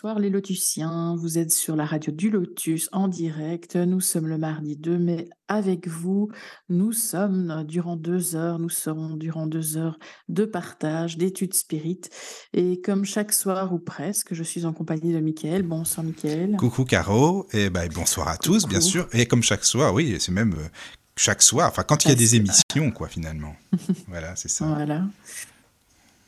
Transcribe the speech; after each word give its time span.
Bonsoir 0.00 0.20
les 0.20 0.30
lotusiens, 0.30 1.16
vous 1.18 1.38
êtes 1.38 1.50
sur 1.50 1.74
la 1.74 1.84
radio 1.84 2.12
du 2.12 2.30
Lotus 2.30 2.88
en 2.92 3.08
direct. 3.08 3.74
Nous 3.74 4.00
sommes 4.00 4.28
le 4.28 4.38
mardi 4.38 4.76
2 4.76 4.96
mai 4.96 5.28
avec 5.48 5.88
vous. 5.88 6.30
Nous 6.68 6.92
sommes 6.92 7.64
durant 7.66 7.96
deux 7.96 8.36
heures, 8.36 8.60
nous 8.60 8.68
serons 8.68 9.16
durant 9.16 9.48
deux 9.48 9.76
heures 9.76 9.98
de 10.28 10.44
partage, 10.44 11.18
d'études 11.18 11.54
spirites. 11.54 12.10
Et 12.52 12.80
comme 12.80 13.04
chaque 13.04 13.32
soir 13.32 13.72
ou 13.72 13.80
presque, 13.80 14.34
je 14.34 14.44
suis 14.44 14.66
en 14.66 14.72
compagnie 14.72 15.12
de 15.12 15.18
Mickaël. 15.18 15.64
Bonsoir 15.64 16.06
Mickaël. 16.06 16.54
Coucou 16.60 16.84
Caro, 16.84 17.48
et 17.52 17.68
ben, 17.68 17.88
bonsoir 17.92 18.28
à 18.28 18.36
tous, 18.36 18.68
bien 18.68 18.80
sûr. 18.80 19.08
Et 19.12 19.26
comme 19.26 19.42
chaque 19.42 19.64
soir, 19.64 19.92
oui, 19.92 20.14
c'est 20.20 20.30
même 20.30 20.52
euh, 20.52 20.68
chaque 21.16 21.42
soir, 21.42 21.70
enfin 21.70 21.82
quand 21.82 22.04
il 22.04 22.08
y 22.08 22.10
a 22.12 22.14
Ah, 22.14 22.18
des 22.18 22.36
émissions, 22.36 22.92
quoi, 22.94 23.08
finalement. 23.08 23.56
voilà, 24.06 24.36
c'est 24.36 24.48
ça. 24.48 24.64
Voilà. 24.64 25.06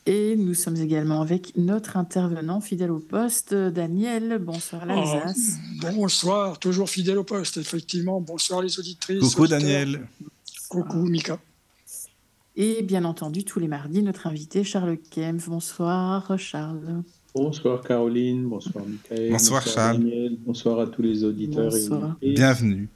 Et 0.07 0.35
nous 0.35 0.55
sommes 0.55 0.77
également 0.77 1.21
avec 1.21 1.55
notre 1.57 1.95
intervenant 1.95 2.59
fidèle 2.59 2.89
au 2.89 2.99
poste, 2.99 3.53
Daniel. 3.53 4.39
Bonsoir 4.39 4.85
l'Alsace. 4.87 5.57
Ah, 5.83 5.91
bonsoir, 5.91 6.57
toujours 6.57 6.89
fidèle 6.89 7.19
au 7.19 7.23
poste, 7.23 7.57
effectivement. 7.57 8.19
Bonsoir 8.19 8.63
les 8.63 8.79
auditrices. 8.79 9.19
Coucou 9.19 9.43
auditeurs. 9.43 9.59
Daniel. 9.59 10.07
Coucou 10.69 11.03
Mika. 11.03 11.39
Et 12.55 12.81
bien 12.81 13.05
entendu, 13.05 13.43
tous 13.43 13.59
les 13.59 13.67
mardis, 13.67 14.01
notre 14.01 14.25
invité 14.25 14.63
Charles 14.63 14.97
Kempf. 14.97 15.47
Bonsoir 15.47 16.37
Charles. 16.37 17.03
Bonsoir 17.35 17.81
Caroline, 17.81 18.45
bonsoir 18.47 18.83
Michael. 18.85 19.31
Bonsoir, 19.31 19.65
Charles. 19.65 19.99
Daniel, 19.99 20.37
bonsoir 20.39 20.79
à 20.79 20.87
tous 20.87 21.01
les 21.01 21.23
auditeurs 21.23 21.71
Bonsoir. 21.71 22.17
et, 22.21 22.33
Bienvenue. 22.33 22.89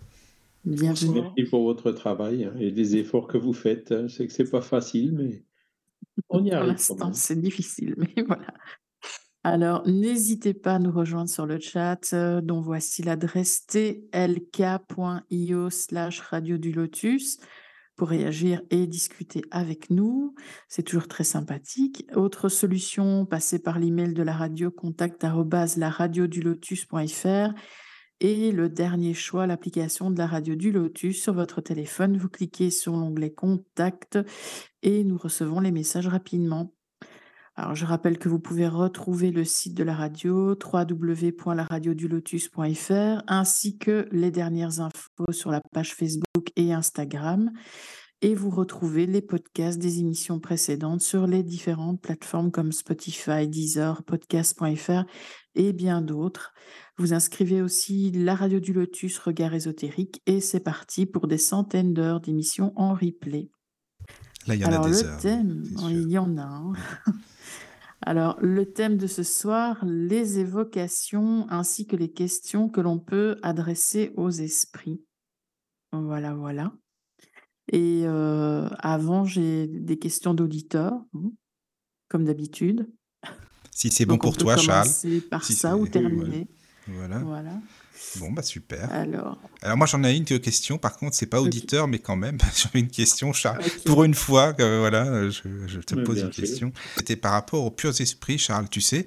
Bienvenue. 0.65 1.21
Merci 1.21 1.43
pour 1.49 1.63
votre 1.63 1.91
travail 1.91 2.49
et 2.59 2.71
des 2.71 2.97
efforts 2.97 3.27
que 3.27 3.37
vous 3.37 3.53
faites. 3.53 3.93
Je 4.07 4.07
sais 4.07 4.27
que 4.27 4.33
c'est 4.33 4.49
pas 4.49 4.61
facile, 4.61 5.13
mais 5.13 5.43
on 6.29 6.45
y 6.45 6.51
Pour 6.51 6.55
arrive. 6.55 6.63
l'instant, 6.63 7.13
c'est 7.13 7.39
difficile, 7.39 7.95
mais 7.97 8.23
voilà. 8.27 8.53
Alors, 9.43 9.87
n'hésitez 9.87 10.53
pas 10.55 10.75
à 10.75 10.79
nous 10.79 10.91
rejoindre 10.91 11.29
sur 11.29 11.45
le 11.45 11.59
chat, 11.59 12.13
euh, 12.13 12.41
dont 12.41 12.61
voici 12.61 13.03
l'adresse 13.03 13.65
tlk.io 13.67 14.09
slash 15.69 16.21
radio 16.21 16.57
du 16.57 16.71
lotus 16.71 17.37
pour 17.95 18.09
réagir 18.09 18.61
et 18.71 18.87
discuter 18.87 19.43
avec 19.51 19.91
nous. 19.91 20.35
C'est 20.67 20.83
toujours 20.83 21.07
très 21.07 21.23
sympathique. 21.23 22.05
Autre 22.15 22.49
solution, 22.49 23.25
passez 23.25 23.59
par 23.59 23.79
l'email 23.79 24.13
de 24.13 24.23
la 24.23 24.33
radio 24.33 24.71
contact 24.71 25.23
et 28.19 28.51
le 28.51 28.69
dernier 28.69 29.13
choix, 29.13 29.47
l'application 29.47 30.11
de 30.11 30.17
la 30.17 30.27
radio 30.27 30.55
du 30.55 30.71
Lotus 30.71 31.21
sur 31.21 31.33
votre 31.33 31.61
téléphone. 31.61 32.17
Vous 32.17 32.29
cliquez 32.29 32.69
sur 32.69 32.93
l'onglet 32.93 33.31
Contact 33.31 34.19
et 34.83 35.03
nous 35.03 35.17
recevons 35.17 35.59
les 35.59 35.71
messages 35.71 36.07
rapidement. 36.07 36.71
Alors, 37.57 37.75
je 37.75 37.85
rappelle 37.85 38.17
que 38.17 38.27
vous 38.27 38.39
pouvez 38.39 38.67
retrouver 38.67 39.31
le 39.31 39.45
site 39.45 39.75
de 39.75 39.83
la 39.83 39.95
radio 39.95 40.57
www.laradiodulotus.fr 40.61 43.23
ainsi 43.27 43.77
que 43.77 44.09
les 44.11 44.31
dernières 44.31 44.81
infos 44.81 45.31
sur 45.31 45.51
la 45.51 45.61
page 45.71 45.93
Facebook 45.93 46.51
et 46.57 46.73
Instagram. 46.73 47.51
Et 48.21 48.33
vous 48.33 48.49
retrouvez 48.49 49.05
les 49.05 49.21
podcasts 49.21 49.77
des 49.77 49.99
émissions 49.99 50.39
précédentes 50.39 51.01
sur 51.01 51.27
les 51.27 51.43
différentes 51.43 52.01
plateformes 52.01 52.49
comme 52.51 52.71
Spotify, 52.71 53.47
Deezer, 53.47 54.03
podcast.fr 54.03 55.03
et 55.55 55.73
bien 55.73 56.01
d'autres. 56.01 56.53
Vous 56.97 57.13
inscrivez 57.13 57.61
aussi 57.61 58.11
la 58.11 58.35
radio 58.35 58.59
du 58.59 58.73
Lotus 58.73 59.17
Regard 59.19 59.53
ésotérique 59.53 60.21
et 60.25 60.41
c'est 60.41 60.59
parti 60.61 61.05
pour 61.05 61.27
des 61.27 61.37
centaines 61.37 61.93
d'heures 61.93 62.21
d'émissions 62.21 62.73
en 62.75 62.93
replay. 62.93 63.49
Là, 64.47 64.55
il 64.55 64.61
y 64.61 64.65
en 64.65 64.67
Alors 64.67 64.85
a 64.85 64.89
des 64.89 65.03
le 65.03 65.05
heures. 65.05 65.19
thème, 65.21 65.63
il 65.89 66.09
y 66.09 66.17
en 66.17 66.37
a. 66.37 66.43
hein. 66.43 66.73
Alors 68.01 68.37
le 68.41 68.71
thème 68.71 68.97
de 68.97 69.07
ce 69.07 69.23
soir, 69.23 69.83
les 69.85 70.39
évocations 70.39 71.47
ainsi 71.49 71.87
que 71.87 71.95
les 71.95 72.11
questions 72.11 72.69
que 72.69 72.81
l'on 72.81 72.99
peut 72.99 73.37
adresser 73.41 74.11
aux 74.15 74.29
esprits. 74.29 75.03
Voilà, 75.91 76.33
voilà. 76.35 76.73
Et 77.71 78.03
euh, 78.05 78.67
avant, 78.79 79.25
j'ai 79.25 79.67
des 79.67 79.97
questions 79.97 80.33
d'auditeurs, 80.33 80.93
hein, 81.15 81.31
comme 82.09 82.25
d'habitude. 82.25 82.87
Si 83.75 83.91
c'est 83.91 84.05
bon 84.05 84.17
pour 84.17 84.37
toi, 84.37 84.55
Charles. 84.55 84.83
commencer 84.87 85.19
par 85.19 85.43
Si 85.43 85.53
ça 85.53 85.75
ou 85.75 85.85
terminer. 85.85 86.47
Voilà. 86.87 87.19
Voilà. 87.19 87.51
Bon, 88.19 88.31
bah 88.31 88.41
super. 88.43 88.89
Alors, 88.93 89.37
Alors 89.61 89.75
moi, 89.77 89.85
j'en 89.85 90.01
ai 90.05 90.15
une 90.15 90.23
question. 90.23 90.77
Par 90.77 90.95
contre, 90.95 91.13
c'est 91.15 91.25
pas 91.25 91.41
auditeur, 91.41 91.87
mais 91.89 91.99
quand 91.99 92.15
même, 92.15 92.37
j'avais 92.55 92.79
une 92.79 92.87
question, 92.89 93.33
Charles. 93.33 93.61
Pour 93.85 94.05
une 94.05 94.13
fois, 94.13 94.53
que, 94.53 94.79
voilà, 94.79 95.29
je, 95.29 95.41
je 95.67 95.79
te 95.81 95.95
Oui, 95.95 96.03
pose 96.03 96.21
une 96.21 96.29
question. 96.29 96.71
C'était 96.95 97.17
par 97.17 97.33
rapport 97.33 97.65
aux 97.65 97.71
purs 97.71 97.99
esprits, 97.99 98.37
Charles. 98.37 98.69
Tu 98.69 98.79
sais, 98.79 99.05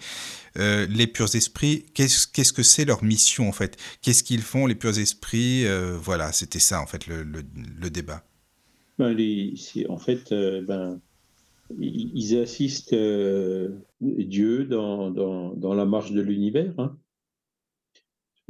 euh, 0.59 0.87
les 0.91 1.07
purs 1.07 1.35
esprits, 1.35 1.87
qu'est-ce 1.95 2.27
qu'est-ce 2.27 2.53
que 2.53 2.63
c'est 2.63 2.85
leur 2.85 3.03
mission 3.03 3.49
en 3.49 3.53
fait? 3.53 3.79
Qu'est-ce 4.03 4.23
qu'ils 4.23 4.43
font, 4.43 4.67
les 4.67 4.75
purs 4.75 4.99
esprits? 4.99 5.67
Euh, 5.67 5.97
Voilà, 5.99 6.33
c'était 6.33 6.59
ça 6.61 6.83
en 6.83 6.87
fait 6.87 7.07
le, 7.07 7.23
le- 7.23 7.45
le 7.81 7.89
débat. 7.91 8.23
Ben, 8.99 9.11
les- 9.13 9.55
en 9.89 9.99
fait, 9.99 10.33
euh, 10.33 10.63
ben, 10.67 11.01
ils 11.79 12.39
assistent 12.39 12.93
euh, 12.95 13.79
Dieu 14.01 14.65
dans, 14.65 15.11
dans, 15.11 15.55
dans 15.55 15.75
la 15.75 15.85
marche 15.85 16.13
de 16.13 16.21
l'univers. 16.21 16.75
hein. 16.79 16.99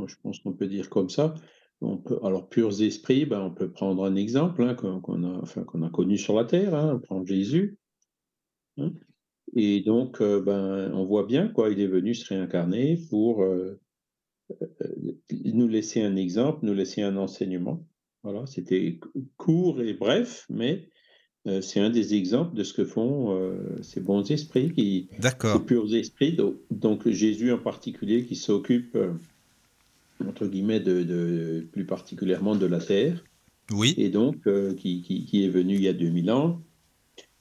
Je 0.06 0.14
pense 0.22 0.38
qu'on 0.38 0.52
peut 0.52 0.68
dire 0.68 0.88
comme 0.90 1.08
ça. 1.10 1.34
On 1.80 1.96
peut, 1.96 2.18
alors, 2.24 2.48
purs 2.48 2.82
esprits, 2.82 3.24
ben, 3.26 3.40
on 3.40 3.52
peut 3.52 3.70
prendre 3.70 4.04
un 4.04 4.16
exemple 4.16 4.62
hein, 4.62 4.74
qu'on 4.74 5.24
a, 5.24 5.86
a 5.86 5.90
connu 5.90 6.18
sur 6.18 6.34
la 6.36 6.44
terre, 6.44 6.74
hein, 6.74 6.94
on 6.94 7.00
prend 7.00 7.24
Jésus. 7.24 7.78
hein. 8.78 8.92
Et 9.56 9.80
donc, 9.80 10.20
euh, 10.20 10.40
ben, 10.40 10.92
on 10.92 11.04
voit 11.06 11.24
bien 11.24 11.48
quoi, 11.48 11.70
il 11.70 11.80
est 11.80 11.86
venu 11.86 12.14
se 12.14 12.32
réincarner 12.32 12.98
pour 13.10 13.42
euh, 13.42 13.80
nous 15.54 15.68
laisser 15.68 16.02
un 16.02 16.16
exemple, 16.16 16.64
nous 16.66 16.74
laisser 16.74 17.02
un 17.02 17.16
enseignement. 17.16 17.86
Voilà, 18.22 18.46
c'était 18.46 18.98
court 19.36 19.80
et 19.80 19.94
bref, 19.94 20.46
mais 20.50 20.88
c'est 21.62 21.80
un 21.80 21.90
des 21.90 22.14
exemples 22.14 22.56
de 22.56 22.64
ce 22.64 22.72
que 22.72 22.84
font 22.84 23.36
euh, 23.36 23.54
ces 23.82 24.00
bons 24.00 24.28
esprits, 24.30 24.72
qui, 24.72 25.08
ces 25.20 25.58
purs 25.66 25.92
esprits, 25.94 26.36
donc, 26.70 27.08
Jésus 27.08 27.52
en 27.52 27.58
particulier, 27.58 28.24
qui 28.24 28.36
s'occupe, 28.36 28.94
euh, 28.96 29.12
entre 30.26 30.46
guillemets, 30.46 30.80
de, 30.80 31.02
de- 31.02 31.66
plus 31.72 31.84
particulièrement 31.84 32.56
de 32.56 32.66
la 32.66 32.78
terre, 32.80 33.24
Oui. 33.72 33.94
et 33.96 34.08
donc 34.10 34.36
euh, 34.46 34.74
qui, 34.74 35.02
qui- 35.02 35.24
qui 35.24 35.44
est 35.44 35.48
venu 35.48 35.74
il 35.76 35.82
y 35.82 35.88
a 35.88 35.92
2000 35.92 36.30
ans. 36.30 36.60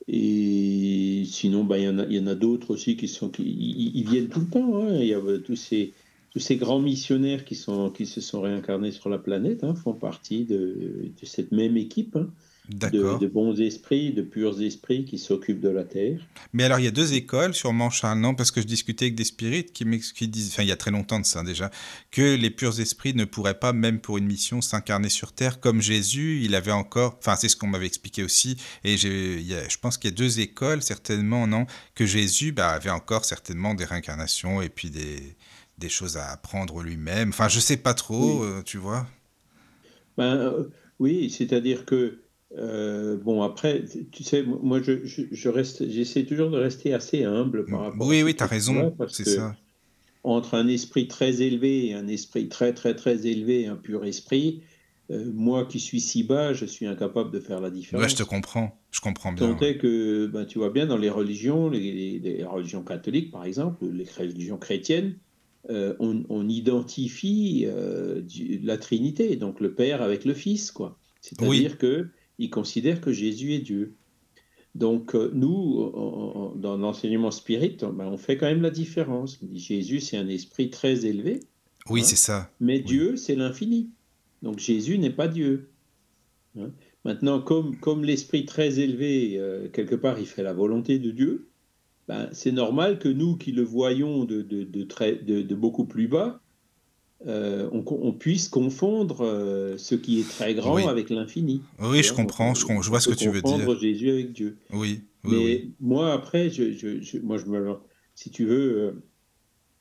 Et 0.07 1.24
sinon, 1.25 1.66
ben, 1.66 1.78
il 1.78 2.16
y 2.16 2.19
en 2.19 2.28
a, 2.28 2.35
d'autres 2.35 2.72
aussi 2.72 2.95
qui 2.95 3.07
sont, 3.09 3.29
qui, 3.29 4.03
viennent 4.07 4.29
tout 4.29 4.39
le 4.39 4.47
temps. 4.47 4.78
hein. 4.78 4.97
Il 5.01 5.07
y 5.07 5.13
a 5.13 5.18
euh, 5.19 5.39
tous 5.39 5.57
ces, 5.57 5.94
tous 6.31 6.39
ces 6.39 6.56
grands 6.56 6.79
missionnaires 6.79 7.44
qui, 7.44 7.56
sont, 7.56 7.89
qui 7.89 8.06
se 8.06 8.22
sont 8.22 8.39
réincarnés 8.41 8.91
sur 8.91 9.09
la 9.09 9.18
planète 9.18 9.63
hein, 9.66 9.75
font 9.75 9.94
partie 9.94 10.45
de, 10.45 11.12
de 11.19 11.25
cette 11.25 11.51
même 11.51 11.75
équipe 11.75 12.16
hein, 12.16 12.29
de, 12.70 13.28
bons 13.28 13.60
esprits, 13.62 14.12
de 14.12 14.22
purs 14.22 14.62
esprits 14.62 15.06
qui 15.06 15.18
s'occupent 15.18 15.62
de 15.62 15.70
la 15.70 15.84
Terre. 15.84 16.20
Mais 16.54 16.64
alors, 16.64 16.80
il 16.80 16.86
y 16.86 16.88
a 16.88 16.92
deux 16.92 17.14
écoles, 17.14 17.54
sûrement, 17.54 17.90
Charles, 17.90 18.20
non? 18.20 18.36
Parce 18.36 18.52
que 18.52 18.62
je 18.62 18.68
discutais 18.68 19.06
avec 19.06 19.16
des 19.16 19.24
spirites 19.24 19.72
qui, 19.72 19.86
qui 20.16 20.28
disent, 20.28 20.50
enfin, 20.52 20.64
il 20.64 20.70
y 20.70 20.72
a 20.72 20.78
très 20.78 20.92
longtemps 20.92 21.20
de 21.20 21.26
ça 21.26 21.44
déjà, 21.44 21.72
que 22.12 22.36
les 22.36 22.50
purs 22.50 22.80
esprits 22.80 23.14
ne 23.14 23.26
pourraient 23.26 23.60
pas, 23.60 23.74
même 23.74 24.00
pour 24.00 24.18
une 24.18 24.26
mission, 24.26 24.62
s'incarner 24.62 25.10
sur 25.10 25.32
Terre 25.34 25.60
comme 25.60 25.82
Jésus. 25.82 26.42
Il 26.44 26.56
avait 26.56 26.72
encore, 26.72 27.18
enfin, 27.20 27.36
c'est 27.36 27.50
ce 27.50 27.56
qu'on 27.56 27.68
m'avait 27.68 27.86
expliqué 27.88 28.24
aussi. 28.24 28.58
Et 28.84 28.96
y 28.96 29.54
a- 29.54 29.68
je 29.70 29.78
pense 29.78 29.98
qu'il 29.98 30.10
y 30.10 30.14
a 30.14 30.16
deux 30.18 30.40
écoles, 30.40 30.82
certainement, 30.82 31.48
non? 31.48 31.66
Que 31.96 32.06
Jésus 32.06 32.52
bah, 32.52 32.70
avait 32.70 32.90
encore 32.90 33.26
certainement 33.26 33.74
des 33.76 33.86
réincarnations 33.86 34.62
et 34.62 34.70
puis 34.70 34.90
des, 34.90 35.36
des 35.78 35.90
choses 35.90 36.18
à 36.18 36.32
apprendre 36.32 36.81
lui-même. 36.81 37.30
Enfin, 37.30 37.48
je 37.48 37.60
sais 37.60 37.78
pas 37.78 37.94
trop, 37.94 38.42
Oui. 38.42 38.48
euh, 38.50 38.62
tu 38.63 38.78
vois? 38.78 39.08
Ben, 40.18 40.36
euh, 40.36 40.63
oui, 41.00 41.30
c'est-à-dire 41.30 41.86
que, 41.86 42.20
euh, 42.56 43.18
bon, 43.18 43.42
après, 43.42 43.84
tu 44.12 44.24
sais, 44.24 44.44
moi, 44.44 44.82
je, 44.82 45.06
je, 45.06 45.24
je 45.32 45.50
reste, 45.50 45.90
j'essaie 45.90 46.26
toujours 46.26 46.50
de 46.50 46.58
rester 46.58 46.94
assez 46.94 47.24
humble 47.24 47.66
par 47.66 47.82
rapport 47.82 48.08
Oui, 48.08 48.22
à 48.22 48.24
oui, 48.26 48.36
tu 48.36 48.44
as 48.44 48.48
raison, 48.48 48.96
c'est 49.10 49.26
ça. 49.26 49.56
entre 50.24 50.56
un 50.56 50.68
esprit 50.68 51.08
très 51.08 51.42
élevé 51.42 51.88
et 51.88 51.94
un 51.94 52.08
esprit 52.08 52.48
très, 52.50 52.74
très, 52.74 52.96
très 52.96 53.28
élevé, 53.28 53.68
un 53.68 53.76
pur 53.76 54.06
esprit, 54.06 54.62
euh, 55.12 55.30
moi 55.34 55.66
qui 55.66 55.80
suis 55.80 56.02
si 56.02 56.24
bas, 56.24 56.54
je 56.54 56.66
suis 56.66 56.86
incapable 56.86 57.32
de 57.32 57.40
faire 57.40 57.62
la 57.62 57.70
différence. 57.70 58.04
Ouais, 58.04 58.10
je 58.10 58.16
te 58.16 58.24
comprends, 58.24 58.78
je 58.92 59.00
comprends 59.02 59.32
bien. 59.34 59.54
Tant 59.54 59.60
est 59.66 59.78
que, 59.78 60.28
ben, 60.28 60.46
tu 60.46 60.58
vois 60.60 60.70
bien, 60.70 60.86
dans 60.86 60.98
les 60.98 61.10
religions, 61.10 61.70
les, 61.70 61.80
les- 61.80 62.20
les 62.20 62.44
religions 62.44 62.84
catholiques 62.84 63.32
par 63.32 63.46
exemple, 63.46 63.86
les 63.86 64.06
religions 64.18 64.58
chrétiennes, 64.58 65.18
euh, 65.70 65.96
on, 66.00 66.24
on 66.30 66.48
identifie 66.48 67.68
la 68.64 68.78
Trinité, 68.78 69.36
donc 69.36 69.60
le 69.60 69.74
Père 69.74 70.02
avec 70.02 70.26
le 70.26 70.34
Fils, 70.34 70.72
quoi. 70.72 70.98
C'est-à-dire 71.22 71.78
que 71.78 72.08
ils 72.39 72.50
considèrent 72.50 73.01
que 73.01 73.12
Jésus 73.12 73.54
est 73.54 73.60
Dieu. 73.60 73.94
Donc 74.75 75.16
euh, 75.16 75.31
nous, 75.34 75.92
en- 75.94 76.51
en- 76.51 76.56
dans 76.56 76.78
l'enseignement 76.78 77.31
spirit, 77.31 77.78
ben, 77.81 78.06
on 78.07 78.18
fait 78.18 78.38
quand 78.38 78.45
même 78.45 78.62
la 78.62 78.69
différence. 78.69 79.39
Jésus, 79.54 80.00
c'est 80.01 80.18
un 80.18 80.28
esprit 80.28 80.69
très 80.69 81.06
élevé, 81.06 81.39
Oui, 81.89 82.01
Hein 82.01 82.04
c'est 82.04 82.16
ça. 82.16 82.51
mais 82.60 82.78
Oui. 82.78 82.84
Dieu, 82.84 83.16
c'est 83.16 83.36
l'infini. 83.36 83.89
Donc 84.44 84.60
Jésus 84.60 84.98
n'est 85.00 85.10
pas 85.10 85.28
Dieu. 85.28 85.69
Hein. 86.60 86.72
Maintenant, 87.06 87.39
comme, 87.42 87.78
comme 87.78 88.04
l'esprit 88.04 88.45
très 88.45 88.80
élevé, 88.80 89.38
euh, 89.39 89.68
quelque 89.69 89.95
part, 89.95 90.19
il 90.19 90.25
fait 90.28 90.44
la 90.44 90.54
volonté 90.54 91.00
de 91.00 91.10
Dieu, 91.12 91.48
ben, 92.07 92.30
c'est 92.31 92.51
normal 92.51 93.00
que 93.00 93.10
nous 93.10 93.36
qui 93.38 93.51
le 93.51 93.63
voyons 93.63 94.25
de, 94.25 94.42
de, 94.42 94.63
de, 94.63 94.84
très, 94.84 95.16
de 95.16 95.56
beaucoup 95.56 95.86
plus 95.86 96.07
bas, 96.07 96.42
euh, 97.25 97.68
on, 97.72 97.84
on, 97.90 98.12
puisse 98.14 98.48
confondre 98.48 99.22
euh, 99.22 99.75
ce 99.78 99.96
qui 99.96 100.19
est 100.19 100.30
très 100.30 100.54
grand 100.54 100.75
Oui. 100.75 100.84
avec 100.84 101.10
l'infini. 101.10 101.62
Oui, 101.80 102.04
je 102.04 102.14
On- 102.14 102.18
comprends, 102.18 102.54
je, 102.54 102.66
vois 102.90 103.00
ce 103.00 103.10
que 103.10 103.16
tu 103.16 103.30
veux 103.30 103.42
confondre 103.42 103.66
dire. 103.75 103.80
Jésus 103.80 104.10
avec 104.12 104.34
Dieu. 104.34 104.58
Oui, 104.72 105.02
oui, 105.24 105.31
Mais 105.31 105.38
oui. 105.38 105.72
moi, 105.80 106.14
après, 106.14 106.50
je, 106.50 106.72
je- 106.74 107.02
je- 107.02 107.18
moi, 107.19 107.38
je 107.38 107.46
me, 107.46 107.74
si 108.14 108.30
tu 108.30 108.46
veux, 108.46 108.78
euh, 108.78 108.92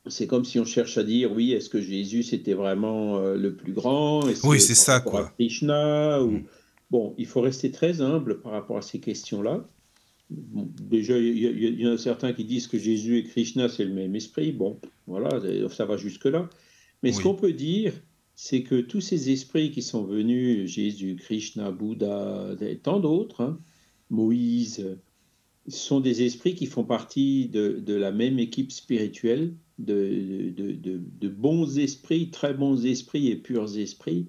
c'est 0.06 0.26
comme 0.26 0.44
si 0.44 0.58
on 0.58 0.64
cherche 0.64 0.96
à 0.96 1.04
dire, 1.04 1.30
oui, 1.32 1.52
est-ce 1.52 1.68
que 1.68 1.80
Jésus 1.80 2.22
c'était 2.22 2.54
vraiment 2.54 3.18
euh, 3.18 3.36
le 3.36 3.54
plus 3.54 3.72
grand? 3.72 4.24
Oui, 4.44 4.60
c'est 4.60 4.74
ça, 4.74 5.00
quoi. 5.00 5.32
Krishna 5.38 6.22
ou... 6.22 6.30
Mm. 6.30 6.44
Bon, 6.90 7.14
il 7.18 7.26
faut 7.26 7.40
rester 7.40 7.72
très 7.72 8.00
humble 8.00 8.40
par 8.40 8.52
rapport 8.52 8.76
à 8.78 8.82
ces 8.82 9.00
questions-là. 9.00 9.68
Bon, 10.30 10.68
déjà, 10.80 11.18
il 11.18 11.36
y, 11.38 11.46
a- 11.46 11.50
il 11.50 11.80
y 11.80 11.86
en 11.88 11.92
a 11.94 11.98
certains 11.98 12.32
qui 12.32 12.44
disent 12.44 12.68
que 12.68 12.78
Jésus 12.78 13.18
et 13.18 13.24
Krishna, 13.24 13.68
c'est 13.68 13.84
le 13.84 13.92
même 13.92 14.14
esprit. 14.14 14.52
Bon, 14.52 14.78
voilà, 15.08 15.40
ça 15.70 15.84
va 15.84 15.96
jusque-là. 15.96 16.48
Mais 17.02 17.12
ce 17.12 17.20
qu'on 17.22 17.34
peut 17.34 17.52
dire, 17.52 17.92
c'est 18.34 18.62
que 18.62 18.80
tous 18.80 19.00
ces 19.00 19.30
esprits 19.30 19.70
qui 19.70 19.82
sont 19.82 20.04
venus, 20.04 20.68
Jésus, 20.70 21.16
Krishna, 21.16 21.70
Bouddha, 21.70 22.54
et 22.60 22.78
tant 22.78 23.00
d'autres, 23.00 23.42
hein, 23.42 23.58
Moïse, 24.10 24.96
sont 25.68 26.00
des 26.00 26.22
esprits 26.22 26.54
qui 26.54 26.66
font 26.66 26.84
partie 26.84 27.48
de, 27.48 27.80
de 27.84 27.94
la 27.94 28.12
même 28.12 28.38
équipe 28.38 28.70
spirituelle, 28.72 29.52
de, 29.78 30.52
de, 30.56 30.72
de- 30.72 31.00
de 31.20 31.28
bons 31.28 31.78
esprits, 31.78 32.30
très 32.30 32.54
bons 32.54 32.84
esprits 32.86 33.28
et 33.28 33.36
purs 33.36 33.76
esprits, 33.76 34.26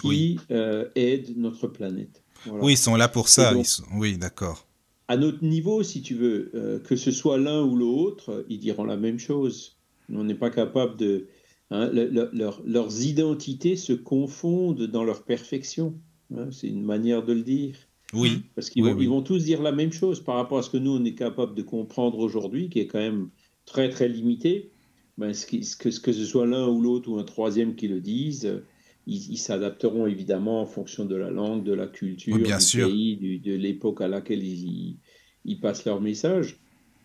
qui 0.00 0.06
Oui. 0.06 0.36
euh, 0.50 0.88
aident 0.94 1.36
notre 1.36 1.66
planète. 1.68 2.22
Voilà. 2.44 2.64
Oui, 2.64 2.72
ils 2.74 2.78
sont 2.78 2.94
là 2.96 3.08
pour 3.08 3.28
ça. 3.28 3.52
donc- 3.54 3.64
ils 3.64 3.68
sont- 3.68 3.84
Oui, 3.96 4.18
d'accord. 4.18 4.66
À 5.08 5.16
notre 5.16 5.42
niveau, 5.42 5.82
si 5.82 6.02
tu 6.02 6.14
veux, 6.14 6.50
euh, 6.54 6.78
que 6.80 6.94
ce 6.94 7.10
soit 7.10 7.38
l'un 7.38 7.62
ou 7.64 7.74
l'autre, 7.74 8.44
ils 8.50 8.58
diront 8.58 8.84
la 8.84 8.96
même 8.98 9.18
chose. 9.18 9.76
On 10.12 10.22
n'est 10.24 10.34
pas 10.34 10.50
capable 10.50 10.96
de... 10.98 11.26
hein, 11.70 11.90
le- 11.92 12.08
le- 12.08 12.30
leur- 12.32 12.62
leurs 12.64 13.02
identités 13.02 13.76
se 13.76 13.92
confondent 13.92 14.82
dans 14.86 15.04
leur 15.04 15.24
perfection. 15.24 15.94
hein, 16.34 16.48
c'est 16.50 16.68
une 16.68 16.82
manière 16.84 17.24
de 17.24 17.32
le 17.32 17.42
dire. 17.42 17.76
Oui, 18.14 18.42
Parce 18.54 18.70
qu'ils 18.70 18.82
Oui, 18.84 18.90
vont, 18.92 18.96
oui. 18.98 19.06
vont 19.06 19.22
tous 19.22 19.44
dire 19.44 19.60
la 19.62 19.72
même 19.72 19.92
chose 19.92 20.20
par 20.22 20.36
rapport 20.36 20.58
à 20.58 20.62
ce 20.62 20.70
que 20.70 20.76
nous, 20.78 20.92
on 20.92 21.04
est 21.04 21.14
capable 21.14 21.54
de 21.54 21.62
comprendre 21.62 22.18
aujourd'hui, 22.18 22.68
qui 22.70 22.78
est 22.80 22.86
quand 22.86 22.98
même 22.98 23.28
très, 23.66 23.90
très 23.90 24.08
limité. 24.08 24.70
Ben, 25.18 25.34
ce 25.34 25.46
qui- 25.46 25.64
ce 25.64 25.76
que, 25.76 25.90
ce 25.90 26.00
que 26.00 26.12
ce 26.12 26.24
soit 26.24 26.46
l'un 26.46 26.68
ou 26.68 26.80
l'autre 26.80 27.10
ou 27.10 27.18
un 27.18 27.24
troisième 27.24 27.74
qui 27.76 27.88
le 27.88 28.00
disent, 28.00 28.46
euh, 28.46 28.64
ils 29.06 29.32
ils 29.32 29.36
s'adapteront 29.38 30.06
évidemment 30.06 30.60
en 30.62 30.66
fonction 30.66 31.04
de 31.06 31.16
la 31.16 31.30
langue, 31.30 31.64
de 31.64 31.72
la 31.72 31.86
culture, 31.86 32.34
Oui, 32.36 32.42
bien 32.42 32.58
du 32.58 32.64
sûr. 32.64 32.88
pays, 32.88 33.16
du- 33.16 33.38
de 33.40 33.54
l'époque 33.54 34.00
à 34.00 34.08
laquelle 34.08 34.42
ils, 34.44 34.96
ils 35.44 35.60
passent 35.60 35.84
leur 35.86 36.00
message. 36.00 36.58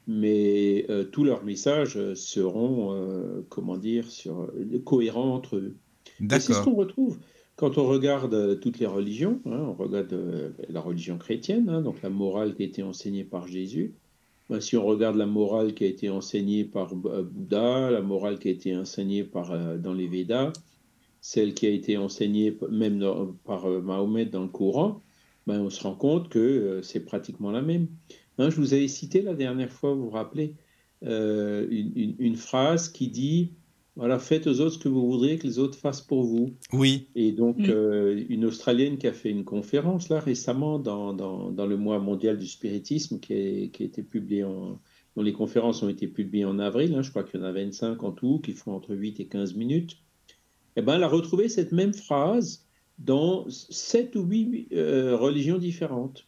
Mais 0.08 0.86
euh, 0.90 1.04
tous 1.06 1.24
leurs 1.24 1.44
messages 1.44 1.96
euh, 1.98 2.14
seront, 2.16 2.94
euh, 2.94 3.46
comment 3.50 3.78
dire, 3.78 4.10
sur, 4.12 4.52
cohérents 4.84 5.34
entre 5.34 5.56
eux. 5.58 5.76
C'est 6.40 6.54
ce 6.54 6.64
qu'on 6.64 6.76
retrouve 6.76 7.20
quand 7.56 7.78
on 7.78 7.88
regarde 7.88 8.60
toutes 8.60 8.80
les 8.80 8.86
religions. 8.86 9.40
hein, 9.46 9.66
on 9.70 9.74
regarde 9.74 10.12
euh, 10.14 10.50
la 10.70 10.82
religion 10.82 11.18
chrétienne, 11.18 11.70
hein, 11.70 11.82
donc 11.82 12.02
la 12.02 12.10
morale 12.10 12.56
qui 12.56 12.64
a 12.64 12.66
été 12.66 12.84
enseignée 12.84 13.24
par 13.24 13.48
Jésus. 13.48 13.94
Ben, 14.50 14.60
si 14.60 14.76
on 14.76 14.86
regarde 14.86 15.16
la 15.16 15.26
morale 15.26 15.74
qui 15.74 15.86
a 15.86 15.88
été 15.88 16.10
enseignée 16.10 16.66
par 16.66 16.94
Bouddha, 16.96 17.90
la 17.92 18.02
morale 18.02 18.40
qui 18.40 18.50
a 18.50 18.52
été 18.52 18.76
enseignée 18.76 19.24
par, 19.24 19.58
dans 19.80 19.94
les 19.94 20.08
Védas, 20.08 20.52
celle 21.22 21.54
qui 21.54 21.66
a 21.66 21.70
été 21.70 21.96
enseignée 21.98 22.58
même 22.70 23.00
dans- 23.00 23.28
par 23.46 23.66
Mahomet 23.68 24.26
dans 24.26 24.42
le 24.44 24.50
Coran, 24.50 25.02
ben, 25.48 25.62
on 25.62 25.70
se 25.70 25.82
rend 25.84 25.96
compte 25.96 26.28
que 26.28 26.82
c'est 26.84 27.06
pratiquement 27.06 27.52
la 27.52 27.62
même. 27.62 27.88
Hein, 28.38 28.50
je 28.50 28.56
vous 28.58 28.74
avais 28.74 28.88
cité 28.88 29.22
la 29.22 29.34
dernière 29.36 29.72
fois, 29.72 29.94
vous 29.94 30.06
vous 30.06 30.10
rappelez, 30.10 30.56
euh, 31.04 31.68
une, 31.70 31.92
une- 31.96 32.16
une 32.20 32.36
phrase 32.36 32.90
qui 32.90 33.08
dit 33.10 33.52
voilà, 33.96 34.18
faites 34.18 34.48
aux 34.48 34.60
autres 34.60 34.74
ce 34.76 34.80
que 34.80 34.90
vous 34.90 35.06
voudrez 35.08 35.38
que 35.38 35.46
les 35.46 35.60
autres 35.60 35.78
fassent 35.78 36.02
pour 36.02 36.24
vous. 36.24 36.50
Oui, 36.72 37.10
Et 37.14 37.32
donc, 37.32 37.60
Mm. 37.60 37.66
euh, 37.70 38.26
une 38.28 38.44
Australienne 38.46 38.98
qui 38.98 39.06
a 39.06 39.14
fait 39.14 39.30
une 39.30 39.44
conférence 39.44 40.10
là 40.10 40.20
récemment 40.20 40.80
dans, 40.80 41.14
dans, 41.14 41.52
dans 41.52 41.68
le 41.68 41.78
mois 41.78 42.00
mondial 42.00 42.40
du 42.40 42.48
spiritisme 42.48 43.20
qui 43.20 43.34
a, 43.34 43.68
qui 43.68 43.84
a 43.84 43.86
été 43.86 44.02
publié 44.02 44.44
en. 44.44 44.80
dont 45.16 45.22
les 45.22 45.34
conférences 45.34 45.84
ont 45.84 45.90
été 45.90 46.08
publiées 46.08 46.46
en 46.46 46.58
avril, 46.58 46.96
hein, 46.96 47.04
je 47.04 47.12
crois 47.12 47.24
qu'il 47.24 47.40
y 47.40 47.44
en 47.44 47.46
a 47.46 47.52
25 47.52 48.02
en 48.04 48.12
tout, 48.14 48.40
qui 48.40 48.54
font 48.54 48.72
entre 48.72 48.96
8 48.96 49.20
et 49.20 49.28
15 49.28 49.54
minutes. 49.54 49.98
Eh 50.76 50.82
ben, 50.82 50.96
elle 50.96 51.04
a 51.04 51.08
retrouvé 51.08 51.48
cette 51.48 51.72
même 51.72 51.94
phrase 51.94 52.66
dans 52.98 53.46
7 53.48 54.16
ou 54.16 54.24
8 54.24 54.70
euh, 54.74 55.16
religions 55.16 55.60
différentes. 55.60 56.26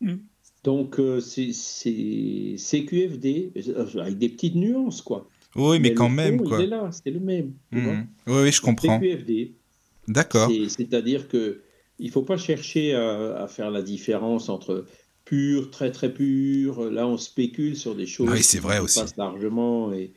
Mm. 0.00 0.18
Donc, 0.64 1.00
euh, 1.00 1.20
c'est 1.20 1.52
c'est 1.52 2.54
CQFD, 2.56 3.52
euh, 3.68 3.86
avec 4.00 4.18
des 4.18 4.28
petites 4.28 4.54
nuances, 4.54 5.02
quoi. 5.02 5.28
oui, 5.56 5.80
mais, 5.80 5.92
quand 5.94 6.08
fond, 6.08 6.14
même, 6.14 6.34
Il 6.42 6.48
quoi. 6.48 6.62
est 6.62 6.66
là, 6.66 6.90
c'est 6.92 7.10
le 7.10 7.20
même. 7.20 7.52
Mhm. 7.72 8.06
Oui, 8.28 8.34
oui, 8.44 8.52
je 8.52 8.60
comprends. 8.60 8.98
CQFD. 9.00 9.54
D'accord. 10.08 10.50
C'est- 10.50 10.68
C'est-à-dire 10.68 11.28
que 11.28 11.62
il 11.98 12.10
faut 12.10 12.22
pas 12.22 12.36
chercher 12.36 12.94
à, 12.94 13.42
à 13.42 13.48
faire 13.48 13.70
la 13.70 13.82
différence 13.82 14.48
entre 14.48 14.86
pur, 15.24 15.70
très 15.70 15.90
très 15.92 16.12
pur. 16.12 16.90
Là, 16.90 17.06
on 17.06 17.16
spécule 17.16 17.76
sur 17.76 17.94
des 17.94 18.06
choses 18.06 18.28
Oui, 18.30 18.42
c'est 18.42 18.58
qui 18.58 18.62
vrai 18.62 18.78
nous 18.78 18.84
aussi. 18.84 18.98
dépassent 18.98 19.16
largement. 19.16 19.92
Et, 19.92 20.12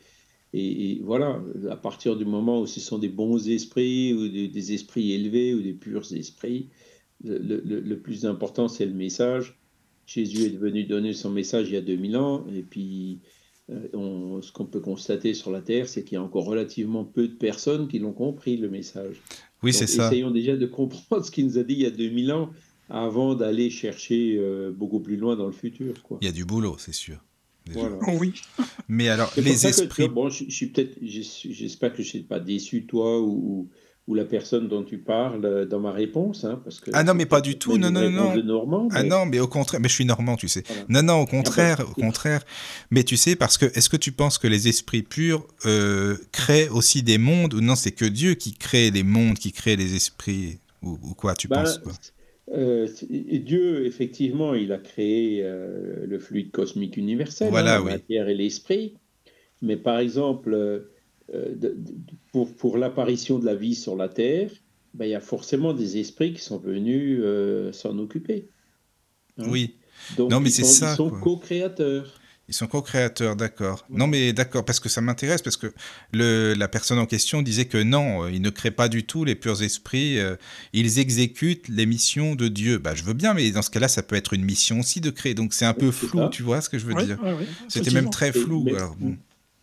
et- 0.53 0.91
et 0.91 1.01
voilà, 1.03 1.41
à 1.69 1.75
partir 1.75 2.15
du 2.15 2.25
moment 2.25 2.61
où 2.61 2.65
ce 2.67 2.79
sont 2.79 2.97
des 2.97 3.09
bons 3.09 3.49
esprits 3.49 4.13
ou 4.13 4.27
des, 4.29 4.47
des 4.47 4.73
esprits 4.73 5.11
élevés 5.11 5.53
ou 5.53 5.61
des 5.61 5.73
purs 5.73 6.05
esprits, 6.13 6.69
le, 7.23 7.37
le- 7.39 7.79
le 7.81 7.99
plus 7.99 8.25
important, 8.25 8.67
c'est 8.67 8.85
le 8.85 8.93
message. 8.93 9.59
Jésus 10.05 10.43
est 10.45 10.57
venu 10.57 10.83
donner 10.83 11.13
son 11.13 11.29
message 11.31 11.67
il 11.69 11.73
y 11.73 11.77
a 11.77 11.81
2000 11.81 12.17
ans. 12.17 12.45
Et 12.55 12.61
puis, 12.61 13.19
euh, 13.71 13.87
on- 13.93 14.41
ce 14.41 14.51
qu'on 14.51 14.65
peut 14.65 14.79
constater 14.79 15.33
sur 15.33 15.51
la 15.51 15.61
Terre, 15.61 15.87
c'est 15.89 16.03
qu'il 16.03 16.13
y 16.15 16.17
a 16.17 16.23
encore 16.23 16.45
relativement 16.45 17.03
peu 17.03 17.27
de 17.27 17.33
personnes 17.33 17.87
qui 17.87 17.99
l'ont 17.99 18.13
compris, 18.13 18.57
le 18.57 18.69
message. 18.69 19.15
Oui, 19.63 19.73
c'est 19.73 19.87
ça. 19.87 20.07
Essayons 20.07 20.31
déjà 20.31 20.55
de 20.55 20.65
comprendre 20.67 21.23
ce 21.25 21.31
qu'il 21.31 21.45
nous 21.45 21.57
a 21.57 21.63
dit 21.63 21.73
il 21.73 21.79
y 21.81 21.85
a 21.85 21.91
2000 21.91 22.31
ans 22.31 22.49
avant 22.89 23.33
d'aller 23.33 23.71
chercher 23.71 24.35
euh, 24.37 24.71
beaucoup 24.71 24.99
plus 24.99 25.17
loin 25.17 25.35
dans 25.35 25.47
le 25.47 25.51
futur. 25.53 26.03
Quoi. 26.03 26.19
Il 26.21 26.25
y 26.25 26.29
a 26.29 26.33
du 26.33 26.45
boulot, 26.45 26.75
c'est 26.77 26.93
sûr. 26.93 27.17
Voilà. 27.71 27.97
Oh 28.07 28.11
oui. 28.19 28.33
Mais 28.87 29.07
alors, 29.09 29.33
les 29.37 29.41
que, 29.43 29.67
esprits. 29.67 30.07
bon, 30.07 30.29
je, 30.29 30.43
je 30.47 30.53
suis 30.55 30.67
peut-être, 30.67 30.95
j'es- 31.01 31.49
j'espère 31.51 31.89
que 31.93 32.03
je 32.03 32.07
ne 32.07 32.09
suis 32.09 32.19
pas 32.23 32.39
déçu, 32.39 32.85
toi 32.85 33.19
ou, 33.19 33.69
ou, 34.07 34.13
la 34.15 34.25
personne 34.25 34.67
dont 34.67 34.83
tu 34.83 34.97
parles 34.99 35.67
dans 35.67 35.79
ma 35.79 35.91
réponse. 35.91 36.43
Hein, 36.45 36.61
parce 36.63 36.79
que 36.79 36.91
Ah 36.93 37.03
non, 37.03 37.13
mais 37.13 37.25
pas 37.25 37.41
du 37.41 37.57
tout, 37.57 37.77
non, 37.77 37.89
non, 37.91 38.09
non. 38.09 38.35
de 38.35 38.41
Normand, 38.41 38.87
Ah 38.91 39.03
mais- 39.03 39.09
non, 39.09 39.25
mais 39.25 39.39
au 39.39 39.47
contraire, 39.47 39.79
mais 39.81 39.89
je 39.89 39.93
suis 39.95 40.05
normand, 40.05 40.35
tu 40.35 40.47
sais. 40.47 40.63
Voilà. 40.67 40.83
Non, 40.89 41.03
non, 41.03 41.13
au 41.13 41.21
Ah 41.23 41.25
bah, 41.25 41.31
contraire, 41.31 41.79
au 41.79 41.83
écoute. 41.91 42.03
contraire. 42.03 42.41
Mais 42.91 43.03
tu 43.03 43.17
sais, 43.17 43.35
parce 43.35 43.57
que 43.57 43.65
est-ce 43.77 43.89
que 43.89 43.97
tu 43.97 44.11
penses 44.11 44.37
que 44.37 44.47
les 44.47 44.67
esprits 44.67 45.01
purs 45.03 45.45
euh, 45.65 46.17
créent 46.31 46.69
aussi 46.69 47.01
des 47.03 47.17
mondes 47.17 47.53
ou 47.55 47.61
non, 47.61 47.75
c'est 47.75 47.91
que 47.93 48.05
Dieu 48.05 48.35
qui 48.35 48.53
crée 48.53 48.91
les 48.91 49.03
mondes, 49.03 49.37
qui 49.39 49.51
crée 49.51 49.75
les 49.75 49.95
esprits 49.95 50.59
ou, 50.83 50.99
ou 51.01 51.13
quoi 51.15 51.33
Tu 51.35 51.47
Ben, 51.47 51.63
penses 51.63 51.79
quoi? 51.79 51.93
euh, 52.53 52.87
Dieu, 53.09 53.87
effectivement, 53.87 54.53
il 54.53 54.71
a 54.71 54.77
créé 54.77 55.41
euh, 55.43 56.05
le 56.05 56.19
fluide 56.19 56.51
cosmique 56.51 56.95
universel, 56.95 57.49
Voilà, 57.49 57.71
hein, 57.73 57.79
la 57.79 57.81
oui. 57.83 57.91
matière 57.93 58.29
et 58.29 58.35
l'esprit. 58.35 58.93
Mais 59.63 59.77
par 59.77 59.97
exemple, 59.97 60.85
de- 61.33 61.69
de- 61.69 61.93
pour, 62.31 62.53
pour 62.55 62.77
l'apparition 62.77 63.39
de 63.39 63.45
la 63.45 63.55
vie 63.55 63.75
sur 63.75 63.95
la 63.95 64.09
Terre, 64.09 64.49
ben, 64.93 65.05
il 65.05 65.11
y 65.11 65.15
a 65.15 65.19
forcément 65.21 65.73
des 65.73 65.97
esprits 65.97 66.33
qui 66.33 66.41
sont 66.41 66.57
venus 66.57 67.19
euh, 67.23 67.71
s'en 67.73 67.97
occuper. 67.99 68.47
Hein. 69.37 69.45
Oui, 69.49 69.75
Donc, 70.17 70.31
Non, 70.31 70.39
mais 70.39 70.49
ils 70.49 70.53
c'est 70.53 70.61
sont, 70.63 70.67
ça, 70.71 70.93
Ils 70.93 70.95
sont 70.97 71.09
co-créateurs. 71.09 72.19
ils 72.47 72.53
sont 72.53 72.67
co-créateurs, 72.67 73.35
d'accord. 73.35 73.85
Non, 73.89 74.07
mais 74.07 74.31
d'accord, 74.33 74.63
parce 74.63 74.79
que 74.79 74.87
ça 74.87 75.01
m'intéresse, 75.01 75.41
parce 75.41 75.57
que 75.57 75.73
le, 76.13 76.53
la 76.53 76.67
personne 76.67 76.99
en 76.99 77.05
question 77.07 77.41
disait 77.41 77.65
que 77.65 77.81
non, 77.81 78.23
euh, 78.23 78.31
ils 78.31 78.41
ne 78.41 78.49
créent 78.49 78.71
pas 78.71 78.87
du 78.87 79.03
tout 79.05 79.25
les 79.25 79.35
purs 79.35 79.61
esprits, 79.63 80.19
euh, 80.19 80.35
ils 80.73 80.99
exécutent 80.99 81.67
les 81.69 81.85
missions 81.85 82.35
de 82.35 82.47
Dieu. 82.47 82.77
Bah, 82.77 82.93
je 82.95 83.03
veux 83.03 83.13
bien, 83.13 83.33
mais 83.33 83.49
dans 83.51 83.61
ce 83.63 83.69
cas-là, 83.71 83.87
ça 83.87 84.03
peut 84.03 84.15
être 84.15 84.33
une 84.33 84.43
mission 84.45 84.79
aussi 84.79 85.01
de 85.01 85.09
créer, 85.09 85.33
donc 85.33 85.53
c'est 85.53 85.65
un 85.65 85.73
peu 85.73 85.91
flou, 85.91 86.19
ça. 86.19 86.29
tu 86.31 86.43
vois 86.43 86.61
ce 86.61 86.69
que 86.69 86.77
je 86.77 86.85
veux 86.85 86.93
Ouais, 86.93 87.05
dire? 87.05 87.19
C'était 87.67 87.91
même 87.91 88.09
très 88.11 88.29
Et 88.29 88.31
flou. 88.33 88.63
mais- 88.63 88.75
alors, 88.75 88.95
bon. 88.95 89.17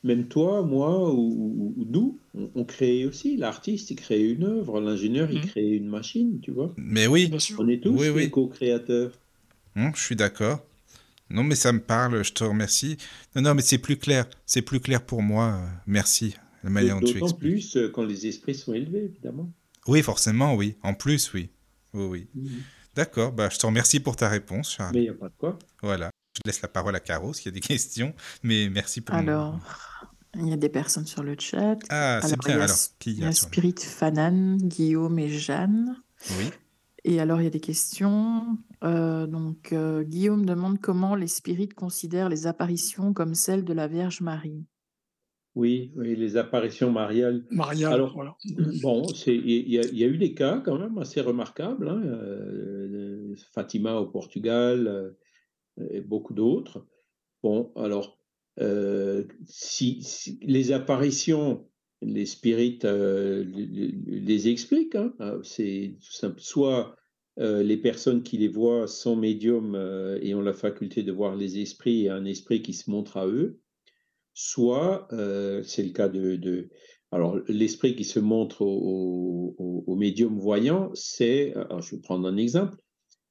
Même 0.04 0.26
toi, 0.26 0.62
moi 0.62 1.12
ou, 1.12 1.18
ou- 1.18 1.74
ou 1.76 1.84
nous, 1.88 2.18
on, 2.34 2.50
on 2.56 2.64
crée 2.64 3.06
aussi. 3.06 3.36
L'artiste, 3.36 3.90
il 3.92 3.96
crée 3.96 4.20
une 4.30 4.42
œuvre. 4.44 4.80
L'ingénieur, 4.80 5.30
il 5.30 5.38
Mhm. 5.40 5.46
crée 5.46 5.68
une 5.70 5.86
machine, 5.88 6.40
tu 6.40 6.50
vois. 6.50 6.74
Mais 6.76 7.06
oui. 7.06 7.30
On 7.58 7.68
est 7.68 7.80
tous 7.82 7.90
Oui, 8.10 8.30
co-créateurs. 8.30 9.12
Hum, 9.76 9.92
je 9.94 10.02
suis 10.02 10.16
d'accord. 10.16 10.64
Non, 11.30 11.44
mais 11.44 11.54
ça 11.54 11.72
me 11.72 11.80
parle, 11.80 12.22
je 12.24 12.32
te 12.32 12.44
remercie. 12.44 12.96
Non, 13.36 13.42
non, 13.42 13.54
mais 13.54 13.62
c'est 13.62 13.78
plus 13.78 13.96
clair. 13.96 14.26
C'est 14.44 14.60
plus 14.62 14.80
clair 14.80 15.06
pour 15.06 15.22
moi. 15.22 15.60
Merci. 15.86 16.34
La 16.64 16.70
manière 16.70 17.00
dont 17.00 17.06
tu 17.06 17.18
expliques. 17.18 17.38
plus 17.38 17.76
euh, 17.76 17.88
quand 17.88 18.04
les 18.04 18.26
esprits 18.26 18.54
sont 18.54 18.72
élevés, 18.74 19.04
évidemment. 19.04 19.50
Oui, 19.86 20.02
forcément, 20.02 20.54
oui. 20.54 20.76
En 20.82 20.94
plus, 20.94 21.32
oui. 21.32 21.48
Oui, 21.94 22.04
oui. 22.34 22.50
D'accord. 22.94 23.32
Bah, 23.32 23.48
je 23.50 23.58
te 23.58 23.66
remercie 23.66 23.98
pour 24.00 24.16
ta 24.16 24.28
réponse, 24.28 24.72
Charles. 24.72 24.92
Mais 24.94 25.00
il 25.00 25.04
n'y 25.04 25.08
a 25.10 25.14
pas 25.14 25.28
de 25.28 25.34
quoi. 25.38 25.58
Voilà. 25.82 26.10
Je 26.36 26.40
laisse 26.46 26.60
la 26.62 26.68
parole 26.68 26.94
à 26.96 27.00
Caro 27.00 27.32
s'il 27.32 27.46
y 27.46 27.48
a 27.48 27.52
des 27.52 27.60
questions. 27.66 28.14
Mais 28.42 28.68
merci 28.68 29.00
pour 29.00 29.14
mon- 29.14 29.20
Alors, 29.22 29.60
Il 30.38 30.48
y 30.48 30.52
a 30.52 30.56
des 30.56 30.68
personnes 30.70 31.06
sur 31.06 31.22
le 31.22 31.34
chat. 31.38 31.76
Ah, 31.90 32.20
c'est 32.22 32.32
Alors, 32.32 32.38
bien. 32.46 32.56
y 32.56 32.60
a, 32.60 32.64
Alors, 32.64 32.76
qui 32.98 33.10
il 33.12 33.18
y 33.18 33.20
y 33.22 33.24
a 33.24 33.32
Spirit 33.32 33.74
Fanan, 33.78 34.56
Guillaume 34.56 35.18
et 35.18 35.28
Jeanne. 35.28 35.96
Oui. 36.38 36.46
Et 37.04 37.20
alors, 37.20 37.40
il 37.40 37.44
y 37.44 37.48
a 37.48 37.50
des 37.50 37.60
questions. 37.60 38.56
Euh, 38.84 39.26
donc, 39.26 39.72
euh, 39.72 40.02
Guillaume 40.04 40.46
demande 40.46 40.80
comment 40.80 41.14
les 41.16 41.26
spirites 41.26 41.74
considèrent 41.74 42.28
les 42.30 42.46
apparitions 42.46 43.12
comme 43.12 43.34
celles 43.34 43.64
de 43.64 43.72
la 43.74 43.88
Vierge 43.88 44.20
Marie. 44.22 44.64
Oui, 45.54 45.92
oui, 45.96 46.16
les 46.16 46.38
apparitions 46.38 46.90
mariales. 46.90 47.44
Marial, 47.50 47.92
Alors, 47.92 48.14
voilà. 48.14 48.34
bon, 48.80 49.06
c'est, 49.08 49.36
il 49.36 49.68
y, 49.68 49.78
a- 49.78 49.84
y 49.84 50.04
eu 50.04 50.16
des 50.16 50.32
cas 50.32 50.62
quand 50.64 50.78
même 50.78 50.96
assez 50.96 51.20
remarquables. 51.20 51.88
hein, 51.90 52.00
euh, 52.06 53.34
Fatima 53.52 53.96
au 53.96 54.06
Portugal 54.06 54.86
euh, 54.86 55.10
et 55.90 56.00
beaucoup 56.00 56.32
d'autres. 56.32 56.86
Bon, 57.42 57.70
alors, 57.76 58.18
euh, 58.60 59.24
si, 59.46 60.38
les 60.42 60.72
apparitions, 60.72 61.66
les 62.02 62.26
spirites 62.26 62.84
euh, 62.84 63.44
les, 63.44 64.48
expliquent. 64.48 64.96
hein, 64.96 65.14
euh, 65.20 65.42
c'est 65.42 65.96
tout 66.00 66.12
simple. 66.12 66.40
Soit 66.40 66.96
euh, 67.38 67.62
les 67.62 67.76
personnes 67.76 68.22
qui 68.22 68.36
les 68.36 68.48
voient 68.48 68.86
sont 68.86 69.16
médiums 69.16 69.76
et 70.20 70.34
ont 70.34 70.42
la 70.42 70.52
faculté 70.52 71.02
de 71.02 71.12
voir 71.12 71.36
les 71.36 71.58
esprits 71.58 72.04
et 72.04 72.10
un 72.10 72.24
esprit 72.24 72.62
qui 72.62 72.74
se 72.74 72.90
montre 72.90 73.16
à 73.16 73.26
eux 73.26 73.58
soit 74.34 75.08
c'est 75.62 75.82
le 75.82 75.92
cas 75.92 76.08
de, 76.08 76.70
alors 77.10 77.38
l'esprit 77.48 77.94
qui 77.94 78.04
se 78.04 78.18
montre 78.18 78.62
au, 78.62 79.94
médium 79.94 80.38
voyant, 80.38 80.90
c'est, 80.94 81.52
je 81.80 81.94
vais 81.94 82.00
prendre 82.00 82.26
un 82.26 82.38
exemple, 82.38 82.81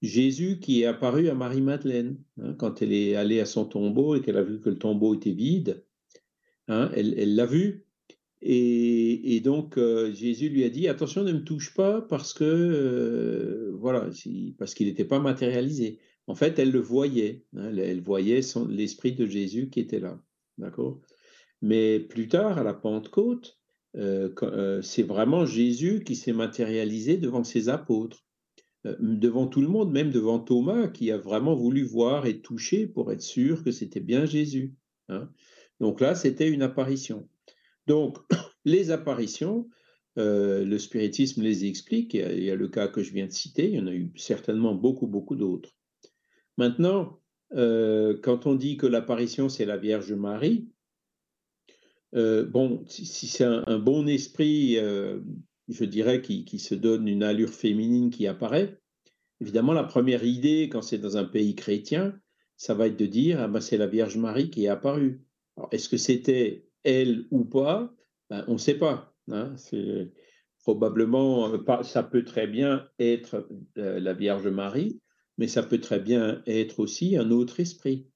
Jésus 0.01 0.59
qui 0.59 0.81
est 0.81 0.85
apparu 0.85 1.29
à 1.29 1.35
Marie-Madeleine 1.35 2.17
hein, 2.41 2.53
quand 2.57 2.81
elle 2.81 2.93
est 2.93 3.15
allée 3.15 3.39
à 3.39 3.45
son 3.45 3.65
tombeau 3.65 4.15
et 4.15 4.21
qu'elle 4.21 4.37
a 4.37 4.43
vu 4.43 4.59
que 4.59 4.69
le 4.69 4.77
tombeau 4.77 5.13
était 5.15 5.31
vide, 5.31 5.83
hein, 6.67 6.89
elle 6.95 7.35
l'a 7.35 7.45
vu. 7.45 7.85
Et, 8.43 9.39
donc 9.43 9.77
euh, 9.77 10.11
Jésus 10.11 10.49
lui 10.49 10.63
a 10.63 10.69
dit 10.69 10.87
attention 10.87 11.23
ne 11.23 11.31
me 11.31 11.43
touche 11.43 11.75
pas 11.75 12.01
parce 12.01 12.33
que 12.33 12.43
euh, 12.43 13.71
voilà 13.75 14.09
parce 14.57 14.73
qu'il 14.73 14.87
n'était 14.87 15.05
pas 15.05 15.19
matérialisé. 15.19 15.99
En 16.25 16.33
fait 16.33 16.57
elle 16.57 16.71
le 16.71 16.79
voyait, 16.79 17.45
hein, 17.55 17.71
elle, 17.77 18.01
voyait 18.01 18.41
l'esprit 18.69 19.13
de 19.13 19.27
Jésus 19.27 19.69
qui 19.69 19.79
était 19.79 19.99
là. 19.99 20.19
D'accord? 20.57 21.01
Mais 21.61 21.99
plus 21.99 22.27
tard, 22.27 22.57
à 22.57 22.63
la 22.63 22.73
Pentecôte, 22.73 23.59
euh, 23.95 24.81
c'est 24.81 25.03
vraiment 25.03 25.45
Jésus 25.45 26.03
qui 26.03 26.15
s'est 26.15 26.33
matérialisé 26.33 27.17
devant 27.17 27.43
ses 27.43 27.69
apôtres, 27.69 28.25
devant 28.83 29.47
tout 29.47 29.61
le 29.61 29.67
monde, 29.67 29.91
même 29.91 30.11
devant 30.11 30.39
Thomas, 30.39 30.87
qui 30.87 31.11
a 31.11 31.17
vraiment 31.17 31.55
voulu 31.55 31.83
voir 31.83 32.25
et 32.25 32.41
toucher 32.41 32.87
pour 32.87 33.11
être 33.11 33.21
sûr 33.21 33.63
que 33.63 33.71
c'était 33.71 33.99
bien 33.99 34.25
Jésus. 34.25 34.73
hein. 35.09 35.29
Donc 35.79 36.01
là, 36.01 36.15
c'était 36.15 36.49
une 36.49 36.61
apparition. 36.61 37.27
Donc, 37.87 38.17
les 38.65 38.91
apparitions, 38.91 39.69
euh, 40.17 40.65
le 40.65 40.79
spiritisme 40.79 41.41
les 41.41 41.65
explique. 41.65 42.13
Il 42.13 42.19
y, 42.19 42.23
a, 42.23 42.33
il 42.33 42.43
y 42.43 42.51
a 42.51 42.55
le 42.55 42.67
cas 42.67 42.87
que 42.87 43.03
je 43.03 43.13
viens 43.13 43.27
de 43.27 43.31
citer, 43.31 43.67
il 43.67 43.75
y 43.75 43.79
en 43.79 43.87
a 43.87 43.93
eu 43.93 44.11
certainement 44.15 44.75
beaucoup, 44.75 45.07
beaucoup 45.07 45.35
d'autres. 45.35 45.75
Maintenant, 46.57 47.21
euh, 47.53 48.17
quand 48.21 48.45
on 48.45 48.55
dit 48.55 48.77
que 48.77 48.87
l'apparition, 48.87 49.49
c'est 49.49 49.65
la 49.65 49.77
Vierge 49.77 50.13
Marie, 50.13 50.69
euh, 52.13 52.45
bon, 52.45 52.83
si, 52.87 53.05
c'est 53.27 53.45
un, 53.45 53.79
bon 53.79 54.07
esprit, 54.07 54.77
euh, 54.77 55.19
je 55.71 55.85
dirais, 55.85 56.21
qui, 56.21 56.45
qui 56.45 56.59
se 56.59 56.75
donne 56.75 57.07
une 57.07 57.23
allure 57.23 57.49
féminine 57.53 58.09
qui 58.09 58.27
apparaît, 58.27 58.79
évidemment, 59.39 59.73
la 59.73 59.83
première 59.83 60.23
idée, 60.23 60.69
quand 60.71 60.81
c'est 60.81 60.97
dans 60.99 61.17
un 61.17 61.25
pays 61.25 61.55
chrétien, 61.55 62.19
ça 62.57 62.73
va 62.73 62.87
être 62.87 62.97
de 62.97 63.05
dire, 63.07 63.39
ah 63.41 63.47
ben, 63.47 63.59
c'est 63.61 63.77
la 63.77 63.87
Vierge 63.87 64.17
Marie 64.17 64.49
qui 64.51 64.65
est 64.65 64.67
apparue. 64.67 65.21
Est-ce 65.71 65.89
que 65.89 65.97
c'était 65.97 66.67
elle 66.83 67.25
ou 67.31 67.45
pas? 67.45 67.93
Ben, 68.29 68.45
On 68.47 68.53
ne 68.53 68.57
sait 68.57 68.77
pas. 68.77 69.15
hein. 69.31 69.55
Probablement, 70.63 71.51
euh, 71.53 71.83
ça 71.83 72.03
peut 72.03 72.23
très 72.23 72.45
bien 72.45 72.87
être 72.99 73.47
euh, 73.79 73.99
la 73.99 74.13
Vierge 74.13 74.47
Marie, 74.47 75.01
mais 75.39 75.47
ça 75.47 75.63
peut 75.63 75.79
très 75.79 75.99
bien 75.99 76.43
être 76.45 76.79
aussi 76.79 77.17
un 77.17 77.31
autre 77.31 77.59
esprit. 77.59 78.07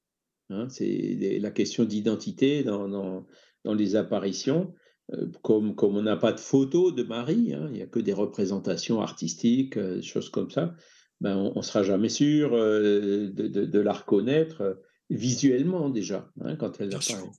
hein. 0.52 0.68
C'est 0.70 1.40
la 1.42 1.50
question 1.50 1.86
d'identité 1.86 2.64
dans- 2.64 3.26
dans 3.64 3.74
les 3.74 3.96
apparitions. 3.96 4.76
Euh, 5.14 5.28
comme, 5.44 5.76
comme 5.76 5.96
on 5.98 6.02
n'a 6.02 6.18
pas 6.18 6.34
de 6.34 6.40
photo 6.40 6.92
de 6.92 7.04
Marie, 7.04 7.54
hein, 7.54 7.68
il 7.68 7.74
n'y 7.74 7.82
a 7.84 7.88
que 7.88 8.00
des 8.00 8.14
représentations 8.14 9.02
artistiques, 9.02 9.78
euh, 9.78 9.98
des 9.98 10.02
choses 10.02 10.30
comme 10.30 10.50
ça, 10.50 10.74
ben, 11.22 11.38
on 11.38 11.58
ne 11.58 11.62
sera 11.62 11.84
jamais 11.84 12.10
sûr 12.10 12.54
euh, 12.54 13.30
de, 13.30 13.48
de- 13.48 13.66
de 13.66 13.80
la 13.80 13.94
reconnaître 13.94 14.82
visuellement 15.12 15.90
déjà, 15.90 16.32
hein, 16.42 16.56
quand 16.56 16.82
elle 16.82 16.90
apparaît. 16.96 17.30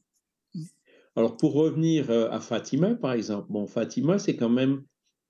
Alors 1.16 1.36
pour 1.36 1.54
revenir 1.54 2.10
à 2.10 2.40
Fatima, 2.40 2.94
par 2.94 3.12
exemple, 3.14 3.46
bon, 3.50 3.66
Fatima, 3.66 4.18
c'est 4.18 4.36
quand 4.36 4.50
même, 4.50 4.84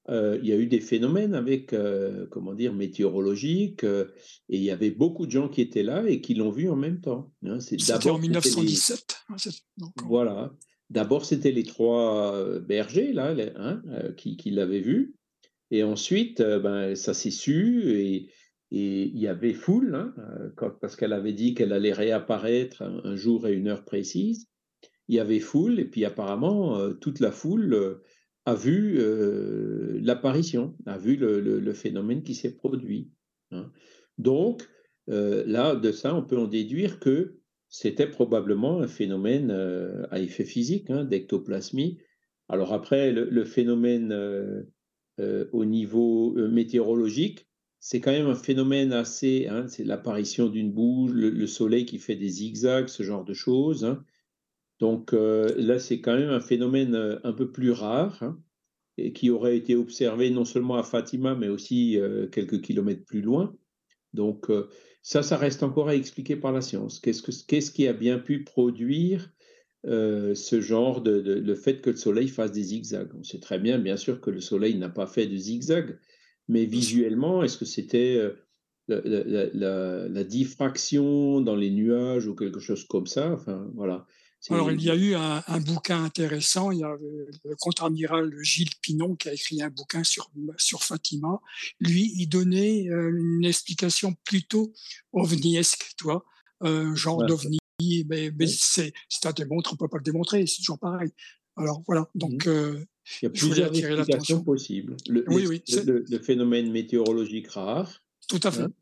euh, 0.09 0.38
il 0.43 0.49
y 0.49 0.52
a 0.52 0.57
eu 0.57 0.66
des 0.66 0.81
phénomènes 0.81 1.35
avec, 1.35 1.73
euh, 1.73 2.26
comment 2.31 2.55
dire, 2.55 2.75
météorologiques, 2.75 3.85
euh, 3.85 4.07
et 4.49 4.57
il 4.59 4.62
y 4.62 4.71
avait 4.71 4.90
beaucoup 4.90 5.26
de 5.26 5.31
gens 5.31 5.49
qui 5.49 5.61
étaient 5.61 5.83
là 5.85 6.05
et 6.09 6.21
qui 6.21 6.35
l'ont 6.35 6.50
vu 6.50 6.69
en 6.69 6.76
même 6.76 7.00
temps. 7.00 7.33
hein. 7.47 7.61
C'est 7.61 7.81
C'était 7.81 8.11
en 8.11 8.16
c'était 8.21 8.40
les- 8.50 8.50
1917. 8.50 9.16
hein, 9.28 9.35
c'est- 9.38 9.62
donc, 9.78 9.93
voilà. 10.07 10.52
D'abord, 10.90 11.25
c'était 11.25 11.50
les 11.50 11.64
trois 11.64 12.35
euh, 12.35 12.61
bergers 12.61 13.12
là, 13.12 13.35
les- 13.35 13.52
hein, 13.57 13.83
euh, 13.88 14.12
qui, 14.12 14.50
l'avaient 14.50 14.81
vu. 14.81 15.14
Et 15.71 15.83
ensuite, 15.83 16.40
euh, 16.40 16.61
ben, 16.61 16.95
ça 16.95 17.12
s'est 17.12 17.31
su 17.31 17.90
et, 17.90 18.31
il 18.73 19.16
y 19.16 19.28
avait 19.28 19.52
foule, 19.52 19.95
hein, 19.95 20.12
parce 20.81 20.97
qu'elle 20.97 21.12
avait 21.12 21.33
dit 21.33 21.55
qu'elle 21.55 21.73
allait 21.73 21.93
réapparaître 21.93 22.83
un, 22.83 23.14
jour 23.14 23.47
et 23.47 23.52
une 23.52 23.69
heure 23.69 23.85
précise. 23.85 24.49
Il 25.07 25.14
y 25.14 25.21
avait 25.21 25.38
foule 25.38 25.78
et 25.78 25.85
puis 25.85 26.05
apparemment, 26.05 26.93
toute 26.95 27.21
la 27.21 27.31
foule 27.31 28.00
a 28.45 28.55
vu 28.57 29.00
l'apparition, 30.02 30.76
a 30.85 30.99
vu 30.99 31.14
le, 31.14 31.73
phénomène 31.75 32.25
qui 32.25 32.35
s'est 32.35 32.57
produit. 32.57 33.12
hein. 33.52 33.71
Donc, 34.19 34.69
là, 35.07 35.76
de 35.76 35.93
ça, 35.93 36.12
on 36.16 36.25
peut 36.25 36.37
en 36.37 36.49
déduire 36.49 36.99
que 36.99 37.38
c'était 37.68 38.06
probablement 38.06 38.80
un 38.80 38.88
phénomène 38.88 39.50
euh, 39.50 40.06
à 40.11 40.20
effet 40.20 40.44
physique, 40.44 40.90
hein, 40.90 41.04
d'ectoplasmie. 41.04 41.99
Alors 42.49 42.73
après, 42.73 43.12
le, 43.12 43.44
phénomène 43.44 44.12
euh, 44.12 44.62
euh, 45.18 45.46
au 45.52 45.64
niveau 45.64 46.32
météorologique, 46.49 47.49
c'est 47.80 48.00
quand 48.00 48.12
même 48.12 48.28
un 48.28 48.37
phénomène 48.37 48.92
assez, 48.92 49.49
hein, 49.49 49.66
c'est 49.68 49.85
l'apparition 49.85 50.49
d'une 50.49 50.73
boule, 50.73 51.12
le, 51.12 51.30
le 51.30 51.46
soleil 51.46 51.87
qui 51.87 51.99
fait 51.99 52.16
des 52.16 52.28
zigzags, 52.28 52.88
ce 52.88 53.02
genre 53.02 53.25
de 53.25 53.35
choses. 53.35 53.85
hein. 53.85 54.04
Donc 54.78 55.12
là, 55.12 55.78
c'est 55.78 56.02
quand 56.02 56.18
même 56.18 56.28
un 56.28 56.40
phénomène 56.40 57.18
un 57.25 57.32
peu 57.32 57.50
plus 57.50 57.70
rare 57.70 58.23
hein, 58.23 58.38
et 58.99 59.14
qui 59.14 59.30
aurait 59.30 59.56
été 59.56 59.75
observé 59.75 60.28
non 60.28 60.44
seulement 60.44 60.76
à 60.76 60.82
Fatima, 60.82 61.35
mais 61.35 61.49
aussi 61.49 61.99
quelques 62.30 62.61
kilomètres 62.61 63.06
plus 63.06 63.23
loin. 63.23 63.56
Donc 64.12 64.50
ça, 65.06 65.22
ça 65.22 65.36
reste 65.36 65.62
encore 65.62 65.88
à 65.88 65.94
expliquer 65.94 66.34
par 66.34 66.50
la 66.50 66.60
science. 66.60 66.98
Qu'est-ce, 66.98 67.22
que, 67.22 67.30
qu'est-ce 67.46 67.70
qui 67.70 67.86
a 67.86 67.92
bien 67.92 68.18
pu 68.18 68.42
produire 68.42 69.32
euh, 69.86 70.34
ce 70.34 70.60
genre 70.60 71.00
de, 71.00 71.20
de- 71.20 71.34
le 71.34 71.54
fait 71.54 71.80
que 71.80 71.90
le 71.90 71.96
Soleil 71.96 72.26
fasse 72.26 72.50
des 72.50 72.64
zigzags? 72.64 73.14
On 73.16 73.22
sait 73.22 73.38
très 73.38 73.60
bien, 73.60 73.78
bien 73.78 73.96
sûr, 73.96 74.20
que 74.20 74.30
le 74.30 74.40
Soleil 74.40 74.76
n'a 74.76 74.88
pas 74.88 75.06
fait 75.06 75.28
de 75.28 75.36
zigzags, 75.36 75.96
mais 76.48 76.64
visuellement, 76.64 77.44
est-ce 77.44 77.56
que 77.56 77.64
c'était 77.64 78.16
euh, 78.16 78.32
la, 78.88 79.00
la- 79.04 79.25
la- 79.25 79.50
la- 79.54 80.08
la 80.08 80.25
diffraction 80.25 81.40
dans 81.40 81.54
les 81.56 81.70
nuages 81.70 82.26
ou 82.26 82.34
quelque 82.34 82.58
chose 82.60 82.84
comme 82.84 83.06
ça? 83.06 83.32
Enfin, 83.32 83.70
voilà. 83.75 84.06
Alors, 84.50 84.71
il 84.71 84.81
y 84.83 84.90
a 84.90 84.95
eu 84.95 85.14
un, 85.14 85.43
un 85.47 85.61
bouquin 85.61 86.05
intéressant. 86.05 86.71
Il 86.71 86.78
y 86.78 86.85
a 86.85 86.95
le 87.00 87.57
contre-amiral 87.59 88.33
Gilles 88.43 88.71
Pinon 88.81 89.16
qui 89.16 89.28
a 89.28 89.35
écrit 89.35 89.61
un 89.61 89.71
bouquin 89.71 90.05
sur, 90.05 90.31
sur 90.57 90.85
Fatima. 90.85 91.40
Lui, 91.81 92.12
il 92.16 92.28
donnait 92.28 92.88
euh, 92.88 93.11
une 93.12 93.45
explication 93.45 94.14
plutôt 94.25 94.73
ovniesque, 95.12 95.93
tu 95.99 96.05
vois, 96.05 96.25
euh, 96.62 96.95
genre 96.95 97.19
Ouais. 97.19 97.26
d'ovni. 97.26 97.59
Mais, 98.09 98.31
mais 98.38 98.47
c'est 98.47 98.95
c'est 99.09 99.26
à 99.26 99.33
démontrer, 99.33 99.73
on 99.75 99.76
peut 99.76 99.88
pas 99.88 99.99
le 99.99 100.02
démontrer, 100.02 100.47
c'est 100.47 100.59
toujours 100.62 100.78
pareil. 100.78 101.11
Alors 101.57 101.83
voilà, 101.87 102.09
donc 102.14 102.47
euh, 102.47 102.83
Il 103.21 103.25
y 103.25 103.26
a 103.26 103.31
plusieurs 103.31 103.69
explications 103.69 103.97
l'attention. 103.97 104.45
possibles. 104.45 104.97
Le, 105.09 105.25
Oui, 105.28 105.61
c'est- 105.66 105.85
le- 105.85 106.05
le 106.09 106.19
phénomène 106.21 106.71
météorologique 106.71 107.49
rare, 107.49 108.02
tout 108.28 108.40
à 108.45 108.50
fait. 108.50 108.62
Hein 108.62 108.73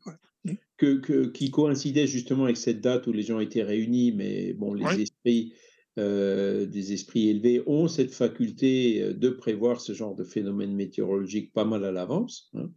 ouais. 0.45 0.59
que, 0.77 0.95
que- 0.99 1.25
qui 1.27 1.51
coïncidait 1.51 2.07
justement 2.07 2.45
avec 2.45 2.55
cette 2.57 2.79
date 2.81 3.07
où 3.07 3.11
les 3.11 3.23
gens 3.23 3.39
étaient 3.41 3.63
réunis, 3.63 4.11
mais 4.13 4.53
bon, 4.53 4.73
les 4.73 4.85
Ouais. 4.85 5.03
Esprits, 5.25 5.53
euh, 5.97 6.65
des 6.65 6.93
esprits 6.93 7.29
élevés 7.29 7.63
ont 7.67 7.87
cette 7.87 8.13
faculté 8.13 9.01
euh, 9.01 9.13
de 9.13 9.29
prévoir 9.29 9.79
ce 9.81 9.93
genre 9.93 10.15
de 10.15 10.23
phénomène 10.23 10.73
météorologique 10.75 11.53
pas 11.53 11.65
mal 11.65 11.85
à 11.85 11.91
l'avance. 11.91 12.49
hein. 12.55 12.71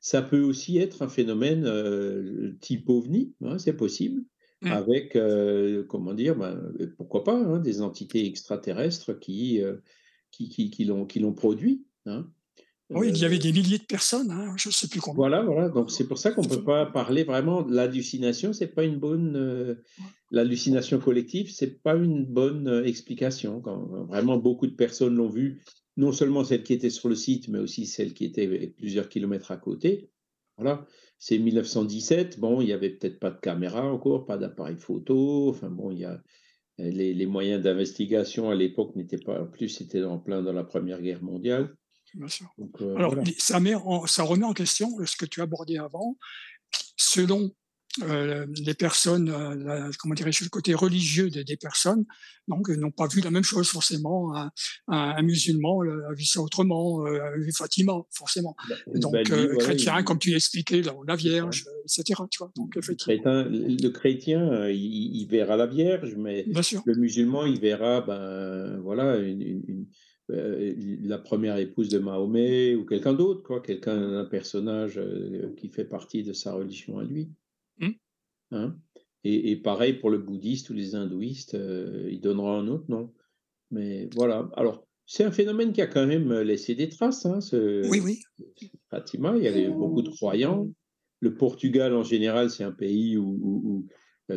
Ça 0.00 0.20
peut 0.22 0.42
aussi 0.42 0.78
être 0.78 1.02
un 1.02 1.08
phénomène 1.08 1.64
euh, 1.64 2.56
type 2.60 2.88
ovni, 2.88 3.34
hein, 3.42 3.58
c'est 3.58 3.76
possible, 3.76 4.22
Mm. 4.64 4.70
avec, 4.70 5.16
euh, 5.16 5.82
comment 5.88 6.14
dire, 6.14 6.36
ben, 6.36 6.72
pourquoi 6.96 7.24
pas, 7.24 7.34
hein, 7.36 7.58
des 7.58 7.82
entités 7.82 8.24
extraterrestres 8.26 9.18
qui, 9.18 9.60
qui, 10.30 10.48
qui, 10.48 10.70
qui 10.70 10.84
l'ont 10.84 11.04
qui 11.04 11.18
l'ont 11.18 11.34
produit. 11.34 11.84
hein. 12.06 12.30
Oui, 12.94 13.08
il 13.08 13.18
y 13.18 13.24
avait 13.24 13.38
des 13.38 13.52
milliers 13.52 13.78
de 13.78 13.84
personnes, 13.84 14.30
hein, 14.30 14.54
je 14.56 14.68
ne 14.68 14.72
sais 14.72 14.88
plus 14.88 15.00
combien. 15.00 15.16
Voilà, 15.16 15.42
voilà. 15.42 15.68
Donc 15.68 15.90
c'est 15.90 16.06
pour 16.06 16.18
ça 16.18 16.30
qu'on 16.30 16.42
ne 16.42 16.48
peut 16.48 16.64
pas 16.64 16.86
parler 16.86 17.24
vraiment 17.24 17.62
de 17.62 17.74
l'hallucination. 17.74 18.52
C'est 18.52 18.74
pas 18.74 18.84
une 18.84 18.98
bonne 18.98 19.36
euh, 19.36 19.74
l'hallucination 20.30 20.98
collective. 20.98 21.50
C'est 21.50 21.82
pas 21.82 21.94
une 21.94 22.24
bonne 22.24 22.68
euh, 22.68 22.84
explication. 22.84 23.60
Quand 23.60 24.06
vraiment 24.06 24.36
beaucoup 24.36 24.66
de 24.66 24.74
personnes 24.74 25.16
l'ont 25.16 25.28
vu, 25.28 25.62
non 25.96 26.12
seulement 26.12 26.44
celles 26.44 26.62
qui 26.62 26.72
étaient 26.72 26.90
sur 26.90 27.08
le 27.08 27.14
site, 27.14 27.48
mais 27.48 27.58
aussi 27.58 27.86
celles 27.86 28.14
qui 28.14 28.24
étaient 28.24 28.68
plusieurs 28.76 29.08
kilomètres 29.08 29.50
à 29.50 29.56
côté. 29.56 30.10
Voilà. 30.56 30.86
C'est 31.18 31.38
1917. 31.38 32.40
Bon, 32.40 32.60
il 32.60 32.68
y 32.68 32.72
avait 32.72 32.90
peut-être 32.90 33.18
pas 33.18 33.30
de 33.30 33.40
caméra 33.40 33.84
encore, 33.92 34.26
pas 34.26 34.36
d'appareil 34.36 34.76
photo. 34.76 35.48
Enfin 35.48 35.70
bon, 35.70 35.90
il 35.90 36.00
y 36.00 36.04
a 36.04 36.22
les, 36.78 37.14
les 37.14 37.26
moyens 37.26 37.62
d'investigation 37.62 38.50
à 38.50 38.54
l'époque 38.54 38.96
n'étaient 38.96 39.18
pas. 39.18 39.42
En 39.42 39.46
plus, 39.46 39.68
c'était 39.68 40.02
en 40.02 40.18
plein 40.18 40.42
dans 40.42 40.52
la 40.52 40.64
Première 40.64 41.00
Guerre 41.00 41.22
mondiale. 41.22 41.74
Bien 42.14 42.28
sûr. 42.28 42.46
Euh, 42.80 42.96
Alors, 42.96 43.14
ça, 43.38 43.60
met 43.60 43.74
ça 44.06 44.22
remet 44.22 44.44
en 44.44 44.52
question 44.52 44.88
ce 45.04 45.16
que 45.16 45.26
tu 45.26 45.40
abordé 45.40 45.78
avant. 45.78 46.16
Selon 46.96 47.50
euh, 48.02 48.46
les 48.64 48.72
personnes, 48.72 49.28
euh, 49.28 49.90
comment 49.98 50.14
dirais-je, 50.14 50.44
le 50.44 50.48
côté 50.48 50.72
religieux 50.72 51.28
des, 51.28 51.56
personnes, 51.58 52.06
donc 52.48 52.70
n'ont 52.70 52.90
pas 52.90 53.06
vu 53.06 53.20
la 53.20 53.30
même 53.30 53.42
chose 53.42 53.68
forcément. 53.68 54.32
Un, 54.88 55.22
musulman 55.22 55.82
a 55.82 56.14
vu 56.14 56.24
ça 56.24 56.40
autrement, 56.40 57.04
a 57.04 57.36
vu 57.36 57.52
Fatima 57.52 57.92
forcément. 58.10 58.56
Bah, 58.68 58.76
donc 58.94 59.12
bah, 59.12 59.22
chrétien, 59.58 60.02
comme 60.02 60.18
tu 60.18 60.30
l'expliquais, 60.30 60.80
la, 60.80 60.94
la 61.06 61.16
Vierge, 61.16 61.66
etc. 61.84 62.22
Tu 62.30 62.38
vois, 62.38 62.50
donc, 62.56 62.76
effectivement. 62.76 63.44
Le 63.46 63.88
chrétien, 63.88 64.68
il, 64.68 65.26
verra 65.30 65.56
la 65.56 65.66
Vierge, 65.66 66.14
mais 66.16 66.46
le 66.46 66.94
musulman, 66.94 67.44
il 67.44 67.60
verra, 67.60 68.00
ben 68.00 68.80
voilà, 68.80 69.18
une 69.18 69.86
euh, 70.32 70.74
la 71.02 71.18
première 71.18 71.58
épouse 71.58 71.88
de 71.88 71.98
Mahomet 71.98 72.74
ou 72.74 72.84
quelqu'un 72.84 73.12
d'autre, 73.12 73.42
quoi, 73.42 73.60
quelqu'un, 73.60 74.18
un 74.18 74.24
personnage 74.24 74.98
euh, 74.98 75.52
qui 75.56 75.68
fait 75.68 75.84
partie 75.84 76.22
de 76.22 76.32
sa 76.32 76.54
religion 76.54 76.98
à 76.98 77.04
lui. 77.04 77.30
Mmh. 77.78 77.90
Hein 78.52 78.76
et, 79.24 79.56
pareil 79.56 79.94
pour 79.94 80.10
le 80.10 80.18
bouddhiste 80.18 80.70
ou 80.70 80.74
les 80.74 80.94
hindouistes, 80.94 81.54
euh, 81.54 82.08
il 82.10 82.20
donnera 82.20 82.58
un 82.58 82.66
autre 82.66 82.86
nom. 82.88 83.12
Mais 83.70 84.08
voilà. 84.14 84.50
Alors, 84.56 84.86
c'est 85.06 85.24
un 85.24 85.30
phénomène 85.30 85.72
qui 85.72 85.80
a 85.80 85.86
quand 85.86 86.06
même 86.06 86.32
laissé 86.40 86.74
des 86.74 86.88
traces. 86.88 87.26
Hein, 87.26 87.40
ce, 87.40 87.88
oui, 87.88 88.00
oui. 88.00 88.20
Fatima, 88.90 89.36
il 89.36 89.44
y 89.44 89.48
avait 89.48 89.68
beaucoup 89.68 90.02
de 90.02 90.10
croyants. 90.10 90.68
Le 91.20 91.36
Portugal, 91.36 91.94
en 91.94 92.02
général, 92.02 92.50
c'est 92.50 92.64
un 92.64 92.72
pays 92.72 93.16
où, 93.16 93.86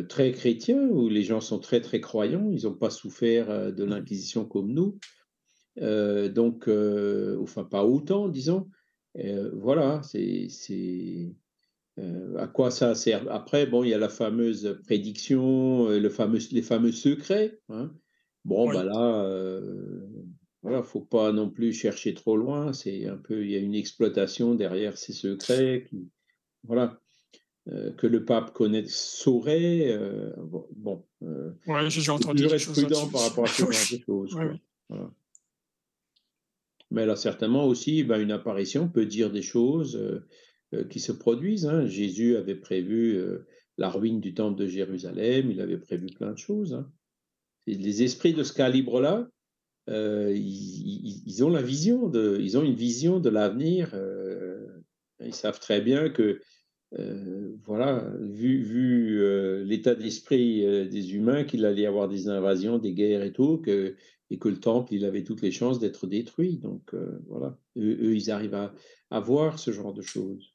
très 0.08 0.30
chrétien, 0.30 0.88
où 0.88 1.08
les 1.08 1.22
gens 1.22 1.40
sont 1.40 1.58
très, 1.58 1.80
très 1.80 2.00
croyants. 2.00 2.48
Ils 2.52 2.64
n'ont 2.64 2.74
pas 2.74 2.90
souffert 2.90 3.72
de 3.72 3.84
l'Inquisition 3.84 4.44
comme 4.44 4.72
nous. 4.72 4.98
Euh, 5.80 6.28
donc, 6.28 6.68
euh, 6.68 7.38
enfin, 7.42 7.64
pas 7.64 7.84
autant, 7.84 8.28
disons. 8.28 8.68
Euh, 9.18 9.50
voilà, 9.54 10.02
c'est 10.02 10.48
à 12.36 12.46
quoi 12.46 12.70
ça 12.70 12.94
sert? 12.94 13.30
Après, 13.30 13.66
bon, 13.66 13.82
il 13.82 13.90
y 13.90 13.94
a 13.94 13.98
la 13.98 14.10
fameuse 14.10 14.78
prédiction, 14.84 15.88
le 15.88 16.08
fameux, 16.10 16.38
les 16.52 16.62
fameux 16.62 16.92
secrets. 16.92 17.58
Hein. 17.70 17.90
Bon, 18.44 18.70
bah 18.70 18.84
là, 18.84 19.60
voilà, 20.62 20.82
faut 20.82 21.00
pas 21.00 21.32
non 21.32 21.48
plus 21.48 21.72
chercher 21.72 22.12
trop 22.12 22.36
loin. 22.36 22.72
C'est 22.74 23.06
un 23.06 23.16
peu, 23.16 23.44
il 23.44 23.50
y 23.50 23.56
a 23.56 23.60
une 23.60 23.74
exploitation 23.74 24.54
derrière 24.54 24.98
ces 24.98 25.14
secrets. 25.14 25.86
Qui, 25.88 26.10
voilà. 26.64 27.00
que 27.64 28.06
le 28.06 28.24
pape 28.26 28.52
connaît, 28.52 28.84
saurait. 28.86 29.98
bon, 30.42 31.06
ouais, 31.22 31.88
j'ai 31.88 32.10
entendu. 32.10 32.42
Toujours 32.42 32.56
être 32.56 32.72
prudent 32.72 33.08
par 33.08 33.22
rapport 33.22 33.44
à 33.44 33.48
ce 33.48 33.62
genre 33.62 33.70
de 33.70 34.04
choses. 34.04 34.34
Voilà. 34.88 35.10
Mais 36.90 37.06
là, 37.06 37.16
certainement 37.16 37.66
aussi, 37.66 38.04
ben, 38.04 38.20
une 38.20 38.30
apparition 38.30 38.88
peut 38.88 39.06
dire 39.06 39.30
des 39.30 39.42
choses 39.42 39.96
euh, 39.96 40.26
euh, 40.74 40.84
qui 40.84 41.00
se 41.00 41.12
produisent. 41.12 41.66
Hein. 41.66 41.86
Jésus 41.86 42.36
avait 42.36 42.54
prévu 42.54 43.16
euh, 43.16 43.46
la 43.76 43.90
ruine 43.90 44.20
du 44.20 44.34
temple 44.34 44.58
de 44.58 44.66
Jérusalem, 44.66 45.50
il 45.50 45.60
avait 45.60 45.78
prévu 45.78 46.06
plein 46.06 46.32
de 46.32 46.38
choses. 46.38 46.74
Hein. 46.74 46.90
les 47.66 48.02
esprits 48.02 48.34
de 48.34 48.42
ce 48.42 48.52
calibre-là, 48.52 49.28
ils, 49.88 51.44
ont 51.44 51.50
la 51.50 51.62
vision 51.62 52.08
de, 52.08 52.38
ils 52.40 52.56
ont 52.58 52.62
une 52.62 52.74
vision 52.74 53.20
de 53.20 53.28
l'avenir. 53.28 53.94
ils 55.20 55.34
savent 55.34 55.60
très 55.60 55.80
bien 55.80 56.08
que, 56.08 56.40
voilà, 57.64 58.10
vu, 58.20 58.62
vu 58.62 59.64
l'état 59.64 59.94
d'esprit 59.94 60.88
des 60.88 61.14
humains, 61.14 61.44
qu'il 61.44 61.64
allait 61.64 61.82
y 61.82 61.86
avoir 61.86 62.08
des 62.08 62.28
invasions, 62.28 62.78
des 62.78 62.92
guerres 62.92 63.22
et 63.22 63.32
tout, 63.32 63.58
que 63.58 63.94
et 64.30 64.38
que 64.38 64.48
le 64.48 64.58
temple, 64.58 64.94
il 64.94 65.04
avait 65.04 65.24
toutes 65.24 65.42
les 65.42 65.52
chances 65.52 65.78
d'être 65.78 66.06
détruit. 66.06 66.58
Donc 66.58 66.94
euh, 66.94 67.18
voilà, 67.28 67.58
eux, 67.76 68.14
ils 68.14 68.30
arrivent 68.30 68.70
à, 69.10 69.20
voir 69.20 69.58
ce 69.58 69.70
genre 69.70 69.92
de 69.92 70.02
choses. 70.02 70.54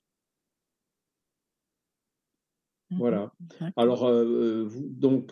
Mmh 2.89 2.97
voilà. 2.97 3.33
Alors, 3.77 4.05
euh, 4.05 4.25
euh, 4.25 4.69
donc, 4.89 5.31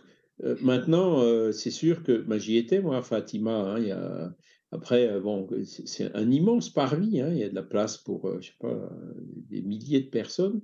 maintenant, 0.62 1.52
c'est 1.52 1.72
sûr 1.72 2.04
que 2.04 2.22
bah, 2.22 2.38
j'y 2.38 2.56
étais, 2.56 2.82
moi, 2.82 2.98
à 2.98 3.02
Fatima. 3.02 3.74
Hein, 3.74 3.80
il 3.80 3.88
y 3.88 3.92
a, 3.92 4.34
après, 4.72 5.20
bon, 5.20 5.50
c'est 5.66 6.16
un 6.16 6.32
immense 6.32 6.70
parvis. 6.70 7.20
Hein, 7.20 7.32
il 7.32 7.40
y 7.40 7.44
a 7.44 7.50
de 7.50 7.56
la 7.56 7.64
place 7.64 7.98
pour, 7.98 8.40
je 8.40 8.48
sais 8.48 8.58
pas, 8.60 8.90
des 9.50 9.62
milliers 9.62 10.00
de 10.00 10.10
personnes. 10.10 10.62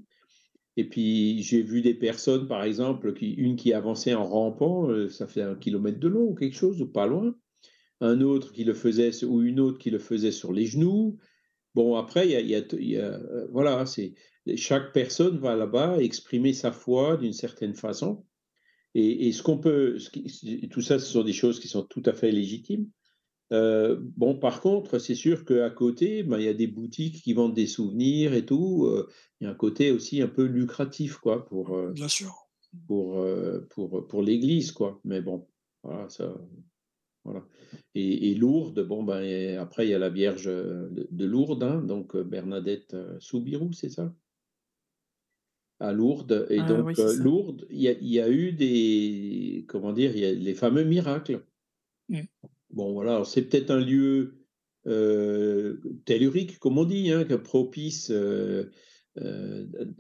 Et 0.77 0.83
puis, 0.83 1.41
j'ai 1.41 1.61
vu 1.61 1.81
des 1.81 1.93
personnes, 1.93 2.47
par 2.47 2.63
exemple, 2.63 3.13
une 3.21 3.55
qui 3.55 3.73
avançait 3.73 4.13
en 4.13 4.25
rampant, 4.25 4.89
ça 5.09 5.25
fait 5.25 5.41
un 5.41 5.55
kilomètre 5.55 5.99
de 5.99 6.07
long 6.07 6.23
ou 6.23 6.35
quelque 6.35 6.55
chose, 6.55 6.81
ou 6.81 6.87
pas 6.87 7.07
loin 7.07 7.35
un 8.01 8.21
autre 8.21 8.51
qui 8.51 8.63
le 8.63 8.73
faisait, 8.73 9.23
ou 9.23 9.41
une 9.41 9.59
autre 9.59 9.77
qui 9.77 9.89
le 9.89 9.99
faisait 9.99 10.31
sur 10.31 10.51
les 10.51 10.65
genoux. 10.65 11.17
Bon, 11.73 11.95
après, 11.95 12.27
il 12.29 12.47
y 12.49 12.55
a, 12.55 12.61
euh, 13.03 13.47
voilà, 13.51 13.85
c'est 13.85 14.13
chaque 14.55 14.93
personne 14.93 15.37
va 15.37 15.55
là-bas 15.55 15.97
exprimer 16.01 16.53
sa 16.53 16.71
foi 16.71 17.17
d'une 17.17 17.33
certaine 17.33 17.75
façon. 17.75 18.25
Et, 18.97 19.33
ce 19.33 19.43
qu'on 19.43 19.57
peut, 19.57 19.97
tout 20.71 20.81
ça, 20.81 20.99
ce 20.99 21.05
sont 21.05 21.23
des 21.23 21.33
choses 21.33 21.59
qui 21.59 21.67
sont 21.67 21.83
tout 21.83 22.03
à 22.05 22.13
fait 22.13 22.31
légitimes. 22.31 22.89
Euh, 23.51 23.97
bon, 24.17 24.35
par 24.35 24.61
contre, 24.61 24.99
c'est 24.99 25.15
sûr 25.15 25.45
qu'à 25.45 25.69
côté, 25.69 26.23
ben, 26.23 26.39
il 26.39 26.45
y 26.45 26.49
a 26.49 26.53
des 26.53 26.67
boutiques 26.67 27.21
qui 27.21 27.33
vendent 27.33 27.53
des 27.53 27.67
souvenirs 27.67 28.33
et 28.33 28.45
tout. 28.45 28.85
Euh, 28.85 29.07
il 29.39 29.45
y 29.45 29.47
a 29.47 29.51
un 29.51 29.55
côté 29.55 29.91
aussi 29.91 30.21
un 30.21 30.27
peu 30.27 30.43
lucratif, 30.43 31.17
quoi, 31.17 31.45
pour, 31.45 31.77
Bien 31.91 32.07
sûr. 32.07 32.33
pour, 32.87 33.23
pour, 33.69 34.07
pour 34.07 34.23
l'Église, 34.23 34.71
quoi. 34.71 34.99
Mais 35.03 35.21
bon, 35.21 35.47
voilà, 35.83 36.09
ça, 36.09 36.33
voilà. 37.25 37.43
Et, 37.95 38.35
Lourdes, 38.35 38.81
bon, 38.87 39.03
ben, 39.03 39.57
après, 39.57 39.87
il 39.87 39.89
y 39.89 39.95
a 39.95 39.99
la 39.99 40.09
Vierge 40.09 40.45
de, 40.45 41.25
Lourdes, 41.25 41.63
hein, 41.63 41.81
donc 41.81 42.15
euh, 42.15 42.23
Bernadette 42.23 42.93
euh, 42.93 43.17
Soubirou, 43.19 43.73
c'est 43.73 43.89
ça? 43.89 44.13
À 45.79 45.91
Lourdes. 45.91 46.45
Et 46.51 46.59
ah 46.59 46.67
donc, 46.67 46.97
euh, 46.99 47.15
Lourdes, 47.17 47.65
il 47.71 47.81
y, 47.81 48.19
a, 48.19 48.29
eu 48.29 48.53
des. 48.53 49.65
Comment 49.67 49.91
dire 49.91 50.15
Il 50.15 50.21
y 50.21 50.25
a 50.25 50.31
les 50.33 50.53
fameux 50.53 50.83
miracles. 50.83 51.43
Mmh. 52.09 52.21
Bon, 52.75 52.93
voilà, 52.93 53.23
c'est 53.25 53.41
peut-être 53.43 53.71
un 53.71 53.79
lieu 53.79 54.35
tellurique, 56.05 56.59
comme 56.59 56.77
on 56.77 56.85
dit, 56.85 57.11
hein, 57.11 57.25
propice. 57.43 58.11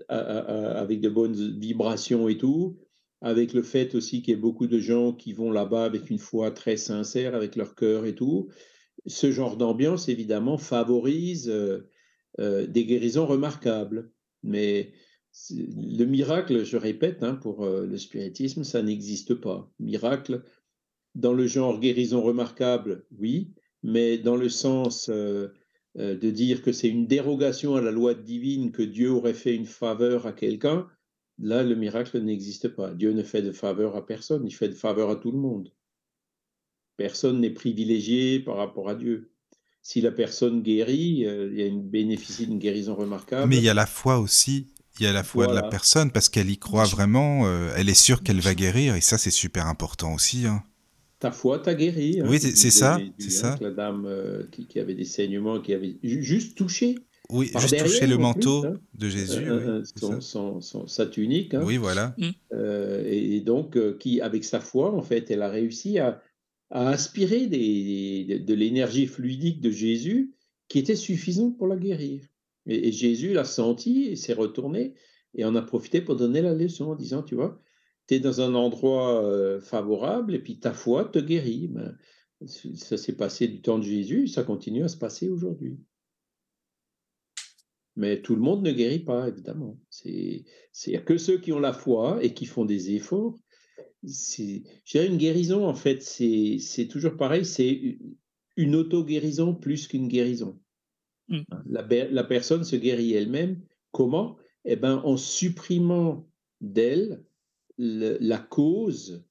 avec 0.09 1.01
de 1.01 1.09
bonnes 1.09 1.59
vibrations 1.59 2.29
et 2.29 2.37
tout 2.37 2.77
avec 3.25 3.53
le 3.53 3.63
fait 3.63 3.95
aussi 3.95 4.21
qu'il 4.21 4.35
y 4.35 4.37
a 4.37 4.39
beaucoup 4.39 4.67
de 4.67 4.79
gens 4.79 5.11
qui 5.11 5.33
vont 5.33 5.51
là-bas 5.51 5.85
avec 5.85 6.11
une 6.11 6.19
foi 6.19 6.51
très 6.51 6.77
sincère, 6.77 7.33
avec 7.33 7.55
leur 7.55 7.73
cœur 7.73 8.05
et 8.05 8.13
tout. 8.13 8.49
Ce 9.07 9.31
genre 9.31 9.57
d'ambiance, 9.57 10.09
évidemment, 10.09 10.59
favorise 10.59 11.49
euh, 11.49 11.89
euh, 12.39 12.67
des 12.67 12.85
guérisons 12.85 13.25
remarquables. 13.25 14.11
Mais 14.43 14.93
le 15.49 16.05
miracle, 16.05 16.63
je 16.63 16.77
répète, 16.77 17.23
hein, 17.23 17.33
pour 17.33 17.65
euh, 17.65 17.87
le 17.87 17.97
spiritisme, 17.97 18.63
ça 18.63 18.83
n'existe 18.83 19.33
pas. 19.33 19.71
Miracle, 19.79 20.43
dans 21.15 21.33
le 21.33 21.47
genre 21.47 21.79
guérison 21.79 22.21
remarquable, 22.21 23.05
oui, 23.17 23.51
mais 23.83 24.17
dans 24.17 24.35
le 24.35 24.49
sens 24.49 25.09
de 25.09 25.51
dire 26.29 26.61
que 26.61 26.71
c'est 26.71 26.89
une 26.89 27.07
dérogation 27.07 27.75
à 27.75 27.81
la 27.81 27.91
loi 27.91 28.13
divine, 28.13 28.71
que 28.71 28.83
Dieu 28.83 29.11
aurait 29.11 29.33
fait 29.33 29.55
une 29.55 29.65
faveur 29.65 30.27
à 30.27 30.33
quelqu'un, 30.33 30.87
Là, 31.39 31.63
le 31.63 31.75
miracle 31.75 32.21
n'existe 32.21 32.69
pas. 32.69 32.93
Dieu 32.93 33.11
ne 33.11 33.23
fait 33.23 33.41
de 33.41 33.51
faveur 33.51 33.95
à 33.95 34.05
personne, 34.05 34.45
il 34.45 34.53
fait 34.53 34.69
de 34.69 34.73
faveur 34.73 35.09
à 35.09 35.15
tout 35.15 35.31
le 35.31 35.37
monde. 35.37 35.71
Personne 36.97 37.41
n'est 37.41 37.49
privilégié 37.49 38.39
par 38.39 38.55
rapport 38.55 38.89
à 38.89 38.95
Dieu. 38.95 39.31
Si 39.81 40.01
la 40.01 40.11
personne 40.11 40.63
guérit, 40.63 41.25
euh, 41.25 41.49
il 41.51 41.59
y 41.59 41.61
a 41.61 41.65
une 41.65 41.87
bénéficie 41.87 42.47
d'une 42.47 42.57
guérison 42.57 42.95
remarquable. 42.95 43.49
Mais 43.49 43.57
il 43.57 43.63
y 43.63 43.69
a 43.69 43.73
la 43.73 43.85
foi 43.85 44.19
aussi. 44.19 44.67
Il 44.99 45.03
y 45.03 45.07
a 45.07 45.11
la 45.11 45.25
foi 45.25 45.47
de 45.47 45.53
la 45.53 45.63
personne 45.63 46.09
parce 46.09 46.29
qu'elle 46.29 46.49
y 46.49 46.57
croit 46.57 46.85
vraiment. 46.85 47.45
Euh, 47.45 47.73
elle 47.75 47.89
est 47.89 47.93
sûre 47.93 48.23
qu'elle 48.23 48.39
va 48.39 48.55
guérir 48.55 48.95
et 48.95 49.01
ça, 49.01 49.17
c'est 49.17 49.29
super 49.29 49.67
important 49.67 50.13
aussi. 50.13 50.47
Hein. 50.47 50.63
Ta 51.25 51.31
foi 51.31 51.57
t'a 51.57 51.73
guéri. 51.73 52.21
Hein. 52.21 52.27
oui, 52.29 52.39
c'est 52.39 52.69
ça. 52.69 52.99
C'est 53.17 53.31
ça. 53.31 53.57
La 53.59 53.71
dame 53.71 54.05
euh, 54.05 54.43
qui, 54.51 54.67
qui, 54.67 54.79
avait 54.79 54.93
des 54.93 55.05
saignements, 55.05 55.59
qui 55.59 55.73
avait 55.73 55.95
juste 56.03 56.55
touché 56.55 56.99
oui, 57.31 57.51
juste 57.59 57.79
toucher 57.79 58.05
le 58.05 58.17
manteau 58.17 58.65
hein. 58.65 58.79
de 58.93 59.09
Jésus. 59.09 59.49
Euh, 59.49 59.83
son, 60.19 60.59
sa 60.61 61.05
tunique. 61.07 61.53
Hein. 61.53 61.63
Oui, 61.65 61.77
voilà. 61.77 62.13
Mm. 62.17 62.29
Euh, 62.53 63.03
et, 63.07 63.39
donc, 63.39 63.75
euh, 63.77 63.97
qui, 63.99 64.21
avec 64.21 64.43
sa 64.43 64.59
foi, 64.59 64.93
en 64.93 65.01
fait, 65.01 65.31
elle 65.31 65.41
a 65.41 65.49
réussi 65.49 65.97
à, 65.97 66.21
à 66.69 66.95
des, 66.95 68.43
de, 68.45 68.53
l'énergie 68.53 69.07
fluidique 69.07 69.61
de 69.61 69.71
Jésus 69.71 70.35
qui 70.67 70.77
était 70.79 70.95
suffisante 70.95 71.57
pour 71.57 71.67
la 71.67 71.77
guérir. 71.77 72.21
Et, 72.67 72.89
et 72.89 72.91
Jésus 72.91 73.33
l'a 73.33 73.45
senti 73.45 74.03
et 74.03 74.15
s'est 74.15 74.33
retourné 74.33 74.93
et 75.33 75.45
en 75.45 75.55
a 75.55 75.61
profité 75.61 76.01
pour 76.01 76.15
donner 76.15 76.41
la 76.41 76.53
leçon 76.53 76.91
en 76.91 76.95
disant, 76.95 77.23
tu 77.23 77.33
vois, 77.35 77.59
tu 78.07 78.15
es 78.15 78.19
dans 78.19 78.41
un 78.41 78.55
endroit 78.55 79.23
euh, 79.23 79.59
favorable 79.61 80.35
et 80.35 80.39
puis 80.39 80.59
ta 80.59 80.73
foi 80.73 81.05
te 81.05 81.19
guérit. 81.19 81.67
Ben, 81.67 81.97
ça 82.47 82.97
s'est 82.97 83.15
passé 83.15 83.47
du 83.47 83.61
temps 83.61 83.79
de 83.79 83.83
Jésus, 83.83 84.27
ça 84.27 84.43
continue 84.43 84.83
à 84.83 84.87
se 84.87 84.97
passer 84.97 85.29
aujourd'hui. 85.29 85.79
Mais 87.95 88.21
tout 88.21 88.35
le 88.35 88.41
monde 88.41 88.61
ne 88.63 88.71
guérit 88.71 88.99
pas, 88.99 89.27
évidemment. 89.29 89.79
C'est 89.89 90.43
que 91.05 91.17
ceux 91.17 91.39
qui 91.39 91.53
ont 91.53 91.59
la 91.59 91.73
foi 91.73 92.19
et 92.21 92.33
qui 92.33 92.45
font 92.45 92.65
des 92.65 92.93
efforts. 92.93 93.39
C'est 94.05 94.63
une 94.93 95.17
guérison, 95.17 95.65
en 95.65 95.73
fait, 95.73 96.01
c'est 96.03 96.87
toujours 96.89 97.15
pareil, 97.15 97.45
c'est 97.45 97.97
une 98.57 98.75
auto-guérison 98.75 99.55
plus 99.55 99.87
qu'une 99.87 100.07
guérison. 100.07 100.59
Mmh. 101.29 101.39
Hein, 101.51 101.63
la, 101.67 101.81
la, 101.81 102.23
personne 102.23 102.63
se 102.63 102.75
guérit 102.75 103.13
elle-même. 103.13 103.61
Comment? 103.91 104.37
Eh 104.65 104.75
ben, 104.75 105.01
en 105.03 105.17
supprimant 105.17 106.29
d'elle 106.61 107.23
la 107.77 108.37
cause 108.37 109.25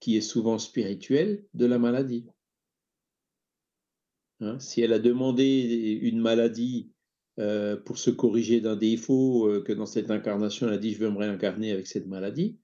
qui 0.00 0.16
est 0.16 0.22
souvent 0.22 0.58
spirituelle 0.58 1.44
de 1.54 1.66
la 1.66 1.78
maladie. 1.78 2.26
Hein, 4.40 4.58
si 4.58 4.80
elle 4.80 4.94
a 4.94 4.98
demandé 4.98 5.98
une 6.02 6.18
maladie 6.18 6.90
euh, 7.38 7.76
pour 7.76 7.98
se 7.98 8.10
corriger 8.10 8.60
d'un 8.60 8.76
défaut, 8.76 9.48
euh, 9.48 9.62
que 9.62 9.72
dans 9.72 9.86
cette 9.86 10.10
incarnation, 10.10 10.66
elle 10.66 10.74
a 10.74 10.78
dit 10.78 10.92
je 10.92 10.98
veux 10.98 11.10
me 11.10 11.18
réincarner 11.18 11.72
avec 11.72 11.86
cette 11.86 12.06
maladie, 12.06 12.58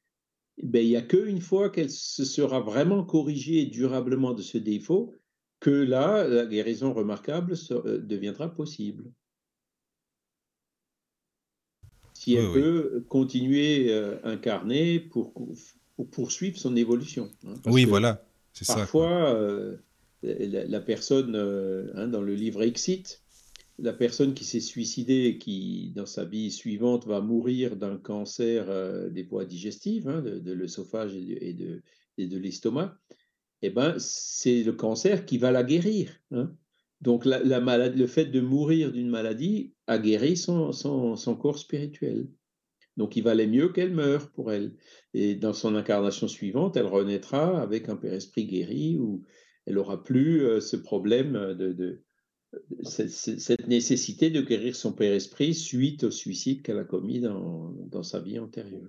ben, 0.62 0.82
il 0.82 0.88
n'y 0.88 0.96
a 0.96 1.02
qu'une 1.02 1.40
fois 1.40 1.68
qu'elle 1.68 1.90
se 1.90 2.24
sera 2.24 2.60
vraiment 2.60 3.04
corrigée 3.04 3.66
durablement 3.66 4.32
de 4.32 4.42
ce 4.42 4.56
défaut 4.56 5.14
que 5.60 5.70
là, 5.70 6.26
la 6.26 6.46
guérison 6.46 6.92
remarquable 6.92 7.54
euh, 7.70 7.98
deviendra 7.98 8.52
possible. 8.54 9.12
Si 12.26 12.34
elle 12.34 12.52
peut 12.52 13.04
continuer 13.08 13.92
à 13.92 14.28
incarner 14.28 15.00
pour, 15.00 15.32
poursuivre 16.10 16.58
son 16.58 16.76
évolution. 16.76 17.30
Hein, 17.46 17.54
oui, 17.66 17.84
voilà, 17.84 18.24
c'est 18.52 18.64
ça. 18.64 18.74
Parfois, 18.74 19.38
la, 20.22 20.80
personne, 20.80 21.36
hein, 21.94 22.08
dans 22.08 22.22
le 22.22 22.34
livre 22.34 22.62
Exit, 22.62 23.22
la 23.78 23.92
personne 23.92 24.34
qui 24.34 24.44
s'est 24.44 24.60
suicidée 24.60 25.26
et 25.26 25.38
qui, 25.38 25.92
dans 25.94 26.06
sa 26.06 26.24
vie 26.24 26.50
suivante, 26.50 27.06
va 27.06 27.20
mourir 27.20 27.76
d'un 27.76 27.98
cancer 27.98 28.66
euh, 28.68 29.08
des 29.10 29.22
voies 29.22 29.44
digestives, 29.44 30.08
hein, 30.08 30.22
de, 30.22 30.52
l'œsophage 30.52 31.14
et 31.14 31.52
de, 31.52 31.82
de, 32.18 32.38
l'estomac, 32.38 32.98
eh 33.62 33.70
ben, 33.70 33.94
c'est 33.98 34.62
le 34.62 34.72
cancer 34.72 35.26
qui 35.26 35.38
va 35.38 35.50
la 35.50 35.62
guérir. 35.62 36.10
Hein. 36.30 36.50
Donc, 37.00 37.24
la, 37.24 37.40
le 37.40 38.06
fait 38.06 38.26
de 38.26 38.40
mourir 38.40 38.92
d'une 38.92 39.08
maladie 39.08 39.74
a 39.86 39.98
guéri 39.98 40.36
son, 40.36 40.72
corps 41.40 41.58
spirituel. 41.58 42.28
Donc, 42.96 43.16
il 43.16 43.22
valait 43.22 43.46
mieux 43.46 43.68
qu'elle 43.68 43.92
meure 43.92 44.30
pour 44.32 44.52
elle. 44.52 44.76
Et 45.12 45.34
dans 45.34 45.52
son 45.52 45.74
incarnation 45.74 46.28
suivante, 46.28 46.76
elle 46.76 46.86
renaîtra 46.86 47.60
avec 47.60 47.88
un 47.88 47.96
Père-Esprit 47.96 48.46
guéri 48.46 48.96
ou 48.98 49.24
elle 49.66 49.78
aura 49.78 50.02
plus 50.02 50.42
euh, 50.42 50.60
ce 50.60 50.76
problème 50.76 51.54
de 51.54 52.02
cette 52.82 53.66
nécessité 53.66 54.30
de 54.30 54.40
guérir 54.40 54.74
son 54.76 54.92
père 54.92 55.12
esprit 55.12 55.54
suite 55.54 56.04
au 56.04 56.10
suicide 56.10 56.62
qu'elle 56.62 56.78
a 56.78 56.84
commis 56.84 57.20
dans 57.20 58.02
sa 58.02 58.20
vie 58.20 58.38
antérieure. 58.38 58.88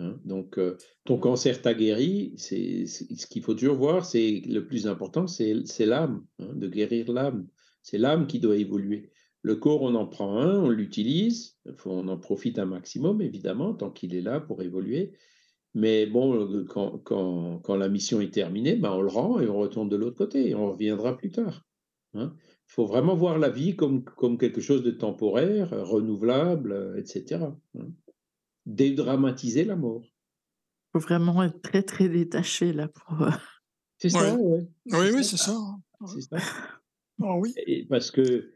Hein, 0.00 0.18
donc, 0.24 0.58
euh, 0.58 0.76
ton 1.04 1.18
cancer 1.18 1.60
t'a 1.60 1.74
guéri, 1.74 2.32
c'est 2.36 2.86
ce 2.86 3.26
qu'il 3.26 3.42
faut 3.42 3.54
toujours 3.54 3.76
voir, 3.76 4.06
c'est 4.06 4.42
le 4.46 4.66
plus 4.66 4.86
important, 4.86 5.26
c'est 5.26 5.54
l'âme, 5.80 6.24
hein, 6.38 6.48
de 6.54 6.68
guérir 6.68 7.12
l'âme. 7.12 7.46
C'est 7.82 7.98
l'âme 7.98 8.26
qui 8.26 8.40
doit 8.40 8.56
évoluer. 8.56 9.10
Le 9.42 9.56
corps, 9.56 9.82
on 9.82 9.94
en 9.94 10.06
prend 10.06 10.38
un, 10.38 10.58
on 10.58 10.70
l'utilise, 10.70 11.58
on 11.84 12.08
en 12.08 12.18
profite 12.18 12.58
un 12.58 12.66
maximum, 12.66 13.20
évidemment, 13.20 13.74
tant 13.74 13.90
qu'il 13.90 14.14
est 14.14 14.22
là 14.22 14.40
pour 14.40 14.62
évoluer. 14.62 15.12
Mais 15.74 16.06
bon, 16.06 16.34
euh, 16.34 16.64
quand, 16.64 17.76
la 17.76 17.88
mission 17.88 18.20
est 18.20 18.32
terminée, 18.32 18.76
ben 18.76 18.92
on 18.92 19.02
le 19.02 19.08
rend 19.08 19.38
et 19.38 19.48
on 19.48 19.58
retourne 19.58 19.88
de 19.88 19.96
l'autre 19.96 20.16
côté 20.16 20.54
on 20.54 20.72
reviendra 20.72 21.16
plus 21.16 21.30
tard. 21.30 21.64
Hein. 22.14 22.34
Il 22.38 22.72
faut 22.72 22.86
vraiment 22.86 23.14
voir 23.14 23.38
la 23.38 23.50
vie 23.50 23.76
comme, 23.76 24.02
comme 24.02 24.36
quelque 24.36 24.60
chose 24.60 24.82
de 24.82 24.90
temporaire, 24.90 25.70
renouvelable, 25.70 26.94
etc. 26.98 27.38
Hein. 28.70 28.74
Dédramatiser 28.74 29.64
la 29.64 29.76
mort. 29.76 30.02
Il 30.04 31.00
faut 31.00 31.06
vraiment 31.06 31.42
être 31.42 31.60
très, 31.62 31.82
très 31.82 32.08
détaché 32.08 32.72
là 32.72 32.88
pour. 32.88 33.22
Euh, 33.22 33.30
c'est 33.98 34.08
ça, 34.08 34.34
Oui, 34.36 34.66
oui, 34.86 35.24
c'est 35.24 35.36
ça. 35.36 35.56
C'est 36.06 36.22
ça. 36.22 36.38
Ah 37.22 37.36
oui. 37.36 37.52
Et 37.66 37.84
parce 37.84 38.10
que 38.10 38.54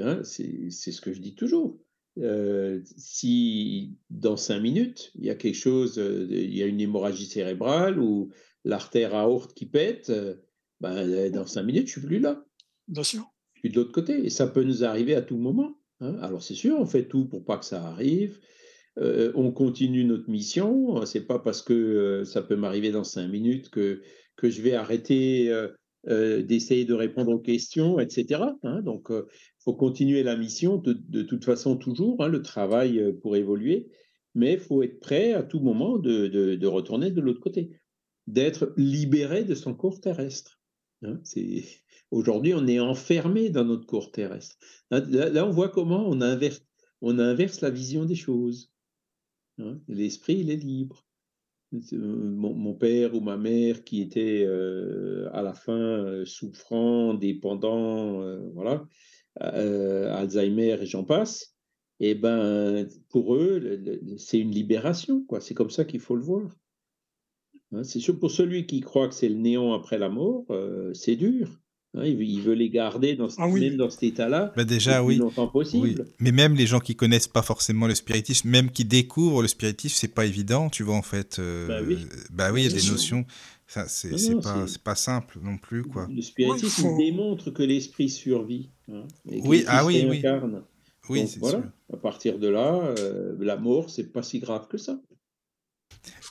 hein, 0.00 0.22
c'est 0.24 0.70
ce 0.70 1.00
que 1.00 1.12
je 1.12 1.20
dis 1.20 1.34
toujours. 1.34 1.78
Euh, 2.18 2.80
si 2.96 3.98
dans 4.08 4.36
cinq 4.36 4.60
minutes, 4.60 5.10
il 5.16 5.24
y 5.24 5.30
a 5.30 5.34
quelque 5.34 5.56
chose, 5.56 5.98
euh, 5.98 6.26
il 6.30 6.56
y 6.56 6.62
a 6.62 6.66
une 6.66 6.80
hémorragie 6.80 7.26
cérébrale 7.26 7.98
ou 7.98 8.30
l'artère 8.64 9.14
aorte 9.14 9.54
qui 9.54 9.66
pète, 9.66 10.10
euh, 10.10 10.36
ben, 10.80 11.30
dans 11.30 11.46
cinq 11.46 11.64
minutes, 11.64 11.88
je 11.88 11.92
suis 11.92 12.00
plus 12.00 12.20
là. 12.20 12.44
Bien 12.86 13.02
sûr. 13.02 13.24
Je 13.54 13.60
suis 13.60 13.70
de 13.70 13.76
l'autre 13.76 13.92
côté. 13.92 14.24
Et 14.24 14.30
ça 14.30 14.46
peut 14.46 14.62
nous 14.62 14.84
arriver 14.84 15.14
à 15.14 15.22
tout 15.22 15.36
moment. 15.36 15.76
Hein. 16.00 16.16
Alors 16.20 16.42
c'est 16.42 16.54
sûr, 16.54 16.78
on 16.78 16.86
fait 16.86 17.08
tout 17.08 17.26
pour 17.26 17.44
pas 17.44 17.58
que 17.58 17.64
ça 17.64 17.84
arrive. 17.84 18.38
On 18.96 19.50
continue 19.52 20.04
notre 20.04 20.30
mission. 20.30 21.04
C'est 21.04 21.26
pas 21.26 21.38
parce 21.38 21.62
que 21.62 22.22
ça 22.24 22.42
peut 22.42 22.56
m'arriver 22.56 22.90
dans 22.90 23.04
cinq 23.04 23.28
minutes 23.28 23.70
que, 23.70 24.02
que 24.36 24.50
je 24.50 24.62
vais 24.62 24.74
arrêter 24.74 25.52
d'essayer 26.06 26.84
de 26.84 26.94
répondre 26.94 27.32
aux 27.32 27.40
questions, 27.40 27.98
etc. 27.98 28.42
Hein. 28.62 28.82
Donc, 28.82 29.10
faut 29.64 29.74
continuer 29.74 30.22
la 30.22 30.36
mission 30.36 30.76
de, 30.76 31.22
toute 31.22 31.44
façon 31.44 31.76
toujours, 31.76 32.22
hein, 32.22 32.28
le 32.28 32.42
travail 32.42 33.00
euh, 33.00 33.12
pour 33.12 33.34
évoluer, 33.34 33.88
mais 34.34 34.54
il 34.54 34.58
faut 34.58 34.82
être 34.82 35.00
prêt 35.00 35.32
à 35.32 35.42
tout 35.42 35.60
moment 35.60 35.98
de, 35.98 36.66
retourner 36.66 37.10
de 37.10 37.20
l'autre 37.20 37.40
côté, 37.40 37.70
d'être 38.26 38.74
libéré 38.76 39.44
de 39.44 39.54
son 39.54 39.74
corps 39.74 40.00
terrestre. 40.00 40.60
Hein. 41.02 41.20
Aujourd'hui, 42.10 42.52
on 42.54 42.66
est 42.66 42.80
enfermé 42.80 43.48
dans 43.48 43.64
notre 43.64 43.86
corps 43.86 44.12
terrestre. 44.12 44.56
Là, 44.90 45.46
on 45.46 45.50
voit 45.50 45.70
comment 45.70 46.06
on 46.08 46.20
inverse, 46.20 46.62
on 47.00 47.18
inverse 47.18 47.60
la 47.60 47.70
vision 47.70 48.04
des 48.04 48.14
choses. 48.14 48.70
Hein. 49.58 49.78
L'esprit, 49.88 50.36
il 50.38 50.50
est 50.50 50.56
libre. 50.56 51.04
Euh, 51.92 51.98
mon, 51.98 52.74
père 52.74 53.14
ou 53.14 53.20
ma 53.20 53.36
mère 53.36 53.84
qui 53.84 54.00
était 54.00 54.44
euh, 54.46 55.28
à 55.32 55.42
la 55.42 55.54
fin 55.54 56.24
souffrant, 56.24 57.14
dépendant, 57.14 58.38
voilà, 58.52 58.86
euh, 59.42 60.14
Alzheimer 60.14 60.78
et 60.80 60.86
j'en 60.86 61.04
passe, 61.04 61.56
et 62.00 62.10
eh 62.10 62.14
ben 62.14 62.86
pour 63.08 63.34
eux, 63.34 63.80
c'est 64.18 64.38
une 64.38 64.50
libération, 64.50 65.24
quoi. 65.24 65.40
C'est 65.40 65.54
comme 65.54 65.70
ça 65.70 65.84
qu'il 65.84 66.00
faut 66.00 66.16
le 66.16 66.22
voir. 66.22 66.56
Hein, 67.72 67.84
c'est 67.84 68.00
sûr 68.00 68.18
pour 68.18 68.30
celui 68.30 68.66
qui 68.66 68.80
croit 68.80 69.08
que 69.08 69.14
c'est 69.14 69.28
le 69.28 69.36
néant 69.36 69.72
après 69.74 69.98
la 69.98 70.08
mort, 70.08 70.44
euh, 70.50 70.92
c'est 70.94 71.16
dur. 71.16 71.60
Hein, 71.96 72.04
il, 72.04 72.40
veut, 72.42 72.54
les 72.54 72.70
garder 72.70 73.14
dans, 73.14 73.28
ah 73.38 73.46
même 73.46 73.76
dans 73.76 73.88
cet 73.88 74.02
état-là. 74.02 74.52
Bah 74.56 74.64
déjà, 74.64 75.02
oui. 75.02 75.16
longtemps 75.16 75.46
possible. 75.46 76.06
Mais 76.18 76.32
même 76.32 76.54
les 76.54 76.66
gens 76.66 76.80
qui 76.80 76.96
connaissent 76.96 77.28
pas 77.28 77.42
forcément 77.42 77.86
le 77.86 77.94
spiritisme, 77.94 78.48
même 78.48 78.70
qui 78.70 78.84
découvrent 78.84 79.42
le 79.42 79.48
spiritisme, 79.48 79.96
c'est 79.98 80.12
pas 80.12 80.26
évident, 80.26 80.70
tu 80.70 80.82
vois, 80.82 80.96
en 80.96 81.02
fait. 81.02 81.38
Euh, 81.38 81.68
bah 81.68 81.80
oui. 81.86 81.98
Bah 82.32 82.50
oui, 82.52 82.62
il 82.62 82.72
y 82.72 82.74
a 82.74 82.80
des 82.80 82.90
notions. 82.90 83.24
C'est 83.66 84.40
pas, 84.40 84.66
pas 84.82 84.94
simple 84.94 85.38
non 85.42 85.56
plus. 85.56 85.84
Quoi. 85.84 86.08
Le 86.10 86.22
spiritisme 86.22 86.96
démontre 86.96 87.50
que 87.50 87.62
l'esprit 87.62 88.08
survit. 88.08 88.70
Hein, 88.92 89.04
oui, 89.26 89.64
ah 89.66 89.84
oui, 89.84 90.06
oui. 90.08 90.22
Oui, 91.10 91.26
voilà, 91.38 91.58
sûr. 91.58 91.70
à 91.92 91.96
partir 91.98 92.38
de 92.38 92.48
là, 92.48 92.94
euh, 92.98 93.36
la 93.38 93.56
mort, 93.56 93.90
c'est 93.90 94.10
pas 94.10 94.22
si 94.22 94.38
grave 94.38 94.68
que 94.68 94.78
ça. 94.78 94.98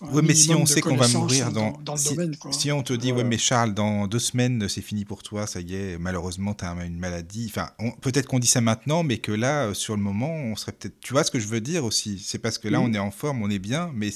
Oui, 0.02 0.22
mais 0.24 0.34
si 0.34 0.54
on 0.54 0.66
sait 0.66 0.82
qu'on 0.82 0.96
va 0.96 1.08
mourir 1.08 1.52
dans, 1.52 1.72
dans, 1.84 1.96
si, 1.96 2.16
domaine, 2.16 2.36
si, 2.52 2.72
on 2.72 2.84
te 2.84 2.94
dit, 2.94 3.12
ouais. 3.12 3.24
mais 3.24 3.38
Charles, 3.38 3.74
dans 3.74 4.08
deux 4.08 4.20
semaines, 4.20 4.68
c'est 4.68 4.82
fini 4.82 5.06
pour 5.06 5.24
toi, 5.24 5.48
ça 5.48 5.62
y 5.62 5.76
est, 5.76 5.98
malheureusement, 5.98 6.54
tu 6.54 6.66
as 6.66 6.72
une 6.86 7.00
maladie. 7.00 7.50
Enfin, 7.50 7.70
peut-être 8.02 8.28
qu'on 8.28 8.40
dit 8.40 8.48
ça 8.48 8.62
maintenant, 8.62 9.04
mais 9.04 9.18
que 9.20 9.32
là, 9.32 9.68
euh, 9.68 9.74
sur 9.74 9.96
le 9.96 10.02
moment, 10.02 10.34
on 10.34 10.56
serait 10.56 10.74
peut-être. 10.74 11.00
Tu 11.00 11.14
vois 11.14 11.24
ce 11.24 11.32
que 11.32 11.40
je 11.40 11.48
veux 11.48 11.62
dire 11.62 11.86
aussi? 11.86 12.20
C'est 12.20 12.40
parce 12.40 12.58
que 12.58 12.68
là, 12.68 12.82
on 12.82 12.94
est 12.94 13.00
en 13.00 13.12
forme, 13.12 13.42
on 13.42 13.50
est 13.50 13.60
bien, 13.60 13.92
mais 13.94 14.10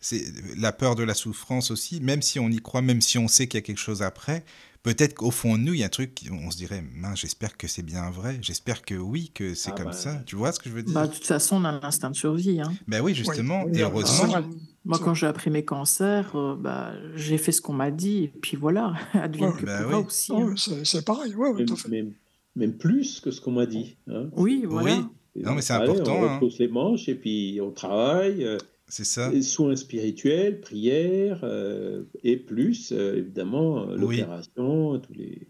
c'est 0.00 0.24
la 0.56 0.72
peur 0.72 0.94
de 0.94 1.02
la 1.02 1.14
souffrance 1.14 1.70
aussi, 1.70 2.00
même 2.00 2.22
si 2.22 2.38
on 2.38 2.48
y 2.48 2.58
croit, 2.58 2.82
même 2.82 3.00
si 3.00 3.18
on 3.18 3.28
sait 3.28 3.46
qu'il 3.46 3.58
y 3.58 3.62
a 3.62 3.66
quelque 3.66 3.78
chose 3.78 4.02
après, 4.02 4.44
peut-être 4.82 5.14
qu'au 5.14 5.30
fond 5.30 5.56
de 5.56 5.62
nous, 5.62 5.74
il 5.74 5.80
y 5.80 5.82
a 5.82 5.86
un 5.86 5.90
truc, 5.90 6.26
on 6.30 6.50
se 6.50 6.56
dirait, 6.56 6.82
j'espère 7.14 7.56
que 7.56 7.68
c'est 7.68 7.82
bien 7.82 8.10
vrai, 8.10 8.38
j'espère 8.40 8.82
que 8.82 8.94
oui, 8.94 9.30
que 9.34 9.54
c'est 9.54 9.70
ah 9.72 9.76
comme 9.76 9.86
bah, 9.86 9.92
ça. 9.92 10.22
Tu 10.26 10.36
vois 10.36 10.52
ce 10.52 10.60
que 10.60 10.70
je 10.70 10.74
veux 10.74 10.82
dire? 10.82 10.94
Bah, 10.94 11.06
De 11.06 11.12
toute 11.12 11.26
façon, 11.26 11.56
on 11.56 11.64
a 11.64 11.78
l'instinct 11.80 12.10
de 12.10 12.16
survie. 12.16 12.60
Hein. 12.60 12.72
Ben 12.88 13.00
oui, 13.00 13.14
justement, 13.14 13.66
et 13.68 13.82
heureusement. 13.82 14.42
Moi, 14.84 14.98
quand 14.98 15.14
j'ai 15.14 15.26
appris 15.26 15.50
mes 15.50 15.64
cancers, 15.64 16.34
euh, 16.34 16.56
bah, 16.56 16.94
j'ai 17.14 17.36
fait 17.36 17.52
ce 17.52 17.60
qu'on 17.60 17.74
m'a 17.74 17.90
dit, 17.90 18.24
et 18.24 18.28
puis 18.28 18.56
voilà, 18.56 18.94
advienne 19.12 19.52
que 19.54 19.66
bah 19.66 19.98
aussi. 19.98 20.32
Hein. 20.32 20.54
c'est 20.56 21.04
pareil, 21.04 21.34
ouais, 21.34 21.52
même, 21.52 21.66
tout 21.66 21.74
à 21.74 21.76
fait. 21.76 22.06
Même, 22.56 22.78
plus 22.78 23.20
que 23.20 23.30
ce 23.30 23.40
qu'on 23.40 23.52
m'a 23.52 23.66
dit. 23.66 23.96
Hein. 24.08 24.30
Oui, 24.32 24.64
voilà. 24.66 24.96
Oui. 24.96 25.42
Non, 25.42 25.54
mais 25.54 25.62
c'est 25.62 25.74
important. 25.74 26.16
On 26.16 26.34
repose 26.34 26.58
les 26.58 26.68
manches, 26.68 27.08
et 27.08 27.14
puis 27.14 27.60
on 27.62 27.70
travaille. 27.70 28.44
Euh, 28.44 28.58
c'est 28.88 29.04
ça. 29.04 29.30
Soins 29.42 29.76
spirituels, 29.76 30.60
prières, 30.60 31.40
euh, 31.44 32.04
et 32.24 32.36
plus, 32.36 32.92
euh, 32.92 33.18
évidemment, 33.18 33.84
l'opération, 33.84 34.98
tous 34.98 35.12
les, 35.12 35.46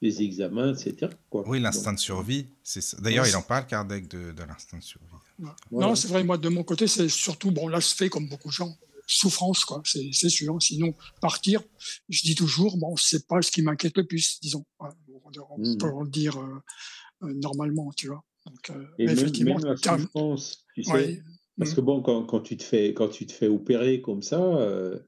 les 0.00 0.22
examens, 0.22 0.74
etc. 0.74 1.12
Quoi. 1.30 1.44
Oui, 1.46 1.60
l'instinct 1.60 1.90
Donc, 1.90 1.98
de 1.98 2.00
survie. 2.00 2.46
c'est 2.62 2.80
ça. 2.80 2.96
D'ailleurs, 3.00 3.24
Ouais, 3.24 3.30
il 3.30 3.36
en 3.36 3.42
parle, 3.42 3.66
Kardec, 3.66 4.08
de, 4.08 4.32
de 4.32 4.42
l'instinct 4.42 4.78
de 4.78 4.82
survie. 4.82 5.06
Voilà. 5.38 5.56
Non, 5.70 5.94
c'est 5.94 6.08
vrai, 6.08 6.24
moi, 6.24 6.38
de 6.38 6.48
mon 6.48 6.62
côté, 6.62 6.86
c'est 6.86 7.08
surtout, 7.08 7.50
bon, 7.50 7.68
là, 7.68 7.80
se 7.80 7.94
fait 7.94 8.08
comme 8.08 8.28
beaucoup 8.28 8.48
de 8.48 8.52
gens, 8.54 8.76
souffrance, 9.06 9.64
quoi, 9.64 9.82
c'est 9.84 10.28
sûr. 10.28 10.56
Sinon, 10.60 10.94
partir, 11.20 11.62
je 12.08 12.22
dis 12.22 12.34
toujours, 12.34 12.76
bon, 12.78 12.96
c'est 12.96 13.26
pas 13.26 13.42
ce 13.42 13.50
qui 13.50 13.62
m'inquiète 13.62 13.96
le 13.96 14.06
plus, 14.06 14.38
disons. 14.40 14.64
On, 14.78 15.76
peut 15.76 15.88
le 16.02 16.10
dire 16.10 16.38
euh, 16.38 16.62
euh, 17.24 17.34
normalement, 17.34 17.90
tu 17.96 18.08
vois. 18.08 18.22
Donc, 18.46 18.70
euh, 18.70 18.84
Et 18.98 19.06
même, 19.06 19.18
effectivement, 19.18 19.58
même 19.58 19.76
la 19.82 19.98
souffrance, 19.98 20.64
tu 20.74 20.84
sais, 20.84 20.92
ouais, 20.92 21.22
Parce 21.58 21.74
que 21.74 21.80
bon, 21.80 22.02
quand, 22.02 22.24
quand 22.24 22.40
tu 22.40 22.56
te 22.56 22.62
fais, 22.62 22.94
quand 22.94 23.08
tu 23.08 23.26
te 23.26 23.32
fais 23.32 23.48
opérer 23.48 24.00
comme 24.00 24.22
ça, 24.22 24.40
euh, 24.40 24.98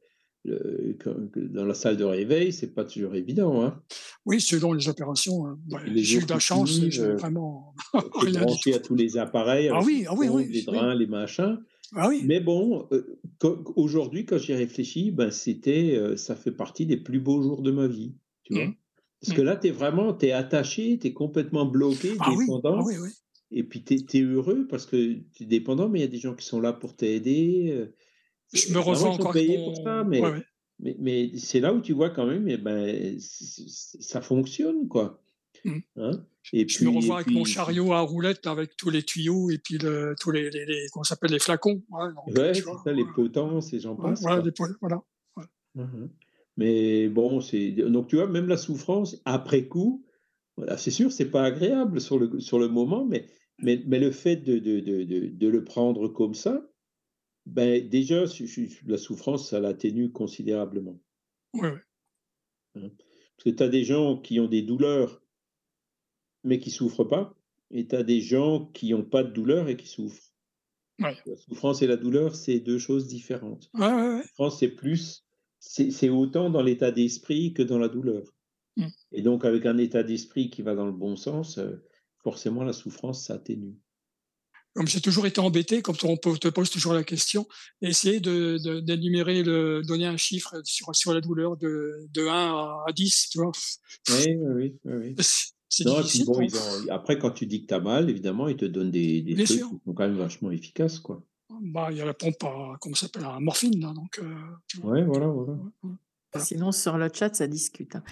le- 0.47 1.49
dans 1.49 1.65
la 1.65 1.75
salle 1.75 1.97
de 1.97 2.05
réveil, 2.05 2.53
c'est 2.53 2.75
pas 2.75 2.85
toujours 2.85 3.15
évident. 3.15 3.63
Hein. 3.65 3.83
oui, 4.25 4.41
selon 4.41 4.73
les 4.73 4.89
opérations, 4.89 5.47
hein, 5.47 5.59
ouais, 5.71 5.81
les 5.89 6.03
j'ai 6.03 6.19
eu 6.19 6.25
de 6.25 6.31
la 6.31 6.39
chance, 6.39 6.71
j'ai 6.89 7.01
euh, 7.01 7.17
vraiment 7.17 7.75
rien 8.15 8.41
branché 8.43 8.75
à 8.75 8.79
tous 8.79 8.95
les 8.95 9.17
appareils, 9.19 9.69
Ah 9.69 9.81
oui, 9.85 10.05
ah 10.09 10.15
oui, 10.17 10.27
sondes, 10.27 10.37
oui, 10.37 10.49
les 10.51 10.63
drains, 10.63 10.95
les 10.95 11.07
machins. 11.07 11.59
Ah 11.95 12.09
oui, 12.09 12.23
Mais 12.25 12.41
bon, 12.41 12.89
euh, 12.91 13.19
aujourd'hui, 13.77 14.25
quand 14.27 14.39
j'y 14.39 14.55
réfléchis, 14.55 15.13
ben 15.13 15.31
c'était, 15.31 15.97
euh, 15.97 16.17
ça 16.17 16.35
fait 16.35 16.51
partie 16.51 16.85
des 16.87 16.97
plus 16.97 17.21
beaux 17.21 17.43
jours 17.43 17.63
de 17.63 17.71
ma 17.71 17.87
vie. 17.87 18.15
Tu 18.43 18.55
vois? 18.55 18.67
Mhm. 18.67 18.75
Parce 19.21 19.33
que 19.37 19.43
là, 19.43 19.57
tu 19.57 19.69
es 19.69 19.71
vraiment, 19.71 20.13
tu 20.13 20.27
es 20.27 20.33
attaché, 20.33 20.99
tu 20.99 21.07
es 21.09 21.13
complètement 21.13 21.65
bloqué, 21.65 22.17
ah 22.19 22.31
dépendant. 22.39 22.85
oui. 22.85 22.95
Et 23.53 23.63
puis, 23.63 23.83
tu 23.85 23.95
es, 23.95 24.21
heureux 24.23 24.67
parce 24.69 24.85
que 24.87 25.15
tu 25.33 25.45
es 25.45 25.47
dépendant, 25.47 25.89
mais 25.89 26.01
il 26.01 26.03
y 26.03 26.07
a 26.07 26.09
des 26.09 26.19
gens 26.19 26.35
qui 26.35 26.45
sont 26.45 26.61
là 26.61 26.73
pour 26.73 26.97
t'aider. 26.97 27.87
Je 28.53 28.73
me 28.73 28.95
sont 28.95 29.07
encore 29.09 29.33
payés 29.33 29.59
mon... 29.59 29.65
pour 29.73 29.83
ça, 29.83 30.05
mais, 30.05 30.21
ouais, 30.21 30.31
ouais. 30.31 30.43
mais, 30.79 30.97
mais 30.99 31.37
c'est 31.39 31.61
là 31.61 31.73
où 31.73 31.81
tu 31.81 31.93
vois 31.93 32.11
quand 32.11 32.27
même, 32.27 32.49
eh 32.49 32.57
ben, 32.57 33.17
ça 33.19 34.21
fonctionne, 34.21 34.89
quoi. 34.89 35.23
Mhm. 35.65 35.83
Hein? 35.97 36.11
Et 36.53 36.69
Je 36.69 36.85
me 36.85 36.91
puis, 36.91 36.99
revois 36.99 37.17
avec 37.17 37.31
mon 37.31 37.45
chariot 37.45 37.93
à 37.93 38.01
roulettes 38.01 38.47
avec 38.47 38.77
tous 38.77 38.91
les 38.91 39.03
tuyaux 39.03 39.51
et 39.51 39.59
puis 39.59 39.79
le, 39.79 40.15
tous 40.21 40.31
les, 40.31 40.49
les, 40.51 40.65
les- 40.65 40.87
s'appelle 41.03 41.33
les 41.33 41.41
flacons. 41.41 41.83
Ouais, 41.91 42.09
donc, 42.13 42.27
ouais, 42.37 42.53
vois, 42.61 42.81
ça, 42.85 42.93
les 42.93 43.05
potences 43.05 43.73
et 43.73 43.81
j'en 43.81 43.97
passe. 43.97 44.23
voilà, 44.23 44.43
voilà. 44.81 45.03
Mhm. 45.75 46.11
Mais 46.57 47.09
bon, 47.09 47.41
c'est 47.41 47.71
donc 47.73 48.09
tu 48.09 48.17
vois, 48.17 48.27
même 48.29 48.49
la 48.49 48.57
souffrance 48.57 49.21
après 49.25 49.67
coup, 49.67 50.07
voilà, 50.57 50.77
c'est 50.79 50.91
sûr, 50.91 51.13
c'est 51.13 51.31
pas 51.31 51.43
agréable 51.45 52.01
sur 52.01 52.19
le, 52.19 52.41
sur 52.41 52.59
le 52.59 52.69
moment, 52.69 53.05
mais, 53.05 53.27
mais, 53.59 53.83
mais 53.87 53.99
le 53.99 54.11
fait 54.11 54.37
de, 54.37 54.59
de, 54.59 54.81
de, 54.81 55.03
de, 55.03 55.27
de 55.27 55.49
le 55.49 55.65
prendre 55.65 56.09
comme 56.09 56.35
ça, 56.35 56.67
ben 57.47 57.89
déjà, 57.89 58.25
la 58.87 58.99
souffrance, 58.99 59.51
ça 59.51 59.61
l'atténue 59.61 60.11
considérablement. 60.11 61.01
Ouais. 61.55 61.75
hein? 62.75 62.91
Parce 63.37 63.45
que 63.45 63.51
tu 63.51 63.63
as 63.63 63.69
des 63.69 63.85
gens 63.85 64.19
qui 64.19 64.41
ont 64.41 64.49
des 64.49 64.63
douleurs, 64.63 65.23
mais 66.43 66.59
qui 66.59 66.71
souffrent 66.71 67.05
pas, 67.05 67.35
et 67.71 67.87
tu 67.87 67.95
as 67.95 68.03
des 68.03 68.21
gens 68.21 68.67
qui 68.67 68.91
n'ont 68.91 69.05
pas 69.05 69.23
de 69.23 69.33
douleur 69.33 69.69
et 69.69 69.77
qui 69.77 69.87
souffrent. 69.87 70.33
Ouais. 70.99 71.17
La 71.27 71.37
souffrance 71.37 71.83
et 71.83 71.87
la 71.87 71.97
douleur, 71.97 72.35
c'est 72.35 72.59
deux 72.59 72.79
choses 72.79 73.07
différentes. 73.07 73.71
Ouais, 73.75 73.87
ouais, 73.87 73.93
ouais. 73.93 74.17
La 74.19 74.23
souffrance, 74.23 74.59
c'est 74.59 74.71
plus, 74.71 75.25
c'est 75.61 75.91
c'est 75.91 76.09
autant 76.09 76.51
dans 76.51 76.63
l'état 76.63 76.91
d'esprit 76.91 77.53
que 77.53 77.63
dans 77.63 77.79
la 77.79 77.89
douleur. 77.89 78.25
Mm. 78.77 78.87
Et 79.13 79.23
donc, 79.23 79.45
avec 79.45 79.67
un 79.67 79.79
état 79.79 80.03
d'esprit 80.03 80.51
qui 80.51 80.63
va 80.63 80.75
dans 80.75 80.87
le 80.87 80.93
bon 80.93 81.17
sens, 81.17 81.59
euh, 81.59 81.77
forcément, 82.19 82.65
la 82.65 82.73
souffrance 82.73 83.25
s'atténue. 83.25 83.77
Comme 84.77 84.87
j'ai 84.87 85.01
toujours 85.01 85.27
été 85.27 85.41
embêté, 85.41 85.81
comme 85.81 85.97
on 86.05 86.17
te 86.19 86.49
pose 86.49 86.69
toujours 86.69 86.93
la 86.93 87.03
question, 87.03 87.49
essayer 87.81 88.21
de, 88.21 88.59
de- 88.63 88.81
d'énumérer, 88.81 89.43
le, 89.43 89.81
donner 89.83 90.05
un 90.07 90.19
chiffre 90.19 90.55
sur, 90.65 90.95
sur 90.95 91.15
la 91.15 91.23
douleur 91.23 91.57
de, 91.57 92.07
de 92.13 92.27
1 92.27 92.31
à, 92.31 92.85
à 92.87 92.93
10, 92.93 93.31
tu 93.31 93.39
vois. 93.39 93.53
Oui, 94.11 94.37
oui, 94.37 94.53
oui. 94.55 94.75
oui, 94.85 94.93
oui. 94.95 95.15
C'est, 95.19 95.53
c'est 95.71 95.85
Non, 95.85 95.93
et 95.93 95.95
puis 96.01 96.03
difficile. 96.05 96.27
bon, 96.27 96.35
quoi. 96.35 96.45
ils 96.45 96.57
ont- 96.57 96.93
après, 96.93 97.19
quand 97.19 97.31
tu 97.31 97.47
dis 97.47 97.63
que 97.63 97.69
tu 97.69 97.75
as 97.75 97.81
mal, 97.81 98.11
évidemment, 98.11 98.49
ils 98.49 98.57
te 98.57 98.67
donnent 98.67 98.91
des, 98.91 99.23
des 99.23 99.35
trucs 99.35 99.47
sûr. 99.59 99.69
qui 99.71 99.77
sont 99.85 99.95
quand 99.95 100.05
même 100.07 100.19
vachement 100.19 100.51
efficaces. 100.51 100.99
Quoi. 100.99 101.23
Bah, 101.49 101.89
il 101.91 101.97
y 101.97 102.01
a 102.03 102.05
la 102.05 102.13
pompe 102.13 102.45
à, 102.45 102.77
comment 102.79 102.95
ça 102.95 103.07
s'appelle, 103.07 103.25
à 103.25 103.41
morphine, 103.41 103.81
là, 103.81 103.95
donc, 103.95 104.19
euh, 104.19 104.35
tu 104.69 104.79
vois. 104.81 104.91
Ouais, 104.93 105.05
voilà, 105.05 105.27
voilà. 105.29 105.53
Ouais, 105.53 105.71
ouais. 105.85 105.91
Sinon, 106.37 106.73
sur 106.73 106.99
le 106.99 107.09
chat, 107.13 107.35
ça 107.35 107.47
discute. 107.47 107.97
hein. 107.97 108.03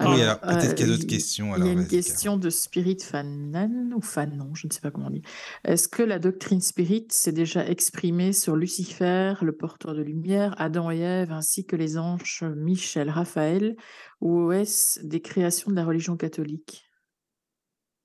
Oui, 0.00 0.22
alors 0.22 0.40
peut-être 0.40 0.70
euh, 0.70 0.74
qu'il 0.74 0.86
y 0.86 0.88
a 0.88 0.92
d'autres 0.92 1.04
il- 1.04 1.08
questions. 1.08 1.46
Il 1.46 1.50
y 1.50 1.54
Alors, 1.54 1.68
a 1.68 1.72
une 1.72 1.86
question 1.86 2.36
de 2.36 2.50
Spirit 2.50 2.98
Fanan 3.00 3.92
ou 3.94 4.00
Fanon, 4.00 4.54
je 4.54 4.66
ne 4.66 4.72
sais 4.72 4.80
pas 4.80 4.90
comment 4.90 5.06
on 5.06 5.10
dit. 5.10 5.22
Est-ce 5.64 5.88
que 5.88 6.02
la 6.02 6.18
doctrine 6.18 6.60
Spirit 6.60 7.06
s'est 7.10 7.32
déjà 7.32 7.64
exprimée 7.68 8.32
sur 8.32 8.56
Lucifer, 8.56 9.34
le 9.42 9.52
porteur 9.52 9.94
de 9.94 10.02
lumière, 10.02 10.54
Adam 10.58 10.90
et 10.90 10.98
Ève, 11.00 11.30
ainsi 11.32 11.64
que 11.64 11.76
les 11.76 11.96
anges 11.98 12.42
Michel, 12.56 13.08
Raphaël, 13.10 13.76
ou 14.20 14.50
est-ce 14.50 15.04
des 15.04 15.20
créations 15.20 15.70
de 15.70 15.76
la 15.76 15.84
religion 15.84 16.16
catholique? 16.16 16.84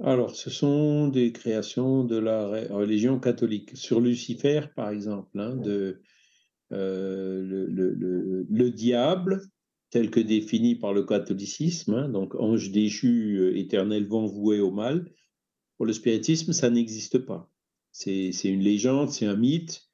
Alors, 0.03 0.35
ce 0.35 0.49
sont 0.49 1.07
des 1.07 1.31
créations 1.31 2.03
de 2.03 2.17
la 2.17 2.47
religion 2.69 3.19
catholique. 3.19 3.71
Sur 3.75 3.99
Lucifer, 3.99 4.61
par 4.75 4.89
exemple, 4.89 5.39
hein, 5.39 5.55
de, 5.55 6.01
euh, 6.71 7.41
le, 7.41 7.65
le- 7.65 7.93
le- 7.95 8.45
le 8.49 8.69
diable, 8.71 9.41
tel 9.89 10.11
que 10.11 10.19
défini 10.19 10.75
par 10.75 10.93
le 10.93 11.03
catholicisme, 11.03 11.93
hein, 11.93 12.09
donc 12.09 12.35
ange 12.35 12.71
déchu, 12.71 13.37
euh, 13.39 13.57
éternellement 13.57 14.25
voué 14.25 14.59
au 14.59 14.71
mal, 14.71 15.11
pour 15.77 15.85
le 15.85 15.93
spiritisme, 15.93 16.53
ça 16.53 16.69
n'existe 16.69 17.19
pas. 17.19 17.49
C'est 17.91 18.31
une 18.43 18.61
légende, 18.61 19.09
c'est 19.09 19.25
un 19.25 19.35
mythe, 19.35 19.89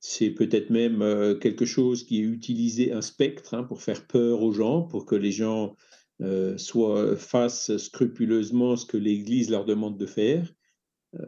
c'est 0.00 0.30
peut-être 0.30 0.70
même 0.70 1.02
euh, 1.02 1.34
quelque 1.34 1.64
chose 1.64 2.04
qui 2.04 2.18
est 2.18 2.24
utilisé, 2.24 2.92
un 2.92 3.02
spectre, 3.02 3.54
hein, 3.54 3.64
pour 3.64 3.82
faire 3.82 4.06
peur 4.06 4.42
aux 4.42 4.52
gens, 4.52 4.82
pour 4.82 5.04
que 5.04 5.14
les 5.14 5.32
gens 5.32 5.76
euh, 6.22 6.56
soient, 6.56 7.16
fassent 7.16 7.76
scrupuleusement 7.76 8.76
ce 8.76 8.86
que 8.86 8.96
l'Église 8.96 9.50
leur 9.50 9.64
demande 9.64 9.98
de 9.98 10.06
faire. 10.06 10.52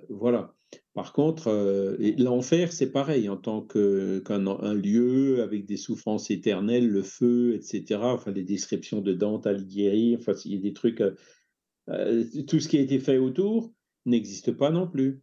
Voilà. 0.09 0.58
Par 0.99 1.13
contre, 1.13 1.47
euh, 1.49 1.97
l'enfer, 2.19 2.73
c'est 2.73 2.91
pareil, 2.91 3.29
en 3.29 3.37
tant 3.37 3.63
qu'un 3.63 4.47
un 4.49 4.75
lieu 4.75 5.43
avec 5.43 5.65
des 5.65 5.77
souffrances 5.77 6.29
éternelles, 6.33 6.89
le 6.89 7.03
feu, 7.05 7.55
etc. 7.55 8.15
Enfin, 8.15 8.33
les 8.33 8.43
descriptions 8.43 9.01
de 9.01 9.13
Dante 9.15 9.47
Alighieri, 9.47 10.17
enfin, 10.19 10.33
il 10.45 10.61
des 10.61 10.73
trucs. 10.73 11.01
euh, 11.01 11.15
euh, 11.91 12.25
tout 12.49 12.61
ce 12.61 12.69
qui 12.69 12.79
a 12.79 12.83
été 12.83 12.99
fait 13.01 13.19
autour 13.19 13.73
n'existe 14.07 14.53
pas 14.53 14.71
non 14.71 14.89
plus. 14.89 15.23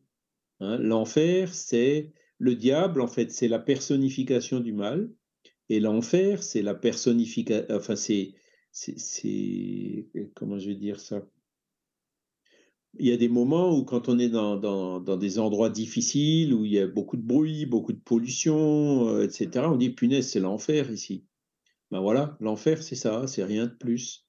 hein. 0.61 0.77
L'enfer, 0.79 1.53
c'est 1.55 2.13
le 2.39 2.55
diable, 2.55 3.01
en 3.01 3.07
fait, 3.07 3.31
c'est 3.31 3.47
la 3.49 3.59
personnification 3.59 4.59
du 4.61 4.73
mal. 4.73 5.11
Et 5.69 5.79
l'enfer, 5.81 6.43
c'est 6.43 6.63
la 6.63 6.75
personnification. 6.75 7.67
Enfin, 7.75 7.95
c'est- 7.97 8.35
Comment 10.35 10.59
je 10.59 10.67
vais 10.69 10.75
dire 10.75 10.99
ça? 10.99 11.25
Il 12.99 13.07
y 13.07 13.11
a 13.11 13.17
des 13.17 13.29
moments 13.29 13.75
où 13.75 13.83
quand 13.83 14.09
on 14.09 14.19
est 14.19 14.29
dans, 14.29 14.57
dans, 14.57 15.17
des 15.17 15.39
endroits 15.39 15.69
difficiles, 15.69 16.53
où 16.53 16.65
il 16.65 16.73
y 16.73 16.79
a 16.79 16.87
beaucoup 16.87 17.17
de 17.17 17.21
bruit, 17.21 17.65
beaucoup 17.65 17.93
de 17.93 17.99
pollution, 17.99 19.09
euh, 19.09 19.23
etc., 19.23 19.67
on 19.67 19.77
dit, 19.77 19.89
punaise, 19.89 20.29
c'est 20.29 20.39
l'enfer 20.39 20.91
ici. 20.91 21.25
Ben 21.91 21.99
voilà, 21.99 22.37
l'enfer, 22.39 22.81
c'est 22.83 22.95
ça, 22.95 23.27
c'est 23.27 23.43
rien 23.43 23.67
de 23.67 23.73
plus. 23.73 24.25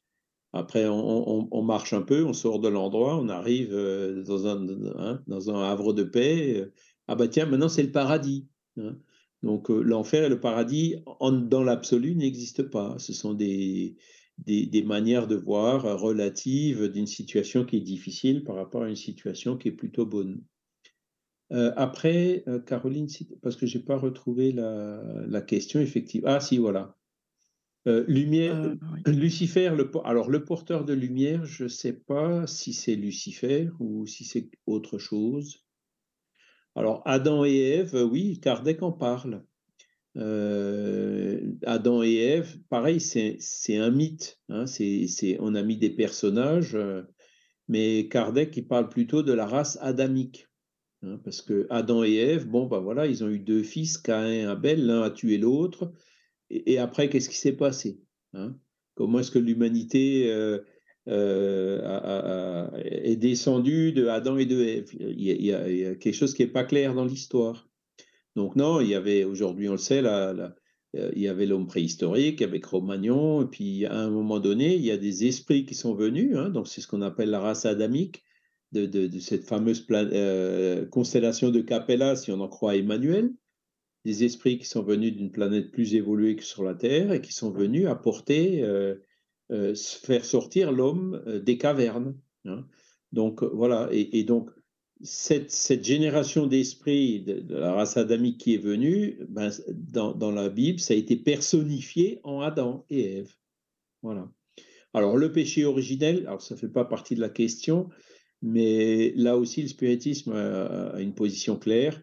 Après, 0.52 0.86
on, 0.88 1.62
marche 1.62 1.92
un 1.92 2.02
peu, 2.02 2.24
on 2.24 2.32
sort 2.32 2.60
de 2.60 2.68
l'endroit, 2.68 3.18
on 3.18 3.28
arrive 3.28 3.72
euh, 3.72 4.22
dans, 4.22 4.46
un, 4.46 4.66
hein, 4.98 5.22
dans 5.26 5.50
un 5.50 5.62
havre 5.62 5.92
de 5.92 6.04
paix. 6.04 6.60
euh, 6.60 6.72
ah 7.08 7.14
bah 7.14 7.28
tiens, 7.28 7.46
maintenant 7.46 7.68
c'est 7.68 7.82
le 7.82 7.92
paradis. 7.92 8.48
hein. 8.78 8.96
Donc 9.42 9.68
l'enfer 9.68 10.24
et 10.24 10.28
le 10.28 10.40
paradis, 10.40 10.96
dans 11.20 11.62
l'absolu, 11.62 12.16
n'existent 12.16 12.64
pas. 12.64 12.98
Ce 12.98 13.12
sont 13.12 13.34
des, 13.34 13.96
des, 14.38 14.66
des 14.66 14.82
manières 14.82 15.26
de 15.26 15.36
voir 15.36 15.98
relatives 16.00 16.88
d'une 16.88 17.06
situation 17.06 17.64
qui 17.64 17.76
est 17.76 17.80
difficile 17.80 18.44
par 18.44 18.56
rapport 18.56 18.82
à 18.82 18.88
une 18.88 18.96
situation 18.96 19.56
qui 19.56 19.68
est 19.68 19.72
plutôt 19.72 20.06
bonne. 20.06 20.42
Euh, 21.52 21.72
après, 21.76 22.42
euh, 22.48 22.58
Caroline, 22.58 23.06
parce 23.40 23.56
que 23.56 23.66
j'ai 23.66 23.78
pas 23.78 23.96
retrouvé 23.96 24.52
la, 24.52 25.00
la 25.28 25.40
question 25.40 25.80
effectivement. 25.80 26.28
Ah 26.28 26.40
si, 26.40 26.58
voilà. 26.58 26.96
Euh, 27.86 28.04
lumière, 28.08 28.74
oui. 29.06 29.14
Lucifer, 29.14 29.70
le, 29.70 29.88
alors 30.04 30.28
le 30.28 30.44
porteur 30.44 30.84
de 30.84 30.92
lumière, 30.92 31.44
je 31.46 31.64
ne 31.64 31.68
sais 31.68 31.92
pas 31.92 32.44
si 32.48 32.72
c'est 32.72 32.96
Lucifer 32.96 33.70
ou 33.78 34.06
si 34.06 34.24
c'est 34.24 34.50
autre 34.66 34.98
chose. 34.98 35.64
Alors 36.74 37.00
Adam 37.04 37.44
et 37.44 37.56
Ève, 37.56 37.94
oui, 38.10 38.40
Kardec 38.40 38.82
en 38.82 38.90
parle. 38.90 39.45
Euh, 40.16 41.52
Adam 41.64 42.02
et 42.02 42.16
Ève, 42.16 42.58
pareil, 42.68 43.00
c'est 43.00 43.76
un 43.76 43.90
mythe. 43.90 44.40
hein, 44.48 44.64
on 45.40 45.54
a 45.54 45.62
mis 45.62 45.76
des 45.76 45.90
personnages, 45.90 46.74
euh, 46.74 47.02
mais 47.68 48.08
Kardec, 48.08 48.56
il 48.56 48.66
parle 48.66 48.88
plutôt 48.88 49.22
de 49.22 49.32
la 49.32 49.46
race 49.46 49.78
adamique. 49.80 50.48
hein, 51.02 51.20
parce 51.22 51.42
que 51.42 51.66
Adam 51.70 52.02
et 52.04 52.14
Ève, 52.14 52.46
bon, 52.46 52.66
ben 52.66 52.80
voilà, 52.80 53.06
ils 53.06 53.24
ont 53.24 53.28
eu 53.28 53.40
deux 53.40 53.62
fils, 53.62 53.98
Caïn 53.98 54.32
et 54.32 54.44
Abel, 54.44 54.86
l'un 54.86 55.02
a 55.02 55.10
tué 55.10 55.38
l'autre. 55.38 55.92
Et, 56.48 56.78
après, 56.78 57.08
qu'est-ce 57.08 57.28
qui 57.28 57.36
s'est 57.38 57.56
passé 57.56 58.00
hein? 58.32 58.56
Comment 58.94 59.18
est-ce 59.18 59.30
que 59.32 59.38
l'humanité 59.38 60.30
euh, 60.32 60.60
est 62.84 63.16
descendue 63.16 63.92
de 63.92 64.06
Adam 64.06 64.38
et 64.38 64.46
de 64.46 64.60
Ève? 64.62 64.90
Il 64.98 65.20
y 65.20 65.52
a- 65.52 65.68
il 65.68 65.76
y 65.76 65.84
a 65.84 65.94
quelque 65.96 66.14
chose 66.14 66.32
qui 66.32 66.42
n'est 66.42 66.52
pas 66.52 66.64
clair 66.64 66.94
dans 66.94 67.04
l'histoire. 67.04 67.68
Donc 68.36 68.54
non, 68.54 68.80
il 68.80 68.88
y 68.88 68.94
avait 68.94 69.24
aujourd'hui, 69.24 69.68
on 69.68 69.72
le 69.72 69.78
sait, 69.78 70.02
euh, 70.04 70.50
il 70.92 71.22
y 71.22 71.28
avait 71.28 71.46
l'homme 71.46 71.66
préhistorique 71.66 72.42
avec 72.42 72.64
Cro-Magnon, 72.64 73.42
et 73.42 73.46
puis 73.46 73.86
à 73.86 73.98
un 73.98 74.10
moment 74.10 74.40
donné, 74.40 74.76
il 74.76 74.84
y 74.84 74.90
a 74.90 74.98
des 74.98 75.26
esprits 75.26 75.64
qui 75.64 75.74
sont 75.74 75.94
venus, 75.94 76.36
hein, 76.36 76.50
donc 76.50 76.68
c'est 76.68 76.82
ce 76.82 76.86
qu'on 76.86 77.00
appelle 77.00 77.30
la 77.30 77.40
race 77.40 77.64
adamique, 77.64 78.22
de, 78.72 79.08
cette 79.20 79.44
fameuse 79.44 79.86
euh, 79.90 80.84
constellation 80.86 81.50
de 81.50 81.62
Capella, 81.62 82.14
si 82.14 82.30
on 82.30 82.40
en 82.40 82.48
croit 82.48 82.76
Emmanuel, 82.76 83.32
des 84.04 84.22
esprits 84.22 84.58
qui 84.58 84.66
sont 84.66 84.82
venus 84.82 85.16
d'une 85.16 85.30
planète 85.30 85.70
plus 85.70 85.94
évoluée 85.94 86.36
que 86.36 86.44
sur 86.44 86.62
la 86.62 86.74
Terre 86.74 87.12
et 87.12 87.22
qui 87.22 87.32
sont 87.32 87.50
venus 87.50 87.86
apporter, 87.86 88.62
euh, 88.62 88.96
faire 89.48 90.26
sortir 90.26 90.72
l'homme 90.72 91.22
des 91.42 91.56
cavernes. 91.56 92.18
Hein. 92.44 92.66
Donc 93.12 93.42
voilà, 93.42 93.88
et 93.92 94.24
donc 94.24 94.50
cette, 95.02 95.84
génération 95.84 96.46
d'esprit 96.46 97.20
de, 97.20 97.54
la 97.54 97.72
race 97.72 97.96
adamique 97.96 98.38
qui 98.38 98.54
est 98.54 98.58
venue, 98.58 99.18
ben, 99.28 99.50
dans, 99.68 100.30
la 100.30 100.48
Bible, 100.48 100.80
ça 100.80 100.94
a 100.94 100.96
été 100.96 101.16
personnifié 101.16 102.20
en 102.24 102.40
Adam 102.40 102.84
et 102.90 103.18
Ève. 103.18 103.34
Voilà. 104.02 104.30
Alors, 104.94 105.16
le 105.16 105.30
péché 105.32 105.64
originel, 105.64 106.28
ça 106.38 106.54
ne 106.54 106.60
fait 106.60 106.68
pas 106.68 106.84
partie 106.84 107.14
de 107.14 107.20
la 107.20 107.28
question, 107.28 107.90
mais 108.40 109.12
là 109.16 109.36
aussi, 109.36 109.62
le 109.62 109.68
spiritisme 109.68 110.32
a, 110.32 110.98
une 111.00 111.14
position 111.14 111.58
claire. 111.58 112.00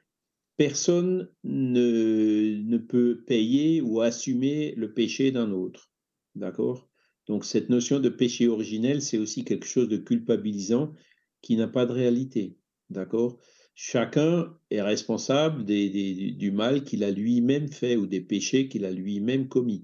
Personne 0.58 1.32
ne, 1.43 2.62
ne 2.63 2.77
peut 2.77 3.23
payer 3.25 3.82
ou 3.82 4.01
assumer 4.01 4.75
le 4.77 4.93
péché 4.93 5.32
d'un 5.32 5.51
autre. 5.51 5.89
D'accord? 6.36 6.88
Donc, 7.25 7.45
cette 7.45 7.69
notion 7.69 7.99
de 7.99 8.10
péché 8.10 8.47
originel, 8.47 9.01
c'est 9.01 9.17
aussi 9.17 9.43
quelque 9.45 9.65
chose 9.65 9.88
de 9.88 9.97
culpabilisant 9.97 10.93
qui 11.41 11.56
n'a 11.56 11.67
pas 11.67 11.86
de 11.86 11.91
réalité. 11.91 12.56
D'accord? 12.93 13.39
Chacun 13.75 14.56
est 14.69 14.82
responsable 14.82 15.65
du 15.65 16.51
mal 16.51 16.84
qu'il 16.84 17.03
a 17.03 17.10
lui-même 17.10 17.69
fait 17.69 17.95
ou 17.95 18.06
des 18.06 18.21
péchés 18.21 18.67
qu'il 18.67 18.86
a 18.86 18.91
lui-même 18.91 19.47
commis. 19.47 19.84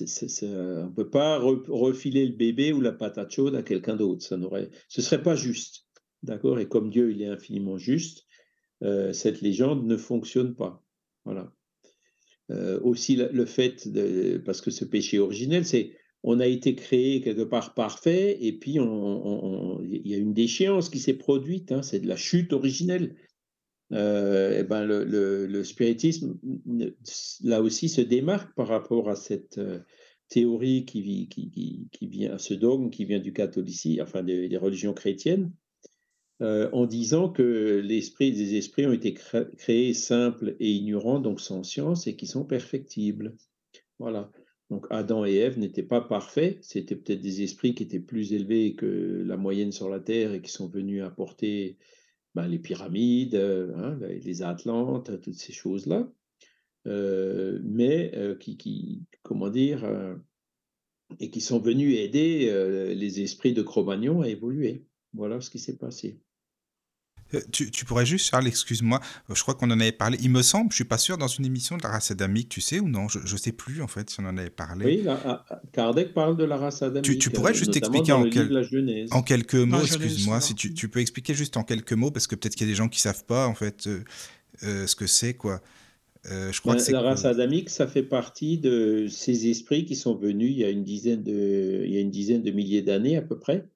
on 0.00 0.04
ne 0.04 0.94
peut 0.94 1.10
pas 1.10 1.38
refiler 1.38 2.24
le 2.26 2.32
bébé 2.32 2.72
ou 2.72 2.80
la 2.80 2.92
patate 2.92 3.30
chaude 3.30 3.54
à 3.54 3.62
quelqu'un 3.62 3.96
d'autre. 3.96 4.22
Ça 4.24 4.38
n'aurait, 4.38 4.70
ce 4.88 5.02
serait 5.02 5.22
pas 5.22 5.36
juste. 5.36 5.84
D'accord? 6.22 6.58
Et 6.58 6.66
comme 6.66 6.88
Dieu, 6.90 7.12
il 7.12 7.20
est 7.20 7.28
infiniment 7.28 7.76
juste, 7.76 8.24
euh, 8.82 9.12
cette 9.12 9.42
légende 9.42 9.86
ne 9.86 9.98
fonctionne 9.98 10.54
pas. 10.54 10.82
Voilà. 11.24 11.52
Euh, 12.50 12.80
aussi, 12.80 13.16
le 13.16 13.44
fait, 13.44 13.86
de, 13.86 14.38
parce 14.38 14.62
que 14.62 14.70
ce 14.70 14.86
péché 14.86 15.18
originel, 15.18 15.66
c'est 15.66 15.92
on 16.22 16.40
a 16.40 16.46
été 16.46 16.74
créé 16.74 17.20
quelque 17.20 17.42
part 17.42 17.74
parfait, 17.74 18.36
et 18.40 18.52
puis 18.52 18.72
il 18.74 20.02
y 20.04 20.14
a 20.14 20.18
une 20.18 20.34
déchéance 20.34 20.88
qui 20.88 20.98
s'est 20.98 21.14
produite, 21.14 21.72
hein, 21.72 21.82
c'est 21.82 22.00
de 22.00 22.08
la 22.08 22.16
chute 22.16 22.52
originelle. 22.52 23.16
Euh, 23.92 24.58
et 24.58 24.64
ben 24.64 24.84
le, 24.84 25.64
spiritisme, 25.64 26.38
là 27.44 27.62
aussi, 27.62 27.88
se 27.88 28.00
démarque 28.00 28.54
par 28.54 28.68
rapport 28.68 29.08
à 29.08 29.16
cette 29.16 29.58
euh, 29.58 29.80
théorie 30.28 30.84
qui, 30.84 31.28
qui, 31.28 31.88
qui, 31.90 32.06
vient, 32.08 32.34
à 32.34 32.38
ce 32.38 32.54
dogme 32.54 32.90
qui 32.90 33.04
vient 33.04 33.20
du 33.20 33.32
catholicisme, 33.32 34.02
enfin 34.02 34.22
des, 34.22 34.56
religions 34.56 34.92
chrétiennes, 34.94 35.52
euh, 36.42 36.68
en 36.72 36.86
disant 36.86 37.28
que 37.30 37.80
l'esprit 37.84 38.32
des 38.32 38.56
esprits 38.56 38.86
ont 38.86 38.92
été 38.92 39.14
créés 39.14 39.94
simples 39.94 40.56
et 40.58 40.70
ignorants, 40.70 41.20
donc 41.20 41.40
sans 41.40 41.62
science, 41.62 42.06
et 42.06 42.16
qui 42.16 42.26
sont 42.26 42.44
perfectibles. 42.44 43.36
Voilà. 43.98 44.30
Donc 44.70 44.86
Adam 44.90 45.24
et 45.24 45.34
Ève 45.34 45.58
n'étaient 45.58 45.82
pas 45.82 46.00
parfaits, 46.00 46.58
c'était 46.62 46.96
peut-être 46.96 47.20
des 47.20 47.42
esprits 47.42 47.74
qui 47.74 47.84
étaient 47.84 48.00
plus 48.00 48.32
élevés 48.32 48.74
que 48.74 49.22
la 49.24 49.36
moyenne 49.36 49.70
sur 49.70 49.88
la 49.88 50.00
Terre 50.00 50.34
et 50.34 50.42
qui 50.42 50.50
sont 50.50 50.68
venus 50.68 51.02
apporter 51.02 51.78
ben, 52.34 52.48
les 52.48 52.58
pyramides, 52.58 53.36
euh, 53.36 53.74
hein, 53.76 53.98
les 54.00 54.42
Atlantes, 54.42 55.20
toutes 55.22 55.38
ces 55.38 55.52
choses-là, 55.52 56.12
euh, 56.86 57.60
mais 57.64 58.10
euh, 58.14 58.34
qui, 58.34 59.04
comment 59.22 59.48
dire, 59.48 59.88
et 61.20 61.30
qui 61.30 61.40
sont 61.40 61.60
venus 61.60 61.96
aider 61.96 62.52
les 62.94 63.22
esprits 63.22 63.54
de 63.54 63.62
Cro-Magnon 63.62 64.22
à 64.22 64.28
évoluer. 64.28 64.84
Voilà 65.14 65.40
ce 65.40 65.48
qui 65.48 65.60
s'est 65.60 65.78
passé. 65.78 66.20
Euh, 67.34 67.40
tu, 67.50 67.84
pourrais 67.84 68.06
juste, 68.06 68.30
Charles, 68.30 68.46
excuse-moi, 68.46 69.00
euh, 69.30 69.34
je 69.34 69.42
crois 69.42 69.54
qu'on 69.54 69.70
en 69.70 69.80
avait 69.80 69.90
parlé, 69.90 70.16
il 70.22 70.30
me 70.30 70.42
semble, 70.42 70.70
je 70.70 70.76
suis 70.76 70.84
pas 70.84 70.98
sûr, 70.98 71.18
dans 71.18 71.26
une 71.26 71.44
émission 71.44 71.76
de 71.76 71.82
la 71.82 71.88
race 71.88 72.10
adamique, 72.10 72.48
tu 72.48 72.60
sais 72.60 72.78
ou 72.78 72.88
non? 72.88 73.08
Je 73.08 73.18
ne 73.18 73.38
sais 73.38 73.52
plus 73.52 73.82
en 73.82 73.88
fait 73.88 74.08
si 74.10 74.20
on 74.20 74.26
en 74.26 74.36
avait 74.36 74.50
parlé. 74.50 74.84
Oui, 74.84 75.04
ah, 75.08 75.44
ah, 75.48 75.60
Kardec 75.72 76.14
parle 76.14 76.36
de 76.36 76.44
la 76.44 76.56
race 76.56 76.82
adamique. 76.82 77.20
Tu, 77.20 77.30
pourrais 77.30 77.54
juste 77.54 77.76
expliquer 77.76 78.12
en, 78.12 78.22
en, 78.22 79.22
quelques 79.22 79.54
mots, 79.54 79.80
excuse-moi, 79.80 80.40
si 80.40 80.54
tu, 80.54 80.72
tu, 80.72 80.88
peux 80.88 81.00
expliquer 81.00 81.34
juste 81.34 81.56
en 81.56 81.64
quelques 81.64 81.94
mots, 81.94 82.10
parce 82.10 82.26
que 82.26 82.36
peut-être 82.36 82.54
qu'il 82.54 82.66
y 82.66 82.70
a 82.70 82.72
des 82.72 82.76
gens 82.76 82.88
qui 82.88 83.00
savent 83.00 83.24
pas 83.24 83.48
en 83.48 83.54
fait 83.54 83.88
euh, 84.62 84.86
ce 84.86 84.94
que 84.94 85.08
c'est, 85.08 85.34
quoi. 85.34 85.60
je 86.24 86.60
crois 86.60 86.76
ben, 86.76 86.84
que 86.84 86.92
la 86.92 87.00
race 87.00 87.24
adamique, 87.24 87.70
ça 87.70 87.88
fait 87.88 88.04
partie 88.04 88.58
de 88.58 89.08
ces 89.08 89.48
esprits 89.48 89.84
qui 89.84 89.96
sont 89.96 90.14
venus 90.14 90.52
il 90.52 90.58
y 90.58 90.64
a 90.64 90.70
une 90.70 90.84
dizaine 90.84 91.24
de, 91.24 91.82
il 91.84 91.92
y 91.92 91.96
a 91.96 92.00
une 92.00 92.10
dizaine 92.12 92.42
de 92.42 92.52
milliers 92.52 92.82
d'années 92.82 93.16
à 93.16 93.22
peu 93.22 93.36
près, 93.36 93.66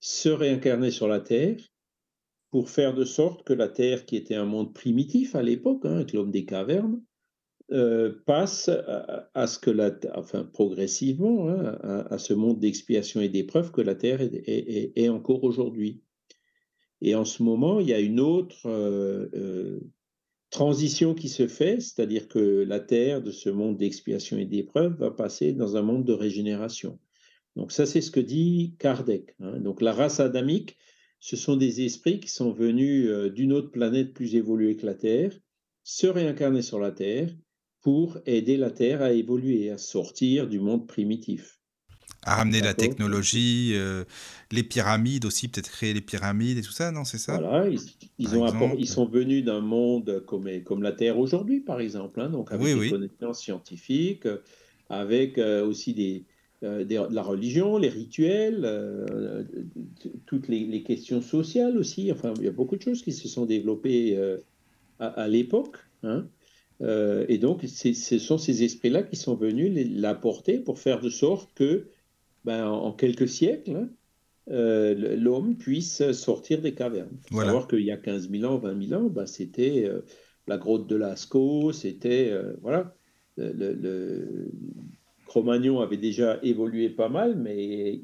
se 0.00 0.28
réincarner 0.28 0.90
sur 0.90 1.08
la 1.08 1.20
Terre 1.20 1.56
pour 2.50 2.68
faire 2.68 2.94
de 2.94 3.04
sorte 3.04 3.44
que 3.44 3.52
la 3.52 3.68
Terre, 3.68 4.04
qui 4.04 4.16
était 4.16 4.34
un 4.34 4.44
monde 4.44 4.74
primitif 4.74 5.34
à 5.34 5.42
l'époque, 5.42 5.84
hein, 5.84 5.96
avec 5.96 6.12
l'homme 6.12 6.30
des 6.30 6.44
cavernes, 6.44 7.00
euh, 7.72 8.12
passe 8.26 8.68
à, 8.68 9.46
ce 9.46 9.58
que 9.60 9.70
la, 9.70 9.92
enfin 10.16 10.42
progressivement, 10.42 11.48
hein, 11.48 11.78
à, 12.10 12.18
ce 12.18 12.34
monde 12.34 12.58
d'expiation 12.58 13.20
et 13.20 13.28
d'épreuve 13.28 13.70
que 13.70 13.80
la 13.80 13.94
Terre 13.94 14.20
est, 14.20 15.08
encore 15.08 15.44
aujourd'hui. 15.44 16.02
Et 17.00 17.14
en 17.14 17.24
ce 17.24 17.44
moment, 17.44 17.78
il 17.78 17.88
y 17.88 17.94
a 17.94 18.00
une 18.00 18.18
autre 18.18 18.66
euh, 18.66 19.28
euh, 19.34 19.80
transition 20.50 21.14
qui 21.14 21.28
se 21.28 21.46
fait, 21.46 21.80
c'est-à-dire 21.80 22.26
que 22.26 22.64
la 22.66 22.80
Terre 22.80 23.22
de 23.22 23.30
ce 23.30 23.48
monde 23.48 23.76
d'expiation 23.76 24.36
et 24.36 24.46
d'épreuve 24.46 24.96
va 24.98 25.12
passer 25.12 25.52
dans 25.52 25.76
un 25.76 25.82
monde 25.82 26.04
de 26.04 26.12
régénération. 26.12 26.98
Donc 27.54 27.70
ça, 27.70 27.86
c'est 27.86 28.00
ce 28.00 28.10
que 28.10 28.20
dit 28.20 28.74
Kardec. 28.80 29.36
Hein. 29.38 29.60
Donc 29.60 29.80
la 29.80 29.92
race 29.92 30.18
adamique, 30.18 30.76
ce 31.20 31.36
sont 31.36 31.56
des 31.56 31.84
esprits 31.84 32.18
qui 32.18 32.28
sont 32.28 32.50
venus 32.50 33.08
euh, 33.08 33.28
d'une 33.28 33.52
autre 33.52 33.70
planète 33.70 34.14
plus 34.14 34.34
évoluée 34.34 34.76
que 34.76 34.86
la 34.86 34.94
Terre, 34.94 35.32
se 35.84 36.06
réincarner 36.06 36.62
sur 36.62 36.80
la 36.80 36.90
Terre 36.90 37.30
pour 37.82 38.18
aider 38.26 38.56
la 38.56 38.70
Terre 38.70 39.02
à 39.02 39.12
évoluer, 39.12 39.70
à 39.70 39.78
sortir 39.78 40.48
du 40.48 40.60
monde 40.60 40.86
primitif. 40.86 41.58
À 42.22 42.36
ramener 42.36 42.60
la 42.60 42.74
technologie, 42.74 43.72
euh, 43.74 44.04
les 44.50 44.62
pyramides 44.62 45.24
aussi, 45.24 45.48
peut-être 45.48 45.70
créer 45.70 45.94
les 45.94 46.02
pyramides 46.02 46.58
et 46.58 46.62
tout 46.62 46.72
ça, 46.72 46.90
non, 46.90 47.04
c'est 47.04 47.16
ça? 47.16 47.38
Voilà, 47.38 47.66
ils, 48.18 48.36
ont 48.36 48.74
ils, 48.76 48.88
sont 48.88 49.06
venus 49.06 49.42
d'un 49.42 49.60
monde 49.60 50.22
comme, 50.26 50.46
comme 50.62 50.82
la 50.82 50.92
Terre 50.92 51.18
aujourd'hui, 51.18 51.60
par 51.60 51.80
exemple, 51.80 52.20
hein, 52.20 52.28
donc 52.28 52.52
avec 52.52 52.78
des 52.78 52.90
connaissances 52.90 53.40
scientifiques, 53.40 54.26
avec 54.90 55.38
euh, 55.38 55.64
aussi 55.64 55.94
des, 55.94 56.26
euh, 56.62 56.84
de 56.84 57.14
la 57.14 57.22
religion, 57.22 57.78
les 57.78 57.88
rituels, 57.88 58.64
euh, 58.64 59.44
toutes 60.26 60.46
les, 60.46 60.82
questions 60.82 61.22
sociales 61.22 61.78
aussi. 61.78 62.12
Enfin, 62.12 62.34
il 62.36 62.44
y 62.44 62.48
a 62.48 62.52
beaucoup 62.52 62.76
de 62.76 62.82
choses 62.82 63.02
qui 63.02 63.12
se 63.12 63.28
sont 63.28 63.46
développées 63.46 64.14
euh, 64.18 64.36
à, 64.98 65.26
l'époque. 65.26 65.78
Hein. 66.02 66.26
et 66.80 67.38
donc, 67.38 67.64
ce 67.64 68.18
sont 68.18 68.36
ces 68.36 68.62
esprits-là 68.62 69.02
qui 69.04 69.16
sont 69.16 69.36
venus 69.36 69.88
l'apporter 69.94 70.58
pour 70.58 70.78
faire 70.78 71.00
de 71.00 71.08
sorte 71.08 71.50
que, 71.54 71.86
ben, 72.44 72.66
en, 72.66 72.92
quelques 72.92 73.28
siècles, 73.28 73.76
hein, 73.76 73.88
l'homme 74.46 75.56
puisse 75.56 76.12
sortir 76.12 76.60
des 76.60 76.74
cavernes. 76.74 77.16
Il 77.30 77.36
faut 77.36 77.42
savoir 77.42 77.68
qu'il 77.68 77.80
y 77.80 77.90
a 77.90 77.96
15 77.96 78.30
000 78.30 78.44
ans, 78.44 78.58
20 78.58 78.88
000 78.88 79.00
ans, 79.00 79.08
ben, 79.08 79.24
c'était 79.24 79.90
la 80.46 80.58
grotte 80.58 80.86
de 80.86 80.96
Lascaux, 80.96 81.72
c'était 81.72 82.34
voilà, 82.60 82.94
le, 83.38 84.50
Cro-Magnon 85.30 85.78
avait 85.78 85.96
déjà 85.96 86.40
évolué 86.42 86.88
pas 86.88 87.08
mal, 87.08 87.36
mais 87.36 88.00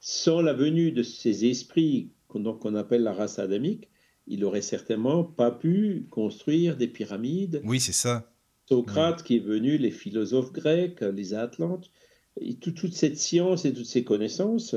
sans 0.00 0.40
la 0.40 0.52
venue 0.52 0.90
de 0.90 1.04
ces 1.04 1.44
esprits 1.44 2.10
qu'on 2.26 2.74
appelle 2.74 3.04
la 3.04 3.12
race 3.12 3.38
adamique, 3.38 3.88
il 4.26 4.44
aurait 4.44 4.62
certainement 4.62 5.22
pas 5.22 5.52
pu 5.52 6.08
construire 6.10 6.76
des 6.76 6.88
pyramides. 6.88 7.62
Oui, 7.64 7.78
c'est 7.78 7.92
ça. 7.92 8.32
Socrate 8.68 9.22
qui 9.22 9.36
est 9.36 9.46
venu, 9.46 9.78
les 9.78 9.92
philosophes 9.92 10.52
grecs, 10.52 11.02
les 11.02 11.34
Atlantes, 11.34 11.92
et 12.40 12.56
toute 12.56 12.94
cette 12.94 13.16
science 13.16 13.64
et 13.64 13.72
toutes 13.72 13.86
ces 13.86 14.02
connaissances 14.02 14.74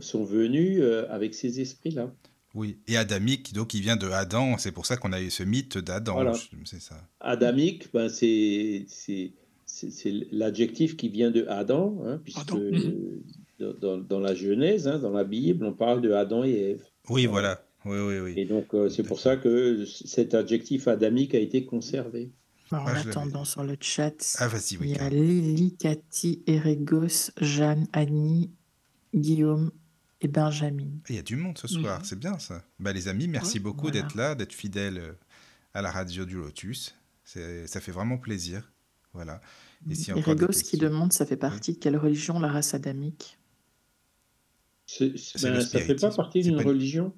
sont 0.00 0.22
venues 0.22 0.80
euh, 0.82 1.10
avec 1.10 1.34
ces 1.34 1.60
esprits-là. 1.60 2.14
Oui, 2.54 2.78
et 2.86 2.96
adamique, 2.96 3.52
donc 3.54 3.74
il 3.74 3.80
vient 3.80 3.96
de 3.96 4.06
Adam, 4.06 4.56
c'est 4.56 4.70
pour 4.70 4.86
ça 4.86 4.96
qu'on 4.96 5.12
a 5.12 5.20
eu 5.20 5.30
ce 5.30 5.42
mythe 5.42 5.78
d'Adam, 5.78 6.32
c'est 6.64 6.80
ça. 6.80 7.08
Adamique, 7.18 7.92
ben 7.92 8.08
c'est 8.08 8.86
c'est 9.68 10.12
l'adjectif 10.32 10.96
qui 10.96 11.08
vient 11.08 11.30
de 11.30 11.44
Adam, 11.48 12.02
hein, 12.04 12.20
puisque 12.24 12.52
mhm. 12.52 13.22
dans, 13.60 14.20
la 14.20 14.34
Genèse, 14.34 14.88
hein, 14.88 14.98
dans 14.98 15.12
la 15.12 15.24
Bible, 15.24 15.64
on 15.64 15.74
parle 15.74 16.00
de 16.00 16.12
Adam 16.12 16.42
et 16.42 16.52
Ève. 16.52 16.84
Oui, 17.08 17.26
voilà. 17.26 17.62
Oui, 17.84 17.98
oui, 17.98 18.18
oui. 18.18 18.34
Et 18.36 18.44
donc, 18.44 18.74
euh, 18.74 18.88
c'est 18.88 19.02
pour 19.02 19.20
ça 19.20 19.36
que 19.36 19.84
cet 19.84 20.34
adjectif 20.34 20.88
adamique 20.88 21.34
a 21.34 21.38
été 21.38 21.64
conservé. 21.64 22.32
en 22.72 22.78
ah, 22.78 22.96
attendant, 22.96 23.44
sur 23.44 23.62
le 23.62 23.76
chat, 23.80 24.36
ah, 24.40 24.48
il 24.80 24.90
y 24.90 24.96
a 24.96 25.08
Lily, 25.08 25.76
Cathy, 25.76 26.42
Erégos, 26.46 27.30
Jeanne, 27.40 27.86
Annie, 27.92 28.50
Guillaume 29.14 29.70
et 30.20 30.28
Benjamin. 30.28 30.88
Il 31.08 31.16
y 31.16 31.18
a 31.18 31.22
du 31.22 31.36
monde 31.36 31.56
ce 31.56 31.68
soir, 31.68 32.04
c'est 32.04 32.18
bien 32.18 32.38
ça. 32.38 32.64
Bah, 32.80 32.92
les 32.92 33.06
amis, 33.08 33.28
merci 33.28 33.60
beaucoup 33.60 33.90
d'être 33.90 34.16
là, 34.16 34.34
d'être 34.34 34.54
fidèles 34.54 34.98
euh, 34.98 35.12
à 35.74 35.82
la 35.82 35.90
radio 35.90 36.24
du 36.24 36.36
Lotus. 36.36 36.94
Ça 37.24 37.80
fait 37.80 37.92
vraiment 37.92 38.16
plaisir. 38.16 38.72
Voilà. 39.18 39.40
Et 39.90 39.94
si 39.96 40.12
qui 40.62 40.78
demande, 40.78 41.12
ça 41.12 41.26
fait 41.26 41.36
partie 41.36 41.72
de 41.72 41.78
quelle 41.78 41.96
religion 41.96 42.38
la 42.38 42.48
race 42.48 42.74
adamique? 42.74 43.36
C'est- 44.86 45.16
c'est- 45.18 45.38
C'est 45.38 45.50
ben, 45.50 45.60
ça 45.60 45.80
fait 45.80 45.94
pas 45.96 46.10
partie 46.10 46.42
d'une 46.42 46.56
pas 46.56 46.62
religion? 46.62 47.12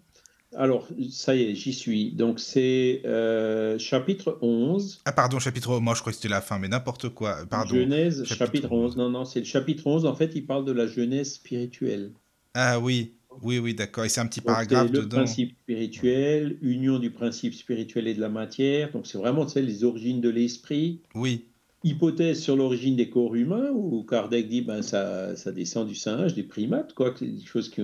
Alors, 0.57 0.89
ça 1.13 1.37
y 1.37 1.43
est, 1.43 1.55
j'y 1.55 1.73
suis. 1.73 2.13
Donc, 2.13 2.41
c'est 2.41 3.03
euh, 3.05 3.79
chapitre 3.79 4.39
11, 4.43 5.01
Ah, 5.05 5.13
pardon, 5.13 5.39
chapitre. 5.39 5.79
Moi, 5.79 5.95
je 5.95 6.01
crois 6.01 6.13
que 6.13 6.17
c'était 6.17 6.29
la 6.29 6.41
fin, 6.41 6.59
mais 6.59 6.69
n'importe 6.69 7.11
quoi. 7.11 7.47
Pardon. 7.49 7.75
Genèse, 7.75 8.25
chapitre 8.25 8.47
chapitre 8.47 8.73
11. 8.73 8.97
Non, 8.97 9.11
non, 9.11 9.25
c'est 9.25 9.41
le 9.41 9.45
chapitre 9.45 9.87
11. 9.87 10.07
En 10.07 10.15
fait, 10.15 10.33
il 10.35 10.47
parle 10.47 10.65
de 10.65 10.73
la 10.73 10.87
genèse 10.89 11.35
spirituelle. 11.35 12.13
Ah 12.55 12.81
oui, 12.81 13.13
oui, 13.43 13.61
oui, 13.61 13.75
d'accord. 13.75 14.05
Et 14.05 14.09
c'est 14.09 14.21
un 14.21 14.27
petit 14.27 14.41
Donc, 14.41 14.49
paragraphe 14.49 14.89
c'est 14.89 14.93
le 14.95 15.03
dedans. 15.05 15.17
principe 15.19 15.55
spirituel, 15.63 16.59
union 16.63 16.99
du 16.99 17.13
principe 17.13 17.55
spirituel 17.55 18.09
et 18.09 18.15
de 18.15 18.21
la 18.21 18.29
matière. 18.29 18.91
Donc, 18.91 19.07
c'est 19.07 19.19
vraiment 19.19 19.47
tu 19.47 19.53
sais, 19.53 19.63
les 19.63 19.85
origines 19.85 20.21
de 20.21 20.31
l'esprit. 20.31 21.01
Oui, 21.15 21.47
Hypothèse 21.83 22.41
sur 22.43 22.57
l'origine 22.57 22.97
des 22.97 23.09
corps 23.09 23.35
humains, 23.35 23.70
où 23.70 24.03
Kardec 24.05 24.49
dit 24.49 24.61
ben 24.62 24.83
ça, 24.83 25.35
ça 25.37 25.51
descend 25.53 25.89
du 25.89 25.95
singe, 25.95 26.35
des 26.35 26.43
primates, 26.43 26.93
quoi, 26.95 27.14
des 27.20 27.41
choses 27.41 27.68
qui. 27.70 27.81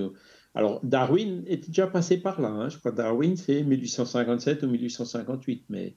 Alors 0.54 0.80
Darwin 0.84 1.42
était 1.46 1.68
déjà 1.68 1.86
passé 1.86 2.18
par 2.18 2.40
là. 2.40 2.48
hein. 2.48 2.68
Je 2.68 2.78
crois 2.78 2.90
que 2.92 2.96
Darwin 2.96 3.36
c'est 3.36 3.62
1857 3.62 4.62
ou 4.62 4.68
1858, 4.68 5.64
mais 5.68 5.96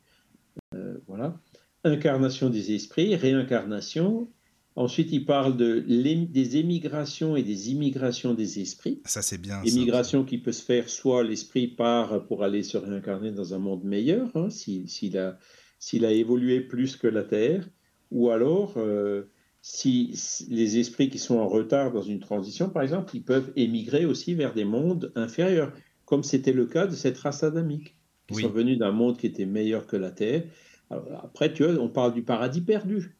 euh, 0.76 0.98
voilà. 1.08 1.40
Incarnation 1.84 2.50
des 2.50 2.74
esprits, 2.74 3.16
réincarnation. 3.16 4.30
Ensuite, 4.76 5.12
il 5.12 5.26
parle 5.26 5.58
de 5.58 5.80
des 5.80 6.58
émigrations 6.58 7.36
et 7.36 7.44
des 7.44 7.72
immigrations 7.72 8.34
des 8.34 8.60
esprits. 8.62 9.02
ça 9.06 9.22
c'est 9.22 9.38
bien. 9.42 9.62
Émigration 9.64 10.24
qui 10.24 10.38
peut 10.38 10.52
se 10.54 10.64
faire 10.64 10.90
soit 10.90 11.24
l'esprit 11.24 11.68
part 11.68 12.26
pour 12.28 12.44
aller 12.44 12.64
se 12.64 12.78
réincarner 12.78 13.32
dans 13.32 13.54
un 13.54 13.60
monde 13.60 13.84
meilleur, 13.84 14.30
hein, 14.36 14.50
si- 14.50 14.88
s'il 14.88 15.18
a, 15.18 15.38
s'il 15.80 16.06
a 16.06 16.12
évolué 16.12 16.62
plus 16.62 16.96
que 16.96 17.08
la 17.08 17.24
Terre, 17.24 17.68
ou 18.12 18.30
alors 18.30 18.74
euh, 18.78 19.24
si, 19.62 20.12
si 20.14 20.46
les 20.50 20.78
esprits 20.80 21.10
qui 21.10 21.20
sont 21.20 21.38
en 21.38 21.48
retard 21.48 21.92
dans 21.92 22.02
une 22.02 22.20
transition, 22.20 22.70
par 22.70 22.84
exemple, 22.84 23.16
ils 23.16 23.24
peuvent 23.24 23.52
émigrer 23.56 24.06
aussi 24.06 24.34
vers 24.34 24.54
des 24.54 24.66
mondes 24.66 25.12
inférieurs, 25.16 25.74
comme 26.06 26.24
c'était 26.24 26.54
le 26.54 26.66
cas 26.66 26.88
de 26.88 26.96
cette 26.96 27.18
race 27.18 27.44
adamique, 27.44 27.96
qui 28.28 28.36
Oui. 28.36 28.42
sont 28.44 28.50
venus 28.50 28.78
d'un 28.78 28.92
monde 28.92 29.18
qui 29.18 29.28
était 29.28 29.46
meilleur 29.46 29.86
que 29.88 29.98
la 29.98 30.12
Terre. 30.12 30.44
Alors, 30.90 31.22
après, 31.24 31.54
tu 31.54 31.64
vois, 31.64 31.74
on 31.82 31.90
parle 31.90 32.14
du 32.14 32.24
paradis 32.24 32.62
perdu. 32.62 33.16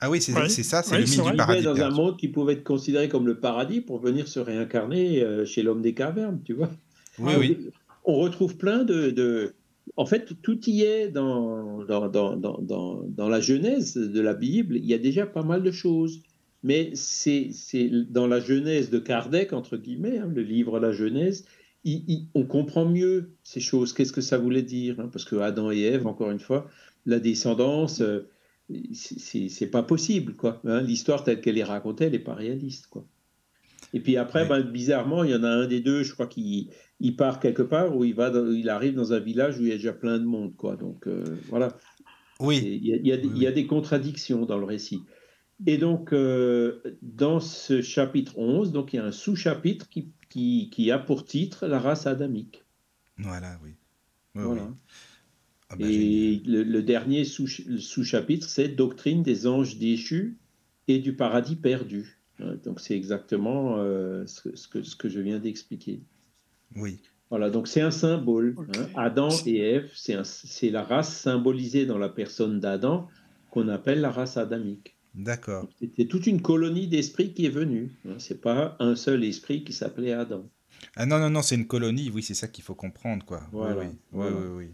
Ah 0.00 0.10
oui, 0.10 0.20
c'est 0.20 0.32
Ouais. 0.32 0.48
ça, 0.48 0.82
c'est 0.82 0.94
Ouais, 0.94 1.00
le 1.00 1.06
c'est 1.06 1.16
mythe 1.16 1.20
vrai. 1.20 1.30
du 1.30 1.34
Ils 1.34 1.38
paradis. 1.38 1.64
dans 1.64 1.80
un 1.80 1.90
monde 1.90 2.16
qui 2.18 2.28
pouvait 2.28 2.54
être 2.54 2.64
considéré 2.64 3.08
comme 3.08 3.26
le 3.26 3.38
paradis 3.38 3.80
pour 3.80 4.00
venir 4.00 4.26
se 4.28 4.40
réincarner 4.40 5.22
euh, 5.22 5.44
chez 5.44 5.62
l'homme 5.62 5.80
des 5.82 5.94
cavernes, 5.94 6.40
tu 6.44 6.54
vois. 6.54 6.70
Oui, 7.18 7.34
oui. 7.38 7.70
On 8.04 8.16
retrouve 8.16 8.56
plein 8.56 8.82
de, 8.84 9.10
de- 9.10 9.54
En 9.96 10.06
fait, 10.06 10.40
tout 10.42 10.58
y 10.68 10.82
est 10.82 11.08
dans, 11.08 11.84
dans, 11.84 12.08
dans, 12.08 12.36
dans, 12.36 13.04
dans, 13.08 13.28
la 13.28 13.40
Genèse 13.40 13.94
de 13.96 14.20
la 14.20 14.34
Bible. 14.34 14.76
Il 14.76 14.86
y 14.86 14.94
a 14.94 14.98
déjà 14.98 15.26
pas 15.26 15.42
mal 15.42 15.62
de 15.62 15.70
choses. 15.70 16.22
Mais 16.64 16.92
c'est 16.94 17.50
dans 18.10 18.28
la 18.28 18.38
Genèse 18.38 18.88
de 18.88 19.00
Kardec, 19.00 19.52
entre 19.52 19.76
guillemets, 19.76 20.18
hein, 20.18 20.30
le 20.32 20.42
livre 20.42 20.78
La 20.78 20.92
Genèse, 20.92 21.44
on 22.34 22.44
comprend 22.44 22.84
mieux 22.84 23.32
ces 23.42 23.58
choses. 23.60 23.92
Qu'est-ce 23.92 24.12
que 24.12 24.20
ça 24.20 24.38
voulait 24.38 24.62
dire 24.62 25.00
hein, 25.00 25.08
Parce 25.12 25.24
que 25.24 25.36
Adam 25.36 25.72
et 25.72 25.80
Ève, 25.80 26.06
encore 26.06 26.30
une 26.30 26.38
fois, 26.38 26.70
la 27.04 27.18
descendance, 27.18 28.00
euh, 28.00 28.28
c'est 28.92 29.70
pas 29.70 29.82
possible. 29.82 30.34
quoi. 30.34 30.60
hein. 30.64 30.82
L'histoire 30.82 31.24
telle 31.24 31.40
qu'elle 31.40 31.58
est 31.58 31.64
racontée, 31.64 32.04
elle 32.04 32.12
n'est 32.12 32.18
pas 32.20 32.34
réaliste. 32.34 32.86
quoi. 32.86 33.04
Et 33.92 34.00
puis 34.00 34.16
après, 34.16 34.46
ben, 34.48 34.60
bizarrement, 34.62 35.22
il 35.24 35.30
y 35.30 35.34
en 35.34 35.44
a 35.44 35.50
un 35.50 35.66
des 35.66 35.80
deux, 35.80 36.02
je 36.02 36.12
crois 36.14 36.26
qu'il 36.26 36.68
il 37.00 37.16
part 37.16 37.40
quelque 37.40 37.62
part 37.62 37.94
où 37.96 38.04
il, 38.04 38.14
va 38.14 38.30
dans- 38.30 38.50
il 38.50 38.68
arrive 38.68 38.94
dans 38.94 39.12
un 39.12 39.18
village 39.18 39.58
où 39.58 39.62
il 39.62 39.68
y 39.68 39.72
a 39.72 39.76
déjà 39.76 39.92
plein 39.92 40.18
de 40.18 40.24
monde. 40.24 40.54
Quoi. 40.56 40.76
Donc 40.76 41.06
euh, 41.06 41.24
voilà, 41.48 41.76
Oui, 42.40 42.58
il 42.64 42.86
y, 42.86 42.92
a, 42.94 42.96
il 42.96 43.06
y 43.06 43.12
a 43.12 43.16
des- 43.16 43.26
Oui, 43.28 43.32
il 43.36 43.42
y 43.42 43.46
a 43.46 43.50
oui. 43.50 43.54
des 43.54 43.66
contradictions 43.66 44.46
dans 44.46 44.58
le 44.58 44.64
récit. 44.64 45.02
Et 45.66 45.78
donc, 45.78 46.12
euh, 46.12 46.80
dans 47.02 47.38
ce 47.38 47.82
chapitre 47.82 48.38
11, 48.38 48.72
donc, 48.72 48.92
il 48.92 48.96
y 48.96 48.98
a 48.98 49.04
un 49.04 49.12
sous-chapitre 49.12 49.88
qui, 49.88 50.08
qui, 50.30 50.70
qui 50.72 50.90
a 50.90 50.98
pour 50.98 51.24
titre 51.24 51.66
la 51.66 51.78
race 51.78 52.06
adamique. 52.06 52.64
voilà, 53.18 53.58
oui. 53.62 53.70
Oui, 54.34 54.42
Voilà. 54.44 54.62
oui. 54.64 54.74
Ah 55.68 55.76
bah, 55.76 55.86
Et 55.86 56.42
le, 56.46 56.62
le 56.64 56.82
dernier 56.82 57.24
sous- 57.24 57.46
sous-chapitre, 57.46 58.48
c'est 58.48 58.68
Doctrine 58.68 59.22
des 59.22 59.46
anges 59.46 59.78
déchus 59.78 60.36
et 60.88 60.98
du 60.98 61.14
paradis 61.14 61.56
perdu. 61.56 62.18
Hein, 62.42 62.56
Donc, 62.64 62.80
c'est 62.80 62.96
exactement 62.96 63.76
euh, 63.78 64.26
ce, 64.26 64.42
que- 64.48 64.56
ce 64.56 64.68
que, 64.68 64.82
ce 64.82 64.96
que 64.96 65.08
je 65.08 65.20
viens 65.20 65.38
d'expliquer. 65.38 66.00
Oui, 66.76 67.00
Voilà, 67.30 67.48
donc 67.50 67.68
c'est 67.68 67.80
un 67.80 67.90
symbole. 67.90 68.56
Hein. 68.76 68.86
Adam 68.96 69.28
et 69.46 69.56
Ève, 69.58 69.90
c'est 69.94 70.70
la 70.70 70.82
race 70.82 71.14
symbolisée 71.16 71.86
dans 71.86 71.98
la 71.98 72.08
personne 72.08 72.60
d'Adam 72.60 73.08
qu'on 73.50 73.68
appelle 73.68 74.00
la 74.00 74.10
race 74.10 74.36
adamique. 74.36 74.96
d'accord. 75.14 75.68
C'était 75.78 76.06
toute 76.06 76.26
une 76.26 76.42
colonie 76.42 76.88
d'esprits 76.88 77.32
qui 77.34 77.46
est 77.46 77.50
venue. 77.50 77.90
hein. 78.08 78.16
C'est 78.18 78.40
pas 78.40 78.76
un 78.80 78.96
seul 78.96 79.24
esprit 79.24 79.64
qui 79.64 79.72
s'appelait 79.72 80.12
Adam. 80.12 80.48
Ah 80.96 81.06
non, 81.06 81.18
non, 81.18 81.30
non, 81.30 81.42
c'est 81.42 81.54
une 81.54 81.66
colonie, 81.66 82.10
oui, 82.10 82.22
c'est 82.22 82.34
ça 82.34 82.48
qu'il 82.48 82.64
faut 82.64 82.74
comprendre, 82.74 83.24
quoi. 83.24 83.42
Voilà, 83.52 83.80
oui, 83.80 83.86
oui, 83.86 83.96
voilà. 84.12 84.36
oui, 84.36 84.46
oui, 84.46 84.64
oui. 84.66 84.70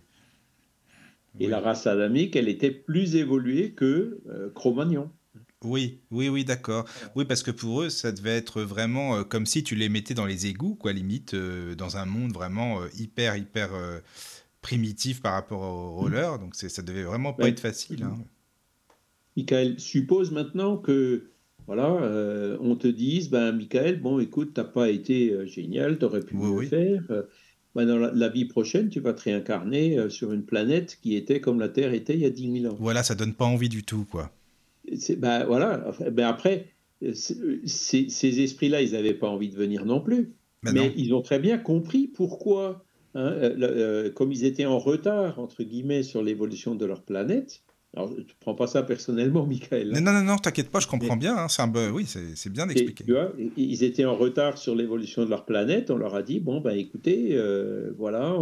Et 1.40 1.44
Oui. 1.44 1.50
la 1.50 1.60
race 1.60 1.86
adamique, 1.86 2.34
elle 2.36 2.48
était 2.48 2.70
plus 2.70 3.14
évoluée 3.16 3.72
que 3.72 4.20
euh, 4.28 4.50
Cro-Magnon. 4.50 5.10
Oui, 5.64 5.98
oui, 6.12 6.28
oui, 6.28 6.44
d'accord. 6.44 6.84
Oui, 7.16 7.24
parce 7.24 7.42
que 7.42 7.50
pour 7.50 7.82
eux, 7.82 7.88
ça 7.90 8.12
devait 8.12 8.36
être 8.36 8.62
vraiment 8.62 9.16
euh, 9.16 9.24
comme 9.24 9.44
si 9.44 9.64
tu 9.64 9.74
les 9.74 9.88
mettais 9.88 10.14
dans 10.14 10.26
les 10.26 10.46
égouts, 10.46 10.76
quoi, 10.76 10.92
limite, 10.92 11.34
euh, 11.34 11.74
dans 11.74 11.96
un 11.96 12.04
monde 12.06 12.32
vraiment 12.32 12.80
euh, 12.80 12.86
hyper, 12.96 13.36
hyper 13.36 13.70
primitif 14.62 15.20
par 15.20 15.32
rapport 15.32 15.60
au, 15.60 16.04
au 16.04 16.08
leur. 16.08 16.38
Donc, 16.38 16.54
ça 16.54 16.82
devait 16.82 17.02
vraiment 17.02 17.32
pas 17.32 17.44
Ouais. 17.44 17.50
être 17.50 17.60
facile. 17.60 18.04
hein. 18.04 18.16
Michael, 19.36 19.78
suppose 19.80 20.30
maintenant 20.30 20.76
que, 20.76 21.30
voilà, 21.66 21.88
on 22.60 22.76
te 22.76 22.88
dise, 22.88 23.28
ben, 23.30 23.52
Michael, 23.52 24.00
bon, 24.00 24.18
écoute, 24.20 24.52
t'as 24.54 24.64
pas 24.64 24.90
été 24.90 25.46
génial, 25.46 25.98
t'aurais 25.98 26.20
pu 26.20 26.34
Oui, 26.36 26.48
mieux 26.50 26.56
oui. 26.58 26.66
faire. 26.66 27.02
Ben, 27.74 27.84
dans 27.86 27.98
la, 27.98 28.10
la 28.12 28.28
vie 28.28 28.46
prochaine, 28.46 28.88
tu 28.90 29.00
vas 29.00 29.12
te 29.12 29.22
réincarner 29.24 30.08
sur 30.10 30.32
une 30.32 30.44
planète 30.44 30.98
qui 31.02 31.14
était 31.14 31.40
comme 31.40 31.60
la 31.60 31.68
Terre 31.68 31.92
était 31.94 32.14
il 32.14 32.20
y 32.20 32.24
a 32.26 32.30
10 32.30 32.60
000 32.62 32.72
ans. 32.72 32.76
Voilà, 32.80 33.02
ça 33.02 33.14
donne 33.14 33.34
pas 33.34 33.44
envie 33.44 33.68
du 33.68 33.82
tout, 33.84 34.04
quoi. 34.10 34.32
Ben, 35.18 35.44
voilà, 35.46 35.90
ben, 36.12 36.26
après, 36.26 36.66
ces, 37.14 38.40
esprits-là, 38.42 38.82
ils 38.82 38.92
n'avaient 38.92 39.14
pas 39.14 39.28
envie 39.28 39.48
de 39.48 39.56
venir 39.56 39.84
non 39.84 40.00
plus. 40.00 40.34
Ben 40.62 40.72
mais 40.72 40.88
non. 40.88 40.92
ils 40.96 41.14
ont 41.14 41.22
très 41.22 41.38
bien 41.38 41.56
compris 41.58 42.08
pourquoi, 42.08 42.84
hein, 43.14 43.20
euh, 43.32 43.54
euh, 43.60 44.10
comme 44.10 44.32
ils 44.32 44.44
étaient 44.44 44.66
en 44.66 44.78
retard, 44.78 45.38
entre 45.38 45.62
guillemets, 45.62 46.02
sur 46.02 46.22
l'évolution 46.22 46.74
de 46.74 46.84
leur 46.84 47.02
planète. 47.02 47.62
Alors, 47.96 48.10
je 48.12 48.18
ne 48.20 48.24
prends 48.40 48.54
pas 48.54 48.66
ça 48.66 48.82
personnellement, 48.82 49.46
Michael. 49.46 49.92
hein. 49.94 50.00
Non, 50.00 50.12
non, 50.12 50.22
non, 50.24 50.36
t'inquiète 50.36 50.70
pas, 50.70 50.80
je 50.80 50.88
comprends 50.88 51.16
bien. 51.16 51.36
hein, 51.36 51.46
c'est 51.48 51.62
un 51.62 51.72
Oui, 51.92 52.06
c'est 52.06 52.52
bien 52.52 52.64
Et, 52.64 52.74
d'expliquer. 52.74 53.04
tu 53.04 53.12
vois, 53.12 53.32
ils 53.56 53.84
étaient 53.84 54.04
en 54.04 54.16
retard 54.16 54.58
sur 54.58 54.74
l'évolution 54.74 55.24
de 55.24 55.30
leur 55.30 55.44
planète. 55.44 55.90
On 55.92 55.96
leur 55.96 56.14
a 56.16 56.22
dit 56.22 56.40
bon, 56.40 56.60
ben 56.60 56.76
écoutez, 56.76 57.28
euh, 57.32 57.92
voilà, 57.96 58.34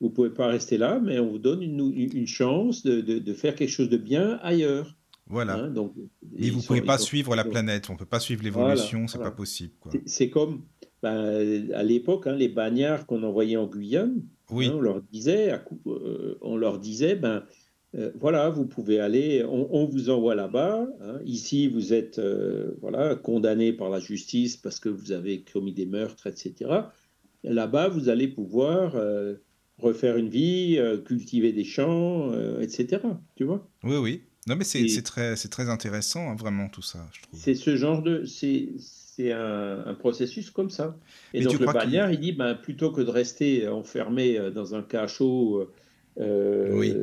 vous 0.00 0.10
pouvez 0.10 0.30
pas 0.30 0.48
rester 0.48 0.76
là, 0.78 1.00
mais 1.02 1.18
on 1.20 1.30
vous 1.30 1.38
donne 1.38 1.62
une, 1.62 1.78
une- 1.94 2.14
une 2.16 2.26
chance 2.26 2.82
de, 2.82 3.00
de- 3.00 3.18
de 3.20 3.32
faire 3.32 3.54
quelque 3.54 3.70
chose 3.70 3.88
de 3.88 3.96
bien 3.96 4.38
ailleurs. 4.42 4.96
Voilà. 5.28 5.56
hein. 5.56 5.70
donc, 5.70 5.92
Mais 6.38 6.50
vous 6.50 6.60
sont- 6.60 6.68
pouvez 6.68 6.82
pas 6.82 6.98
suivre 6.98 7.34
la 7.34 7.44
planète, 7.44 7.90
on 7.90 7.96
peut 7.96 8.04
pas 8.06 8.20
suivre 8.20 8.42
l'évolution, 8.44 8.98
Voilà, 8.98 9.08
c'est 9.08 9.16
voilà. 9.18 9.30
pas 9.32 9.36
possible. 9.36 9.72
C'est- 10.06 10.30
comme 10.30 10.62
ben, 11.02 11.70
à 11.74 11.82
l'époque, 11.82 12.26
hein, 12.26 12.34
les 12.36 12.48
bagnards 12.48 13.06
qu'on 13.06 13.22
envoyait 13.22 13.56
en 13.56 13.66
Guyane. 13.66 14.22
Oui, 14.50 14.66
Hein, 14.66 14.74
on 14.76 14.80
leur 14.80 15.02
disait, 15.02 15.50
à 15.50 15.58
coup- 15.58 15.80
euh, 15.88 16.38
on 16.40 16.56
leur 16.56 16.78
disait, 16.78 17.16
ben 17.16 17.42
euh, 17.96 18.10
voilà, 18.18 18.48
vous 18.50 18.66
pouvez 18.66 19.00
aller, 19.00 19.44
on, 19.44 19.68
on 19.74 19.84
vous 19.86 20.10
envoie 20.10 20.34
là-bas. 20.34 20.86
hein. 21.02 21.18
Ici, 21.24 21.66
vous 21.68 21.92
êtes 21.92 22.18
euh, 22.18 22.72
voilà 22.80 23.14
condamné 23.16 23.72
par 23.72 23.90
la 23.90 23.98
justice 24.00 24.56
parce 24.56 24.78
que 24.80 24.88
vous 24.88 25.12
avez 25.12 25.42
commis 25.42 25.72
des 25.72 25.86
meurtres, 25.86 26.26
etc. 26.28 26.54
Là-bas, 27.44 27.88
vous 27.88 28.08
allez 28.08 28.28
pouvoir 28.28 28.94
euh, 28.96 29.34
refaire 29.78 30.16
une 30.16 30.28
vie, 30.28 30.78
cultiver 31.04 31.52
des 31.52 31.64
champs, 31.64 32.32
etc. 32.60 32.98
Tu 33.36 33.44
vois 33.44 33.68
oui, 33.84 33.96
oui. 33.96 34.22
Non, 34.46 34.54
mais 34.56 34.64
c'est 34.64 34.80
Et- 34.82 35.02
très, 35.02 35.34
très 35.34 35.68
intéressant, 35.68 36.30
hein, 36.30 36.36
vraiment, 36.36 36.68
tout 36.68 36.82
ça, 36.82 37.00
je 37.12 37.22
trouve. 37.22 37.38
C'est 37.40 37.54
ce 37.54 37.76
genre 37.76 38.02
de, 38.02 38.24
c'est 38.24 39.32
un, 39.32 39.82
un 39.86 39.94
processus 39.94 40.50
comme 40.50 40.70
ça. 40.70 40.96
Et 41.34 41.40
Mais 41.40 41.44
donc 41.46 41.58
le 41.58 41.66
bagnard, 41.66 42.10
il 42.12 42.20
dit, 42.20 42.32
ben, 42.32 42.54
plutôt 42.54 42.90
que 42.92 43.00
de 43.00 43.10
rester 43.10 43.66
enfermé 43.68 44.38
euh, 44.38 44.50
dans 44.50 44.74
un 44.74 44.82
cachot 44.82 45.68
euh, 46.20 46.70
Oui. 46.74 46.94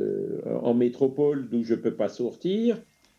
en 0.62 0.74
métropole 0.74 1.48
d'où 1.50 1.62
je 1.64 1.74
peux 1.74 1.92
pas 1.94 2.08
sortir, 2.08 2.78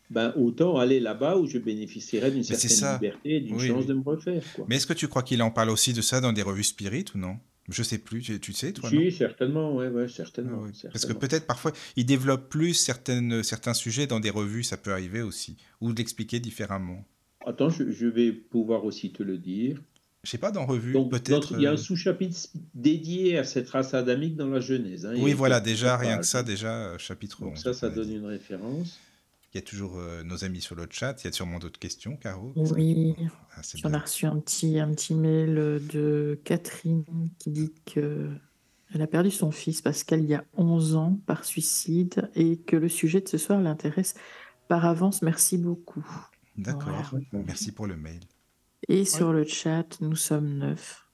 ben, 0.10 0.34
autant 0.38 0.78
aller 0.78 1.00
là-bas 1.00 1.38
où 1.38 1.46
je 1.48 1.58
bénéficierais 1.58 2.32
d'une 2.32 2.44
certaine 2.44 2.94
liberté, 2.94 3.40
d'une 3.42 3.56
Oui, 3.56 3.68
chance 3.68 3.82
oui. 3.82 3.86
de 3.88 3.94
me 3.94 4.04
refaire. 4.04 4.44
Quoi. 4.56 4.66
Mais 4.70 4.76
est-ce 4.78 4.88
que 4.88 4.94
tu 4.94 5.08
crois 5.08 5.24
qu'il 5.24 5.42
en 5.42 5.52
parle 5.52 5.70
aussi 5.70 5.94
de 5.94 6.02
ça 6.02 6.22
dans 6.22 6.34
des 6.34 6.42
revues 6.42 6.64
spirites 6.64 7.14
ou 7.16 7.18
non? 7.18 7.38
Je 7.70 7.82
sais 7.82 7.98
plus, 7.98 8.22
tu, 8.22 8.40
tu 8.40 8.54
sais, 8.54 8.74
toi, 8.74 8.90
si, 8.90 9.12
certainement, 9.12 9.76
ouais, 9.76 9.88
ouais, 9.88 10.04
Ah 10.06 10.08
certainement, 10.08 10.62
oui. 10.62 10.72
Parce 10.92 11.06
que 11.06 11.14
peut-être 11.14 11.48
parfois, 11.48 11.72
il 11.96 12.06
développe 12.06 12.48
plus 12.50 12.74
certaines, 12.76 13.42
certains 13.42 13.74
sujets 13.74 14.06
dans 14.06 14.20
des 14.20 14.30
revues, 14.30 14.64
ça 14.64 14.78
peut 14.78 14.92
arriver 14.92 15.22
aussi. 15.24 15.58
Ou 15.82 15.92
de 15.92 15.98
l'expliquer 15.98 16.40
différemment. 16.40 17.04
Attends, 17.46 17.70
je, 17.70 17.92
je 17.92 18.06
vais 18.08 18.32
pouvoir 18.32 18.86
aussi 18.86 19.12
te 19.12 19.24
le 19.24 19.38
dire. 19.40 19.82
Je 20.24 20.32
sais 20.32 20.38
pas, 20.40 20.52
dans 20.52 20.66
revue, 20.66 20.94
peut-être. 21.10 21.54
il 21.54 21.62
y 21.62 21.68
a 21.68 21.70
un 21.70 21.74
euh, 21.74 21.78
sous-chapitre 21.78 22.36
dédié 22.74 23.38
à 23.38 23.44
cette 23.44 23.70
race 23.70 23.94
adamique 23.94 24.36
dans 24.36 24.48
la 24.50 24.60
Genèse. 24.60 25.06
hein. 25.06 25.14
Oui, 25.18 25.34
voilà, 25.34 25.60
déjà, 25.60 25.98
rien 25.98 26.18
que 26.18 26.26
ça, 26.26 26.42
déjà, 26.42 26.74
euh, 26.88 26.98
chapitre 26.98 27.42
Donc 27.42 27.54
11. 27.54 27.60
ça, 27.62 27.74
ça 27.74 27.90
donne 27.90 28.12
une 28.12 28.26
référence. 28.26 29.00
Il 29.56 29.60
y 29.60 29.62
a 29.62 29.62
toujours 29.62 29.98
euh, 30.00 30.22
nos 30.24 30.44
amis 30.44 30.60
sur 30.60 30.76
le 30.76 30.86
chat. 30.90 31.16
Il 31.24 31.28
y 31.28 31.30
a 31.30 31.32
sûrement 31.32 31.60
d'autres 31.60 31.80
questions, 31.80 32.18
Caro. 32.18 32.52
Oui, 32.58 33.16
Ah, 33.56 33.62
c'est 33.64 33.80
on 33.86 33.88
a 33.88 33.92
bien. 33.92 34.00
reçu 34.00 34.26
un 34.26 34.38
petit, 34.42 34.80
un 34.82 34.92
petit 34.92 35.16
mail 35.16 35.56
de 35.94 36.38
Catherine 36.44 37.06
qui 37.40 37.52
dit 37.52 37.74
que 37.86 38.32
elle 38.94 39.02
a 39.02 39.08
perdu 39.08 39.32
son 39.32 39.52
fils 39.52 39.82
Pascal 39.82 40.24
il 40.24 40.30
y 40.30 40.34
a 40.34 40.44
11 40.58 40.96
ans 40.96 41.18
par 41.26 41.46
suicide 41.46 42.30
et 42.36 42.58
que 42.58 42.76
le 42.76 42.90
sujet 42.90 43.22
de 43.22 43.30
ce 43.30 43.38
soir 43.38 43.62
l'intéresse. 43.62 44.16
Par 44.68 44.84
avance, 44.86 45.22
merci 45.22 45.58
beaucoup. 45.58 46.06
D'accord. 46.58 47.14
Merci 47.32 47.72
pour 47.72 47.88
le 47.88 47.96
mail. 47.96 48.20
Et 48.90 49.06
sur 49.06 49.32
le 49.32 49.46
chat, 49.46 50.02
nous 50.02 50.18
sommes 50.18 50.50
neuf. 50.58 51.08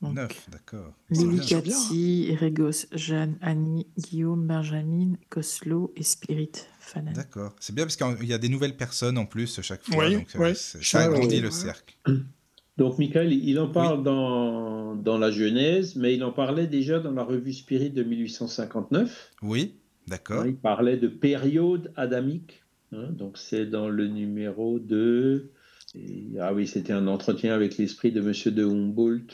Donc, 0.00 0.14
Neuf, 0.14 0.48
d'accord. 0.50 0.92
Lily. 1.10 1.44
Cathy, 1.46 2.34
Régos, 2.36 2.86
Jeanne, 2.92 3.38
Annie, 3.40 3.88
Guillaume, 3.98 4.46
Benjamin, 4.46 5.14
Coslo 5.30 5.92
et 5.96 6.04
Spirit 6.04 6.52
D'accord. 7.14 7.54
C'est 7.60 7.74
bien 7.74 7.84
parce 7.84 7.96
qu'il 7.96 8.28
y 8.28 8.32
a 8.34 8.38
des 8.38 8.48
nouvelles 8.48 8.76
personnes 8.76 9.18
en 9.18 9.26
plus 9.26 9.60
chaque 9.62 9.82
fois. 9.82 10.06
Oui, 10.06 10.14
donc, 10.16 10.34
euh, 10.36 10.50
oui. 10.50 10.52
ça 10.54 11.00
agrandit 11.00 11.40
le 11.40 11.50
cercle. 11.50 11.96
Donc, 12.78 12.98
Michael, 12.98 13.34
il 13.34 13.58
en 13.60 13.68
parle 13.68 14.02
dans, 14.02 14.94
dans 14.96 15.18
la 15.18 15.30
Genèse, 15.30 15.94
mais 15.94 16.14
il 16.14 16.24
en 16.24 16.32
parlait 16.32 16.66
déjà 16.66 17.00
dans 17.00 17.12
la 17.12 17.22
revue 17.22 17.52
Spirit 17.52 17.90
de 17.90 18.02
1859. 18.02 19.32
Oui, 19.42 19.74
d'accord. 20.06 20.46
Il 20.46 20.56
parlait 20.56 20.96
de 20.96 21.08
période 21.08 21.92
adamique. 21.96 22.62
hein, 22.92 23.08
donc, 23.10 23.36
c'est 23.36 23.66
dans 23.66 23.90
le 23.90 24.08
numéro 24.08 24.78
2. 24.78 25.52
ah 26.40 26.54
oui, 26.54 26.66
c'était 26.66 26.94
un 26.94 27.08
entretien 27.08 27.54
avec 27.54 27.76
l'esprit 27.76 28.10
de 28.10 28.22
Monsieur 28.22 28.50
de 28.50 28.64
Humboldt, 28.64 29.26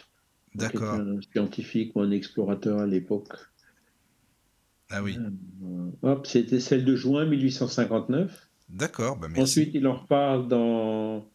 qui 0.51 0.64
était 0.64 0.72
D'accord. 0.72 0.94
un 0.94 1.20
scientifique 1.32 1.94
ou 1.94 2.01
un 2.01 2.11
explorateur 2.11 2.80
à 2.80 2.86
l'époque. 2.86 3.34
Ah 4.91 5.03
oui. 5.03 5.16
Euh, 5.18 5.91
hop, 6.03 6.26
c'était 6.26 6.61
celle 6.61 6.84
de 6.84 6.97
juin 6.97 7.26
1859. 7.26 8.49
D'accord. 8.68 9.16
Bah, 9.16 9.28
merci. 9.28 9.43
Ensuite, 9.43 9.70
il 9.74 9.86
en 9.86 9.97
reparle 9.97 10.49
dans, 10.49 11.26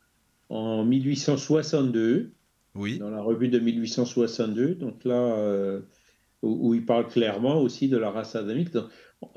en 0.49 0.85
1862. 0.85 2.33
Oui. 2.75 2.97
dans 2.97 3.11
la 3.11 3.21
revue 3.21 3.49
de 3.49 3.59
1862. 3.59 4.75
Donc 4.75 5.03
là, 5.05 5.13
euh, 5.13 5.81
où, 6.41 6.69
où 6.69 6.73
il 6.73 6.83
parle 6.85 7.07
clairement 7.07 7.61
aussi 7.61 7.87
de 7.87 7.97
la 7.97 8.09
race 8.09 8.35
adamique. 8.35 8.75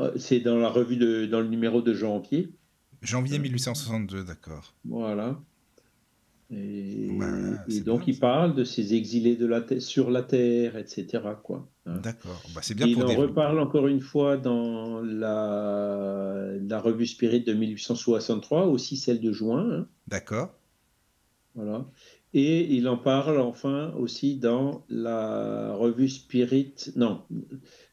Euh, 0.01 0.12
C'est 0.17 0.41
dans 0.41 0.57
la 0.57 0.69
revue 0.69 0.97
de, 0.97 1.27
dans 1.27 1.41
le 1.41 1.49
numéro 1.49 1.83
de 1.83 1.93
janvier. 1.93 2.49
Janvier 3.03 3.39
1862, 3.39 4.25
d'accord. 4.25 4.75
Voilà. 4.87 5.39
Et, 6.53 7.09
et 7.09 7.19
c'est 7.69 7.81
donc 7.85 8.05
bien, 8.05 8.15
il 8.15 8.21
parle 8.21 8.55
de 8.55 8.63
ces 8.63 8.95
exilés 8.95 9.35
de 9.37 9.47
la 9.47 9.61
terre- 9.63 9.83
sur 9.83 10.11
la 10.11 10.23
terre, 10.23 10.77
etc. 10.77 11.07
Quoi. 11.43 11.69
Hein. 11.87 11.99
D'accord. 12.03 12.41
Bah, 12.55 12.61
c'est 12.63 12.75
bien 12.75 12.87
Il 12.87 12.95
pour 12.95 13.03
en 13.05 13.07
développer. 13.09 13.29
reparle 13.31 13.59
encore 13.59 13.89
une 13.89 14.01
fois 14.01 14.37
dans 14.37 15.01
la, 15.03 16.53
la 16.61 16.81
revue 16.81 17.07
Spirit 17.07 17.41
de 17.43 17.53
1863, 17.53 18.67
aussi 18.67 18.97
celle 18.97 19.21
de 19.21 19.33
juin. 19.33 19.69
hein. 19.73 19.89
D'accord. 20.07 20.55
Voilà. 21.55 21.87
Et 22.35 22.75
il 22.77 22.87
en 22.87 22.99
parle 22.99 23.41
enfin 23.41 23.93
aussi 23.99 24.37
dans 24.37 24.85
la 24.91 25.75
revue 25.75 26.09
Spirit, 26.09 26.75
non, 26.95 27.23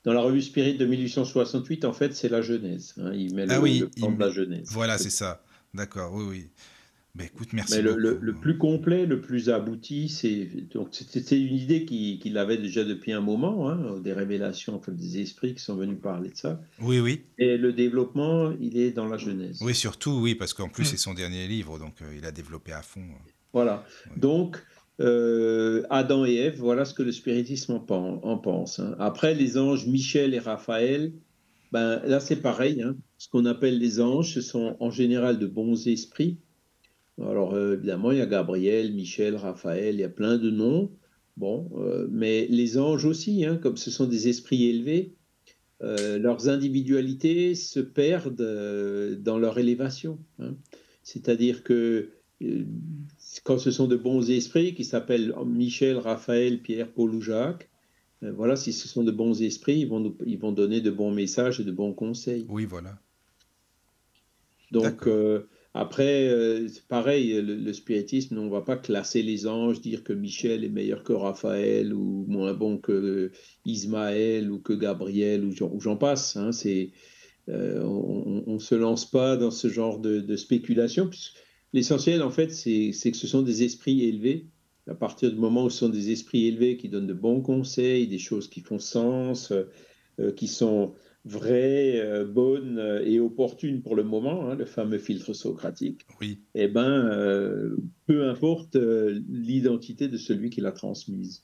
dans 0.03 0.11
la 0.13 0.19
revue 0.21 0.41
Spirit 0.41 0.77
de 0.77 0.85
1868, 0.85 1.85
en 1.85 1.93
fait, 1.93 2.13
c'est 2.13 2.27
la 2.29 2.41
Genèse. 2.41 2.93
hein. 2.97 3.13
Il 3.13 3.33
met 3.33 3.45
Ah 3.49 3.55
le, 3.57 3.61
oui, 3.63 3.79
le 3.79 3.89
plan 3.89 4.09
il 4.11 4.15
de 4.15 4.19
la 4.19 4.29
Genèse. 4.31 4.67
Voilà, 4.69 4.97
c'est 4.97 5.09
ça. 5.09 5.43
D'accord, 5.73 6.13
oui, 6.13 6.25
oui. 6.29 6.49
Bah, 7.15 7.25
écoute, 7.25 7.49
merci 7.53 7.75
Mais 7.75 7.81
le, 7.83 7.89
beaucoup. 7.91 8.01
le- 8.01 8.17
le 8.21 8.33
plus 8.33 8.57
complet, 8.57 9.05
le 9.05 9.21
plus 9.21 9.51
abouti, 9.51 10.09
c'est 10.09 10.49
donc 10.73 10.87
c'était 10.91 11.39
une 11.39 11.53
idée 11.53 11.85
qu'il 11.85 12.37
avait 12.39 12.57
déjà 12.57 12.83
depuis 12.83 13.11
un 13.11 13.21
moment, 13.21 13.69
hein, 13.69 13.99
des 13.99 14.13
révélations, 14.13 14.73
enfin, 14.77 14.91
des 14.93 15.19
esprits 15.19 15.53
qui 15.53 15.61
sont 15.61 15.75
venus 15.75 15.99
parler 16.01 16.29
de 16.31 16.35
ça. 16.35 16.59
Oui, 16.81 16.99
oui. 16.99 17.21
Et 17.37 17.57
le 17.57 17.71
développement, 17.71 18.51
il 18.59 18.77
est 18.77 18.89
dans 18.89 19.05
la 19.05 19.17
Genèse. 19.17 19.59
Oui, 19.61 19.75
surtout, 19.75 20.19
oui, 20.23 20.33
parce 20.33 20.55
qu'en 20.55 20.69
plus, 20.69 20.83
Hmm. 20.83 20.87
c'est 20.87 20.97
son 20.97 21.13
dernier 21.13 21.47
livre, 21.47 21.77
donc 21.77 22.01
euh, 22.01 22.15
il 22.17 22.25
a 22.25 22.31
développé 22.31 22.71
à 22.71 22.81
fond. 22.81 23.05
Voilà. 23.53 23.85
Oui. 24.07 24.19
Donc, 24.19 24.57
euh, 24.99 25.83
Adam 25.91 26.25
et 26.25 26.33
Ève, 26.33 26.57
voilà 26.57 26.83
ce 26.83 26.95
que 26.95 27.03
le 27.03 27.11
spiritisme 27.11 27.73
en, 27.73 27.79
pen- 27.79 28.19
en 28.23 28.37
pense. 28.39 28.79
hein. 28.79 28.95
Après, 28.97 29.35
les 29.35 29.59
anges 29.59 29.85
Michel 29.85 30.33
et 30.33 30.39
Raphaël, 30.39 31.13
ben, 31.71 32.01
là 32.05 32.19
c'est 32.19 32.41
pareil. 32.41 32.81
hein. 32.81 32.95
Ce 33.19 33.29
qu'on 33.29 33.45
appelle 33.45 33.77
les 33.77 34.01
anges, 34.01 34.33
ce 34.33 34.41
sont 34.41 34.77
en 34.79 34.89
général 34.89 35.37
de 35.37 35.45
bons 35.45 35.87
esprits. 35.87 36.39
Alors, 37.21 37.53
euh, 37.53 37.75
évidemment, 37.75 38.11
il 38.11 38.17
y 38.17 38.21
a 38.21 38.25
Gabriel, 38.25 38.93
Michel, 38.93 39.35
Raphaël, 39.35 39.95
il 39.95 40.01
y 40.01 40.03
a 40.03 40.09
plein 40.09 40.37
de 40.37 40.49
noms. 40.49 40.91
Bon, 41.37 41.69
euh, 41.77 42.07
mais 42.11 42.47
les 42.47 42.77
anges 42.77 43.05
aussi, 43.05 43.45
hein, 43.45 43.57
comme 43.57 43.77
ce 43.77 43.89
sont 43.91 44.05
des 44.05 44.27
esprits 44.27 44.65
élevés, 44.67 45.13
euh, 45.81 46.17
leurs 46.19 46.47
individualités 46.49 47.55
se 47.55 47.79
perdent 47.79 48.39
euh, 48.41 49.15
dans 49.15 49.37
leur 49.39 49.57
élévation. 49.57 50.19
hein. 50.39 50.55
C'est-à-dire 51.03 51.63
que 51.63 52.09
quand 53.43 53.57
ce 53.57 53.71
sont 53.71 53.87
de 53.87 53.95
bons 53.95 54.29
esprits 54.29 54.73
qui 54.75 54.83
s'appellent 54.83 55.33
Michel, 55.45 55.97
Raphaël, 55.97 56.61
Pierre, 56.61 56.91
Paul 56.91 57.13
ou 57.13 57.21
Jacques, 57.21 57.69
voilà, 58.21 58.55
si 58.55 58.71
ce 58.71 58.87
sont 58.87 59.03
de 59.03 59.11
bons 59.11 59.41
esprits, 59.41 59.79
ils 59.79 59.87
vont, 59.87 59.99
nous- 59.99 60.17
ils 60.25 60.39
vont 60.39 60.53
donner 60.53 60.79
de 60.81 60.91
bons 60.91 61.11
messages 61.11 61.59
et 61.59 61.63
de 61.65 61.71
bons 61.71 61.93
conseils. 61.93 62.45
Oui, 62.47 62.65
voilà. 62.65 62.97
Donc, 64.71 65.07
euh, 65.07 65.47
après, 65.73 66.29
euh, 66.29 66.67
pareil, 66.87 67.41
le, 67.41 67.73
spiritisme, 67.73 68.37
on 68.37 68.45
ne 68.45 68.51
va 68.51 68.61
pas 68.61 68.77
classer 68.77 69.23
les 69.23 69.47
anges, 69.47 69.81
dire 69.81 70.03
que 70.03 70.13
Michel 70.13 70.63
est 70.63 70.69
meilleur 70.69 71.03
que 71.03 71.13
Raphaël 71.13 71.93
ou 71.93 72.25
moins 72.27 72.53
bon 72.53 72.77
que 72.77 73.31
Ismaël 73.65 74.51
ou 74.51 74.59
que 74.59 74.73
Gabriel 74.73 75.43
ou 75.43 75.79
j'en 75.79 75.97
passe. 75.97 76.37
hein. 76.37 76.51
euh, 77.49 77.83
on 77.83 78.53
ne 78.53 78.59
se 78.59 78.75
lance 78.75 79.09
pas 79.09 79.35
dans 79.35 79.51
ce 79.51 79.67
genre 79.67 79.99
de, 79.99 80.19
de 80.19 80.35
spéculation. 80.35 81.09
L'essentiel, 81.73 82.21
en 82.21 82.29
fait, 82.29 82.51
c'est 82.51 82.91
que 82.91 83.17
ce 83.17 83.25
sont 83.25 83.41
des 83.41 83.63
esprits 83.63 84.03
élevés. 84.03 84.45
À 84.87 84.93
partir 84.93 85.31
du 85.31 85.39
moment 85.39 85.63
où 85.63 85.69
ce 85.71 85.79
sont 85.79 85.89
des 85.89 86.11
esprits 86.11 86.45
élevés 86.45 86.77
qui 86.77 86.87
donnent 86.87 87.07
de 87.07 87.13
bons 87.13 87.41
conseils, 87.41 88.05
des 88.07 88.19
choses 88.19 88.47
qui 88.47 88.61
font 88.61 88.79
sens, 88.79 89.51
euh, 89.51 89.63
euh, 90.19 90.31
qui 90.31 90.47
sont 90.47 90.93
vraies, 91.25 91.99
euh, 91.99 92.25
bonnes 92.25 92.77
euh, 92.77 93.05
et 93.05 93.19
opportunes 93.19 93.81
pour 93.81 93.95
le 93.95 94.03
moment, 94.03 94.49
hein, 94.49 94.55
le 94.55 94.65
fameux 94.65 94.97
filtre 94.97 95.33
socratique, 95.33 96.05
Oui, 96.19 96.41
eh 96.53 96.67
ben, 96.67 96.89
euh, 96.89 97.77
peu 98.07 98.29
importe 98.29 98.75
euh, 98.75 99.21
l'identité 99.29 100.07
de 100.07 100.17
celui 100.17 100.49
qui 100.49 100.61
l'a 100.61 100.73
transmise. 100.73 101.43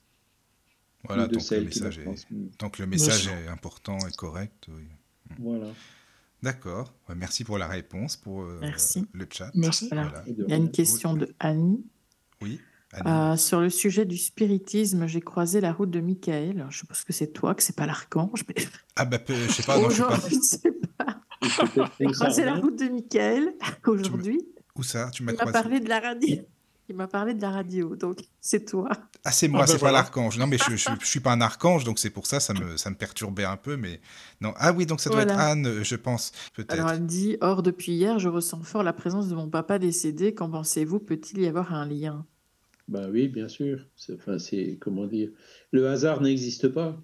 voilà, 1.05 1.27
de 1.27 1.35
tant 1.35 1.39
que, 1.39 1.43
le 1.43 1.47
celle 1.47 1.69
qui 1.69 1.79
l'a 1.79 1.85
message 1.87 1.99
est, 1.99 2.71
que 2.71 2.81
le 2.81 2.87
message 2.87 3.27
est 3.27 3.47
important 3.47 3.97
et 4.07 4.11
correct. 4.11 4.67
Oui. 4.69 4.83
Voilà. 5.39 5.67
D'accord. 6.41 6.93
Ouais, 7.07 7.15
merci 7.15 7.43
pour 7.43 7.57
la 7.57 7.67
réponse, 7.67 8.15
pour 8.15 8.43
euh, 8.43 8.59
Merci. 8.61 9.05
le 9.13 9.27
chat. 9.29 9.51
Merci. 9.55 9.89
Voilà. 9.91 10.23
Il 10.27 10.45
y 10.47 10.53
a 10.53 10.55
une 10.55 10.71
question 10.71 11.13
de 11.13 11.33
Annie. 11.39 11.83
Oui. 12.41 12.59
Euh, 13.05 13.35
sur 13.37 13.59
le 13.61 13.69
sujet 13.69 14.05
du 14.05 14.17
spiritisme, 14.17 15.05
j'ai 15.05 15.21
croisé 15.21 15.61
la 15.61 15.71
route 15.73 15.91
de 15.91 15.99
Michael. 15.99 16.65
Je 16.69 16.77
suppose 16.79 17.03
que 17.03 17.13
c'est 17.13 17.27
toi, 17.33 17.53
que 17.53 17.61
c'est 17.61 17.75
pas 17.75 17.85
l'archange. 17.85 18.43
Mais... 18.47 18.55
Ah, 18.95 19.05
bah, 19.05 19.19
peu- 19.19 19.35
je 19.35 19.51
sais 19.51 19.63
pas, 19.63 19.77
non, 19.79 19.89
je 19.89 20.03
sais 20.41 20.71
pas. 20.97 21.21
J'ai 21.99 22.05
croisé 22.07 22.43
la 22.45 22.55
route 22.55 22.77
de 22.79 22.85
Michael 22.89 23.53
aujourd'hui. 23.85 24.41
Où 24.75 24.83
ça? 24.83 25.09
Tu 25.11 25.23
m'as 25.23 25.33
Il 25.33 25.35
m'a 25.35 25.41
croisé 25.41 25.53
parlé 25.61 25.79
de 25.79 25.89
la 25.89 25.99
radio. 25.99 26.37
Il 26.91 26.95
m'a 26.95 27.07
parlé 27.07 27.35
de 27.35 27.41
la 27.43 27.51
radio, 27.51 27.95
donc 27.95 28.17
c'est 28.41 28.65
toi. 28.65 28.89
Ah, 29.23 29.31
c'est 29.31 29.47
moi, 29.47 29.59
Ah, 29.59 29.63
bah, 29.63 29.71
c'est 29.71 29.77
voilà. 29.77 29.99
pas 29.99 30.03
l'archange. 30.05 30.39
Non, 30.39 30.47
mais 30.47 30.57
je, 30.57 30.75
je, 30.75 30.89
je 30.99 31.05
suis 31.05 31.19
pas 31.19 31.31
un 31.33 31.41
archange, 31.41 31.83
donc 31.83 31.99
c'est 31.99 32.09
pour 32.09 32.25
ça, 32.25 32.39
ça 32.39 32.55
me, 32.55 32.77
ça 32.77 32.89
me 32.89 32.95
perturbait 32.95 33.43
un 33.43 33.57
peu. 33.57 33.77
Mais 33.77 34.01
non. 34.41 34.53
Ah 34.57 34.71
oui, 34.73 34.87
donc 34.87 34.99
ça 34.99 35.11
doit 35.11 35.21
être. 35.21 35.37
Anne, 35.37 35.83
je 35.83 35.95
pense, 35.95 36.31
peut-être. 36.55 36.73
Alors 36.73 36.89
elle 36.89 37.05
dit 37.05 37.37
Or, 37.41 37.61
depuis 37.61 37.91
hier, 37.91 38.17
je 38.17 38.27
ressens 38.27 38.63
fort 38.63 38.81
la 38.81 38.93
présence 38.93 39.27
de 39.27 39.35
mon 39.35 39.47
papa 39.47 39.77
décédé. 39.77 40.33
Qu'en 40.33 40.49
pensez-vous? 40.49 40.99
Peut-il 40.99 41.41
y 41.41 41.45
avoir 41.45 41.75
un 41.75 41.85
lien? 41.85 42.25
Ben 42.89 43.09
oui, 43.11 43.27
bien 43.27 43.47
sûr. 43.47 43.85
C'est, 43.95 44.13
enfin, 44.15 44.39
c'est 44.39 44.77
comment 44.81 45.05
dire. 45.05 45.29
Le 45.71 45.87
hasard 45.87 46.21
n'existe 46.21 46.67
pas. 46.69 46.99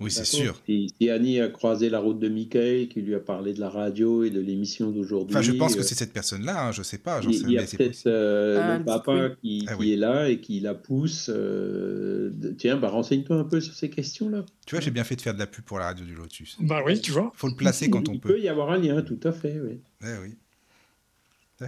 Oui, 0.00 0.10
c'est 0.10 0.24
sûr. 0.24 0.60
Si, 0.66 0.92
si 1.00 1.08
Annie 1.10 1.40
a 1.40 1.48
croisé 1.48 1.88
la 1.88 2.00
route 2.00 2.18
de 2.18 2.28
Michael, 2.28 2.88
qui 2.88 3.00
lui 3.00 3.14
a 3.14 3.20
parlé 3.20 3.52
de 3.54 3.60
la 3.60 3.68
radio 3.70 4.24
et 4.24 4.30
de 4.30 4.40
l'émission 4.40 4.90
d'aujourd'hui. 4.90 5.34
Enfin, 5.36 5.42
je 5.42 5.52
pense 5.52 5.74
que 5.76 5.80
euh, 5.80 5.84
c'est 5.84 5.94
cette 5.94 6.12
personne-là, 6.12 6.66
hein, 6.66 6.72
je 6.72 6.82
sais 6.82 6.98
pas, 6.98 7.20
j'en 7.20 7.30
Il 7.30 7.42
il 7.42 7.50
y 7.52 7.58
a 7.58 7.62
peut-être 7.62 8.06
euh, 8.06 8.58
Ah, 8.60 8.78
le 8.78 8.84
papa 8.84 9.30
qui, 9.40 9.64
Ah 9.68 9.76
oui. 9.78 9.92
est 9.92 9.96
là 9.96 10.28
et 10.28 10.40
qui 10.40 10.58
la 10.58 10.74
pousse. 10.74 11.30
euh, 11.32 12.30
de- 12.34 12.50
Tiens, 12.50 12.76
bah, 12.76 12.88
renseigne-toi 12.88 13.36
un 13.36 13.44
peu 13.44 13.60
sur 13.60 13.72
ces 13.74 13.88
questions-là. 13.88 14.44
Tu 14.66 14.74
vois, 14.74 14.80
j'ai 14.82 14.90
bien 14.90 15.04
fait 15.04 15.14
de 15.16 15.20
faire 15.22 15.34
de 15.34 15.38
la 15.38 15.46
pub 15.46 15.64
pour 15.64 15.78
la 15.78 15.86
radio 15.86 16.04
du 16.04 16.14
Lotus. 16.16 16.56
Bah 16.60 16.82
oui, 16.84 17.00
tu 17.00 17.12
vois. 17.12 17.32
Faut 17.36 17.48
le 17.48 17.54
placer 17.56 17.88
quand 17.88 18.08
on 18.08 18.14
Il 18.14 18.20
peut. 18.20 18.34
peut 18.34 18.40
y 18.40 18.48
avoir 18.48 18.70
un 18.72 18.78
lien, 18.78 19.00
tout 19.02 19.20
à 19.22 19.30
fait. 19.32 19.60
Oui. 19.60 19.78
Eh 20.02 20.06
oui. 20.22 20.34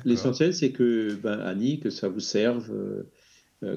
L'essentiel, 0.05 0.53
c'est 0.53 0.73
que, 0.73 1.15
ben, 1.23 1.39
Annie, 1.41 1.79
que 1.79 1.91
ça 1.91 2.09
vous 2.09 2.21
serve, 2.21 2.71
euh, 2.73 3.05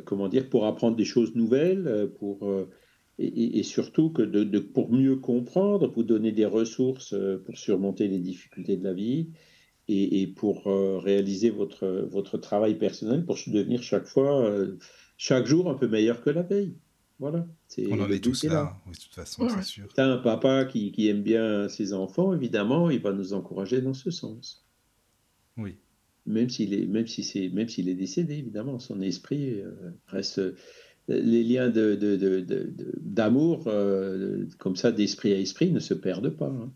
comment 0.06 0.28
dire, 0.28 0.50
pour 0.50 0.66
apprendre 0.66 0.96
des 0.96 1.06
choses 1.06 1.36
nouvelles, 1.36 1.88
euh, 1.88 2.08
pour, 2.08 2.48
euh, 2.50 2.70
et, 3.18 3.64
surtout 3.64 4.12
que 4.12 4.22
de, 4.22 4.44
de- 4.44 4.60
pour 4.60 4.92
mieux 4.92 5.18
comprendre, 5.18 5.88
pour 5.92 6.04
donner 6.04 6.32
des 6.32 6.46
ressources 6.46 7.14
euh, 7.14 7.42
pour 7.46 7.58
surmonter 7.58 8.08
les 8.08 8.20
difficultés 8.20 8.78
de 8.78 8.84
la 8.84 8.94
vie 8.94 9.30
et, 9.88 10.22
et 10.22 10.28
pour 10.28 10.68
euh, 10.68 10.98
réaliser 11.00 11.50
votre, 11.50 11.86
votre 12.10 12.38
travail 12.38 12.78
personnel, 12.78 13.26
pour 13.26 13.38
se 13.38 13.50
devenir 13.50 13.84
chaque 13.84 14.06
fois, 14.06 14.46
euh, 14.46 14.78
chaque 15.18 15.46
jour 15.46 15.70
un 15.70 15.76
peu 15.76 15.88
meilleur 15.88 16.22
que 16.22 16.30
la 16.30 16.44
veille. 16.44 16.78
Voilà. 17.20 17.46
C'est, 17.68 17.92
On 17.92 18.00
en 18.00 18.10
est 18.10 18.24
tous 18.24 18.46
là, 18.46 18.78
oui, 18.86 18.94
de 18.94 19.00
toute 19.02 19.14
façon, 19.14 19.44
Ouais, 19.44 19.50
c'est 19.50 19.64
sûr. 19.64 19.88
T'as 19.94 20.06
un 20.08 20.18
papa 20.18 20.64
qui, 20.64 20.94
qui 20.94 21.10
aime 21.10 21.22
bien 21.22 21.68
ses 21.68 21.92
enfants, 21.94 22.34
évidemment, 22.34 22.90
il 22.90 23.02
va 23.02 23.12
nous 23.12 23.34
encourager 23.34 23.82
dans 23.82 23.94
ce 23.94 24.12
sens. 24.12 24.66
Oui. 25.58 25.76
Même 26.30 26.50
s'il 26.50 26.74
est, 26.74 26.86
même 26.88 27.08
si 27.08 27.24
c'est, 27.24 27.50
même 27.50 27.70
s'il 27.70 27.90
est 27.90 27.96
décédé, 27.96 28.36
évidemment, 28.36 28.80
son 28.80 29.02
esprit 29.02 29.62
euh, 29.62 29.72
reste. 30.08 30.42
Les 31.10 31.44
liens 31.44 31.70
de, 31.70 31.96
de- 31.96 32.16
de- 32.16 32.40
de- 32.42 32.64
de- 32.66 32.94
d'amour, 33.02 33.64
euh, 33.68 34.46
comme 34.60 34.76
ça, 34.78 34.92
d'esprit 34.92 35.34
à 35.34 35.40
esprit, 35.40 35.72
ne 35.72 35.80
se 35.80 35.96
perdent 35.96 36.30
pas. 36.30 36.48
hein. 36.50 36.72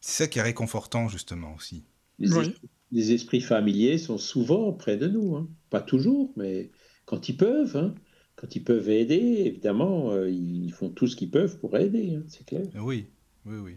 C'est 0.00 0.24
ça 0.24 0.28
qui 0.28 0.38
est 0.38 0.42
réconfortant, 0.42 1.08
justement, 1.08 1.54
aussi. 1.54 1.84
Les, 2.18 2.36
Oui. 2.36 2.40
esprits, 2.40 2.68
les 2.92 3.12
esprits 3.12 3.40
familiers 3.40 3.98
sont 3.98 4.18
souvent 4.18 4.72
près 4.72 4.96
de 4.96 5.08
nous, 5.08 5.36
hein. 5.36 5.48
Pas 5.70 5.80
toujours, 5.80 6.32
mais 6.36 6.70
quand 7.06 7.28
ils 7.28 7.36
peuvent, 7.36 7.76
hein. 7.76 7.94
Quand 8.36 8.54
ils 8.54 8.64
peuvent 8.64 8.90
aider, 8.90 9.44
évidemment, 9.46 10.12
euh, 10.12 10.30
ils 10.30 10.70
font 10.72 10.90
tout 10.90 11.06
ce 11.06 11.16
qu'ils 11.16 11.30
peuvent 11.30 11.58
pour 11.58 11.76
aider, 11.78 12.16
hein, 12.16 12.24
c'est 12.28 12.44
clair. 12.46 12.66
Oui, 12.74 13.06
oui, 13.46 13.56
oui. 13.58 13.76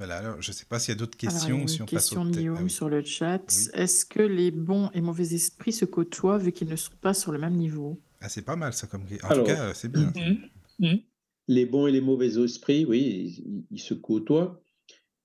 Voilà, 0.00 0.16
alors 0.16 0.40
je 0.40 0.50
ne 0.50 0.54
sais 0.54 0.64
pas 0.64 0.78
s'il 0.78 0.94
y 0.94 0.96
a 0.96 0.98
d'autres 0.98 1.18
Alors, 1.22 1.34
il 1.34 1.36
y 1.36 1.36
a 1.36 1.40
questions 1.40 1.56
ou 1.58 1.60
une 1.60 1.68
si 1.68 1.82
on 1.82 1.84
passe 1.84 1.92
question 2.08 2.24
de 2.24 2.30
thème. 2.30 2.40
Guillaume 2.40 2.56
Ah 2.58 2.62
oui. 2.64 2.70
sur 2.70 2.88
le 2.88 3.04
chat. 3.04 3.42
Oui. 3.50 3.68
Est-ce 3.74 4.06
que 4.06 4.22
les 4.22 4.50
bons 4.50 4.90
et 4.94 5.02
mauvais 5.02 5.34
esprits 5.34 5.72
se 5.74 5.84
côtoient 5.84 6.38
vu 6.38 6.52
qu'ils 6.52 6.68
ne 6.70 6.76
sont 6.76 6.94
pas 7.02 7.12
sur 7.12 7.32
le 7.32 7.38
même 7.38 7.54
niveau? 7.54 8.00
Ah, 8.22 8.30
c'est 8.30 8.40
pas 8.46 8.56
mal 8.56 8.72
ça 8.72 8.86
comme. 8.86 9.02
En 9.22 9.28
Alors, 9.28 9.46
tout 9.46 9.52
cas, 9.52 9.68
euh, 9.68 9.72
c'est 9.74 9.92
bien. 9.92 10.10
Mhm. 10.16 10.38
Mhm. 10.78 10.98
les 11.48 11.66
bons 11.66 11.86
et 11.86 11.92
les 11.92 12.00
mauvais 12.00 12.38
esprits, 12.42 12.86
oui, 12.86 13.42
ils, 13.46 13.64
ils 13.70 13.78
se 13.78 13.92
côtoient, 13.94 14.62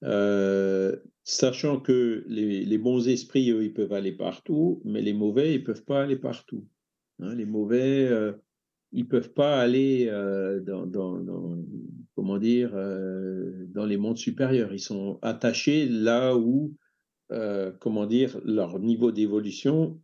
Euh, 0.04 0.98
sachant 1.24 1.80
que 1.80 2.26
les, 2.28 2.66
les 2.66 2.78
bons 2.78 3.08
esprits, 3.08 3.50
eux, 3.52 3.64
ils 3.64 3.74
peuvent 3.74 3.94
aller 3.94 4.12
partout, 4.12 4.82
mais 4.84 5.02
les 5.02 5.14
mauvais, 5.14 5.56
ils 5.56 5.64
peuvent 5.64 5.86
pas 5.86 6.04
aller 6.04 6.18
partout. 6.18 6.68
Hein, 7.22 7.34
les 7.34 7.46
mauvais, 7.46 8.06
euh, 8.08 8.34
ils 8.92 9.08
peuvent 9.08 9.34
pas 9.34 9.60
aller 9.62 10.08
euh, 10.10 10.60
dans, 10.60 10.86
dans- 10.86 11.18
dans- 11.20 11.58
comment 12.16 12.38
dire, 12.38 12.72
euh, 12.74 13.66
dans 13.68 13.86
les 13.86 13.98
mondes 13.98 14.18
supérieurs. 14.18 14.74
Ils 14.74 14.80
sont 14.80 15.20
attachés 15.22 15.88
là 15.88 16.36
où, 16.36 16.76
euh, 17.32 17.72
comment 17.80 18.06
dire, 18.06 18.40
leur 18.46 18.80
niveau 18.80 19.12
d'évolution 19.12 20.02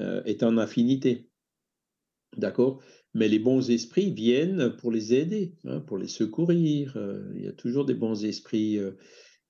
euh, 0.00 0.22
est 0.24 0.42
en 0.42 0.56
infinité. 0.58 1.28
D'accord? 2.36 2.82
Mais 3.12 3.28
les 3.28 3.38
bons 3.38 3.70
esprits 3.70 4.10
viennent 4.10 4.74
pour 4.76 4.90
les 4.90 5.14
aider, 5.14 5.54
hein, 5.64 5.80
pour 5.80 5.98
les 5.98 6.08
secourir. 6.08 6.98
Il 7.36 7.44
y 7.44 7.46
a 7.46 7.52
toujours 7.52 7.84
des 7.84 7.94
bons 7.94 8.24
esprits. 8.24 8.80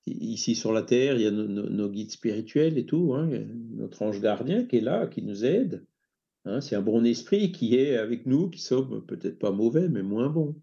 ici 0.05 0.53
sur 0.53 0.71
la 0.71 0.83
Terre, 0.83 1.15
il 1.15 1.23
y 1.23 1.27
a 1.27 1.31
nos 1.31 1.89
guides 1.89 2.11
spirituels 2.11 2.77
et 2.77 2.85
tout, 2.85 3.15
hein, 3.15 3.27
notre 3.71 4.03
ange 4.03 4.21
gardien 4.21 4.65
qui 4.65 4.77
est 4.77 4.81
là, 4.81 5.07
qui 5.07 5.23
nous 5.23 5.45
aide. 5.45 5.83
hein. 6.43 6.61
c'est 6.61 6.75
un 6.75 6.83
bon 6.83 7.03
esprit 7.05 7.51
qui 7.51 7.75
est 7.75 7.97
avec 7.97 8.27
nous, 8.27 8.51
qui 8.51 8.61
sommes 8.61 9.03
peut-être 9.07 9.39
pas 9.39 9.51
mauvais, 9.51 9.89
mais 9.89 10.03
moins 10.03 10.29
bons. 10.29 10.55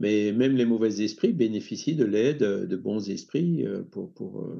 Mais 0.00 0.32
même 0.32 0.56
les 0.56 0.64
mauvais 0.64 1.02
esprits 1.02 1.32
bénéficient 1.32 1.94
de 1.94 2.04
l'aide 2.06 2.40
de 2.42 2.76
bons 2.76 3.08
esprits 3.10 3.66
euh, 3.66 3.82
pour, 3.82 4.12
pour 4.14 4.40
euh, 4.42 4.56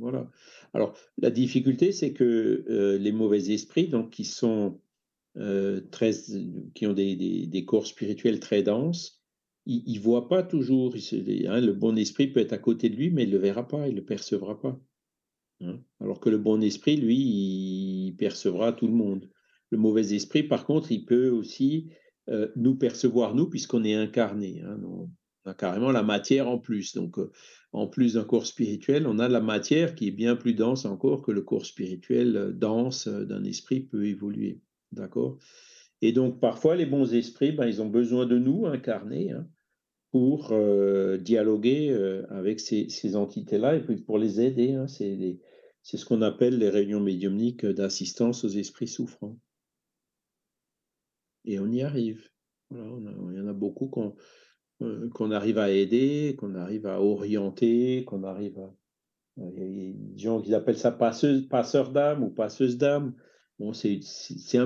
voilà. 0.00 0.30
Alors 0.74 0.96
la 1.18 1.30
difficulté, 1.30 1.92
c'est 1.92 2.12
que 2.12 2.64
euh, 2.68 2.98
les 2.98 3.12
mauvais 3.12 3.50
esprits, 3.52 3.88
donc 3.88 4.10
qui 4.10 4.24
sont 4.24 4.80
euh, 5.38 5.80
très, 5.90 6.12
qui 6.74 6.86
ont 6.86 6.92
des, 6.94 7.16
des- 7.16 7.46
des 7.46 7.64
corps 7.64 7.86
spirituels 7.86 8.40
très 8.40 8.62
denses, 8.62 9.22
ils 9.66 9.94
ne 9.94 10.00
voient 10.00 10.28
pas 10.28 10.42
toujours. 10.42 10.94
Hein, 10.96 11.60
le 11.60 11.72
bon 11.72 11.96
esprit 11.96 12.26
peut 12.28 12.40
être 12.40 12.52
à 12.52 12.58
côté 12.58 12.88
de 12.90 12.96
lui, 12.96 13.10
mais 13.10 13.24
il 13.24 13.30
le 13.30 13.38
verra 13.38 13.66
pas, 13.68 13.88
il 13.88 13.94
le 13.94 14.04
percevra 14.04 14.60
pas. 14.60 14.80
hein. 15.62 15.80
Alors 16.00 16.20
que 16.20 16.30
le 16.30 16.38
bon 16.38 16.60
esprit, 16.62 16.96
lui, 16.96 17.16
il 17.16 18.16
percevra 18.18 18.72
tout 18.72 18.86
le 18.88 18.94
monde. 18.94 19.28
Le 19.70 19.78
mauvais 19.78 20.14
esprit, 20.14 20.42
par 20.42 20.66
contre, 20.66 20.92
il 20.92 21.04
peut 21.04 21.30
aussi 21.30 21.90
euh, 22.28 22.48
nous 22.54 22.76
percevoir, 22.76 23.34
nous, 23.34 23.48
puisqu'on 23.48 23.82
est 23.82 23.94
incarné. 23.94 24.62
hein. 24.64 24.78
on 24.84 25.10
a 25.44 25.54
carrément 25.54 25.90
la 25.90 26.04
matière 26.04 26.48
en 26.48 26.58
plus. 26.58 26.94
Donc, 26.94 27.18
euh, 27.18 27.32
en 27.72 27.88
plus 27.88 28.14
d'un 28.14 28.24
corps 28.24 28.46
spirituel, 28.46 29.08
on 29.08 29.18
a 29.18 29.28
la 29.28 29.40
matière 29.40 29.96
qui 29.96 30.08
est 30.08 30.12
bien 30.12 30.36
plus 30.36 30.54
dense 30.54 30.84
encore 30.84 31.22
que 31.22 31.32
le 31.32 31.42
corps 31.42 31.66
spirituel 31.66 32.36
euh, 32.36 32.52
dense 32.52 33.08
d'un 33.08 33.42
esprit 33.42 33.80
peut 33.80 34.06
évoluer. 34.06 34.60
D'accord? 34.92 35.38
Et 36.00 36.12
donc, 36.12 36.38
parfois, 36.38 36.76
les 36.76 36.86
bons 36.86 37.12
esprits, 37.12 37.50
ben, 37.50 37.66
ils 37.66 37.82
ont 37.82 37.88
besoin 37.88 38.24
de 38.26 38.38
nous, 38.38 38.66
incarnés, 38.66 39.32
hein, 39.32 39.48
pour 40.10 40.52
dialoguer 41.20 41.96
avec 42.28 42.60
ces, 42.60 43.16
entités-là 43.16 43.76
et 43.76 43.80
puis 43.80 43.96
pour 43.96 44.18
les 44.18 44.42
aider. 44.42 44.72
hein. 44.72 44.86
C'est 44.86 45.96
ce 45.96 46.04
qu'on 46.04 46.20
appelle 46.20 46.58
les 46.58 46.68
réunions 46.68 47.00
médiumniques 47.00 47.64
d'assistance 47.64 48.44
aux 48.44 48.50
esprits 48.50 48.88
souffrants. 48.88 49.38
Et 51.44 51.58
on 51.58 51.70
y 51.70 51.82
arrive. 51.82 52.28
Voilà, 52.70 53.12
il 53.32 53.36
y 53.38 53.40
en 53.40 53.48
a 53.48 53.52
beaucoup 53.52 53.88
qu'on 53.88 54.14
euh, 54.82 55.08
qu'on 55.10 55.30
arrive 55.30 55.58
à 55.58 55.70
aider, 55.70 56.34
qu'on 56.38 56.54
arrive 56.54 56.86
à 56.86 57.00
orienter, 57.00 58.04
qu'on 58.04 58.24
arrive 58.24 58.58
à. 58.58 58.74
Il 59.36 59.44
y 59.44 59.62
a- 59.62 59.66
il 59.66 59.88
y 59.88 59.90
a 59.90 59.92
des 59.94 60.18
gens 60.18 60.40
qui 60.42 60.54
appellent 60.54 60.78
ça 60.78 60.90
passeuse, 60.92 61.48
passeur 61.48 61.90
d'âme 61.92 62.22
ou 62.22 62.30
passeuse 62.30 62.76
d'âme. 62.78 63.14
Bon, 63.58 63.72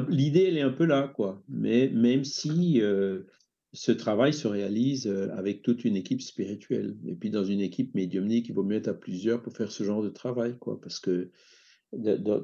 l'idée, 0.09 0.45
elle 0.45 0.57
est 0.59 0.62
un 0.62 0.70
peu 0.72 0.87
là, 0.87 1.12
quoi. 1.14 1.43
Mais 1.49 1.89
même 1.91 2.24
si 2.24 2.81
euh, 2.81 3.24
ce 3.72 3.93
travail 3.93 4.33
se 4.33 4.49
réalise 4.49 5.07
euh, 5.07 5.29
avec 5.37 5.62
toute 5.62 5.85
une 5.85 5.97
équipe 5.97 6.22
spirituelle. 6.22 6.97
Et 7.07 7.14
puis 7.14 7.31
dans 7.31 7.45
une 7.45 7.61
équipe 7.61 7.95
médiumnique, 7.95 8.49
il 8.49 8.55
vaut 8.55 8.64
mieux 8.64 8.77
être 8.77 8.89
à 8.89 8.95
plusieurs 8.95 9.43
pour 9.43 9.53
faire 9.57 9.70
ce 9.70 9.85
genre 9.85 10.03
de 10.03 10.09
travail, 10.09 10.57
quoi. 10.59 10.81
Parce 10.81 10.99
que 10.99 11.31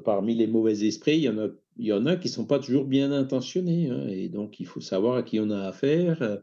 parmi 0.03 0.35
les 0.35 0.47
mauvais 0.47 0.85
esprits, 0.85 1.17
il 1.17 1.23
y 1.23 1.29
en 1.29 1.37
a, 1.37 1.47
il 1.77 1.85
y 1.85 1.93
en 1.93 2.05
a 2.05 2.15
qui 2.15 2.29
sont 2.29 2.45
pas 2.45 2.59
toujours 2.59 2.85
bien 2.85 3.11
intentionnés. 3.11 3.89
hein. 3.89 4.07
et 4.07 4.29
donc, 4.29 4.59
il 4.59 4.65
faut 4.65 4.81
savoir 4.81 5.15
à 5.15 5.23
qui 5.23 5.39
on 5.39 5.49
a 5.49 5.67
affaire. 5.67 6.41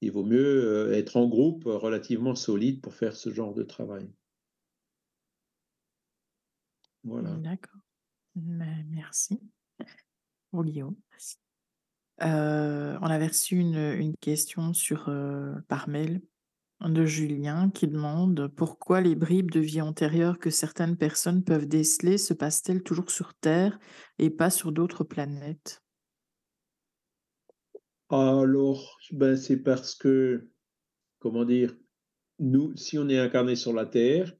Il 0.00 0.12
vaut 0.12 0.24
mieux 0.24 0.88
euh, 0.88 0.92
être 0.94 1.16
en 1.16 1.28
groupe 1.28 1.64
relativement 1.66 2.34
solide 2.34 2.80
pour 2.80 2.94
faire 2.94 3.14
ce 3.14 3.30
genre 3.30 3.54
de 3.54 3.62
travail. 3.62 4.10
Voilà. 7.04 7.30
D'accord. 7.36 7.80
Mais 8.34 8.84
Merci 8.88 9.40
pour 10.50 10.64
Guillaume. 10.64 10.96
Euh, 12.22 12.98
on 13.00 13.06
avait 13.06 13.28
reçu 13.28 13.56
une, 13.56 13.76
une 13.76 14.16
question 14.16 14.74
sur, 14.74 15.08
euh, 15.08 15.54
par 15.68 15.88
mail 15.88 16.20
de 16.88 17.04
Julien 17.04 17.70
qui 17.70 17.86
demande 17.86 18.48
pourquoi 18.56 19.00
les 19.00 19.14
bribes 19.14 19.50
de 19.50 19.60
vie 19.60 19.82
antérieure 19.82 20.38
que 20.38 20.50
certaines 20.50 20.96
personnes 20.96 21.44
peuvent 21.44 21.68
déceler 21.68 22.16
se 22.16 22.32
passent-elles 22.32 22.82
toujours 22.82 23.10
sur 23.10 23.34
Terre 23.34 23.78
et 24.18 24.30
pas 24.30 24.50
sur 24.50 24.72
d'autres 24.72 25.04
planètes? 25.04 25.82
Alors, 28.08 28.98
ben, 29.12 29.36
c'est 29.36 29.58
parce 29.58 29.94
que, 29.94 30.48
comment 31.18 31.44
dire, 31.44 31.76
nous, 32.38 32.74
si 32.76 32.98
on 32.98 33.08
est 33.08 33.18
incarné 33.18 33.54
sur 33.54 33.72
la 33.72 33.86
Terre, 33.86 34.34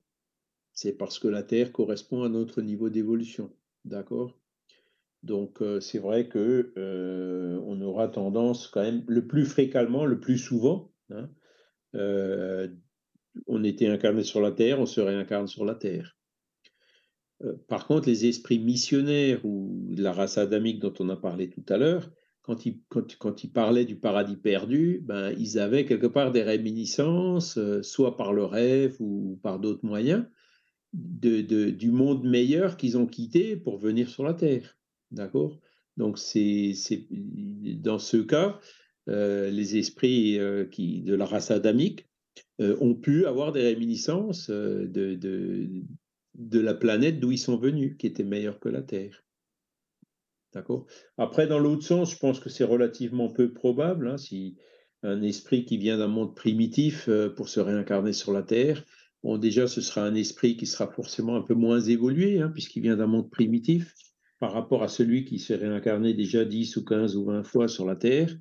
c'est 0.72 0.93
parce 0.93 1.18
que 1.18 1.28
la 1.28 1.43
Terre 1.43 1.72
correspond 1.72 2.22
à 2.22 2.28
notre 2.28 2.62
niveau 2.62 2.88
d'évolution. 2.88 3.55
D'accord? 3.84 4.41
Donc, 5.22 5.61
euh, 5.61 5.80
c'est 5.80 5.99
vrai 5.99 6.28
que 6.28 6.72
euh, 6.78 7.61
on 7.66 7.80
aura 7.82 8.09
tendance 8.09 8.66
quand 8.66 8.82
même 8.82 9.05
le 9.07 9.26
plus 9.26 9.45
fréquemment, 9.45 10.07
le 10.07 10.18
plus 10.18 10.38
souvent, 10.38 10.91
hein, 11.11 11.28
euh, 11.95 12.68
on 13.47 13.64
était 13.64 13.88
incarné 13.88 14.22
sur 14.22 14.41
la 14.41 14.53
Terre, 14.53 14.80
on 14.80 14.86
se 14.86 15.01
réincarne 15.01 15.47
sur 15.47 15.64
la 15.64 15.74
Terre. 15.74 16.16
Euh, 17.43 17.55
par 17.68 17.86
contre, 17.86 18.09
les 18.09 18.26
esprits 18.26 18.59
missionnaires 18.59 19.45
ou 19.45 19.86
la 19.97 20.12
race 20.12 20.38
adamique 20.38 20.80
dont 20.80 20.95
on 20.99 21.09
a 21.09 21.16
parlé 21.16 21.49
tout 21.49 21.64
à 21.68 21.78
l'heure, 21.78 22.11
quand 22.43 22.66
ils, 22.66 22.80
quand, 22.88 23.16
quand 23.18 23.45
ils 23.45 23.53
parlaient 23.53 23.84
du 23.84 23.97
paradis 23.97 24.36
perdu, 24.36 25.01
ben, 25.05 25.34
ils 25.38 25.59
avaient 25.59 25.84
quelque 25.84 26.07
part 26.07 26.32
des 26.32 26.43
réminiscences, 26.43 27.59
euh, 27.59 27.82
soit 27.82 28.16
par 28.16 28.32
le 28.32 28.45
rêve 28.45 28.97
ou 28.99 29.38
par 29.43 29.59
d'autres 29.59 29.84
moyens, 29.84 30.24
de, 30.93 31.41
de- 31.41 31.70
du 31.70 31.91
monde 31.91 32.24
meilleur 32.24 32.76
qu'ils 32.76 32.99
ont 32.99 33.07
quitté 33.07 33.57
pour 33.57 33.78
venir 33.78 34.09
sur 34.09 34.24
la 34.24 34.34
Terre. 34.34 34.76
D'accord? 35.11 35.61
Donc, 35.97 36.18
c'est, 36.18 36.72
dans 37.11 37.99
ce 37.99 38.16
cas, 38.16 38.59
les 39.11 39.76
esprits 39.76 40.38
euh, 40.38 40.64
qui, 40.64 41.02
de 41.02 41.14
la 41.14 41.26
race 41.26 41.50
adamique 41.50 42.06
euh, 42.61 42.76
ont 42.80 42.94
pu 42.94 43.24
avoir 43.24 43.52
des 43.52 43.62
réminiscences 43.62 44.50
euh, 44.50 44.86
de, 44.86 46.61
la 46.61 46.74
planète 46.74 47.18
d'où 47.18 47.32
ils 47.32 47.38
sont 47.38 47.56
venus, 47.56 47.96
qui 47.98 48.06
était 48.06 48.24
meilleure 48.24 48.61
que 48.61 48.68
la 48.68 48.82
Terre. 48.82 49.24
D'accord? 50.52 50.86
Après, 51.16 51.46
dans 51.46 51.58
l'autre 51.58 51.84
sens, 51.84 52.12
je 52.12 52.18
pense 52.18 52.38
que 52.38 52.50
c'est 52.50 52.64
relativement 52.64 53.30
peu 53.30 53.54
probable. 53.54 54.08
hein, 54.08 54.18
si 54.18 54.58
un 55.02 55.22
esprit 55.22 55.64
qui 55.64 55.78
vient 55.78 55.96
d'un 55.96 56.08
monde 56.08 56.34
primitif 56.34 57.08
euh, 57.08 57.30
pour 57.30 57.48
se 57.48 57.61
réincarner 57.61 58.12
sur 58.12 58.32
la 58.32 58.42
Terre, 58.42 58.84
bon, 59.22 59.38
déjà, 59.38 59.66
ce 59.66 59.80
sera 59.80 60.04
un 60.04 60.14
esprit 60.14 60.58
qui 60.58 60.66
sera 60.66 60.86
forcément 60.86 61.36
un 61.36 61.42
peu 61.42 61.54
moins 61.54 61.80
évolué, 61.80 62.42
hein, 62.42 62.50
puisqu'il 62.52 62.82
vient 62.82 62.96
d'un 62.96 63.06
monde 63.06 63.30
primitif, 63.30 63.94
par 64.38 64.52
rapport 64.52 64.82
à 64.82 64.88
celui 64.88 65.24
qui 65.24 65.38
s'est 65.38 65.56
réincarné 65.56 66.12
déjà 66.12 66.44
10 66.44 66.76
ou 66.76 66.84
15 66.84 67.16
ou 67.16 67.24
20 67.24 67.42
fois 67.42 67.68
sur 67.68 67.86
la 67.86 67.96
Terre. 67.96 68.36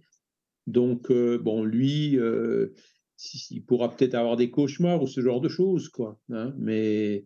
Donc, 0.68 1.10
euh, 1.12 1.38
bon, 1.38 1.64
lui, 1.64 2.18
euh, 2.18 2.74
si- 3.16 3.48
il 3.56 3.64
pourra 3.66 3.96
peut-être 3.96 4.16
avoir 4.16 4.38
des 4.38 4.50
cauchemars 4.52 5.02
ou 5.02 5.08
ce 5.08 5.22
genre 5.22 5.42
de 5.42 5.50
choses, 5.50 5.90
quoi. 5.90 6.20
hein, 6.32 6.54
mais 6.58 7.26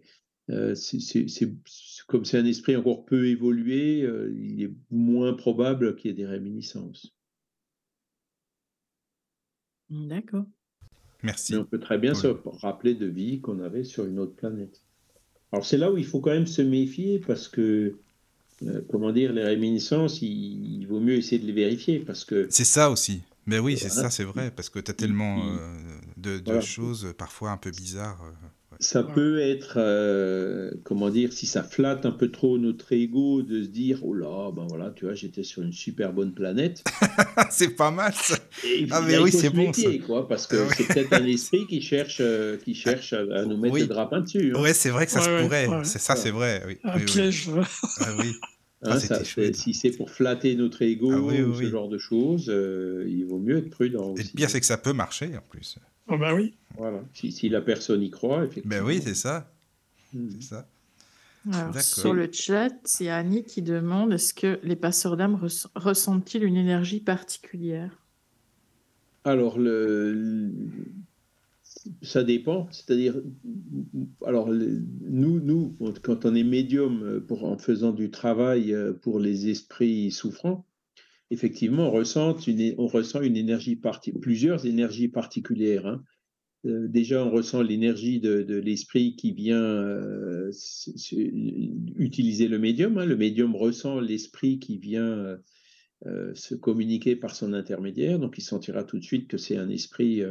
euh, 0.49 0.75
c'est- 0.75 0.99
c'est- 0.99 1.27
c'est- 1.29 1.53
c'est- 1.65 2.05
comme 2.07 2.25
c'est 2.25 2.37
un 2.37 2.45
esprit 2.45 2.75
encore 2.75 3.05
peu 3.05 3.27
évolué, 3.27 4.01
euh, 4.01 4.33
il 4.37 4.61
est 4.63 4.73
moins 4.91 5.33
probable 5.33 5.95
qu'il 5.95 6.09
y 6.09 6.13
ait 6.13 6.17
des 6.17 6.25
réminiscences. 6.25 7.13
D'accord. 9.89 10.45
Merci. 11.23 11.53
Mais 11.53 11.59
on 11.59 11.65
peut 11.65 11.79
très 11.79 11.97
bien 11.97 12.13
Oui. 12.13 12.19
se 12.19 12.27
rappeler 12.27 12.95
de 12.95 13.05
vie 13.05 13.39
qu'on 13.39 13.59
avait 13.59 13.83
sur 13.83 14.05
une 14.05 14.19
autre 14.19 14.35
planète. 14.35 14.83
Alors 15.51 15.65
c'est 15.65 15.77
là 15.77 15.91
où 15.91 15.97
il 15.97 16.05
faut 16.05 16.19
quand 16.19 16.31
même 16.31 16.47
se 16.47 16.61
méfier 16.61 17.19
parce 17.19 17.47
que, 17.47 17.99
euh, 18.65 18.81
comment 18.91 19.11
dire, 19.11 19.33
les 19.33 19.43
réminiscences, 19.43 20.21
il, 20.21 20.81
il 20.81 20.87
vaut 20.87 20.99
mieux 20.99 21.15
essayer 21.15 21.39
de 21.39 21.45
les 21.47 21.53
vérifier 21.53 21.99
parce 21.99 22.23
que 22.25 22.47
C'est 22.49 22.63
ça 22.65 22.89
aussi. 22.89 23.21
Mais 23.45 23.59
oui, 23.59 23.77
c'est 23.77 23.89
ça, 23.89 24.09
c'est 24.09 24.23
vrai, 24.23 24.51
parce 24.55 24.69
que 24.69 24.79
tu 24.79 24.89
as 24.89 24.93
tellement 24.93 25.45
euh, 25.45 25.57
de, 26.17 26.37
de 26.39 26.43
Voilà. 26.45 26.61
choses 26.61 27.05
euh, 27.05 27.13
parfois 27.13 27.51
un 27.51 27.57
peu 27.57 27.71
bizarres. 27.71 28.23
Ouais. 28.73 28.77
ça 28.79 29.03
peut 29.03 29.39
être, 29.39 29.75
euh, 29.77 30.71
comment 30.83 31.09
dire, 31.09 31.31
si 31.33 31.45
ça 31.45 31.63
flatte 31.63 32.05
un 32.05 32.11
peu 32.11 32.29
trop 32.31 32.57
notre 32.57 32.91
ego 32.93 33.41
de 33.41 33.63
se 33.63 33.67
dire, 33.69 33.99
oh 34.03 34.13
là, 34.13 34.51
ben 34.51 34.65
voilà, 34.67 34.91
tu 34.95 35.05
vois, 35.05 35.13
j'étais 35.13 35.43
sur 35.43 35.61
une 35.63 35.71
super 35.73 36.11
bonne 36.13 36.33
planète. 36.33 36.83
c'est 37.49 37.75
pas 37.75 37.91
mal 37.91 38.13
ça. 38.13 38.37
Et 38.65 38.85
Ah, 38.91 39.01
mais 39.01 39.17
oui, 39.17 39.31
c'est 39.31 39.49
bon, 39.49 39.67
méfier, 39.67 39.99
quoi, 39.99 40.27
parce 40.27 40.47
que 40.47 40.57
Ah 40.57 40.63
ouais. 40.67 40.73
c'est 40.77 40.87
peut-être 40.87 41.13
un 41.13 41.25
esprit 41.25 41.65
qui 41.67 41.81
cherche, 41.81 42.17
euh, 42.19 42.57
qui 42.57 42.75
cherche 42.75 43.13
à, 43.13 43.19
à 43.33 43.45
nous 43.45 43.57
mettre 43.57 43.75
Oui. 43.75 43.81
le 43.81 43.87
drapin 43.87 44.21
dessus. 44.21 44.53
hein. 44.55 44.61
Ouais, 44.61 44.73
c'est 44.73 44.89
vrai 44.89 45.05
que 45.05 45.11
ça 45.11 45.19
Ouais, 45.19 45.39
se 45.39 45.43
pourrait. 45.43 45.67
ouais. 45.67 45.83
C'est 45.85 45.99
ça, 45.99 46.15
c'est 46.15 46.31
vrai. 46.31 46.63
Oui, 46.67 46.77
Un 46.83 46.95
oui, 46.95 46.99
oui. 46.99 47.05
piège. 47.05 47.49
Ah 48.01 48.05
oui. 48.19 48.31
Hein, 48.85 48.89
Ah, 48.95 48.99
ça, 48.99 49.23
si 49.23 49.73
c'est 49.73 49.91
pour 49.91 50.09
flatter 50.09 50.55
notre 50.55 50.81
ego 50.81 51.09
Ah 51.13 51.19
oui, 51.21 51.35
oui, 51.37 51.41
ou 51.43 51.55
ce 51.55 51.69
genre 51.69 51.87
de 51.87 51.97
choses, 51.97 52.47
euh, 52.49 53.05
il 53.07 53.23
vaut 53.25 53.39
mieux 53.39 53.59
être 53.59 53.69
prudent 53.69 54.09
Et 54.17 54.19
aussi. 54.19 54.31
le 54.33 54.35
pire, 54.35 54.49
c'est 54.49 54.59
que 54.59 54.65
ça 54.65 54.77
peut 54.77 54.91
marcher 54.91 55.27
en 55.37 55.41
plus. 55.49 55.77
Oh 56.07 56.17
bah 56.17 56.33
oui. 56.35 56.53
Voilà. 56.77 57.01
Si, 57.13 57.31
si 57.31 57.49
la 57.49 57.61
personne 57.61 58.01
y 58.01 58.09
croit, 58.11 58.43
effectivement. 58.45 58.77
Ben 58.77 58.83
oui, 58.85 59.01
c'est 59.03 59.13
ça. 59.15 59.51
Hmm. 60.13 60.29
C'est 60.31 60.43
ça. 60.43 60.67
Alors, 61.51 61.67
D'accord. 61.67 61.81
sur 61.81 62.13
le 62.13 62.29
chat, 62.31 62.71
il 62.99 63.05
y 63.05 63.09
a 63.09 63.17
Annie 63.17 63.43
qui 63.43 63.61
demande 63.61 64.13
est-ce 64.13 64.33
que 64.33 64.59
les 64.63 64.75
passeurs 64.77 65.17
d'âme 65.17 65.35
res- 65.35 65.67
ressentent-ils 65.75 66.43
une 66.43 66.55
énergie 66.55 67.01
particulière? 67.01 67.99
Alors, 69.25 69.59
le, 69.59 70.13
le- 70.13 70.51
ça 72.01 72.23
dépend. 72.23 72.67
C'est-à-dire, 72.71 73.15
alors, 74.25 74.49
le- 74.49 74.81
nous, 75.01 75.39
nous, 75.41 75.75
quand 76.01 76.25
on 76.25 76.33
est 76.35 76.43
médium 76.43 77.21
pour, 77.27 77.43
en 77.45 77.57
faisant 77.57 77.91
du 77.91 78.09
travail 78.09 78.73
euh, 78.73 78.93
pour 78.93 79.19
les 79.19 79.49
esprits 79.49 80.11
souffrants, 80.11 80.65
effectivement, 81.33 81.87
on 81.87 81.91
ressent 81.91 82.37
une, 82.37 82.75
on 82.77 82.87
ressent 82.87 83.21
une 83.21 83.35
énergie 83.35 83.75
parti, 83.75 84.11
plusieurs 84.11 84.65
énergies 84.65 85.09
particulières. 85.09 85.87
hein. 85.87 86.03
Euh, 86.65 86.87
déjà, 86.87 87.25
on 87.25 87.29
ressent 87.29 87.61
l'énergie 87.61 88.21
de, 88.21 88.41
de 88.41 88.55
l'esprit 88.55 89.15
qui 89.17 89.33
vient 89.33 89.61
euh, 89.61 90.51
utiliser 91.97 92.47
le 92.47 92.57
médium. 92.59 92.97
hein. 92.97 93.05
Le 93.05 93.17
médium 93.17 93.55
ressent 93.55 93.99
l'esprit 93.99 94.59
qui 94.59 94.77
vient 94.77 95.37
euh, 96.05 96.33
se 96.35 96.55
communiquer 96.55 97.15
par 97.17 97.35
son 97.35 97.53
intermédiaire. 97.53 98.19
Donc, 98.19 98.37
il 98.37 98.41
sentira 98.41 98.83
tout 98.83 98.97
de 98.97 99.03
suite 99.03 99.27
que 99.27 99.37
c'est 99.37 99.57
un 99.57 99.69
esprit. 99.69 100.21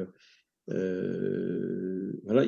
voilà, 0.68 2.46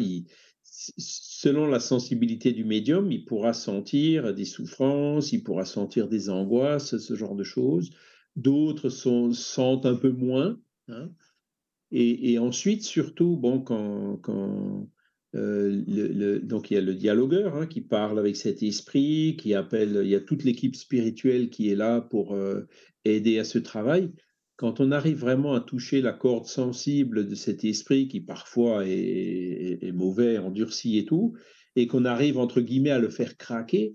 selon 0.65 1.67
la 1.67 1.81
sensibilité 1.81 2.53
du 2.53 2.65
médium, 2.65 3.13
il 3.13 3.25
pourra 3.25 3.53
sentir 3.53 4.35
des 4.35 4.45
souffrances, 4.47 5.33
il 5.33 5.43
pourra 5.43 5.65
sentir 5.65 6.09
des 6.09 6.31
angoisses, 6.31 6.97
ce 6.97 7.15
genre 7.15 7.35
de 7.37 7.45
choses. 7.45 7.91
D'autres 8.37 8.89
sont- 8.89 9.33
sentent 9.33 9.87
un 9.87 9.97
peu 9.97 10.11
moins. 10.11 10.59
hein. 10.89 11.11
Et, 11.97 12.39
ensuite, 12.39 12.83
surtout, 12.83 13.37
bon, 13.37 13.61
quand, 13.61 14.17
quand 14.17 14.89
euh, 15.37 15.85
le, 15.87 16.41
donc 16.41 16.71
il 16.71 16.75
y 16.75 16.77
a 16.77 16.81
le 16.81 16.95
dialogueur 16.95 17.55
hein, 17.55 17.67
qui 17.67 17.81
parle 17.81 18.19
avec 18.19 18.35
cet 18.35 18.65
esprit, 18.65 19.37
qui 19.39 19.55
appelle, 19.55 20.01
il 20.03 20.09
y 20.09 20.17
a 20.17 20.21
toute 20.21 20.43
l'équipe 20.43 20.75
spirituelle 20.75 21.51
qui 21.51 21.69
est 21.71 21.77
là 21.77 22.01
pour 22.01 22.35
euh, 22.35 22.63
aider 23.05 23.39
à 23.39 23.45
ce 23.45 23.59
travail. 23.59 24.11
Quand 24.57 24.81
on 24.81 24.91
arrive 24.91 25.19
vraiment 25.19 25.55
à 25.55 25.61
toucher 25.61 26.01
la 26.01 26.13
corde 26.13 26.47
sensible 26.47 27.29
de 27.29 27.35
cet 27.37 27.65
esprit 27.65 28.09
qui 28.09 28.21
parfois 28.21 28.87
est- 28.87 29.79
est 29.81 29.93
mauvais, 29.93 30.39
endurci 30.39 30.99
et 30.99 31.05
tout, 31.05 31.35
et 31.77 31.87
qu'on 31.87 32.05
arrive 32.05 32.39
entre 32.39 32.61
guillemets 32.61 32.91
à 32.91 32.99
le 32.99 33.09
faire 33.11 33.37
craquer, 33.37 33.95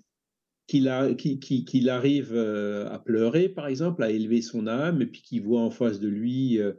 qu'il 0.70 1.90
arrive 1.90 2.34
euh, 2.34 2.88
à 2.90 3.00
pleurer, 3.00 3.50
par 3.50 3.68
exemple, 3.68 4.04
à 4.04 4.12
élever 4.12 4.42
son 4.42 4.68
âme, 4.68 5.02
et 5.02 5.06
puis 5.08 5.22
qu'il 5.22 5.42
voit 5.42 5.62
en 5.62 5.72
face 5.72 6.00
de 6.00 6.08
lui 6.08 6.60
euh, 6.60 6.74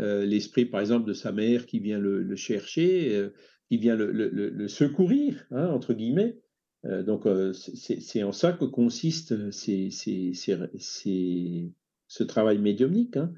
euh, 0.00 0.26
l'esprit, 0.26 0.66
par 0.66 0.80
exemple, 0.80 1.08
de 1.08 1.14
sa 1.14 1.32
mère 1.32 1.66
qui 1.66 1.78
vient 1.80 1.98
le, 1.98 2.36
chercher, 2.36 3.28
qui 3.70 3.78
vient 3.78 3.96
le, 3.96 4.68
secourir, 4.68 5.46
hein, 5.50 5.68
entre 5.68 5.94
guillemets. 5.94 6.38
Donc, 6.84 7.26
c'est 7.54 8.22
en 8.22 8.32
ça 8.32 8.52
que 8.52 8.64
consiste 8.64 9.50
ces- 9.50 9.90
ces- 9.90 10.32
ces- 10.34 11.72
ce 12.06 12.22
travail 12.24 12.58
médiumnique. 12.58 13.16
hein. 13.16 13.32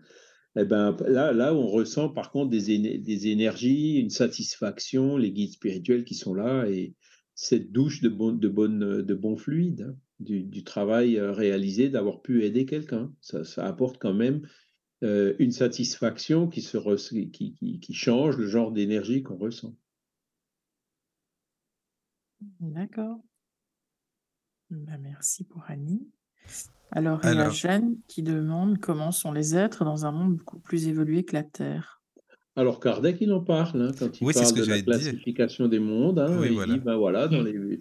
Eh 0.57 0.65
ben, 0.65 0.97
là, 1.07 1.33
là, 1.33 1.55
on 1.55 1.67
ressent 1.69 2.09
par 2.09 2.33
contre 2.33 2.51
des, 2.51 2.99
des 2.99 3.29
énergies, 3.29 3.99
une 3.99 4.11
satisfaction, 4.11 5.17
les 5.17 5.31
guides 5.31 5.53
spirituels 5.53 6.05
qui 6.05 6.15
sont 6.15 6.35
là 6.35 6.67
et 6.69 6.95
cette 7.43 7.73
douche 7.73 8.03
de, 8.03 8.11
bon, 8.11 8.33
de, 8.33 8.49
bonne, 8.49 9.01
de 9.01 9.15
bons 9.15 9.39
fluides, 9.39 9.87
hein, 9.89 9.97
du, 10.19 10.43
du 10.43 10.63
travail 10.63 11.17
euh, 11.17 11.33
réalisé, 11.33 11.89
d'avoir 11.89 12.21
pu 12.21 12.45
aider 12.45 12.67
quelqu'un. 12.67 13.11
Ça, 13.23 13.45
ça 13.45 13.67
apporte 13.67 13.97
quand 13.97 14.13
même 14.13 14.47
euh, 15.03 15.35
une 15.39 15.51
satisfaction 15.51 16.49
qui, 16.49 16.61
se 16.61 16.77
re- 16.77 17.31
qui, 17.31 17.55
qui, 17.55 17.81
qui 17.81 17.95
change 17.95 18.37
le 18.37 18.47
genre 18.47 18.73
d'énergie 18.73 19.23
qu'on 19.23 19.39
ressent. 19.39 19.75
D'accord. 22.61 23.23
Ben, 24.69 24.99
merci 24.99 25.45
pour 25.45 25.65
Annie. 25.67 26.07
Alors, 26.91 27.21
il 27.23 27.29
y 27.29 27.39
a 27.39 27.41
Alors. 27.41 27.53
Jeanne 27.55 27.97
qui 28.07 28.23
demande 28.23 28.79
comment 28.81 29.13
sont 29.13 29.33
les 29.33 29.57
êtres 29.57 29.87
dans 29.87 30.05
un 30.05 30.13
monde 30.13 30.37
beaucoup 30.37 30.59
plus 30.61 30.89
évolué 30.89 31.25
que 31.25 31.33
la 31.33 31.45
Terre? 31.45 32.00
Alors 32.61 32.79
Kardec, 32.79 33.17
il 33.21 33.33
en 33.33 33.41
parle 33.41 33.81
hein, 33.81 33.93
quand 33.99 34.21
il 34.21 34.27
Oui, 34.27 34.35
parle 34.35 34.55
de 34.55 34.65
la 34.65 34.83
classification 34.83 35.67
des 35.69 35.79
mondes. 35.79 36.19
hein, 36.19 36.39
Oui, 36.39 36.49
il 36.49 36.55
voilà. 36.55 36.75
dit, 36.75 36.81
ben 36.81 36.97
voilà, 36.97 37.27
dans 37.27 37.43
les, 37.43 37.81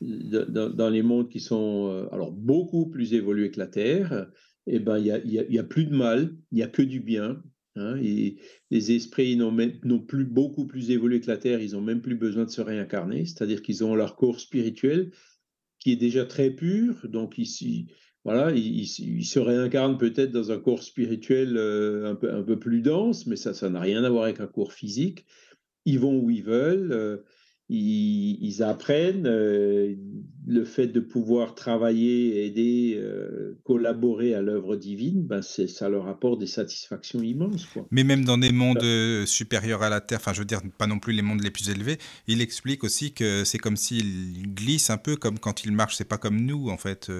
dans, 0.00 0.68
dans 0.70 0.90
les 0.90 1.02
mondes 1.02 1.28
qui 1.28 1.40
sont 1.40 1.88
euh, 1.90 2.08
alors 2.12 2.32
beaucoup 2.32 2.86
plus 2.90 3.14
évolués 3.14 3.50
que 3.50 3.58
la 3.58 3.68
Terre, 3.68 4.28
eh 4.66 4.78
ben, 4.80 4.98
il 4.98 5.06
y 5.06 5.10
a, 5.12 5.18
y 5.24 5.38
a- 5.38 5.44
il 5.48 5.54
y 5.54 5.58
a 5.58 5.64
plus 5.64 5.84
de 5.86 5.94
mal, 5.94 6.34
il 6.50 6.56
n'y 6.56 6.62
a 6.62 6.68
que 6.68 6.82
du 6.82 7.00
bien. 7.00 7.42
hein, 7.76 7.96
et 8.02 8.36
les 8.70 8.92
esprits 8.92 9.36
n'ont 9.36 10.00
plus 10.00 10.24
beaucoup 10.24 10.66
plus 10.66 10.90
évolué 10.90 11.20
que 11.20 11.30
la 11.30 11.36
Terre, 11.38 11.60
ils 11.60 11.72
n'ont 11.72 11.82
même 11.82 12.00
plus 12.02 12.16
besoin 12.16 12.44
de 12.44 12.50
se 12.50 12.62
réincarner, 12.62 13.26
c'est-à-dire 13.26 13.62
qu'ils 13.62 13.84
ont 13.84 13.94
leur 13.94 14.16
corps 14.16 14.40
spirituel 14.40 15.12
qui 15.78 15.92
est 15.92 15.96
déjà 15.96 16.24
très 16.24 16.50
pur, 16.50 17.06
donc 17.08 17.38
ici, 17.38 17.86
voilà, 18.26 18.50
ils 18.50 19.24
se 19.24 19.38
réincarnent 19.38 19.98
peut-être 19.98 20.32
dans 20.32 20.50
un 20.50 20.58
corps 20.58 20.82
spirituel 20.82 21.56
euh, 21.56 22.10
un, 22.10 22.16
peu, 22.16 22.34
un 22.34 22.42
peu 22.42 22.58
plus 22.58 22.82
dense, 22.82 23.24
mais 23.28 23.36
ça, 23.36 23.54
ça 23.54 23.70
n'a 23.70 23.78
rien 23.78 24.02
à 24.02 24.10
voir 24.10 24.24
avec 24.24 24.40
un 24.40 24.48
corps 24.48 24.72
physique. 24.72 25.24
Ils 25.84 26.00
vont 26.00 26.18
où 26.18 26.28
ils 26.28 26.42
veulent, 26.42 26.90
euh, 26.90 27.18
ils, 27.68 28.36
ils 28.44 28.64
apprennent. 28.64 29.28
euh, 29.28 29.94
le 30.48 30.64
fait 30.64 30.88
de 30.88 30.98
pouvoir 30.98 31.54
travailler, 31.54 32.46
aider, 32.46 33.00
collaborer 33.64 34.34
à 34.34 34.42
l'œuvre 34.42 34.76
divine, 34.76 35.24
ben 35.24 35.42
ça 35.42 35.88
leur 35.88 36.08
apporte 36.08 36.40
des 36.40 36.46
satisfactions 36.46 37.20
immenses. 37.22 37.66
Quoi. 37.66 37.86
Mais 37.92 38.02
même 38.04 38.24
dans 38.24 38.38
des 38.38 38.52
mondes 38.52 39.26
supérieurs 39.26 39.82
à 39.82 39.88
la 39.88 40.00
Terre, 40.00 40.18
enfin 40.20 40.32
je 40.32 40.40
veux 40.40 40.44
dire 40.44 40.62
pas 40.78 40.86
non 40.88 41.00
plus 41.00 41.12
les 41.12 41.22
mondes 41.22 41.42
les 41.42 41.50
plus 41.50 41.68
élevés, 41.68 41.98
il 42.28 42.40
explique 42.40 42.82
aussi 42.82 43.12
que 43.12 43.42
c'est 43.44 43.58
comme 43.58 43.76
s'ils 43.76 44.52
glissent 44.54 44.90
un 44.90 44.98
peu 44.98 45.16
comme 45.16 45.38
quand 45.40 45.64
ils 45.64 45.72
marchent, 45.72 45.96
c'est 45.96 46.04
pas 46.04 46.18
comme 46.18 46.40
nous 46.40 46.70
en 46.70 46.76
fait. 46.76 47.10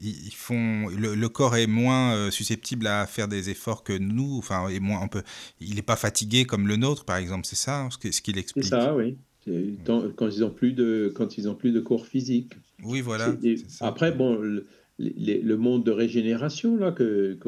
Ils, 0.00 0.32
font 0.34 0.88
le, 0.88 1.14
le 1.14 1.28
corps 1.28 1.56
est 1.56 1.66
moins 1.66 2.14
euh, 2.14 2.30
susceptible 2.30 2.86
à 2.86 3.06
faire 3.06 3.28
des 3.28 3.50
efforts 3.50 3.82
que 3.84 3.92
nous, 3.96 4.36
enfin 4.38 4.68
est 4.68 4.80
moins 4.80 5.00
un 5.02 5.08
peu, 5.08 5.22
il 5.60 5.74
n'est 5.74 5.82
pas 5.82 5.96
fatigué 5.96 6.44
comme 6.44 6.66
le 6.68 6.76
nôtre 6.76 7.04
par 7.04 7.16
exemple, 7.16 7.46
c'est 7.46 7.56
ça 7.56 7.82
hein, 7.82 7.88
ce 7.90 7.98
qu'il 7.98 8.34
C'est 8.34 8.40
explique. 8.40 8.64
ça, 8.64 8.94
oui. 8.94 9.16
C'est 9.44 9.74
Quand 9.84 10.28
ils 10.28 10.44
ont 10.44 10.50
plus 10.50 10.72
de 10.72 11.10
quand 11.14 11.38
ils 11.38 11.48
ont 11.48 11.54
plus 11.54 11.72
de 11.72 11.80
corps 11.80 12.06
physique. 12.06 12.52
Oui 12.82 13.00
voilà. 13.00 13.34
C'est- 13.40 13.48
et 13.48 13.56
c'est 13.56 13.70
ça. 13.70 13.86
Après, 13.86 14.12
bon, 14.12 14.36
le, 14.36 14.66
les- 14.98 15.40
le 15.40 15.56
monde 15.56 15.84
de 15.84 15.90
régénération 15.90 16.76
là, 16.76 16.92
que, 16.92 17.38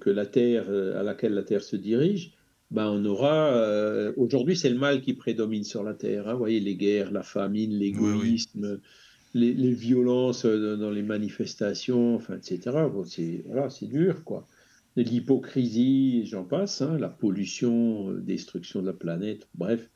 que 0.00 0.10
la 0.10 0.24
Terre, 0.26 0.66
euh, 0.70 0.98
à 0.98 1.02
laquelle 1.02 1.34
la 1.34 1.42
Terre 1.42 1.62
se 1.62 1.76
dirige, 1.76 2.32
ben, 2.70 2.86
on 2.88 3.04
aura. 3.04 3.48
euh, 3.54 4.12
Aujourd'hui, 4.16 4.56
c'est 4.56 4.70
le 4.70 4.78
mal 4.78 5.02
qui 5.02 5.12
prédomine 5.12 5.64
sur 5.64 5.82
la 5.82 5.92
Terre. 5.92 6.28
hein. 6.28 6.32
Vous 6.32 6.38
voyez, 6.38 6.60
les 6.60 6.76
guerres, 6.76 7.10
la 7.12 7.22
famine, 7.22 7.72
l'égoïsme, 7.74 8.80
les, 9.34 9.72
violences 9.72 10.44
euh, 10.44 10.76
dans 10.76 10.90
les 10.90 11.02
manifestations, 11.02 12.16
enfin, 12.16 12.36
etc. 12.36 12.58
Bon, 12.92 13.04
c'est 13.04 13.44
voilà, 13.46 13.68
dur, 13.82 14.24
quoi. 14.24 14.46
L'hypocrisie, 14.96 16.26
j'en 16.26 16.44
passe, 16.44 16.82
hein, 16.82 16.98
la 16.98 17.08
pollution, 17.08 18.10
euh, 18.10 18.20
destruction 18.20 18.82
de 18.82 18.86
la 18.86 18.92
planète, 18.92 19.48
bref. 19.54 19.88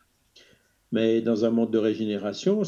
Mais 0.92 1.20
dans 1.20 1.44
un 1.44 1.50
monde 1.50 1.72
de 1.72 1.78
régénération, 1.78 2.62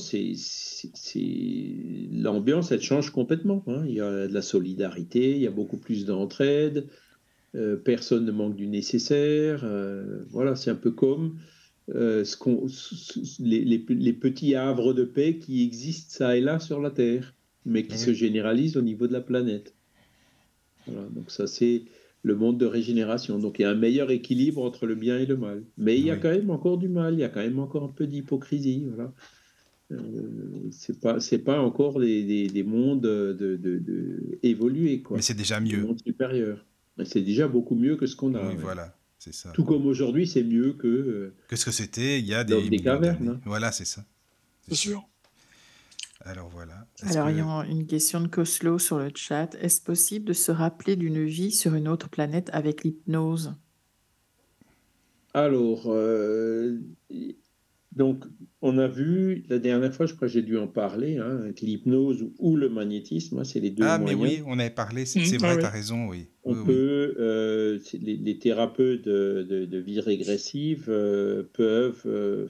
l'ambiance, 2.12 2.72
elle 2.72 2.82
change 2.82 3.10
complètement. 3.10 3.64
hein. 3.68 3.84
Il 3.86 3.94
y 3.94 4.00
a 4.00 4.26
de 4.26 4.34
la 4.34 4.42
solidarité, 4.42 5.30
il 5.32 5.42
y 5.42 5.46
a 5.46 5.50
beaucoup 5.50 5.78
plus 5.78 6.04
d'entraide, 6.04 6.88
euh, 7.54 7.76
personne 7.76 8.24
ne 8.26 8.32
manque 8.32 8.56
du 8.56 8.66
nécessaire. 8.66 9.62
euh, 9.64 10.24
voilà, 10.30 10.56
c'est 10.56 10.70
un 10.70 10.74
peu 10.74 10.90
comme 10.90 11.38
euh, 11.94 12.24
ce 12.24 12.36
ce- 12.68 13.42
les, 13.42 13.64
les- 13.64 13.84
les 13.88 14.12
petits 14.12 14.54
havres 14.54 14.92
de 14.94 15.04
paix 15.04 15.38
qui 15.38 15.62
existent 15.64 16.12
ça 16.18 16.36
et 16.36 16.40
là 16.40 16.58
sur 16.60 16.80
la 16.80 16.90
Terre, 16.90 17.34
mais 17.64 17.84
qui 17.84 17.92
Oui. 17.94 17.98
se 17.98 18.12
généralisent 18.12 18.76
au 18.76 18.82
niveau 18.82 19.06
de 19.06 19.12
la 19.12 19.20
planète. 19.20 19.74
Voilà, 20.86 21.08
donc 21.10 21.30
ça, 21.30 21.46
c'est 21.46 21.82
le 22.22 22.34
monde 22.34 22.58
de 22.58 22.66
régénération. 22.66 23.38
Donc 23.38 23.58
il 23.58 23.62
y 23.62 23.64
a 23.64 23.70
un 23.70 23.74
meilleur 23.74 24.10
équilibre 24.10 24.62
entre 24.62 24.86
le 24.86 24.94
bien 24.94 25.18
et 25.18 25.26
le 25.26 25.36
mal. 25.36 25.62
Mais 25.76 25.98
il 25.98 26.06
y 26.06 26.10
a 26.10 26.14
Oui. 26.14 26.20
quand 26.20 26.30
même 26.30 26.50
encore 26.50 26.78
du 26.78 26.88
mal, 26.88 27.14
il 27.14 27.20
y 27.20 27.24
a 27.24 27.28
quand 27.28 27.40
même 27.40 27.58
encore 27.58 27.84
un 27.84 27.92
peu 27.92 28.06
d'hypocrisie. 28.06 28.84
Voilà. 28.94 29.12
Euh, 29.90 29.98
c'est 30.70 31.00
pas 31.00 31.18
c'est 31.20 31.38
pas 31.38 31.60
encore 31.60 31.98
des, 32.00 32.22
des, 32.22 32.48
des 32.48 32.62
mondes 32.62 33.00
de, 33.00 33.32
de, 33.56 33.56
de 33.78 34.38
évolués 34.42 35.00
quoi. 35.00 35.16
Mais 35.16 35.22
c'est 35.22 35.32
déjà 35.34 35.60
mieux. 35.60 35.86
C'est 37.04 37.22
déjà 37.22 37.48
beaucoup 37.48 37.74
mieux 37.76 37.96
que 37.96 38.06
ce 38.06 38.14
qu'on 38.16 38.34
a. 38.34 38.42
Oui, 38.42 38.54
ouais. 38.56 38.60
voilà, 38.60 38.94
c'est 39.18 39.34
ça. 39.34 39.50
Tout 39.52 39.64
comme 39.64 39.86
aujourd'hui, 39.86 40.26
c'est 40.26 40.44
mieux 40.44 40.72
que 40.74 40.86
euh, 40.86 41.34
Qu'est-ce 41.48 41.64
que 41.64 41.70
c'était? 41.70 42.20
Il 42.20 42.26
y 42.26 42.34
a 42.34 42.44
des, 42.44 42.68
des 42.70 42.78
cavernes, 42.78 43.28
hein. 43.28 43.40
Voilà, 43.44 43.72
c'est 43.72 43.84
ça. 43.84 44.04
C'est 44.68 44.74
sûr. 44.74 45.06
Alors 46.24 46.48
voilà. 46.48 46.86
Alors, 47.02 47.26
que- 47.26 47.32
il 47.32 47.38
y 47.38 47.40
a 47.40 47.64
une 47.68 47.86
question 47.86 48.20
de 48.20 48.28
Coslo 48.28 48.78
sur 48.78 48.98
le 48.98 49.10
chat. 49.14 49.54
Est-ce 49.56 49.80
possible 49.82 50.26
de 50.26 50.32
se 50.32 50.52
rappeler 50.52 50.96
d'une 50.96 51.24
vie 51.24 51.50
sur 51.52 51.74
une 51.74 51.88
autre 51.88 52.08
planète 52.08 52.50
avec 52.52 52.84
l'hypnose? 52.84 53.54
Alors, 55.34 55.84
euh, 55.86 56.78
donc, 57.98 58.24
on 58.62 58.78
a 58.78 58.88
vu 58.88 59.44
la 59.48 59.58
dernière 59.58 59.94
fois, 59.94 60.06
je 60.06 60.14
crois 60.14 60.28
que 60.28 60.32
j'ai 60.34 60.42
dû 60.42 60.56
en 60.58 60.68
parler, 60.68 61.18
hein, 61.18 61.38
avec 61.42 61.60
l'hypnose 61.60 62.24
ou 62.38 62.56
le 62.56 62.68
magnétisme, 62.68 63.38
hein, 63.38 63.44
c'est 63.44 63.60
les 63.60 63.70
deux 63.70 63.84
Ah, 63.86 63.98
mais 63.98 64.14
oui, 64.14 64.42
on 64.46 64.58
avait 64.58 64.70
parlé, 64.70 65.04
c'est 65.06 65.18
Mm, 65.20 65.44
ah 65.44 65.54
vrai, 65.54 65.56
oui. 65.56 65.62
tu 65.62 65.66
as 65.66 65.70
raison, 65.70 66.06
oui. 66.08 66.28
On 66.44 66.54
Oui, 66.54 66.58
oui. 66.60 66.64
peut, 66.66 67.14
euh, 67.18 67.78
les, 67.94 68.16
les 68.16 68.38
thérapeutes 68.38 69.02
de, 69.04 69.46
de- 69.48 69.66
de 69.66 69.78
vie 69.78 70.00
régressive 70.00 70.86
euh, 70.88 71.44
peuvent 71.54 72.02
euh, 72.06 72.48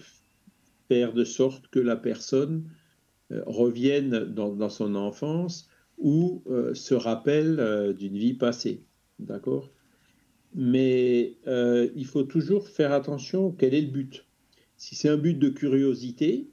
faire 0.88 1.12
de 1.14 1.24
sorte 1.24 1.68
que 1.68 1.78
la 1.80 1.96
personne 1.96 2.70
euh, 3.32 3.42
revienne 3.46 4.26
dans, 4.26 4.54
dans 4.54 4.70
son 4.70 4.94
enfance 4.96 5.68
ou 5.98 6.44
euh, 6.48 6.74
se 6.74 6.94
rappelle 6.94 7.60
euh, 7.60 7.92
d'une 7.94 8.18
vie 8.18 8.34
passée. 8.34 8.86
D'accord? 9.20 9.70
Mais 10.54 11.38
euh, 11.48 11.90
il 11.96 12.06
faut 12.06 12.24
toujours 12.24 12.68
faire 12.68 12.92
attention 12.92 13.52
quel 13.52 13.74
est 13.74 13.82
le 13.82 13.88
but. 13.92 14.27
Si 14.78 14.94
c'est 14.94 15.08
un 15.08 15.16
but 15.16 15.36
de 15.36 15.48
curiosité, 15.48 16.48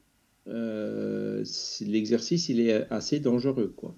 euh, 0.47 1.43
l'exercice 1.81 2.49
il 2.49 2.59
est 2.59 2.91
assez 2.91 3.19
dangereux. 3.19 3.71
Quoi. 3.77 3.95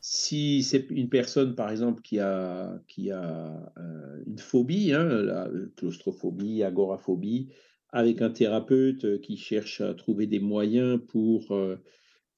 Si 0.00 0.62
c'est 0.62 0.90
une 0.90 1.10
personne, 1.10 1.54
par 1.54 1.70
exemple, 1.70 2.00
qui 2.00 2.18
a, 2.18 2.80
qui 2.88 3.10
a 3.10 3.72
euh, 3.78 4.22
une 4.26 4.38
phobie, 4.38 4.92
hein, 4.92 5.04
la 5.04 5.50
claustrophobie, 5.76 6.62
agoraphobie, 6.62 7.48
avec 7.90 8.22
un 8.22 8.30
thérapeute 8.30 9.20
qui 9.20 9.36
cherche 9.36 9.82
à 9.82 9.92
trouver 9.92 10.26
des 10.26 10.40
moyens 10.40 10.98
pour, 11.08 11.52
euh, 11.52 11.76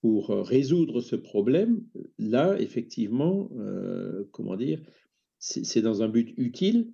pour 0.00 0.30
résoudre 0.30 1.00
ce 1.00 1.14
problème, 1.14 1.84
là, 2.18 2.60
effectivement, 2.60 3.48
comment 4.32 4.56
dire, 4.56 4.80
c'est 5.38 5.82
dans 5.82 6.02
un 6.02 6.08
but 6.08 6.34
utile 6.36 6.92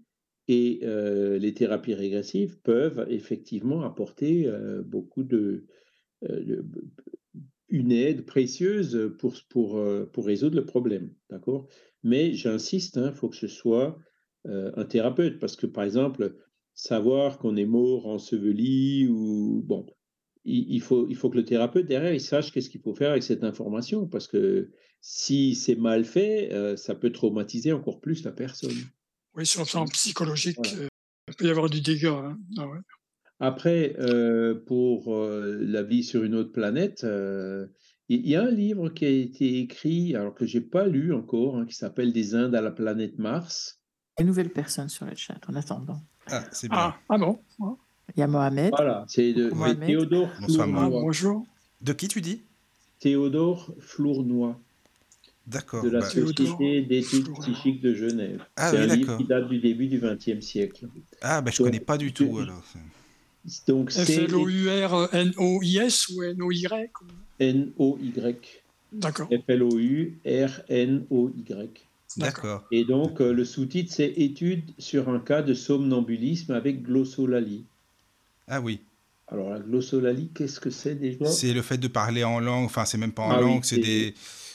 et 0.49 0.81
euh, 0.83 1.39
les 1.39 1.55
thérapies 1.55 1.95
régressives 1.95 2.59
peuvent 2.61 3.07
effectivement 3.09 3.83
apporter 3.83 4.47
euh, 4.47 4.83
beaucoup 4.83 5.25
de, 5.25 5.65
euh, 6.25 6.63
une 7.69 7.93
aide 7.93 8.27
précieuse 8.27 9.15
pour, 9.19 9.35
pour, 9.49 9.83
pour 10.13 10.27
résoudre 10.27 10.57
le 10.57 10.67
problème, 10.67 11.11
d'accord? 11.31 11.67
Mais 12.03 12.35
j'insiste, 12.35 13.01
il 13.03 13.13
faut 13.13 13.29
que 13.29 13.37
ce 13.37 13.49
soit 13.49 13.99
un 14.47 14.85
thérapeute, 14.85 15.39
parce 15.39 15.57
que 15.57 15.67
par 15.67 15.85
exemple, 15.85 16.37
savoir 16.75 17.39
qu'on 17.39 17.57
est 17.57 17.65
mort 17.65 18.07
enseveli 18.07 19.09
ou 19.09 19.63
bon, 19.65 19.87
il, 20.45 20.83
faut, 20.83 21.09
il 21.09 21.17
faut 21.17 21.31
que 21.31 21.39
le 21.39 21.47
thérapeute 21.47 21.87
derrière 21.87 22.21
sache 22.21 22.53
qu'est-ce 22.53 22.69
qu'il 22.69 22.83
faut 22.83 22.95
faire 22.95 23.13
avec 23.13 23.23
cette 23.23 23.43
information, 23.43 24.07
parce 24.07 24.29
que 24.29 24.71
si 25.01 25.55
c'est 25.55 25.77
mal 25.77 26.05
fait, 26.05 26.77
ça 26.77 26.95
peut 26.95 27.11
traumatiser 27.11 27.73
encore 27.73 28.03
plus 28.03 28.23
la 28.23 28.33
personne. 28.33 28.77
Oui, 29.37 29.47
sur 29.47 29.63
le 29.63 29.67
plan 29.67 29.85
psychologique, 29.87 30.75
euh, 30.79 30.89
il 31.29 31.35
peut 31.35 31.47
y 31.47 31.51
avoir 31.51 31.69
du 31.69 31.81
dégât. 31.81 32.13
hein. 32.13 32.39
Ah 32.59 32.69
ouais. 32.69 32.79
Après, 33.41 33.97
euh, 33.99 34.55
pour 34.67 35.15
euh, 35.15 35.59
la 35.61 35.83
vie 35.83 36.05
sur 36.05 36.23
une 36.23 36.37
autre 36.37 36.53
planète, 36.53 37.05
il 38.09 38.29
y, 38.29 38.37
a 38.37 38.43
un 38.43 38.51
livre 38.51 38.91
qui 38.91 39.05
a 39.05 39.09
été 39.09 39.59
écrit, 39.59 40.15
alors 40.15 40.35
que 40.35 40.47
j'ai 40.47 40.61
pas 40.61 40.87
lu 40.87 41.13
encore, 41.13 41.57
hein, 41.59 41.67
qui 41.67 41.75
s'appelle 41.75 42.13
Des 42.13 42.35
Indes 42.35 42.55
à 42.55 42.61
la 42.61 42.71
planète 42.71 43.19
Mars. 43.19 43.81
Une 44.21 44.27
nouvelle 44.27 44.51
personne 44.51 44.89
sur 44.89 45.07
le 45.07 45.17
chat 45.17 45.41
en 45.49 45.57
attendant. 45.57 46.01
Ah, 46.29 46.45
c'est 46.53 46.69
bien. 46.69 46.79
Ah, 46.79 46.97
ah 47.09 47.19
bon? 47.19 47.41
Il 48.15 48.21
y 48.21 48.23
a 48.23 48.29
Mohamed. 48.29 48.71
Voilà, 48.77 49.05
c'est 49.09 49.33
de 49.33 49.51
Mohamed. 49.51 49.87
Théodore 49.87 50.31
Bonsoir, 50.41 50.69
ah, 50.69 50.73
Flournoy. 50.73 51.01
bonjour. 51.01 51.47
De 51.81 51.93
qui 51.93 52.07
tu 52.07 52.21
dis? 52.21 52.45
Théodore 53.01 53.75
Flournoy. 53.81 54.55
De 55.47 55.89
la 55.91 56.01
bah, 56.01 56.09
Société 56.09 56.83
d'études 56.83 57.29
psychiques 57.41 57.81
de 57.83 57.95
Genève. 57.95 58.43
Ah 58.57 58.71
c'est 58.71 58.77
oui, 58.79 58.83
un 58.83 58.87
livre 58.87 59.01
d'accord. 59.01 59.19
qui 59.19 59.25
date 59.25 59.49
du 59.49 59.59
début 59.59 59.87
du 59.89 59.99
XXe 60.01 60.41
siècle. 60.45 60.87
Ah, 61.21 61.41
bah 61.43 61.51
je 61.53 61.59
Donc, 61.59 61.67
connais 61.69 61.81
pas 61.81 61.99
du 61.99 62.13
tout 62.13 62.37
je- 62.39 62.43
alors. 62.43 62.63
Donc 63.69 63.91
c'est 63.91 64.27
F-L-O-U-R-N-O-I-S 64.27 66.09
ou 66.11 66.23
N-O-Y 66.23 66.91
N-O-Y. 67.41 68.63
D'accord. 68.93 69.29
F-L-O-U-R-N-O-Y. 70.65 71.69
D'accord. 72.17 72.63
Et 72.71 72.85
donc, 72.85 73.21
euh, 73.21 73.33
le 73.33 73.45
sous-titre, 73.45 73.93
c'est 73.93 74.13
Étude 74.17 74.63
sur 74.79 75.09
un 75.09 75.19
cas 75.19 75.43
de 75.43 75.53
somnambulisme 75.53 76.53
avec 76.53 76.83
glossolalie. 76.85 77.65
Ah 78.47 78.61
oui. 78.61 78.81
Alors, 79.27 79.51
la 79.51 79.59
glossolalie, 79.59 80.31
qu'est-ce 80.35 80.61
que 80.61 80.71
c'est 80.71 80.95
déjà? 80.95 81.27
C'est 81.27 81.53
le 81.53 81.63
fait 81.63 81.79
de 81.79 81.89
parler 81.89 82.23
en 82.25 82.39
langue, 82.41 82.67
enfin 82.67 82.85
c'est 82.85 82.99
même 82.99 83.13
pas 83.13 83.23
en 83.23 83.31
Ah 83.31 83.39
oui, 83.43 83.51
langue, 83.51 83.65
c'est 83.65 83.77
c'est- 83.77 83.81
des, 83.83 84.15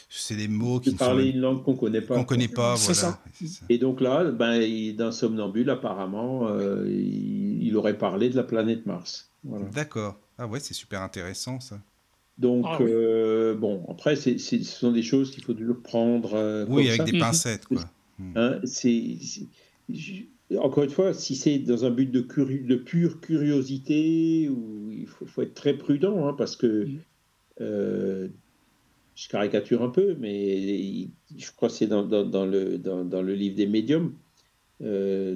c'est 0.10 0.36
des 0.36 0.48
mots 0.48 0.80
qui 0.80 0.92
sont 0.92 0.98
parler 0.98 1.30
une 1.30 1.40
langue 1.40 1.64
qu'on 1.64 1.76
connaît 1.76 2.02
pas. 2.02 2.16
qu'on 2.16 2.24
connaît 2.26 2.48
pas, 2.48 2.76
C'est 2.78 2.94
voilà. 2.94 3.20
ça. 3.42 3.64
Et 3.70 3.78
donc 3.78 4.02
là, 4.02 4.24
ben, 4.32 4.56
il- 4.56 4.96
d'un 4.96 5.12
somnambule, 5.12 5.70
apparemment, 5.70 6.48
euh, 6.50 6.86
il, 6.90 7.62
il 7.64 7.76
aurait 7.78 7.98
parlé 7.98 8.30
de 8.30 8.36
la 8.36 8.44
planète 8.44 8.86
Mars. 8.86 9.30
Voilà. 9.44 9.66
D'accord. 9.68 10.20
Ah 10.38 10.48
ouais, 10.48 10.60
c'est 10.60 10.74
super 10.74 11.02
intéressant 11.02 11.60
ça. 11.60 11.80
Donc, 12.38 12.66
Ah 12.68 12.78
oui. 12.80 12.88
euh, 12.90 13.54
bon, 13.56 13.86
après, 13.90 14.16
c'est- 14.16 14.38
c'est- 14.38 14.64
ce 14.64 14.80
sont 14.80 14.92
des 14.92 15.04
choses 15.04 15.32
qu'il 15.32 15.44
faut 15.44 15.54
toujours 15.54 15.82
prendre. 15.82 16.34
euh, 16.34 16.66
Oui, 16.70 16.84
comme 16.84 16.88
avec 16.88 16.98
ça. 16.98 17.04
des 17.04 17.12
Mhm. 17.14 17.20
pincettes 17.20 17.66
quoi. 17.66 17.82
Hein, 18.36 18.60
c'est, 18.64 19.18
c'est- 19.22 19.46
je- 19.90 20.58
encore 20.58 20.84
une 20.86 20.90
fois, 20.90 21.14
si 21.14 21.36
c'est 21.36 21.60
dans 21.60 21.86
un 21.86 21.90
but 21.92 22.10
de, 22.12 22.22
curi- 22.22 22.66
de 22.66 22.76
pure 22.76 23.20
curiosité, 23.22 24.44
il 24.44 25.06
faut, 25.08 25.26
faut 25.26 25.42
être 25.44 25.54
très 25.54 25.74
prudent, 25.74 26.28
hein, 26.28 26.34
parce 26.38 26.56
que 26.56 26.86
Mhm. 26.86 27.00
euh, 27.62 28.28
je 29.22 29.28
caricature 29.30 29.82
un 29.84 29.90
peu, 29.90 30.16
mais 30.20 30.58
il- 30.62 31.12
je 31.38 31.52
crois 31.56 31.68
que 31.70 31.76
c'est 31.76 31.88
dans, 31.88 32.04
dans- 32.06 32.26
dans 32.26 32.46
le, 32.46 32.78
dans, 32.78 33.04
dans 33.04 33.22
le 33.22 33.34
livre 33.34 33.56
des 33.56 33.68
médiums. 33.68 34.14
euh, 34.82 35.36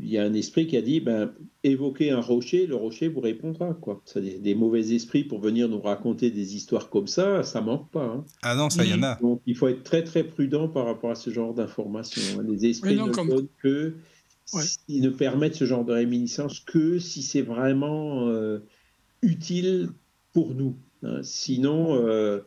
il 0.00 0.08
y 0.10 0.18
a 0.18 0.24
un 0.24 0.34
esprit 0.34 0.66
qui 0.66 0.76
a 0.76 0.82
dit 0.82 1.00
ben, 1.00 1.32
évoquez 1.64 2.10
un 2.10 2.20
rocher, 2.20 2.66
le 2.66 2.74
rocher 2.76 3.08
vous 3.08 3.20
répondra. 3.20 3.72
Quoi. 3.74 4.02
Des 4.16 4.54
mauvais 4.54 4.92
esprits 4.94 5.24
pour 5.24 5.38
venir 5.40 5.68
nous 5.68 5.80
raconter 5.80 6.30
des 6.30 6.56
histoires 6.56 6.90
comme 6.90 7.06
ça, 7.06 7.42
ça 7.42 7.60
manque 7.62 7.90
pas. 7.90 8.04
hein. 8.04 8.24
Ah 8.42 8.54
non, 8.54 8.68
ça, 8.68 8.84
il 8.84 8.90
y 8.90 8.94
en 8.94 9.02
a. 9.02 9.14
Donc, 9.22 9.40
il 9.46 9.54
faut 9.56 9.68
être 9.68 9.82
très 9.82 10.02
très 10.04 10.24
prudent 10.24 10.68
par 10.68 10.84
rapport 10.86 11.10
à 11.10 11.14
ce 11.14 11.30
genre 11.30 11.54
d'informations. 11.54 12.40
hein. 12.40 12.44
Les 12.48 12.66
esprits 12.66 12.96
non, 12.96 13.06
ne 13.06 13.12
comme- 13.12 13.28
donnent 13.28 13.48
que, 13.62 13.94
Ouais. 14.52 14.62
ils 14.88 15.00
ne 15.02 15.08
permettent 15.10 15.54
ce 15.54 15.64
genre 15.64 15.84
de 15.84 15.92
réminiscence 15.92 16.60
que 16.60 16.98
si 16.98 17.22
c'est 17.22 17.42
vraiment 17.42 18.28
euh, 18.28 18.58
utile 19.22 19.88
pour 20.34 20.54
nous. 20.54 20.74
hein. 21.02 21.20
Sinon, 21.22 21.94
euh, 22.06 22.40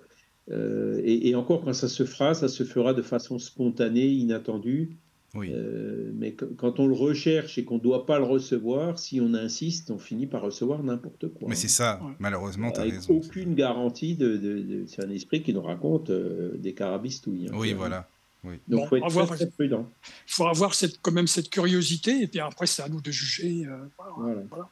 euh, 0.51 1.01
et, 1.03 1.29
et 1.29 1.35
encore 1.35 1.63
quand 1.63 1.73
ça 1.73 1.87
se 1.87 2.05
fera, 2.05 2.33
ça 2.33 2.47
se 2.47 2.63
fera 2.63 2.93
de 2.93 3.01
façon 3.01 3.39
spontanée, 3.39 4.07
inattendue. 4.07 4.91
Oui. 5.33 5.49
Euh, 5.51 6.11
mais 6.15 6.31
qu- 6.31 6.45
quand 6.55 6.79
on 6.79 6.87
le 6.87 6.93
recherche 6.93 7.57
et 7.57 7.65
qu'on 7.65 7.75
ne 7.75 7.81
doit 7.81 8.05
pas 8.05 8.19
le 8.19 8.23
recevoir, 8.25 8.97
si 8.97 9.19
on 9.19 9.33
insiste, 9.33 9.91
on 9.91 9.97
finit 9.97 10.27
par 10.27 10.41
recevoir 10.43 10.81
n'importe 10.81 11.27
quoi. 11.33 11.49
Mais 11.49 11.55
c'est 11.55 11.67
ça, 11.67 11.99
Ouais. 12.01 12.13
malheureusement, 12.19 12.71
tu 12.71 12.79
as 12.79 12.83
Avec 12.83 12.93
raison. 12.95 13.15
aucune 13.15 13.53
garantie 13.53 14.15
de, 14.15 14.37
de- 14.37 14.61
de- 14.61 14.85
c'est 14.87 15.03
un 15.03 15.09
esprit 15.09 15.43
qui 15.43 15.53
nous 15.53 15.61
raconte 15.61 16.09
euh, 16.09 16.51
des 16.57 16.73
carabistouilles. 16.73 17.47
hein. 17.49 17.55
Oui, 17.57 17.73
voilà. 17.73 18.07
Donc, 18.45 18.55
Bon, 18.67 18.85
faut 18.87 18.95
être 18.97 19.25
très, 19.25 19.35
très 19.37 19.47
prudent. 19.47 19.89
Il 20.27 20.31
faut 20.31 20.45
avoir 20.45 20.73
cette, 20.75 21.01
quand 21.01 21.11
même 21.11 21.25
cette 21.27 21.49
curiosité, 21.49 22.21
et 22.21 22.27
puis 22.27 22.39
après, 22.39 22.67
c'est 22.67 22.83
à 22.83 22.87
nous 22.87 23.01
de 23.01 23.11
juger. 23.11 23.65
euh, 23.65 23.75
voilà. 23.97 24.13
Voilà. 24.17 24.41
Voilà. 24.49 24.69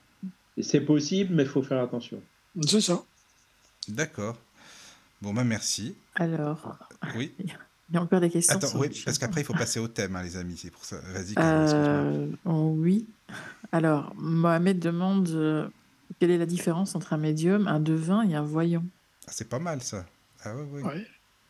Et 0.56 0.62
C'est 0.64 0.82
possible, 0.82 1.34
mais 1.34 1.44
il 1.44 1.50
faut 1.50 1.64
faire 1.64 1.82
attention. 1.82 2.22
C'est 2.68 2.80
ça. 2.82 3.04
D'accord. 3.90 4.38
Bon, 5.24 5.32
bah 5.32 5.46
merci. 5.46 5.96
Alors, 6.16 6.78
Oui. 7.16 7.32
il 7.40 7.96
y 7.96 7.98
a 7.98 8.02
encore 8.02 8.20
des 8.20 8.30
questions. 8.30 8.58
Attends, 8.58 8.78
oui, 8.78 8.90
parce 9.06 9.18
qu'après, 9.18 9.40
il 9.40 9.46
faut 9.46 9.54
passer 9.54 9.80
au 9.80 9.88
thème, 9.88 10.18
hein, 10.18 10.22
les 10.22 10.36
amis. 10.36 10.58
C'est 10.58 10.70
pour 10.70 10.84
ça. 10.84 10.98
Vas-y. 11.14 11.36
Euh, 11.38 12.28
oh, 12.44 12.74
oui. 12.76 13.08
Alors, 13.72 14.14
Mohamed 14.18 14.80
demande 14.80 15.30
euh, 15.30 15.66
quelle 16.20 16.30
est 16.30 16.38
la 16.38 16.46
différence 16.46 16.94
entre 16.96 17.14
un 17.14 17.18
médium, 17.18 17.70
un 17.70 17.80
devin 17.80 18.28
et 18.28 18.36
un 18.36 18.42
voyant? 18.42 18.84
Ah, 19.26 19.32
c'est 19.32 19.48
pas 19.48 19.60
mal, 19.60 19.82
ça. 19.82 20.06
Ah 20.44 20.58
ouais. 20.58 20.82
Ouais. 20.82 21.08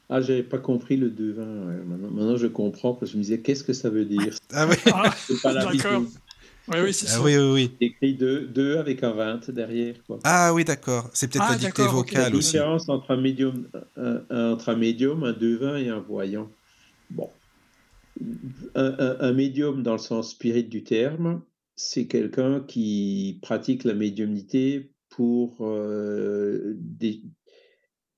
Ah, 0.07 0.21
j'avais 0.21 0.43
pas 0.43 0.59
compris 0.59 0.95
le 0.95 1.09
devin. 1.09 1.43
Maintenant, 1.43 2.11
maintenant, 2.11 2.37
je 2.37 2.45
comprends 2.45 2.93
parce 2.93 3.09
que 3.09 3.13
je 3.13 3.17
me 3.17 3.23
disais 3.23 3.39
qu'est-ce 3.39 3.63
que 3.63 3.73
ça 3.73 3.89
veut 3.89 4.05
dire? 4.05 4.35
Ah 4.53 4.67
ouais. 4.67 4.77
Ah, 4.93 5.11
C'est 5.17 5.41
pas 5.41 5.51
la 5.51 5.65
vision. 5.71 6.05
Oui, 6.69 6.77
oui, 6.83 6.93
c'est 6.93 7.07
Ah 7.07 7.11
ça. 7.11 7.21
oui, 7.21 7.35
oui, 7.37 7.51
oui. 7.53 7.71
C'est 7.79 7.85
écrit 7.87 8.13
2 8.15 8.77
avec 8.77 9.03
un 9.03 9.11
20 9.11 9.49
derrière. 9.51 9.95
Quoi. 10.05 10.19
Ah 10.23 10.53
oui, 10.53 10.63
d'accord. 10.63 11.09
C'est 11.13 11.27
peut-être 11.27 11.45
Ah, 11.47 11.51
la 11.53 11.57
dictée 11.57 11.83
vocale 11.87 12.35
aussi. 12.35 12.51
différence 12.51 12.89
entre 12.89 13.11
un 13.11 13.21
médium, 13.21 13.67
un, 13.97 14.21
un- 14.29 14.51
entre 14.53 14.69
un 14.69 14.75
médium, 14.75 15.23
un 15.23 15.33
devin 15.33 15.77
et 15.77 15.89
un 15.89 15.99
voyant. 15.99 16.49
Bon. 17.09 17.29
Un, 18.75 18.95
un- 18.99 19.17
un 19.19 19.33
médium 19.33 19.83
dans 19.83 19.93
le 19.93 19.97
sens 19.97 20.31
spirit 20.31 20.63
du 20.65 20.83
terme, 20.83 21.41
c'est 21.75 22.07
quelqu'un 22.07 22.61
qui 22.61 23.39
pratique 23.41 23.83
la 23.83 23.93
médiumnité 23.93 24.91
pour 25.09 25.57
euh, 25.61 26.73
des- 26.77 27.21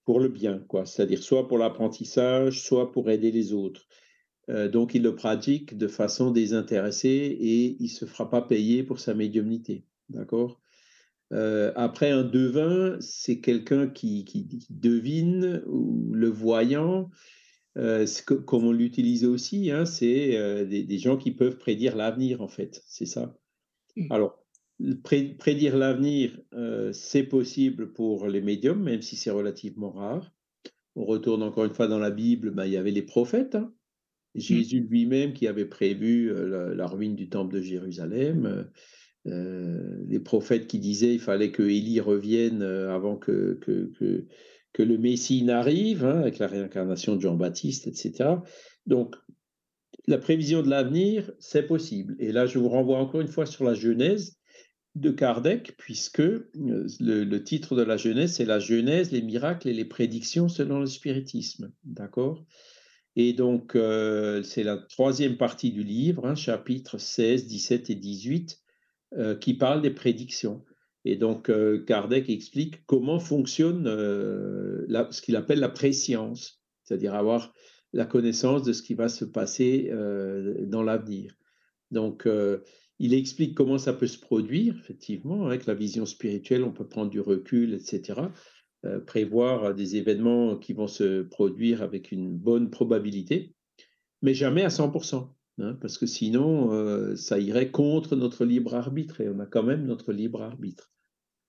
pour 0.06 0.20
le 0.20 0.28
bien, 0.30 0.60
quoi. 0.68 0.86
C'est-à-dire 0.86 1.24
soit 1.24 1.48
pour 1.48 1.58
l'apprentissage, 1.58 2.62
soit 2.62 2.92
pour 2.92 3.10
aider 3.10 3.32
les 3.32 3.54
autres. 3.54 3.85
Euh, 4.50 4.68
donc, 4.70 4.94
il 4.94 5.04
le 5.04 5.16
pratique 5.16 5.78
de 5.78 5.88
façon 5.88 6.32
désintéressée 6.32 7.10
et 7.10 7.78
il 7.80 7.84
ne 7.84 7.90
se 7.90 8.06
fera 8.06 8.30
pas 8.30 8.42
payer 8.42 8.84
pour 8.84 9.00
sa 9.00 9.14
médiumnité. 9.14 9.86
D'accord? 10.10 10.62
Euh, 11.34 11.72
Après, 11.76 12.12
un 12.12 12.24
devin, 12.24 12.98
c'est 13.00 13.40
quelqu'un 13.40 13.88
qui, 13.88 14.26
qui, 14.26 14.48
devine, 14.70 15.64
ou 15.66 16.14
le 16.14 16.30
voyant, 16.30 17.10
euh, 17.78 18.06
comme 18.46 18.66
on 18.66 18.72
l'utilisait 18.72 19.26
aussi, 19.26 19.72
hein, 19.72 19.86
c'est 19.86 20.66
des, 20.66 20.84
des, 20.84 20.98
gens 21.00 21.18
qui 21.18 21.32
peuvent 21.32 21.58
prédire 21.58 21.96
l'avenir, 21.96 22.42
en 22.42 22.48
fait. 22.48 22.84
C'est 22.88 23.08
ça. 23.08 23.36
Mmh. 23.96 24.12
Alors, 24.12 24.46
prédire 25.04 25.78
l'avenir, 25.78 26.40
c'est 26.92 27.24
possible 27.24 27.94
pour 27.94 28.28
les 28.28 28.42
médiums, 28.42 28.84
même 28.84 29.02
si 29.02 29.16
c'est 29.16 29.32
relativement 29.32 29.92
rare. 29.92 30.32
On 30.96 31.06
retourne 31.06 31.44
encore 31.44 31.66
une 31.66 31.74
fois 31.74 31.88
dans 31.88 32.00
la 32.00 32.12
Bible, 32.12 32.52
ben, 32.52 32.66
il 32.66 32.74
y 32.74 32.78
avait 32.78 32.92
les 32.92 33.02
prophètes. 33.02 33.56
Hein. 33.56 33.74
Mmh. 34.36 34.40
Jésus 34.40 34.80
lui-même 34.90 35.34
qui 35.34 35.48
avait 35.48 35.66
prévu 35.66 36.32
la, 36.76 36.88
ruine 36.88 37.16
du 37.16 37.30
temple 37.30 37.56
de 37.56 37.62
Jérusalem. 37.62 38.68
Euh, 39.28 39.98
les 40.08 40.20
prophètes 40.20 40.68
qui 40.68 40.78
disaient 40.78 41.14
il 41.14 41.20
fallait 41.20 41.52
que 41.52 41.64
Élie 41.64 42.00
revienne 42.00 42.62
avant 42.62 43.16
que, 43.18 43.60
le 44.78 44.98
Messie 44.98 45.44
n'arrive, 45.44 46.06
hein, 46.06 46.20
avec 46.20 46.38
la 46.38 46.48
réincarnation 46.48 47.16
de 47.16 47.22
Jean-Baptiste, 47.22 47.88
etc. 47.88 48.36
Donc, 48.86 49.16
la 50.08 50.18
prévision 50.18 50.62
de 50.62 50.70
l'avenir, 50.70 51.32
c'est 51.40 51.66
possible. 51.66 52.16
Et 52.20 52.32
là, 52.32 52.46
je 52.46 52.60
vous 52.60 52.70
renvoie 52.70 53.00
encore 53.00 53.22
une 53.22 53.28
fois 53.28 53.46
sur 53.46 53.64
la 53.64 53.74
Genèse 53.74 54.38
de 54.96 55.12
Kardec, 55.12 55.76
puisque 55.78 56.22
le, 56.22 57.38
titre 57.40 57.76
de 57.76 57.82
la 57.82 57.98
Genèse, 57.98 58.34
c'est 58.34 58.46
la 58.46 58.60
Genèse, 58.60 59.12
les 59.12 59.22
miracles 59.22 59.68
et 59.68 59.74
les 59.74 59.86
prédictions 59.86 60.48
selon 60.48 60.80
le 60.80 60.86
spiritisme. 60.86 61.72
D'accord? 61.84 62.46
Et 63.16 63.34
donc, 63.34 63.76
euh, 63.76 64.44
c'est 64.44 64.64
la 64.64 64.78
troisième 64.78 65.38
partie 65.38 65.72
du 65.72 65.84
livre, 65.84 66.26
hein, 66.26 66.36
chapitres 66.36 66.98
16, 66.98 67.48
17 67.48 67.90
et 67.90 67.96
18, 67.96 68.60
euh, 69.18 69.36
qui 69.36 69.54
parle 69.54 69.82
des 69.82 69.92
prédictions. 69.92 70.66
Et 71.06 71.16
donc, 71.16 71.50
euh, 71.50 71.84
Kardec 71.86 72.30
explique 72.30 72.86
comment 72.86 73.20
fonctionne 73.20 73.86
ce 73.86 75.22
qu'il 75.22 75.36
appelle 75.36 75.60
la 75.60 75.70
préscience, 75.70 76.62
c'est-à-dire 76.84 77.14
avoir 77.14 77.54
la 77.94 78.06
connaissance 78.06 78.64
de 78.64 78.74
ce 78.74 78.84
qui 78.84 78.96
va 78.96 79.08
se 79.08 79.24
passer 79.24 79.90
dans 80.64 80.84
l'avenir. 80.84 81.36
Donc, 81.92 82.28
il 83.00 83.14
explique 83.14 83.56
comment 83.56 83.78
ça 83.78 83.94
peut 83.94 84.08
se 84.08 84.20
produire, 84.20 84.76
effectivement, 84.80 85.46
avec 85.46 85.66
la 85.68 85.76
vision 85.76 86.06
spirituelle, 86.06 86.64
on 86.64 86.74
peut 86.74 86.88
prendre 86.88 87.12
du 87.12 87.22
recul, 87.22 87.74
etc. 87.76 88.24
Euh, 88.86 89.00
prévoir 89.00 89.74
des 89.74 89.96
événements 89.96 90.58
qui 90.58 90.74
vont 90.74 90.88
se 90.88 91.24
produire 91.24 91.82
avec 91.82 92.12
une 92.12 92.38
bonne 92.38 92.70
probabilité, 92.70 93.56
mais 94.22 94.36
jamais 94.36 94.64
à 94.64 94.70
100%, 94.70 95.34
hein, 95.60 95.78
parce 95.82 95.98
que 95.98 96.06
sinon, 96.06 96.72
euh, 96.72 97.16
ça 97.16 97.40
irait 97.40 97.72
contre 97.72 98.16
notre 98.16 98.46
libre 98.46 98.76
arbitre, 98.76 99.22
et 99.22 99.30
on 99.30 99.40
a 99.40 99.48
quand 99.48 99.64
même 99.64 99.86
notre 99.86 100.14
libre 100.14 100.44
arbitre. 100.44 100.92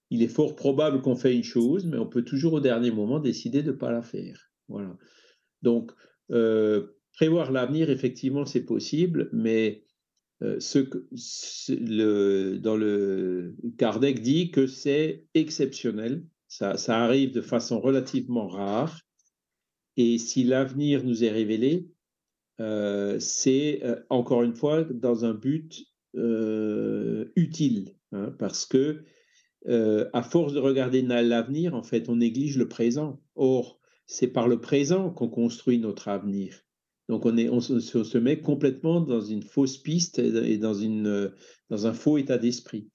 Il 0.09 0.23
est 0.23 0.29
fort 0.29 0.57
probable 0.57 1.03
qu'on 1.03 1.17
fait 1.17 1.35
une 1.35 1.45
chose, 1.45 1.85
mais 1.85 1.99
on 1.99 2.07
peut 2.07 2.23
toujours 2.23 2.55
au 2.55 2.61
dernier 2.61 2.91
moment 2.91 3.19
décider 3.19 3.63
de 3.63 3.73
ne 3.73 3.77
pas 3.77 3.91
la 3.91 4.03
faire. 4.03 4.51
Voilà. 4.69 4.97
Donc, 5.61 5.93
euh, 6.31 6.87
prévoir 7.13 7.53
l'avenir, 7.53 7.91
effectivement, 7.91 8.47
c'est 8.47 8.65
possible, 8.65 9.29
mais 9.33 9.83
ce 10.41 10.79
que, 10.79 11.07
le, 11.71 12.59
dans 12.59 12.79
Kardec 13.79 14.21
dit 14.21 14.51
que 14.51 14.67
c'est 14.67 15.27
exceptionnel 15.35 16.25
ça, 16.59 17.03
arrive 17.03 17.33
de 17.33 17.43
façon 17.43 17.81
relativement 17.81 18.49
rare. 18.49 19.01
Et 19.97 20.19
si 20.19 20.45
l'avenir 20.45 21.05
nous 21.05 21.25
est 21.25 21.31
révélé, 21.31 21.89
euh, 22.61 23.19
c'est 23.21 23.81
euh, 23.85 23.97
encore 24.09 24.43
une 24.43 24.55
fois 24.55 24.85
dans 24.85 25.25
un 25.25 25.35
but 25.35 25.85
euh, 26.17 27.31
utile, 27.37 27.95
hein, 28.13 28.35
parce 28.39 28.67
que 28.67 29.05
à 30.13 30.23
force 30.23 30.53
de 30.53 30.61
regarder 30.61 31.03
l'avenir, 31.03 31.75
en 31.75 31.83
fait, 31.83 32.09
on 32.09 32.15
néglige 32.15 32.57
le 32.57 32.69
présent. 32.69 33.21
Or, 33.35 33.81
c'est 34.07 34.29
par 34.29 34.47
le 34.47 34.61
présent 34.61 35.11
qu'on 35.11 35.29
construit 35.29 35.81
notre 35.81 36.07
avenir. 36.07 36.63
Donc, 37.09 37.27
on, 37.27 37.61
se, 37.61 38.19
met 38.19 38.41
complètement 38.41 39.01
dans 39.01 39.21
une 39.21 39.43
fausse 39.43 39.77
piste 39.77 40.21
et 40.21 40.57
dans, 40.57 40.81
un 40.81 41.93
faux 41.93 42.17
état 42.17 42.39
d'esprit. 42.39 42.89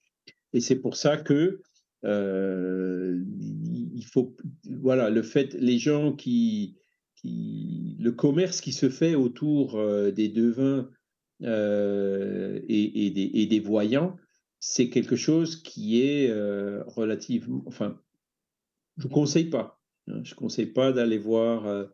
Et 0.54 0.60
c'est 0.60 0.76
pour 0.76 0.96
ça 0.96 1.18
que 1.18 1.60
il 2.04 4.04
faut, 4.10 4.36
voilà, 4.80 5.10
le 5.10 5.22
fait, 5.22 5.54
les 5.54 5.78
gens 5.78 6.12
qui, 6.12 6.76
le 7.24 8.10
commerce 8.10 8.60
qui 8.60 8.72
se 8.72 8.88
fait 8.88 9.14
autour 9.14 9.76
euh, 9.76 10.10
des 10.10 10.28
devins 10.28 10.90
euh, 11.42 12.60
et, 12.68 13.46
des, 13.46 13.60
voyants, 13.60 14.16
c'est 14.58 14.90
quelque 14.90 15.16
chose 15.16 15.62
qui 15.62 16.02
est 16.02 16.32
relativement, 16.86 17.62
enfin, 17.66 18.00
je 18.98 19.08
conseille 19.08 19.50
pas. 19.50 19.80
Hein, 20.08 20.22
je 20.24 20.34
conseille 20.34 20.66
pas 20.66 20.92
d'aller 20.92 21.18
voir. 21.18 21.88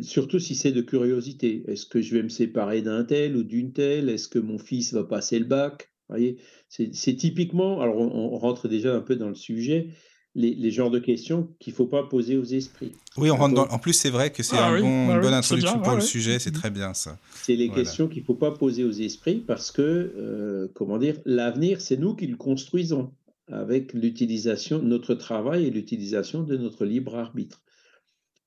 surtout 0.00 0.38
si 0.38 0.54
c'est 0.54 0.72
de 0.72 0.80
curiosité. 0.80 1.64
Est-ce 1.68 1.86
que 1.86 2.00
je 2.00 2.14
vais 2.14 2.22
me 2.22 2.28
séparer 2.28 2.82
d'un 2.82 3.04
tel 3.04 3.36
ou 3.36 3.44
d'une 3.44 3.72
telle? 3.72 4.08
Est-ce 4.08 4.28
que 4.28 4.38
mon 4.38 4.58
fils 4.58 4.92
va 4.92 5.04
passer 5.04 5.38
le 5.38 5.44
bac? 5.44 5.89
Voyez, 6.10 6.36
c'est 6.68 7.14
typiquement, 7.14 7.80
alors 7.80 7.96
on, 7.96 8.36
rentre 8.36 8.68
déjà 8.68 8.94
un 8.94 9.00
peu 9.00 9.16
dans 9.16 9.28
le 9.28 9.34
sujet, 9.34 9.88
les, 10.34 10.70
genres 10.70 10.90
de 10.90 10.98
questions 10.98 11.48
qu'il 11.58 11.72
ne 11.72 11.76
faut 11.76 11.86
pas 11.86 12.04
poser 12.04 12.36
aux 12.36 12.44
esprits. 12.44 12.92
Oui, 13.16 13.30
on 13.30 13.36
rentre 13.36 13.66
en 13.72 13.78
plus, 13.78 13.94
c'est 13.94 14.10
vrai 14.10 14.30
que 14.30 14.42
c'est 14.42 14.56
ah 14.56 14.78
une 14.78 15.08
bah 15.08 15.18
bonne 15.18 15.34
introduction 15.34 15.80
pour 15.80 15.94
le 15.94 16.00
sujet, 16.00 16.38
c'est 16.38 16.52
très 16.52 16.70
bien 16.70 16.94
ça. 16.94 17.18
C'est 17.42 17.56
les 17.56 17.68
questions 17.68 18.06
qu'il 18.08 18.22
ne 18.22 18.26
faut 18.26 18.34
pas 18.34 18.52
poser 18.52 18.84
aux 18.84 18.92
esprits 18.92 19.42
parce 19.46 19.70
que, 19.70 19.82
euh, 19.82 20.68
comment 20.74 20.98
dire, 20.98 21.16
l'avenir, 21.24 21.80
c'est 21.80 21.96
nous 21.96 22.14
qui 22.14 22.26
le 22.26 22.36
construisons 22.36 23.12
avec 23.48 23.92
l'utilisation 23.92 24.78
de 24.78 24.84
notre 24.84 25.14
travail 25.14 25.66
et 25.66 25.70
l'utilisation 25.70 26.42
de 26.42 26.56
notre 26.56 26.84
libre 26.84 27.16
arbitre. 27.16 27.62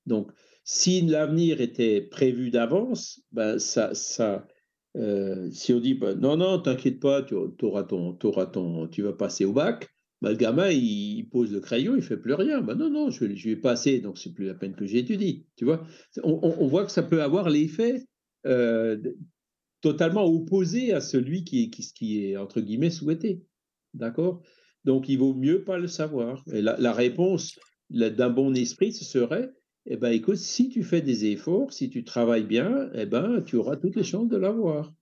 Donc, 0.06 0.32
si 0.64 1.02
l'avenir 1.02 1.60
était 1.60 2.02
prévu 2.02 2.50
d'avance, 2.50 3.22
ben 3.32 3.60
ça, 3.60 3.94
ça, 3.94 4.48
euh, 4.96 5.50
si 5.52 5.74
on 5.74 5.80
dit 5.80 5.96
bah, 5.96 6.16
non, 6.16 6.38
non, 6.38 6.60
t'inquiète 6.60 7.00
pas, 7.00 7.24
tu, 7.24 7.36
auras 7.36 7.84
ton, 7.84 8.18
auras 8.24 8.46
ton, 8.46 8.88
tu 8.88 9.02
vas 9.02 9.14
passer 9.14 9.46
au 9.46 9.54
bac, 9.54 9.90
bah, 10.22 10.32
le 10.32 10.38
gamin 10.38 10.70
il, 10.70 11.28
pose 11.30 11.52
le 11.52 11.60
crayon, 11.60 11.96
il 11.96 12.02
fait 12.02 12.18
plus 12.18 12.34
rien. 12.34 12.62
Bah, 12.62 12.76
non, 12.76 12.90
non, 12.90 13.10
je, 13.10 13.26
vais 13.26 13.56
passer, 13.56 14.00
donc 14.00 14.18
c'est 14.18 14.34
plus 14.34 14.46
la 14.46 14.54
peine 14.54 14.76
que 14.76 14.86
j'étudie. 14.86 15.46
Tu 15.56 15.66
vois, 15.66 15.86
on, 16.24 16.68
voit 16.68 16.86
que 16.86 16.92
ça 16.92 17.04
peut 17.04 17.22
avoir 17.22 17.50
l'effet 17.50 18.06
euh, 18.46 18.98
totalement 19.82 20.26
opposé 20.26 20.94
à 20.94 21.02
celui 21.02 21.44
qui, 21.44 21.70
qui, 21.72 21.84
qui 21.94 22.26
est 22.26 22.38
entre 22.38 22.62
guillemets 22.62 22.90
souhaité. 22.90 23.44
D'accord? 23.94 24.42
Donc 24.86 25.10
il 25.10 25.18
vaut 25.18 25.34
mieux 25.34 25.64
pas 25.64 25.78
le 25.78 25.88
savoir. 25.88 26.44
La 26.48 26.94
réponse 26.94 27.60
d'un 27.90 28.30
bon 28.30 28.56
esprit, 28.56 28.94
ce 28.94 29.06
serait 29.06 29.50
eh 29.86 29.98
ben, 29.98 30.12
écoute, 30.12 30.38
si 30.38 30.70
tu 30.70 30.84
fais 30.84 31.02
des 31.02 31.26
efforts, 31.26 31.74
si 31.74 31.90
tu 31.90 32.04
travailles 32.04 32.46
bien, 32.46 32.90
eh 32.94 33.06
ben, 33.06 33.42
tu 33.42 33.58
auras 33.58 33.76
toutes 33.76 33.96
les 33.96 34.04
chances 34.04 34.30
de 34.30 34.38
l'avoir. 34.38 34.94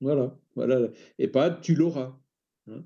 Voilà, 0.00 0.38
voilà. 0.54 0.88
Et 1.18 1.28
pas 1.28 1.50
tu 1.50 1.74
l'auras. 1.74 2.18
Hein. 2.68 2.84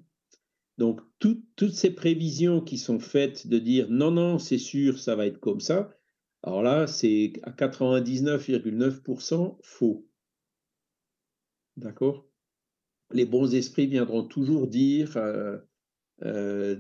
Donc, 0.79 1.01
toutes 1.19 1.73
ces 1.73 1.95
prévisions 1.95 2.61
qui 2.61 2.79
sont 2.79 2.99
faites 2.99 3.47
de 3.47 3.59
dire 3.59 3.89
non, 3.91 4.11
non, 4.11 4.39
c'est 4.39 4.59
sûr, 4.59 4.99
ça 4.99 5.17
va 5.17 5.27
être 5.27 5.41
comme 5.41 5.61
ça, 5.61 5.95
alors 6.43 6.63
là, 6.63 6.87
c'est 6.87 7.35
à 7.45 7.51
99,9% 7.51 9.59
faux. 9.63 10.09
D'accord? 11.77 12.27
Les 13.13 13.27
bons 13.27 13.55
esprits 13.55 13.87
viendront 13.87 14.25
toujours 14.25 14.67
dire 14.67 15.17
euh, 15.17 15.59
euh, 16.23 16.77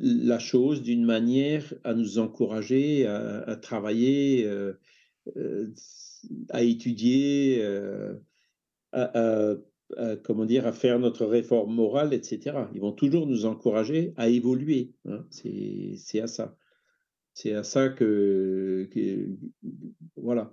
la 0.00 0.38
chose 0.38 0.82
d'une 0.82 1.04
manière 1.04 1.72
à 1.84 1.94
nous 1.94 2.18
encourager 2.18 3.06
à, 3.06 3.56
travailler, 3.56 4.44
euh, 4.44 4.74
euh, 5.36 5.68
à 6.50 6.62
étudier, 6.62 7.64
à, 8.92 9.56
comment 10.22 10.44
dire, 10.44 10.66
à 10.66 10.72
faire 10.72 10.98
notre 10.98 11.26
réforme 11.26 11.74
morale, 11.74 12.14
etc. 12.14 12.56
Ils 12.74 12.80
vont 12.80 12.92
toujours 12.92 13.26
nous 13.26 13.46
encourager 13.46 14.14
à 14.16 14.28
évoluer. 14.28 14.92
Hein. 15.06 15.24
C'est 15.30 16.20
à 16.20 16.26
ça. 16.26 16.56
C'est 17.32 17.54
à 17.54 17.64
ça 17.64 17.88
que, 17.88 18.88
voilà. 20.16 20.52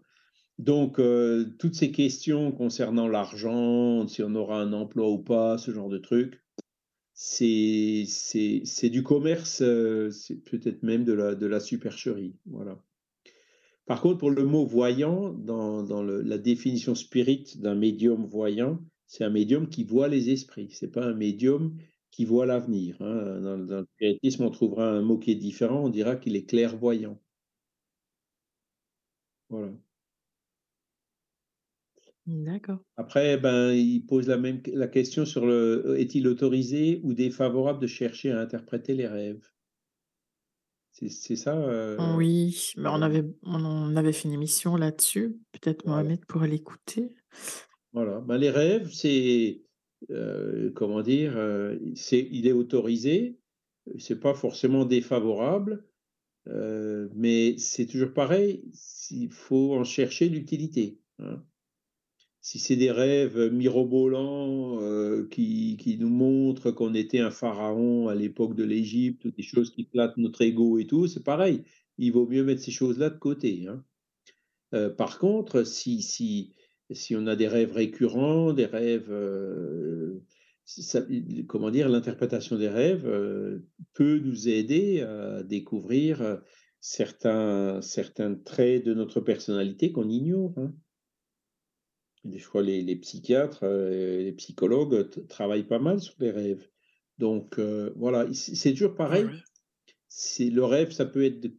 Donc, 0.58 1.00
toutes 1.60 1.76
ces 1.76 1.92
questions 1.92 2.52
concernant 2.52 3.08
l'argent, 3.08 4.08
si 4.08 4.24
on 4.24 4.34
aura 4.36 4.60
un 4.62 4.74
emploi 4.74 5.10
ou 5.10 5.20
pas, 5.20 5.58
ce 5.58 5.72
genre 5.72 5.90
de 5.90 6.00
trucs, 6.00 6.42
c'est 7.20 8.90
du 8.92 9.02
commerce, 9.02 9.62
euh, 9.62 10.12
c'est 10.12 10.36
peut-être 10.36 10.84
même 10.84 11.04
de 11.04 11.14
la, 11.14 11.34
de 11.34 11.48
la 11.48 11.60
supercherie. 11.60 12.36
Voilà. 12.46 12.80
Par 13.88 14.02
contre, 14.02 14.20
pour 14.20 14.30
le 14.30 14.46
mot 14.46 14.66
voyant, 14.66 15.34
dans, 15.34 15.82
dans 15.82 16.04
le, 16.04 16.22
la 16.22 16.38
définition 16.38 16.94
spirit 16.94 17.56
d'un 17.58 17.74
médium 17.74 18.26
voyant, 18.26 18.80
c'est 19.08 19.24
un 19.24 19.32
médium 19.32 19.68
qui 19.68 19.84
voit 19.84 20.08
les 20.10 20.30
esprits. 20.30 20.70
C'est 20.72 20.92
pas 20.92 21.06
un 21.06 21.14
médium 21.16 21.76
qui 22.12 22.26
voit 22.26 22.46
l'avenir. 22.46 22.98
Hein. 23.02 23.40
Dans, 23.42 23.58
dans, 23.58 23.80
le 23.80 23.88
spiritisme, 23.96 24.44
on 24.44 24.52
trouvera 24.52 24.90
un 24.90 25.02
mot 25.02 25.18
qui 25.18 25.32
est 25.32 25.36
différent. 25.36 25.86
On 25.86 25.90
dira 25.90 26.18
qu'il 26.18 26.36
est 26.36 26.46
clairvoyant. 26.46 27.20
Voilà. 29.50 29.72
D'accord. 32.28 32.84
Après, 32.96 33.38
ben, 33.40 33.72
il 33.72 34.06
pose 34.06 34.28
la 34.28 34.38
même 34.38 34.62
la 34.68 34.88
question 34.88 35.26
sur 35.26 35.48
le 35.48 35.96
est-il 35.98 36.28
autorisé 36.28 37.02
ou 37.04 37.16
défavorable 37.16 37.80
de 37.82 37.88
chercher 37.88 38.30
à 38.32 38.40
interpréter 38.40 38.94
les 38.94 39.08
rêves? 39.08 39.50
C'est 40.92 41.36
ça, 41.36 41.56
heu, 41.58 42.00
Oui, 42.00 42.74
mais 42.78 42.90
on 42.90 43.02
voilà. 43.02 43.04
avait 43.04 43.24
on 43.44 43.96
avait 43.96 44.14
fait 44.14 44.28
une 44.28 44.34
émission 44.36 44.76
là-dessus. 44.76 45.40
Peut-être 45.52 45.86
Voilà. 45.86 45.88
Mohamed 45.88 46.26
pourrait 46.26 46.48
l'écouter. 46.48 47.16
Voilà. 47.94 48.20
Ben, 48.22 48.38
les 48.38 48.50
rêves, 48.50 48.92
c'est, 48.92 49.64
heu, 50.12 50.72
comment 50.76 51.02
dire? 51.02 51.34
C'est 51.96 52.28
il 52.32 52.48
est 52.48 52.52
autorisé, 52.52 53.40
c'est 53.98 54.20
pas 54.20 54.34
forcément 54.34 54.86
défavorable, 54.86 55.86
mais 57.16 57.58
c'est 57.58 57.86
toujours 57.88 58.14
pareil, 58.14 58.64
s'il 58.74 59.32
faut 59.32 59.76
en 59.76 59.84
chercher 59.84 60.30
l'utilité, 60.30 61.02
hein. 61.20 61.44
Si 62.50 62.60
c'est 62.60 62.78
des 62.78 62.92
rêves 62.92 63.52
mirobolants, 63.52 64.80
heu, 64.82 65.28
qui 65.30 65.98
nous 66.00 66.08
montrent 66.08 66.72
qu'on 66.72 66.94
était 66.94 67.20
un 67.20 67.30
pharaon 67.30 68.08
à 68.08 68.16
l'époque 68.16 68.56
de 68.56 68.64
l'Égypte 68.64 69.26
ou 69.26 69.32
des 69.32 69.44
choses 69.44 69.70
qui 69.70 69.84
flattent 69.84 70.16
notre 70.16 70.42
ego 70.44 70.78
et 70.80 70.88
tout, 70.88 71.08
c'est 71.08 71.26
pareil. 71.26 71.64
Il 71.98 72.14
vaut 72.14 72.26
mieux 72.26 72.46
mettre 72.46 72.62
ces 72.62 72.72
choses-là 72.72 73.10
de 73.10 73.18
côté, 73.20 73.68
hein. 73.68 73.84
Heu, 74.74 74.96
par 74.96 75.20
contre, 75.20 75.64
si 75.66 76.02
si 76.02 76.54
si 76.92 77.16
on 77.18 77.28
a 77.28 77.36
des 77.36 77.48
rêves 77.50 77.74
récurrents, 77.74 78.54
des 78.54 78.66
rêves, 78.66 79.12
ça 80.66 81.02
comment 81.48 81.72
dire? 81.72 81.90
L'interprétation 81.90 82.58
des 82.58 82.70
rêves, 82.70 83.08
peut 83.94 84.20
nous 84.20 84.50
aider 84.50 85.02
à 85.02 85.44
découvrir, 85.44 86.42
certains 86.82 87.82
certains 87.82 88.36
traits 88.36 88.86
de 88.86 88.94
notre 88.94 89.22
personnalité 89.22 89.92
qu'on 89.92 90.10
ignore, 90.10 90.54
hein. 90.58 90.74
Des 92.28 92.40
fois, 92.40 92.62
les 92.62 92.82
les 92.84 92.96
psychiatres, 92.98 93.64
heu, 93.66 94.20
les 94.20 94.34
psychologues 94.34 95.10
travaillent 95.28 95.68
pas 95.68 95.80
mal 95.80 96.00
sur 96.02 96.16
les 96.20 96.32
rêves. 96.32 96.70
Donc 97.18 97.58
heu, 97.60 97.94
voilà, 97.96 98.28
c'est 98.34 98.72
toujours 98.74 98.96
pareil. 98.96 99.32
C'est 100.10 100.50
le 100.50 100.64
rêve, 100.66 100.92
ça 100.92 101.06
peut 101.06 101.24
être 101.26 101.40
de 101.42 101.52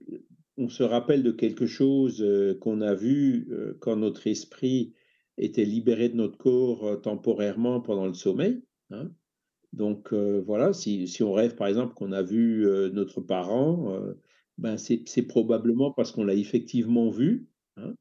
on 0.58 0.68
se 0.68 0.82
rappelle 0.84 1.22
de 1.22 1.32
quelque 1.32 1.66
chose, 1.66 2.22
heu, 2.22 2.54
qu'on 2.60 2.80
a 2.82 2.94
vu, 2.94 3.48
quand 3.80 3.96
notre 3.96 4.26
esprit 4.28 4.94
était 5.38 5.64
libéré 5.64 6.08
de 6.10 6.16
notre 6.16 6.38
corps, 6.38 7.00
temporairement 7.02 7.80
pendant 7.80 8.06
le 8.06 8.14
sommeil, 8.14 8.62
hein. 8.90 9.12
Donc 9.72 10.12
voilà, 10.14 10.72
si 10.72 11.08
si 11.08 11.22
on 11.22 11.32
rêve, 11.32 11.54
par 11.56 11.68
exemple, 11.68 11.94
qu'on 11.94 12.12
a 12.12 12.22
vu, 12.22 12.66
notre 12.92 13.20
parent, 13.22 14.00
ben, 14.58 14.76
c'est 14.78 15.02
c'est 15.06 15.22
probablement 15.24 15.92
parce 15.92 16.12
qu'on 16.12 16.24
l'a 16.24 16.34
effectivement 16.34 17.10
vu, 17.10 17.48
hein. 17.76 17.94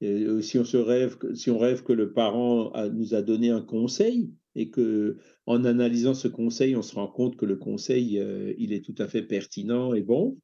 Et 0.00 0.24
heu, 0.24 0.42
si 0.42 0.58
on 0.58 0.64
se 0.64 0.76
rêve 0.76 1.16
que 1.18 1.34
si 1.34 1.50
on 1.50 1.58
rêve 1.58 1.82
que 1.82 1.92
le 1.92 2.12
parent 2.12 2.70
a 2.72 2.88
nous 2.88 3.14
a 3.14 3.22
donné 3.22 3.50
un 3.50 3.62
conseil 3.62 4.34
et 4.54 4.70
qu'en 4.70 5.64
analysant 5.64 6.14
ce 6.14 6.28
conseil, 6.28 6.76
on 6.76 6.82
se 6.82 6.94
rend 6.94 7.08
compte 7.08 7.36
que 7.36 7.46
le 7.46 7.56
conseil, 7.56 8.18
heu, 8.18 8.54
il 8.58 8.72
est 8.72 8.84
tout 8.84 8.94
à 8.98 9.08
fait 9.08 9.22
pertinent 9.22 9.94
et 9.94 10.02
bon, 10.02 10.38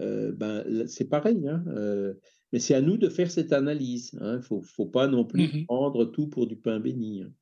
heu, 0.00 0.32
ben, 0.32 0.86
c'est 0.88 1.08
pareil, 1.08 1.48
hein, 1.48 1.64
mais 2.52 2.58
c'est 2.60 2.74
à 2.74 2.80
nous 2.82 2.96
de 2.98 3.08
faire 3.08 3.30
cette 3.30 3.52
analyse, 3.52 4.12
hein. 4.20 4.40
Faut 4.42 4.62
faut 4.62 4.86
pas 4.86 5.08
non 5.08 5.24
plus 5.26 5.46
Mmh 5.46 5.66
prendre 5.68 6.04
tout 6.06 6.28
pour 6.28 6.46
du 6.46 6.56
pain 6.56 6.80
béni, 6.80 7.22
hein. 7.22 7.32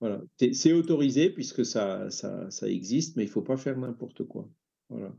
Voilà. 0.00 0.22
C'est 0.38 0.52
c'est 0.54 0.72
autorisé 0.72 1.30
puisque 1.30 1.64
ça 1.64 2.10
ça 2.10 2.50
ça 2.50 2.68
existe, 2.68 3.16
mais 3.16 3.24
il 3.24 3.28
faut 3.30 3.42
pas 3.42 3.56
faire 3.56 3.78
n'importe 3.78 4.24
quoi. 4.24 4.50
Voilà. 4.88 5.14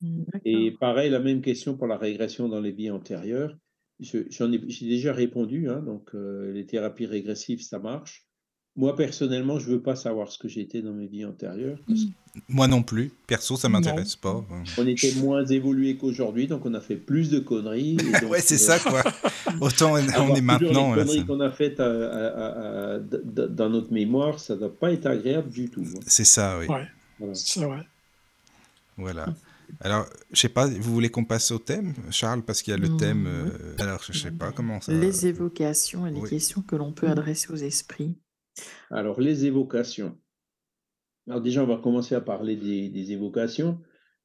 Mmh, 0.00 0.22
Et 0.44 0.70
pareil, 0.78 1.10
la 1.10 1.18
même 1.20 1.40
question 1.42 1.76
pour 1.76 1.86
la 1.86 1.96
régression 1.96 2.48
dans 2.48 2.60
les 2.60 2.72
vies 2.72 2.90
antérieures. 2.90 3.56
Je 4.00 4.18
j'en 4.30 4.52
ai 4.52 4.60
j'ai 4.68 4.86
déjà 4.86 5.12
répondu, 5.12 5.68
hein, 5.68 5.80
donc 5.84 6.14
heu, 6.14 6.52
les 6.52 6.66
thérapies 6.66 7.06
régressives, 7.06 7.62
ça 7.62 7.78
marche. 7.80 8.24
Moi, 8.76 8.94
personnellement, 8.94 9.58
je 9.58 9.68
veux 9.70 9.82
pas 9.82 9.96
savoir 9.96 10.30
ce 10.30 10.38
que 10.38 10.46
j'ai 10.46 10.60
été 10.60 10.82
dans 10.82 10.92
mes 10.92 11.08
vies 11.08 11.24
antérieures 11.24 11.78
parce 11.86 12.04
Mmh. 12.04 12.12
Moi 12.48 12.68
non 12.68 12.82
plus. 12.84 13.10
Perso, 13.26 13.56
ça 13.56 13.68
Non. 13.68 13.80
m'intéresse 13.80 14.14
pas. 14.14 14.36
euh. 14.36 14.64
qu'on 14.76 14.86
était 14.86 15.10
moins 15.16 15.44
évolué 15.46 15.96
qu'aujourd'hui, 15.96 16.46
donc 16.46 16.64
on 16.66 16.74
a 16.74 16.80
fait 16.80 16.94
plus 16.96 17.30
de 17.30 17.40
conneries 17.40 17.96
et 17.96 17.96
donc 18.22 18.30
ouais, 18.30 18.40
c'est 18.40 18.54
heu, 18.54 18.58
ça, 18.58 18.78
quoi. 18.78 19.02
Autant 19.60 19.94
on 19.94 19.96
on 19.96 20.34
est 20.36 20.40
maintenant. 20.40 20.94
les 20.94 21.00
conneries 21.02 21.24
qu'on 21.26 21.40
a 21.40 21.50
faites 21.50 21.80
à 21.80 21.86
à 21.90 22.26
à 22.28 22.94
à 22.94 22.98
d 23.00 23.16
d 23.24 23.46
dans 23.48 23.70
notre 23.70 23.92
mémoire, 23.92 24.38
ça 24.38 24.54
doit 24.54 24.78
pas 24.78 24.92
être 24.92 25.06
agréable 25.06 25.50
du 25.50 25.68
tout, 25.68 25.82
hein. 25.82 26.00
C'est 26.06 26.24
ça, 26.24 26.58
oui. 26.60 26.66
Ouais, 26.68 26.86
Voilà. 27.18 27.34
c'est 27.34 27.64
vrai. 27.64 27.82
Voilà. 28.96 29.34
Alors, 29.80 30.06
je 30.32 30.40
sais 30.40 30.48
pas, 30.48 30.66
vous 30.66 30.92
voulez 30.92 31.10
qu'on 31.10 31.24
passe 31.24 31.50
au 31.50 31.58
thème, 31.58 31.94
Charles, 32.10 32.42
parce 32.44 32.62
qu'il 32.62 32.72
y 32.72 32.74
a 32.74 32.78
le 32.78 32.96
thème. 32.96 33.22
Mmh, 33.22 33.44
oui. 33.44 33.50
euh, 33.60 33.76
Alors, 33.78 34.02
je 34.02 34.18
sais 34.18 34.30
pas 34.30 34.52
comment 34.52 34.80
ça. 34.80 34.92
Les 34.92 35.26
évocations 35.26 36.06
et 36.06 36.10
les 36.10 36.20
oui. 36.20 36.30
questions 36.30 36.62
que 36.62 36.76
l'on 36.76 36.92
peut 36.92 37.08
adresser 37.08 37.52
aux 37.52 37.56
esprits. 37.56 38.18
Alors 38.90 39.20
les 39.20 39.44
évocations. 39.44 40.18
Alors 41.28 41.42
déjà, 41.42 41.62
on 41.62 41.66
va 41.66 41.76
commencer 41.76 42.14
à 42.14 42.20
parler 42.20 42.56
des 42.56 42.88
des 42.88 43.12
évocations. 43.12 43.80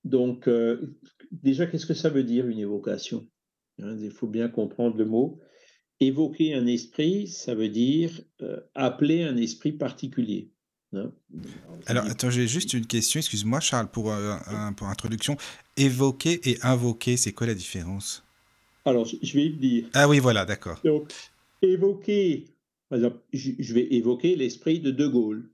Donc 0.05 0.47
heu, 0.47 0.97
déjà, 1.31 1.67
qu'est-ce 1.67 1.85
que 1.85 1.93
ça 1.93 2.09
veut 2.09 2.23
dire 2.23 2.47
une 2.47 2.59
évocation? 2.59 3.27
Hein, 3.79 3.97
il 3.99 4.11
faut 4.11 4.27
bien 4.27 4.47
comprendre 4.49 4.97
le 4.97 5.05
mot. 5.05 5.39
Évoquer 5.99 6.53
un 6.53 6.65
esprit, 6.65 7.27
ça 7.27 7.55
veut 7.55 7.69
dire, 7.69 8.21
heu, 8.41 8.63
appeler 8.73 9.23
un 9.23 9.37
esprit 9.37 9.73
particulier. 9.73 10.52
Alors, 11.85 12.05
attends, 12.05 12.29
j'ai 12.29 12.47
juste 12.47 12.73
une 12.73 12.85
question, 12.85 13.19
excuse-moi, 13.19 13.59
Charles, 13.59 13.89
pour, 13.89 14.11
euh, 14.11 14.35
un, 14.47 14.73
pour 14.73 14.87
introduction. 14.87 15.37
Évoquer 15.75 16.39
et 16.49 16.57
invoquer, 16.61 17.17
c'est 17.17 17.31
quoi 17.31 17.47
la 17.47 17.55
différence? 17.55 18.23
Alors 18.85 19.05
je 19.05 19.33
vais 19.33 19.45
y 19.45 19.49
venir. 19.49 19.85
Ah 19.93 20.09
oui, 20.09 20.19
voilà, 20.19 20.45
d'accord. 20.45 20.79
Donc 20.83 21.11
évoquer, 21.61 22.45
par 22.89 22.97
exemple, 22.97 23.17
je 23.31 23.73
vais 23.73 23.87
évoquer 23.93 24.35
l'esprit 24.35 24.79
de 24.79 24.91
De 24.91 25.07
Gaulle. 25.07 25.49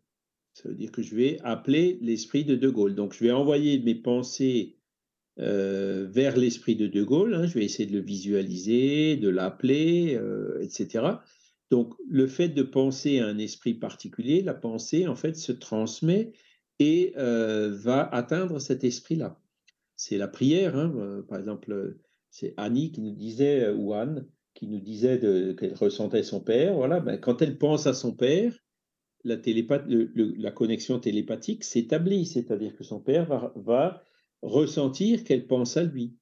Ça 0.56 0.68
veut 0.68 0.76
dire 0.76 0.92
que 0.92 1.04
je 1.04 1.16
vais 1.16 1.40
appeler 1.44 2.00
l'esprit 2.02 2.44
de 2.44 2.56
De 2.56 2.70
Gaulle. 2.70 2.96
Donc 2.96 3.14
je 3.14 3.24
vais 3.24 3.32
envoyer 3.32 3.80
mes 3.80 3.96
pensées, 3.96 4.76
heu, 5.40 6.10
vers 6.12 6.36
l'esprit 6.38 6.76
de 6.76 6.88
De 6.88 7.04
Gaulle, 7.04 7.36
hein. 7.36 7.46
Je 7.46 7.54
vais 7.54 7.66
essayer 7.66 7.86
de 7.86 7.98
le 7.98 8.04
visualiser, 8.04 9.16
de 9.16 9.30
l'appeler, 9.30 10.16
heu, 10.16 10.60
et 10.62 10.70
cetera. 10.70 11.24
Donc 11.70 11.94
le 12.08 12.28
fait 12.28 12.50
de 12.50 12.64
penser 12.64 13.20
à 13.20 13.28
un 13.28 13.38
esprit 13.38 13.74
particulier, 13.74 14.42
la 14.42 14.54
pensée, 14.54 15.08
en 15.08 15.16
fait, 15.16 15.36
se 15.36 15.52
transmet 15.52 16.34
et 16.80 17.14
heu, 17.18 17.68
va 17.70 18.08
atteindre 18.08 18.60
cet 18.60 18.84
esprit-là. 18.84 19.42
C'est 19.96 20.18
la 20.18 20.28
prière, 20.28 20.78
hein, 20.78 20.94
heu, 20.98 21.26
par 21.28 21.40
exemple, 21.40 21.98
c'est 22.32 22.54
Annie 22.58 22.92
qui 22.92 23.02
nous 23.02 23.16
disait, 23.16 23.66
heu, 23.68 23.76
ou 23.76 23.94
Anne, 23.94 24.28
qui 24.54 24.68
nous 24.68 24.80
disait 24.80 25.20
qu'elle 25.58 25.76
ressentait 25.76 26.24
son 26.24 26.42
père, 26.42 26.74
voilà, 26.76 27.00
ben, 27.00 27.18
quand 27.18 27.42
elle 27.42 27.58
pense 27.58 27.88
à 27.88 27.94
son 27.94 28.14
père, 28.14 28.58
la 29.24 30.52
connexion 30.52 31.00
télépathique 31.00 31.64
s'établit, 31.64 32.26
c'est-à-dire 32.26 32.76
que 32.76 32.84
son 32.84 33.00
père 33.02 33.52
va 33.56 34.04
ressentir 34.42 35.24
qu'elle 35.24 35.48
pense 35.48 35.78
à 35.78 35.84
lui. 35.84 36.18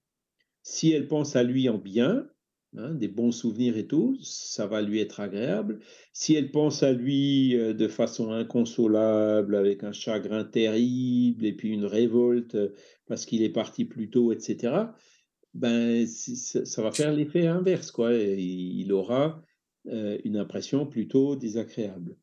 Si 0.64 0.92
elle 0.92 1.08
pense 1.08 1.36
à 1.36 1.44
lui 1.44 1.70
en 1.70 1.78
bien, 1.78 2.28
hein, 2.76 2.94
des 2.94 3.08
bons 3.08 3.32
souvenirs 3.32 3.78
et 3.78 3.88
tout, 3.88 4.18
ça 4.22 4.68
va 4.68 4.82
lui 4.82 5.00
être 5.00 5.20
agréable. 5.20 5.80
Si 6.14 6.36
elle 6.36 6.52
pense 6.52 6.84
à 6.84 6.92
lui, 6.94 7.56
heu, 7.56 7.74
de 7.74 7.88
façon 7.88 8.32
inconsolable, 8.32 9.56
avec 9.56 9.84
un 9.84 9.92
chagrin 9.92 10.44
terrible 10.44 11.46
et 11.46 11.54
puis 11.54 11.70
une 11.70 11.86
révolte, 11.86 12.56
heu, 12.56 12.74
parce 13.06 13.26
qu'il 13.26 13.44
est 13.44 13.50
parti 13.50 13.86
plus 13.86 14.10
tôt 14.10 14.32
et 14.34 14.40
cetera, 14.40 14.96
ben, 15.54 16.06
ça 16.08 16.82
va 16.84 16.92
faire 16.92 17.14
l'effet 17.14 17.48
inverse, 17.48 17.92
quoi 17.92 18.14
il 18.14 18.92
aura, 18.94 19.42
heu, 19.88 20.20
une 20.26 20.38
impression 20.38 20.86
plutôt 20.86 21.36
désagréable. 21.36 22.18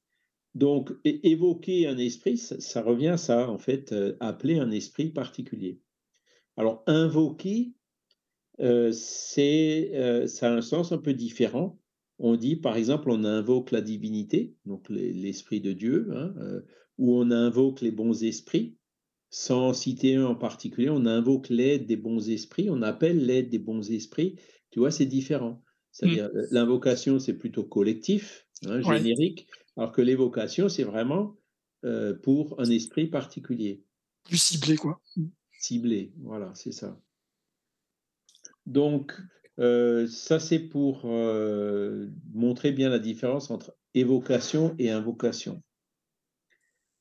Donc 0.54 0.92
évoquer 1.04 1.88
un 1.88 1.98
esprit, 1.98 2.38
ça 2.38 2.82
revient 2.82 3.08
à 3.08 3.16
ça, 3.16 3.50
en 3.50 3.58
fait, 3.58 3.94
appeler 4.20 4.58
un 4.58 4.70
esprit 4.70 5.10
particulier. 5.10 5.80
Alors 6.56 6.84
invoquer, 6.86 7.72
C'est, 8.92 9.90
heu, 9.94 10.26
ça 10.26 10.50
a 10.52 10.56
un 10.56 10.62
sens 10.62 10.92
un 10.92 10.98
peu 10.98 11.14
différent. 11.14 11.80
On 12.18 12.36
dit, 12.36 12.56
par 12.56 12.76
exemple, 12.76 13.10
on 13.10 13.24
invoque 13.24 13.72
la 13.72 13.80
divinité, 13.80 14.56
donc 14.64 14.88
l'es 14.88 15.12
l'esprit 15.12 15.60
de 15.60 15.72
Dieu, 15.72 16.08
hein, 16.12 16.34
heu, 16.38 16.64
ou 16.98 17.16
on 17.18 17.30
invoque 17.32 17.80
les 17.80 17.90
bons 17.90 18.22
esprits, 18.22 18.78
sans 19.30 19.72
citer 19.74 20.14
un 20.16 20.26
en 20.26 20.34
particulier. 20.36 20.90
On 20.90 21.06
invoque 21.06 21.48
l'aide 21.48 21.86
des 21.86 21.96
bons 21.96 22.30
esprits, 22.30 22.70
on 22.70 22.82
appelle 22.82 23.24
l'aide 23.26 23.48
des 23.50 23.58
bons 23.58 23.90
esprits. 23.90 24.36
Tu 24.70 24.78
vois, 24.80 24.90
c'est 24.92 25.06
différent. 25.06 25.62
Mmh. 26.02 26.16
C'est-à-dire, 26.16 26.30
l'invocation, 26.50 27.18
c'est 27.18 27.34
plutôt 27.38 27.64
collectif, 27.64 28.48
hein, 28.66 28.80
Ouais. 28.82 29.04
générique, 29.04 29.48
alors 29.76 29.92
que 29.92 30.02
l'évocation, 30.02 30.68
c'est 30.68 30.84
vraiment, 30.84 31.36
pour 32.22 32.60
un 32.60 32.70
esprit 32.70 33.08
particulier, 33.08 33.84
Plus 34.24 34.38
ciblé, 34.38 34.76
quoi. 34.76 35.00
Mmh. 35.16 35.26
ciblé. 35.58 36.14
Voilà, 36.18 36.54
c'est 36.56 36.72
ça. 36.72 37.03
Donc, 38.66 39.12
heu, 39.58 40.06
ça 40.06 40.40
c'est 40.40 40.58
pour, 40.58 41.06
heu, 41.06 42.10
montrer 42.32 42.72
bien 42.72 42.88
la 42.88 42.98
différence 42.98 43.50
entre 43.50 43.76
évocation 43.94 44.74
et 44.78 44.90
invocation. 44.90 45.62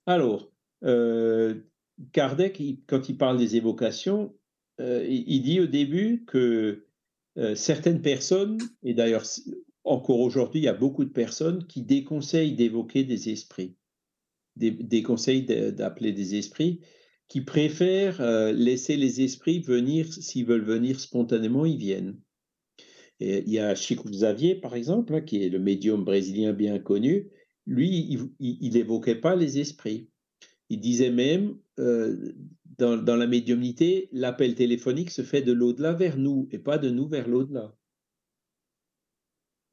Alors, 0.05 0.51
heu, 0.83 1.69
Kardec, 2.11 2.61
quand 2.87 3.09
il 3.09 3.17
parle 3.17 3.37
des 3.37 3.55
évocations, 3.55 4.35
euh, 4.79 5.05
il 5.07 5.41
dit 5.43 5.59
au 5.59 5.67
début 5.67 6.25
que 6.25 6.87
euh, 7.37 7.55
certaines 7.55 8.01
personnes, 8.01 8.57
et 8.83 8.93
d'ailleurs 8.93 9.23
encore 9.83 10.19
aujourd'hui, 10.19 10.61
il 10.61 10.63
y 10.63 10.69
a 10.69 10.73
beaucoup 10.73 11.05
de 11.05 11.09
personnes 11.11 11.65
qui 11.67 11.81
déconseillent 11.83 12.55
d'évoquer 12.55 13.03
des 13.03 13.29
esprits, 13.29 13.75
déconseillent 14.55 15.45
d'appeler 15.45 16.13
des 16.13 16.35
esprits, 16.35 16.81
qui 17.27 17.41
préfèrent 17.41 18.21
laisser 18.53 18.95
les 18.95 19.21
esprits 19.21 19.59
venir, 19.59 20.11
s'ils 20.13 20.45
veulent 20.45 20.65
venir 20.65 20.99
spontanément, 20.99 21.65
ils 21.65 21.77
viennent. 21.77 22.19
Il 23.19 23.49
y 23.49 23.59
a 23.59 23.73
Chico 23.75 24.09
Xavier, 24.09 24.55
par 24.55 24.75
exemple, 24.75 25.15
hein, 25.15 25.21
qui 25.21 25.43
est 25.43 25.49
le 25.49 25.59
médium 25.59 26.03
brésilien 26.03 26.53
bien 26.53 26.77
connu, 26.79 27.29
lui, 27.65 28.19
il 28.39 28.73
n'évoquait 28.73 29.15
pas 29.15 29.35
les 29.35 29.59
esprits. 29.59 30.09
Il 30.69 30.79
disait 30.79 31.11
même, 31.11 31.57
euh, 31.79 32.33
dans, 32.77 33.15
la 33.15 33.27
médiumnité, 33.27 34.09
l'appel 34.11 34.55
téléphonique 34.55 35.11
se 35.11 35.21
fait 35.21 35.41
de 35.41 35.53
l'au-delà 35.53 35.93
vers 35.93 36.17
nous 36.17 36.47
et 36.51 36.59
pas 36.59 36.77
de 36.77 36.89
nous 36.89 37.07
vers 37.07 37.27
l'au-delà. 37.27 37.75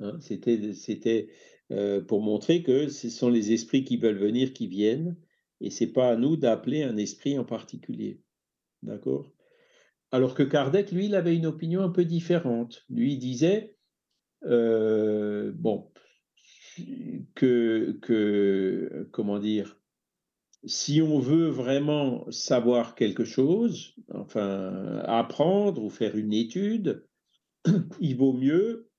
Hein, 0.01 0.19
c'était 0.21 1.29
euh, 1.73 2.01
pour 2.01 2.23
montrer 2.23 2.63
que 2.63 2.89
ce 2.89 3.11
sont 3.11 3.29
les 3.29 3.53
esprits 3.53 3.85
qui 3.85 3.97
veulent 3.97 4.19
venir 4.19 4.53
qui 4.53 4.67
viennent 4.67 5.17
et 5.61 5.71
c'est 5.71 5.93
pas 5.93 6.11
à 6.11 6.17
nous 6.17 6.37
d'appeler 6.37 6.83
un 6.83 6.97
esprit 6.97 7.39
en 7.39 7.45
particulier. 7.45 8.21
D'accord? 8.83 9.31
Alors 10.13 10.35
que 10.35 10.43
Kardec, 10.43 10.91
lui, 10.91 11.07
il 11.07 11.15
avait 11.15 11.37
une 11.37 11.47
opinion 11.47 11.83
un 11.83 11.91
peu 11.91 12.05
différente. 12.05 12.85
Lui, 12.89 13.15
il 13.15 13.19
disait, 13.19 13.77
euh, 14.45 15.53
bon, 15.55 15.91
que, 17.35 17.99
que, 18.03 19.09
comment 19.13 19.39
dire, 19.39 19.81
si 20.65 21.01
on 21.01 21.19
veut 21.19 21.49
vraiment 21.49 22.31
savoir 22.31 22.95
quelque 22.95 23.25
chose, 23.25 23.95
enfin 24.13 24.99
apprendre 25.07 25.83
ou 25.83 25.91
faire 25.91 26.17
une 26.17 26.33
étude, 26.33 27.07
il 28.01 28.17
vaut 28.17 28.33
mieux 28.33 28.91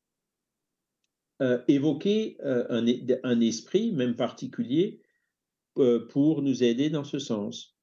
euh, 1.41 1.59
évoquer 1.67 2.37
euh, 2.41 2.65
un, 3.23 3.41
esprit, 3.41 3.91
même 3.91 4.15
particulier, 4.15 5.01
pour 6.09 6.41
nous 6.41 6.63
aider 6.63 6.89
dans 6.89 7.03
ce 7.03 7.19
sens. 7.19 7.75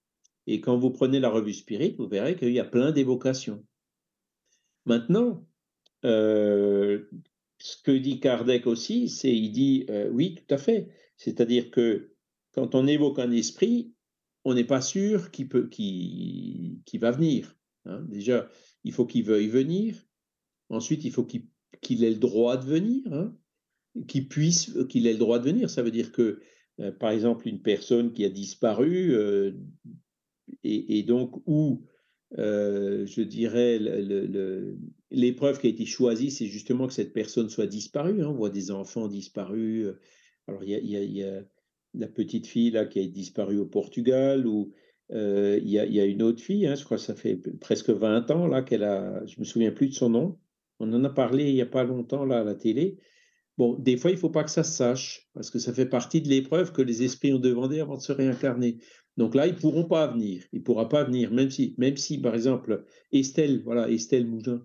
Et 0.47 0.61
quand 0.61 0.79
vous 0.79 0.91
prenez 0.91 1.21
la 1.21 1.31
revue 1.31 1.53
Spirit, 1.53 1.95
vous 1.99 2.09
verrez 2.09 2.37
qu'il 2.37 2.53
y 2.53 2.61
a 2.61 2.65
plein 2.65 2.93
d'évocations. 2.93 3.65
Maintenant, 4.87 5.47
ce 6.03 7.03
que 7.85 7.91
dit 7.91 8.21
Kardec 8.21 8.67
aussi, 8.67 9.09
c'est 9.09 9.37
il 9.37 9.53
dit 9.53 9.87
oui, 10.11 10.35
tout 10.35 10.55
à 10.55 10.59
fait. 10.59 10.89
C'est-à-dire 11.17 11.71
que 11.71 12.15
quand 12.53 12.75
on 12.75 12.87
évoque 12.87 13.19
un 13.19 13.31
esprit, 13.31 13.93
on 14.45 14.55
n'est 14.55 14.65
pas 14.65 14.81
sûr 14.81 15.31
qu'il 15.31 15.49
peut, 15.49 15.69
va 16.95 17.11
venir. 17.11 17.57
Hein. 17.85 18.05
Déjà, 18.09 18.49
il 18.85 18.93
faut 18.93 19.05
qu'il 19.07 19.25
veuille 19.25 19.49
venir. 19.49 19.97
Ensuite, 20.71 21.05
il 21.05 21.13
faut 21.13 21.27
qu'il 21.27 22.05
ait 22.05 22.11
le 22.11 22.17
droit 22.17 22.57
de 22.57 22.65
venir, 22.65 23.03
hein. 23.13 23.37
qu'il 24.07 24.29
puisse, 24.29 24.75
qu'il 24.89 25.07
ait 25.07 25.13
le 25.13 25.19
droit 25.19 25.39
de 25.39 25.45
venir. 25.45 25.69
Ça 25.69 25.83
veut 25.83 25.91
dire 25.91 26.13
que, 26.13 26.41
euh, 26.81 26.93
par 26.93 27.11
exemple, 27.11 27.49
une 27.49 27.61
personne 27.61 28.13
qui 28.13 28.25
a 28.25 28.29
disparu 28.29 29.15
euh, 29.15 29.53
et, 30.65 31.03
donc 31.03 31.43
où, 31.47 31.85
euh, 32.39 33.07
je 33.07 33.23
dirais, 33.23 33.79
l'épreuve 35.11 35.61
qui 35.61 35.67
a 35.67 35.71
été 35.71 35.85
choisie, 35.87 36.31
c'est 36.31 36.47
justement 36.47 36.87
que 36.87 36.93
cette 36.93 37.13
personne 37.13 37.49
soit 37.49 37.67
disparue. 37.67 38.23
Hein. 38.23 38.29
On 38.29 38.35
voit 38.35 38.51
des 38.51 38.71
enfants 38.71 39.09
disparus. 39.09 39.89
Alors, 40.47 40.63
il 40.65 40.71
y 40.71 41.23
a 41.23 41.43
la 41.95 42.09
petite 42.09 42.47
fille 42.47 42.71
là 42.71 42.87
qui 42.87 43.01
a 43.01 43.07
disparu 43.07 43.59
au 43.59 43.67
Portugal 43.67 44.47
ou 44.47 44.73
il 45.11 45.69
y, 45.69 45.79
a 45.79 46.05
une 46.05 46.23
autre 46.23 46.43
fille, 46.43 46.67
hein, 46.67 46.75
je 46.75 46.85
crois 46.85 46.99
que 46.99 47.03
ça 47.03 47.15
fait 47.15 47.37
presque 47.61 47.89
20 47.89 48.31
ans 48.31 48.47
là 48.47 48.61
qu'elle 48.63 48.85
a, 48.85 49.25
je 49.25 49.41
me 49.41 49.45
souviens 49.45 49.73
plus 49.73 49.89
de 49.89 49.95
son 49.95 50.11
nom. 50.11 50.39
On 50.81 50.93
en 50.93 51.03
a 51.05 51.11
parlé 51.11 51.49
il 51.49 51.55
y 51.55 51.63
a 51.63 51.67
pas 51.67 51.85
longtemps 51.85 52.27
là 52.27 52.41
à 52.41 52.45
la 52.45 52.55
télé. 52.55 52.99
Bon, 53.59 53.75
des 53.75 53.97
fois 53.97 54.13
il 54.13 54.17
faut 54.17 54.31
pas 54.31 54.45
que 54.45 54.51
ça 54.51 54.65
se 54.65 54.73
sache 54.73 55.29
parce 55.35 55.51
que 55.51 55.59
ça 55.59 55.75
fait 55.75 55.87
partie 55.87 56.23
de 56.23 56.29
l'épreuve 56.29 56.73
que 56.73 56.81
les 56.81 57.03
esprits 57.03 57.33
ont 57.35 57.41
demandé 57.41 57.81
avant 57.81 57.97
de 57.97 58.03
se 58.03 58.13
réincarner. 58.13 58.79
Donc 59.17 59.35
là 59.35 59.49
ils 59.49 59.57
pourront 59.57 59.85
pas 59.85 60.07
venir, 60.07 60.45
il 60.53 60.63
pourra 60.63 60.89
pas 60.89 61.05
venir 61.05 61.33
même 61.33 61.51
si 61.51 61.75
même 61.77 61.97
si 61.97 62.19
par 62.19 62.35
exemple 62.35 62.85
Estelle, 63.13 63.63
voilà 63.65 63.91
Estelle 63.91 64.27
Mougin. 64.29 64.65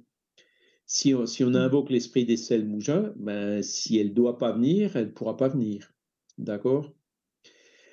Si 0.85 1.15
on, 1.15 1.25
si 1.25 1.43
on 1.43 1.55
invoque 1.55 1.89
l'esprit 1.89 2.25
d'Estelle 2.25 2.67
Mougin, 2.67 3.13
ben 3.15 3.63
si 3.63 3.97
elle 3.97 4.13
doit 4.13 4.37
pas 4.37 4.51
venir, 4.51 4.95
elle 4.95 5.13
pourra 5.13 5.37
pas 5.37 5.47
venir. 5.49 5.91
D'accord? 6.37 6.93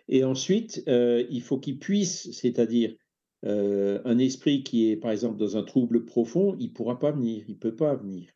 Et 0.09 0.25
ensuite, 0.25 0.83
euh, 0.89 1.25
il 1.31 1.41
faut 1.41 1.59
qu'il 1.59 1.79
puisse, 1.79 2.31
c'est-à-dire 2.33 2.95
euh, 3.47 4.03
un 4.05 4.19
esprit 4.19 4.65
qui 4.65 4.91
est, 4.91 4.97
par 4.97 5.13
exemple, 5.13 5.39
dans 5.39 5.57
un 5.57 5.63
trouble 5.63 6.05
profond, 6.05 6.57
il 6.59 6.69
ne 6.71 6.73
pourra 6.73 6.99
pas 6.99 7.13
venir, 7.13 7.45
il 7.49 7.55
ne 7.55 7.59
peut 7.59 7.77
pas 7.77 7.95
venir. 7.95 8.29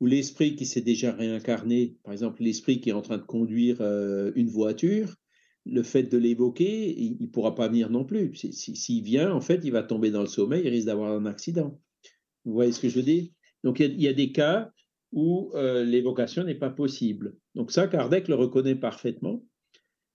Ou 0.00 0.06
l'esprit 0.06 0.56
qui 0.56 0.66
s'est 0.66 0.80
déjà 0.80 1.12
réincarné, 1.12 1.96
par 2.02 2.12
exemple, 2.12 2.42
l'esprit 2.42 2.80
qui 2.80 2.90
est 2.90 2.94
en 2.94 3.02
train 3.02 3.18
de 3.18 3.22
conduire 3.22 3.78
euh, 3.80 4.32
une 4.34 4.48
voiture, 4.48 5.14
le 5.66 5.82
fait 5.82 6.04
de 6.04 6.16
l'évoquer, 6.16 6.98
il 6.98 7.18
ne 7.20 7.26
pourra 7.26 7.54
pas 7.54 7.68
venir 7.68 7.90
non 7.90 8.04
plus. 8.04 8.34
S'il 8.34 9.04
vient, 9.04 9.30
en 9.30 9.42
fait, 9.42 9.60
il 9.62 9.72
va 9.72 9.82
tomber 9.82 10.10
dans 10.10 10.22
le 10.22 10.26
sommeil, 10.26 10.62
il 10.64 10.70
risque 10.70 10.86
d'avoir 10.86 11.12
un 11.12 11.26
accident. 11.26 11.78
Vous 12.44 12.54
voyez 12.54 12.72
ce 12.72 12.80
que 12.80 12.88
je 12.88 12.96
veux 12.96 13.02
dire? 13.02 13.28
Donc, 13.62 13.78
il 13.80 14.00
y, 14.00 14.08
a 14.08 14.14
des 14.14 14.32
cas 14.32 14.72
où 15.12 15.52
l'évocation 15.54 16.44
n'est 16.44 16.54
pas 16.54 16.70
possible. 16.70 17.36
Donc 17.54 17.72
ça, 17.72 17.86
Kardec 17.88 18.28
le 18.28 18.36
reconnaît 18.36 18.74
parfaitement. 18.74 19.44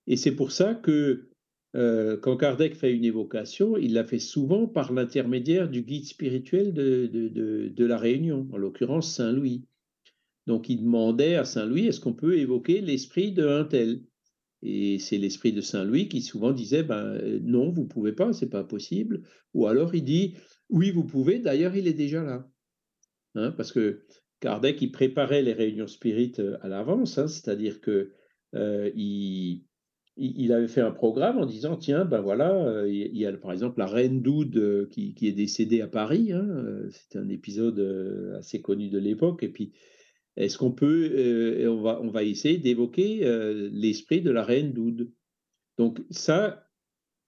Et 0.07 0.18
c'est 0.18 0.36
pour 0.36 0.52
ça 0.52 0.74
que 0.74 1.30
euh, 1.76 2.16
quand 2.18 2.38
Kardec 2.38 2.76
fait 2.76 2.94
une 2.94 3.03
évocation, 3.03 3.76
il 3.78 3.94
la 3.94 4.06
fait 4.06 4.20
souvent 4.20 4.68
par 4.68 4.94
l'intermédiaire 4.94 5.70
du 5.70 5.82
guide 5.82 6.06
spirituel 6.06 6.74
de, 6.74 7.07
de, 7.07 7.86
la 7.86 7.98
Réunion, 7.98 8.48
en 8.53 8.57
l'occurrence 8.57 9.14
Saint-Louis. 9.14 9.66
Donc 10.47 10.69
il 10.69 10.84
demandait 10.84 11.35
à 11.35 11.45
Saint-Louis, 11.45 11.88
est-ce 11.88 11.99
qu'on 11.99 12.13
peut 12.13 12.38
évoquer 12.38 12.81
l'esprit 12.81 13.31
de 13.31 13.47
un 13.47 13.65
tel? 13.65 14.03
Et 14.61 14.99
c'est 14.99 15.17
l'esprit 15.17 15.53
de 15.53 15.61
Saint-Louis 15.61 16.07
qui 16.07 16.22
souvent 16.22 16.51
disait, 16.51 16.84
ben, 16.84 17.19
non, 17.43 17.72
vous 17.72 17.85
pouvez 17.85 18.13
pas, 18.13 18.34
c'est 18.34 18.49
pas 18.49 18.63
possible. 18.63 19.23
Ou 19.53 19.67
alors 19.67 19.93
il 19.93 20.03
dit, 20.03 20.35
oui, 20.69 20.91
vous 20.91 21.03
pouvez, 21.03 21.39
d'ailleurs 21.39 21.76
il 21.76 21.88
est 21.88 21.93
déjà 21.93 22.23
là. 22.23 22.49
Hein, 23.35 23.51
parce 23.51 23.72
que 23.72 24.05
Kardec, 24.39 24.81
il 24.81 24.91
préparait 24.91 25.41
les 25.41 25.53
réunions 25.53 25.88
spirites 25.88 26.39
euh, 26.39 26.57
à 26.61 26.67
l'avance, 26.67 27.17
hein, 27.17 27.27
c'est-à-dire 27.27 27.81
que 27.81 28.11
euh, 28.55 28.91
il, 28.95 30.51
avait 30.51 30.67
fait 30.67 30.81
un 30.81 30.91
programme 30.91 31.38
en 31.38 31.45
disant 31.45 31.76
tiens, 31.76 32.05
ben 32.05 32.22
voilà, 32.22 32.53
euh, 32.55 32.89
il 32.89 33.17
y 33.17 33.26
a 33.26 33.34
par 33.34 33.51
exemple 33.51 33.80
la 33.80 33.88
reine 33.88 34.22
d'Oud 34.22 34.55
euh, 34.55 34.88
qui, 34.89 35.15
est 35.22 35.31
décédée 35.34 35.81
à 35.81 35.88
Paris. 35.88 36.31
Hein, 36.31 36.47
euh, 36.47 36.89
C'était 36.91 37.19
un 37.19 37.30
épisode 37.30 37.80
assez 38.38 38.61
connu 38.61 38.89
de 38.89 38.99
l'époque. 38.99 39.43
Et 39.43 39.49
puis, 39.49 39.73
est-ce 40.38 40.57
qu'on 40.57 40.72
peut, 40.72 41.66
on, 41.70 41.82
va, 41.82 41.99
on 42.02 42.10
va 42.10 42.24
essayer 42.24 42.57
d'évoquer 42.57 43.22
l'esprit 43.72 44.22
de 44.22 44.32
la 44.32 44.44
reine 44.44 44.74
d'Oud. 44.74 45.10
Donc, 45.78 46.02
ça, 46.10 46.68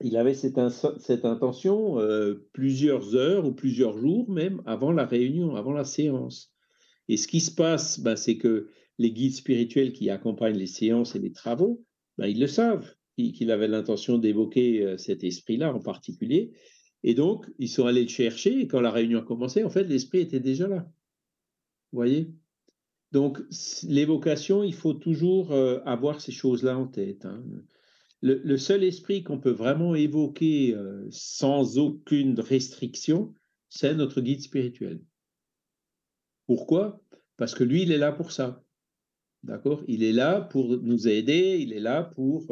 il 0.03 0.17
avait 0.17 0.33
cette, 0.33 0.57
intention 0.57 1.97
plusieurs 2.51 3.15
heures 3.15 3.45
ou 3.45 3.53
plusieurs 3.53 3.97
jours 3.97 4.29
même 4.29 4.61
avant 4.65 4.91
la 4.91 5.05
réunion, 5.05 5.55
avant 5.55 5.71
la 5.71 5.85
séance. 5.85 6.53
Et 7.07 7.17
ce 7.17 7.27
qui 7.27 7.39
se 7.39 7.51
passe, 7.51 7.99
ben, 7.99 8.15
c'est 8.15 8.37
que 8.37 8.67
les 8.97 9.11
guides 9.11 9.35
spirituels 9.35 9.93
qui 9.93 10.09
accompagnent 10.09 10.57
les 10.57 10.67
séances 10.67 11.15
et 11.15 11.19
les 11.19 11.31
travaux, 11.31 11.83
ben, 12.17 12.27
ils 12.27 12.39
le 12.39 12.47
savent 12.47 12.93
qu'il 13.15 13.51
avait 13.51 13.67
l'intention 13.67 14.17
d'évoquer 14.17 14.83
euh, 14.83 14.97
cet 14.97 15.23
esprit-là 15.23 15.73
en 15.73 15.79
particulier. 15.79 16.51
Et 17.03 17.13
donc, 17.13 17.45
ils 17.57 17.69
sont 17.69 17.85
allés 17.85 18.03
le 18.03 18.09
chercher, 18.09 18.59
et 18.59 18.67
quand 18.67 18.81
la 18.81 18.91
réunion 18.91 19.19
a 19.19 19.23
commencé, 19.23 19.63
en 19.63 19.69
fait, 19.69 19.83
l'esprit 19.83 20.19
était 20.19 20.39
déjà 20.39 20.67
là. 20.67 20.89
Vous 21.91 21.97
voyez? 21.97 22.31
Donc, 23.11 23.39
l'évocation, 23.83 24.63
il 24.63 24.73
faut 24.73 24.93
toujours 24.93 25.51
euh, 25.51 25.79
avoir 25.85 26.19
ces 26.19 26.31
choses-là 26.31 26.77
en 26.77 26.87
tête. 26.87 27.25
Hein. 27.25 27.43
Le, 28.21 28.57
seul 28.57 28.83
esprit 28.83 29.23
qu'on 29.23 29.39
peut 29.39 29.51
vraiment 29.51 29.95
évoquer 29.95 30.73
euh, 30.73 31.05
sans 31.11 31.77
aucune 31.77 32.39
restriction, 32.39 33.33
c'est 33.69 33.93
notre 33.93 34.21
guide 34.21 34.41
spirituel. 34.41 35.01
Pourquoi? 36.47 37.01
Parce 37.37 37.53
que 37.53 37.63
lui, 37.63 37.83
il 37.83 37.91
est 37.91 37.97
là 37.97 38.11
pour 38.11 38.31
ça. 38.31 38.63
D'accord? 39.43 39.83
Il 39.87 40.03
est 40.03 40.13
là 40.13 40.41
pour 40.41 40.77
nous 40.81 41.07
aider, 41.07 41.59
il 41.59 41.73
est 41.73 41.79
là 41.79 42.03
pour 42.03 42.51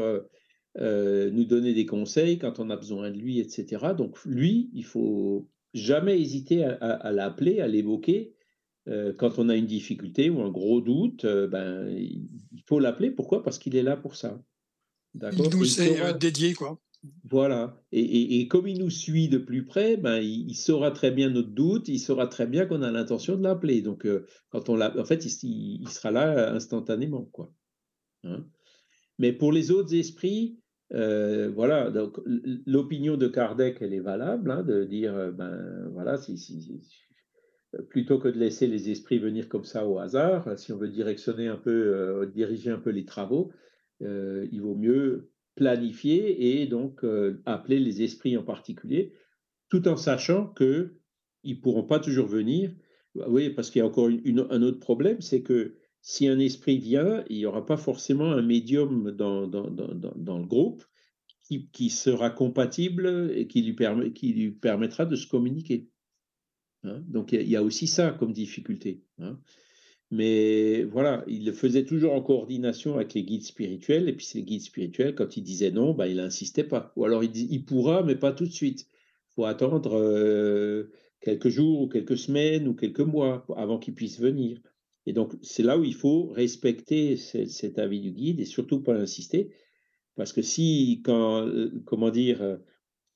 euh, 0.77 1.32
nous 1.32 1.45
donner 1.45 1.73
des 1.73 1.86
conseils 1.86 2.38
quand 2.38 2.60
on 2.60 2.69
a 2.69 2.76
besoin 2.76 3.10
de 3.10 3.18
lui, 3.18 3.40
etc. 3.40 3.94
Donc 3.98 4.23
lui, 4.26 4.69
il 4.73 4.84
faut 4.84 5.49
jamais 5.73 6.19
hésiter 6.19 6.64
à, 6.64 7.11
l'appeler, 7.11 7.60
à 7.60 7.68
l'évoquer. 7.68 8.34
Euh, 8.87 9.13
quand 9.17 9.39
on 9.39 9.49
a 9.49 9.55
une 9.55 9.65
difficulté 9.65 10.29
ou 10.29 10.41
un 10.41 10.49
gros 10.49 10.81
doute, 10.81 11.25
ben, 11.25 11.87
il 11.89 12.63
faut 12.67 12.79
l'appeler. 12.79 13.11
Pourquoi? 13.11 13.43
Parce 13.43 13.59
qu'il 13.59 13.75
est 13.75 13.83
là 13.83 13.97
pour 13.97 14.15
ça. 14.15 14.41
Il 15.13 15.49
nous 15.49 15.81
est 15.81 16.17
dédié, 16.17 16.53
quoi. 16.53 16.79
Voilà. 17.23 17.81
Et, 17.91 18.47
comme 18.47 18.67
il 18.67 18.79
nous 18.79 18.89
suit 18.89 19.29
de 19.29 19.37
plus 19.37 19.65
près, 19.65 19.97
ben, 19.97 20.19
il, 20.19 20.55
saura 20.55 20.91
très 20.91 21.11
bien 21.11 21.29
notre 21.29 21.49
doute, 21.49 21.87
il 21.87 21.99
saura 21.99 22.27
très 22.27 22.47
bien 22.47 22.65
qu'on 22.65 22.81
a 22.81 22.91
l'intention 22.91 23.37
de 23.37 23.43
l'appeler. 23.43 23.81
Donc, 23.81 24.05
euh, 24.05 24.25
quand 24.49 24.69
on 24.69 24.81
en 24.81 25.05
fait, 25.05 25.25
il, 25.43 25.87
sera 25.89 26.11
là 26.11 26.53
instantanément, 26.53 27.25
quoi. 27.31 27.51
Hein? 28.23 28.45
Mais 29.19 29.33
pour 29.33 29.51
les 29.51 29.71
autres 29.71 29.93
esprits, 29.93 30.59
Euh, 30.93 31.49
voilà, 31.49 31.89
donc 31.89 32.19
l'opinion 32.67 33.17
de 33.17 33.27
Kardec, 33.27 33.77
elle 33.81 33.93
est 33.93 33.99
valable, 33.99 34.51
hein, 34.51 34.61
de 34.61 34.83
dire, 34.83 35.15
euh, 35.15 35.31
ben 35.31 35.89
voilà, 35.93 36.17
si, 36.17 36.37
si, 36.37 36.79
plutôt 37.89 38.19
que 38.19 38.27
de 38.27 38.38
laisser 38.38 38.68
les 38.68 38.89
esprits 38.89 39.19
venir 39.19 39.49
comme 39.49 39.64
ça 39.64 39.88
au 39.88 39.99
hasard, 39.99 40.57
si 40.57 40.72
on 40.72 40.77
veut 40.77 40.89
directionner 40.89 41.47
un 41.47 41.57
peu, 41.57 41.72
euh, 41.72 42.26
diriger 42.26 42.72
un 42.72 42.80
peu 42.80 42.89
les 42.89 43.06
travaux, 43.06 43.52
il 44.02 44.60
vaut 44.61 44.76
mieux 44.76 45.31
planifier 45.56 46.61
et 46.61 46.68
donc 46.68 47.06
appeler 47.45 47.80
les 47.80 48.03
esprits 48.03 48.35
en 48.35 48.43
particulier, 48.43 49.14
tout 49.69 49.88
en 49.88 49.95
sachant 49.95 50.47
que 50.47 50.97
ils 51.43 51.61
pourront 51.61 51.84
pas 51.84 51.99
toujours 51.99 52.27
venir. 52.27 52.72
Oui, 53.27 53.49
parce 53.52 53.69
qu'il 53.69 53.80
y 53.80 53.81
a 53.81 53.85
encore 53.85 54.10
un 54.10 54.61
autre 54.61 54.80
problème, 54.80 55.22
c'est 55.22 55.41
que 55.41 55.76
si 56.02 56.27
un 56.27 56.39
esprit 56.39 56.77
vient, 56.77 57.23
il 57.30 57.38
n'y 57.38 57.45
aura 57.45 57.65
pas 57.65 57.77
forcément 57.77 58.31
un 58.31 58.41
médium 58.41 59.11
dans, 59.11 59.45
le 59.47 60.45
groupe 60.45 60.84
qui, 61.72 61.89
sera 61.89 62.30
compatible 62.30 63.31
et 63.34 63.47
qui 63.47 63.61
lui 63.64 64.52
permettra 64.52 65.06
de 65.06 65.15
se 65.15 65.27
communiquer. 65.27 65.89
Hein. 66.87 67.03
Donc 67.07 67.31
il 67.33 67.47
y, 67.47 67.55
a 67.55 67.63
aussi 67.63 67.87
ça 67.87 68.11
comme 68.11 68.33
difficulté. 68.33 69.01
Hein. 69.19 69.39
Mais 70.11 70.83
voilà, 70.83 71.23
il 71.27 71.45
le 71.45 71.51
faisait 71.51 71.85
toujours 71.85 72.13
en 72.13 72.21
coordination 72.21 72.95
avec 72.95 73.13
les 73.13 73.23
guides 73.23 73.43
spirituels, 73.43 74.07
et 74.07 74.13
puis 74.13 74.25
ces 74.25 74.43
guides 74.43 74.61
spirituels, 74.61 75.15
quand 75.15 75.35
ils 75.35 75.43
disaient 75.43 75.71
non, 75.71 75.93
bah, 75.93 76.07
il 76.07 76.17
n'insistait 76.17 76.63
pas. 76.63 76.93
Ou 76.95 77.05
alors 77.05 77.23
il, 77.23 77.31
dit, 77.31 77.47
il 77.49 77.65
pourra, 77.65 78.03
mais 78.03 78.15
pas 78.15 78.31
tout 78.31 78.45
de 78.45 78.51
suite. 78.51 78.87
Il 79.31 79.33
faut 79.35 79.45
attendre 79.45 79.97
euh, 79.97 80.91
quelques 81.21 81.49
jours 81.49 81.81
ou 81.81 81.87
quelques 81.87 82.17
semaines 82.17 82.67
ou 82.67 82.75
quelques 82.75 82.99
mois 83.01 83.45
avant 83.57 83.79
qu'il 83.79 83.95
puisse 83.95 84.19
venir. 84.19 84.59
Et 85.07 85.13
donc, 85.13 85.33
c'est 85.41 85.63
là 85.63 85.77
où 85.77 85.83
il 85.83 85.93
faut 85.93 86.27
respecter 86.27 87.17
cet 87.17 87.77
avis 87.79 87.99
du 87.99 88.11
guide 88.11 88.39
et 88.39 88.45
surtout 88.45 88.81
pas 88.81 88.95
insister. 88.95 89.51
Parce 90.15 90.33
que 90.33 90.41
si, 90.41 91.01
quand, 91.03 91.45
euh, 91.47 91.71
comment 91.85 92.09
dire, 92.09 92.41
euh, 92.41 92.57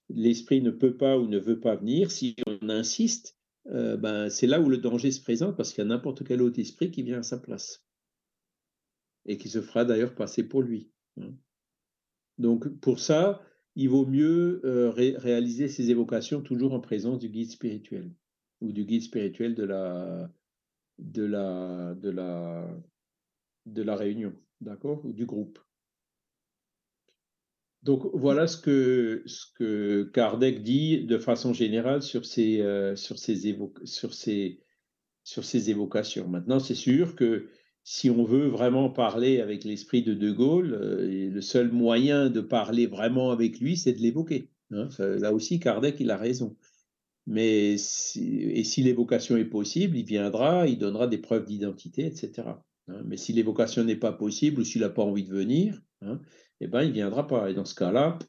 l'esprit 0.09 0.61
ne 0.61 0.71
peut 0.71 0.97
pas 0.97 1.17
ou 1.17 1.27
ne 1.27 1.39
veut 1.39 1.59
pas 1.59 1.75
venir, 1.75 2.11
si 2.11 2.35
on 2.45 2.69
insiste, 2.69 3.38
euh, 3.69 3.97
ben, 3.97 4.29
c'est 4.29 4.47
là 4.47 4.59
où 4.59 4.69
le 4.69 4.77
danger 4.77 5.11
se 5.11 5.21
présente 5.21 5.55
parce 5.55 5.73
qu'il 5.73 5.83
y 5.83 5.87
a 5.87 5.89
n'importe 5.89 6.23
quel 6.23 6.41
autre 6.41 6.59
esprit 6.59 6.91
qui 6.91 7.03
vient 7.03 7.19
à 7.19 7.23
sa 7.23 7.37
place. 7.37 7.85
Et 9.25 9.37
qui 9.37 9.49
se 9.49 9.61
fera 9.61 9.85
d'ailleurs 9.85 10.15
passer 10.15 10.47
pour 10.47 10.61
lui. 10.61 10.91
Hein. 11.17 11.33
Donc, 12.37 12.67
pour 12.79 12.99
ça, 12.99 13.41
il 13.75 13.89
vaut 13.89 14.05
mieux 14.05 14.61
réaliser 15.17 15.67
ces 15.67 15.91
évocations 15.91 16.41
toujours 16.41 16.73
en 16.73 16.79
présence 16.79 17.19
du 17.19 17.29
guide 17.29 17.51
spirituel 17.51 18.11
ou 18.61 18.71
du 18.71 18.85
guide 18.85 19.03
spirituel 19.03 19.55
de 19.55 19.63
la, 19.63 20.31
de 20.97 21.23
la, 21.23 21.95
de 21.95 22.09
la, 22.09 22.67
de 23.65 23.81
la 23.81 23.95
réunion, 23.95 24.33
d'accord, 24.61 25.05
ou 25.05 25.13
du 25.13 25.25
groupe. 25.25 25.59
Donc 27.83 28.03
voilà 28.13 28.47
ce 28.47 28.57
que, 28.57 29.23
ce 29.25 30.03
Kardec 30.03 30.63
dit 30.63 31.05
de 31.05 31.17
façon 31.17 31.53
générale 31.53 32.01
sur 32.01 32.25
ces, 32.25 32.61
euh, 32.61 32.95
sur 32.95 33.17
ces, 33.17 33.57
sur 33.85 34.13
ces, 34.13 34.59
sur 35.23 35.45
ces 35.45 35.69
évocations. 35.69 36.27
Maintenant, 36.27 36.59
c'est 36.59 36.75
sûr 36.75 37.15
que 37.15 37.47
si 37.83 38.09
on 38.09 38.23
veut 38.23 38.47
vraiment 38.47 38.89
parler 38.89 39.39
avec 39.39 39.63
l'esprit 39.63 40.03
de 40.03 40.13
De 40.13 40.31
Gaulle, 40.31 40.73
euh, 40.73 41.29
le 41.29 41.41
seul 41.41 41.71
moyen 41.71 42.29
de 42.29 42.41
parler 42.41 42.85
vraiment 42.85 43.31
avec 43.31 43.59
lui, 43.59 43.77
c'est 43.77 43.93
de 43.93 43.99
l'évoquer. 43.99 44.49
Hein. 44.71 44.89
Là 44.99 45.33
aussi, 45.33 45.59
Kardec, 45.59 45.95
il 45.99 46.11
a 46.11 46.17
raison. 46.17 46.57
Mais 47.25 47.73
et 47.73 47.77
si 47.77 48.83
l'évocation 48.83 49.37
est 49.37 49.45
possible, 49.45 49.97
il 49.97 50.05
viendra, 50.05 50.67
il 50.67 50.77
donnera 50.77 51.07
des 51.07 51.17
preuves 51.19 51.45
d'identité, 51.45 52.05
etc. 52.05 52.43
Hein. 52.87 53.03
Mais 53.05 53.17
si 53.17 53.33
l'évocation 53.33 53.83
n'est 53.83 53.95
pas 53.95 54.11
possible 54.11 54.61
ou 54.61 54.63
s'il 54.63 54.81
n'a 54.81 54.89
pas 54.89 55.03
envie 55.03 55.23
de 55.23 55.33
venir, 55.33 55.79
hein, 56.01 56.19
eh 56.59 56.67
ben, 56.67 56.81
il 56.83 56.89
ne 56.89 56.93
viendra 56.93 57.27
pas. 57.27 57.49
Et 57.49 57.53
dans 57.53 57.65
ce 57.65 57.75
cas-là, 57.75 58.19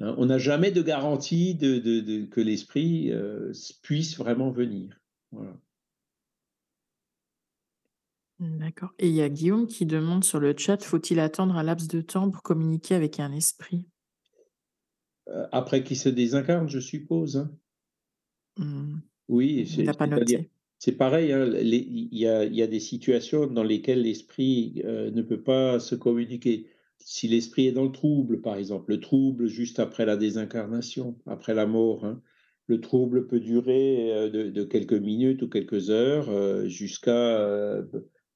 hein, 0.00 0.14
on 0.18 0.26
n'a 0.26 0.38
jamais 0.38 0.70
de 0.70 0.82
garantie 0.82 1.54
de, 1.54 2.24
que 2.26 2.40
l'esprit 2.40 3.12
euh, 3.12 3.52
puisse 3.82 4.16
vraiment 4.16 4.50
venir. 4.50 4.98
Voilà. 5.32 5.56
D'accord. 8.40 8.94
Et 8.98 9.08
il 9.08 9.14
y 9.14 9.20
a 9.20 9.28
Guillaume 9.28 9.66
qui 9.66 9.84
demande 9.84 10.24
sur 10.24 10.40
le 10.40 10.54
chat, 10.56 10.82
faut-il 10.82 11.20
attendre 11.20 11.56
un 11.56 11.62
laps 11.62 11.88
de 11.88 12.00
temps 12.00 12.30
pour 12.30 12.42
communiquer 12.42 12.94
avec 12.94 13.20
un 13.20 13.32
esprit? 13.32 13.86
Euh, 15.28 15.46
Après 15.52 15.84
qu'il 15.84 15.98
se 15.98 16.08
désincarne, 16.08 16.68
je 16.68 16.80
suppose. 16.80 17.48
Mmh. 18.56 18.96
Oui, 19.28 19.68
c'est 20.78 20.92
pareil, 20.92 21.32
hein, 21.32 21.50
il 21.60 22.16
y, 22.16 22.26
a, 22.26 22.66
des 22.66 22.80
situations 22.80 23.46
dans 23.46 23.62
lesquelles 23.62 24.02
l'esprit 24.02 24.80
euh, 24.86 25.10
ne 25.10 25.20
peut 25.20 25.42
pas 25.42 25.78
se 25.78 25.94
communiquer. 25.94 26.66
Si 27.00 27.28
l'esprit 27.28 27.66
est 27.66 27.72
dans 27.72 27.84
le 27.84 27.92
trouble, 27.92 28.40
par 28.40 28.56
exemple, 28.56 28.92
le 28.92 29.00
trouble 29.00 29.46
juste 29.46 29.78
après 29.80 30.06
la 30.06 30.16
désincarnation, 30.16 31.18
après 31.26 31.54
la 31.54 31.66
mort, 31.66 32.04
hein, 32.04 32.22
le 32.66 32.80
trouble 32.80 33.26
peut 33.26 33.40
durer 33.40 34.12
euh, 34.12 34.50
de, 34.50 34.64
quelques 34.64 34.92
minutes 34.92 35.42
ou 35.42 35.48
quelques 35.48 35.90
heures 35.90 36.28
euh, 36.30 36.66
jusqu'à 36.68 37.82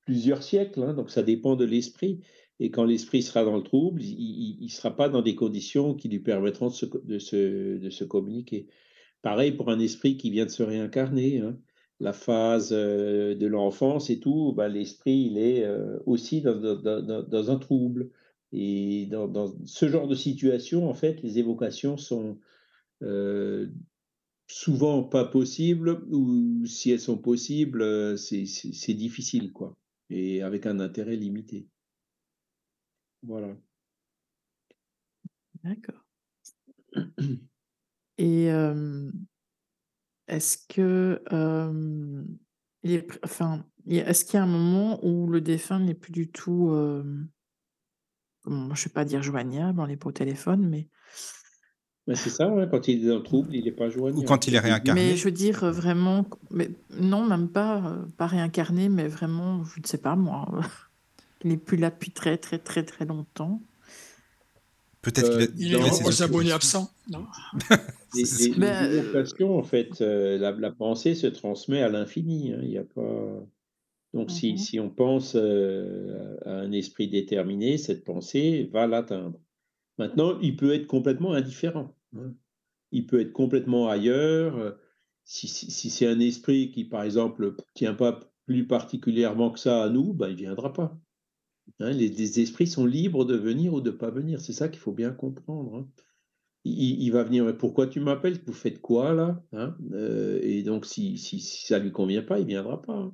plusieurs 0.04 0.42
siècles, 0.42 0.82
hein, 0.82 0.94
donc 0.94 1.10
ça 1.10 1.22
dépend 1.22 1.56
de 1.56 1.64
l'esprit. 1.64 2.20
Et 2.60 2.70
quand 2.70 2.84
l'esprit 2.84 3.22
sera 3.22 3.44
dans 3.44 3.56
le 3.56 3.62
trouble, 3.62 4.02
il 4.02 4.58
ne 4.62 4.68
sera 4.68 4.94
pas 4.94 5.08
dans 5.08 5.22
des 5.22 5.34
conditions 5.34 5.94
qui 5.94 6.08
lui 6.08 6.20
permettront 6.20 6.68
de 6.68 7.18
se 7.18 8.04
communiquer. 8.04 8.68
Pareil 9.24 9.52
pour 9.52 9.70
un 9.70 9.78
esprit 9.78 10.18
qui 10.18 10.30
vient 10.30 10.44
de 10.44 10.50
se 10.50 10.62
réincarner. 10.62 11.38
Hein. 11.40 11.58
La 11.98 12.12
phase 12.12 12.72
euh, 12.72 13.34
de 13.34 13.46
l'enfance 13.46 14.10
et 14.10 14.20
tout, 14.20 14.52
bah, 14.54 14.68
l'esprit, 14.68 15.30
il 15.30 15.38
est 15.38 15.64
euh, 15.64 15.98
aussi 16.04 16.42
dans, 16.42 17.50
un 17.50 17.56
trouble. 17.56 18.10
Et 18.56 19.06
dans, 19.06 19.52
ce 19.66 19.88
genre 19.88 20.06
de 20.06 20.14
situation, 20.14 20.88
en 20.88 20.94
fait, 20.94 21.20
les 21.22 21.40
évocations 21.40 21.96
sont 21.96 22.38
euh, 23.02 23.66
souvent 24.46 25.02
pas 25.02 25.24
possibles, 25.24 26.04
ou 26.08 26.64
si 26.64 26.92
elles 26.92 27.00
sont 27.00 27.18
possibles, 27.18 28.16
c'est 28.16 28.94
difficile, 28.94 29.52
quoi. 29.52 29.76
Et 30.08 30.40
avec 30.40 30.66
un 30.66 30.78
intérêt 30.78 31.16
limité. 31.16 31.66
Voilà. 33.24 33.56
D'accord. 35.64 36.06
Et 38.18 38.44
est-ce 40.28 40.58
que, 40.68 41.20
enfin, 43.24 43.66
est-ce 43.88 44.24
qu'il 44.24 44.34
y 44.34 44.40
a 44.40 44.44
un 44.44 44.46
moment 44.46 45.04
où 45.04 45.26
le 45.26 45.40
défunt 45.40 45.80
n'est 45.80 45.94
plus 45.94 46.12
du 46.12 46.30
tout, 46.30 46.70
je 48.46 48.52
ne 48.52 48.74
vais 48.74 48.90
pas 48.92 49.04
dire 49.04 49.22
joignable, 49.22 49.80
on 49.80 49.86
n'est 49.86 49.96
pas 49.96 50.08
au 50.08 50.12
téléphone, 50.12 50.68
mais 50.68 50.88
c'est 52.14 52.30
ça, 52.30 52.52
quand 52.70 52.86
il 52.88 53.04
est 53.04 53.08
dans 53.08 53.16
le 53.16 53.22
trouble, 53.22 53.54
il 53.54 53.64
n'est 53.64 53.72
pas 53.72 53.88
joignable. 53.88 54.18
Ou 54.18 54.24
quand 54.24 54.46
il 54.46 54.54
est 54.54 54.58
réincarné. 54.58 55.00
mais 55.00 55.16
je 55.16 55.24
veux 55.24 55.30
dire, 55.30 55.64
vraiment 55.72 56.26
mais 56.50 56.70
non, 56.90 57.24
même 57.24 57.48
pas, 57.48 57.96
pas 58.18 58.26
réincarné, 58.26 58.88
mais 58.88 59.08
vraiment, 59.08 59.64
je 59.64 59.80
ne 59.80 59.86
sais 59.86 59.98
pas 59.98 60.14
moi, 60.14 60.46
il 61.44 61.50
n'est 61.50 61.56
plus 61.56 61.78
là 61.78 61.90
depuis 61.90 62.10
très, 62.10 62.36
très, 62.36 62.58
très, 62.58 62.84
très 62.84 63.06
longtemps. 63.06 63.60
Peut-être 65.00 65.38
qu'il 65.38 65.66
il 65.66 65.74
est 65.74 66.06
aux 66.06 66.22
abonnés 66.22 66.52
absents, 66.52 66.90
non? 67.10 67.26
Les, 68.14 68.50
ben, 68.56 69.04
en 69.42 69.62
fait, 69.64 70.00
euh, 70.00 70.38
la, 70.38 70.70
pensée 70.70 71.16
se 71.16 71.26
transmet 71.26 71.82
à 71.82 71.88
l'infini. 71.88 72.52
Hein, 72.52 72.60
il 72.62 72.78
a 72.78 72.84
pas. 72.84 73.44
Donc, 74.14 74.30
si, 74.30 74.52
mhm. 74.52 74.58
si, 74.58 74.80
on 74.80 74.88
pense 74.88 75.34
euh, 75.34 76.36
à 76.46 76.52
un 76.52 76.72
esprit 76.72 77.08
déterminé, 77.08 77.76
cette 77.76 78.04
pensée 78.04 78.70
va 78.72 78.86
l'atteindre. 78.86 79.38
Maintenant, 79.98 80.38
il 80.40 80.56
peut 80.56 80.72
être 80.72 80.86
complètement 80.86 81.32
indifférent. 81.32 81.94
Hein. 82.16 82.32
Il 82.92 83.06
peut 83.06 83.20
être 83.20 83.32
complètement 83.32 83.88
ailleurs. 83.88 84.78
Si, 85.24 85.48
si, 85.48 85.90
c'est 85.90 86.06
un 86.06 86.20
esprit 86.20 86.70
qui, 86.70 86.84
par 86.84 87.02
exemple, 87.02 87.56
tient 87.74 87.94
pas 87.94 88.20
plus 88.46 88.66
particulièrement 88.66 89.50
que 89.50 89.58
ça 89.58 89.82
à 89.82 89.88
nous, 89.88 90.14
ben, 90.14 90.28
il 90.28 90.34
ne 90.34 90.38
viendra 90.38 90.72
pas. 90.72 90.96
Hein, 91.80 91.90
les, 91.90 92.40
esprits 92.40 92.66
sont 92.66 92.86
libres 92.86 93.24
de 93.24 93.36
venir 93.36 93.74
ou 93.74 93.80
de 93.80 93.90
ne 93.90 93.96
pas 93.96 94.10
venir. 94.10 94.40
C'est 94.40 94.52
ça 94.52 94.68
qu'il 94.68 94.80
faut 94.80 94.92
bien 94.92 95.10
comprendre. 95.10 95.76
Hein. 95.76 95.88
Il, 96.64 97.10
va 97.10 97.24
venir, 97.24 97.44
mais 97.44 97.52
pourquoi 97.52 97.88
tu 97.88 98.00
m'appelles? 98.00 98.40
Vous 98.46 98.52
faites 98.52 98.80
quoi 98.80 99.12
là 99.12 99.42
euh, 99.92 100.38
Et 100.42 100.62
donc, 100.62 100.86
si, 100.86 101.18
si, 101.18 101.40
ça 101.40 101.78
ne 101.78 101.84
lui 101.84 101.92
convient 101.92 102.22
pas, 102.22 102.38
il 102.38 102.44
ne 102.44 102.48
viendra 102.48 102.80
pas. 102.80 103.12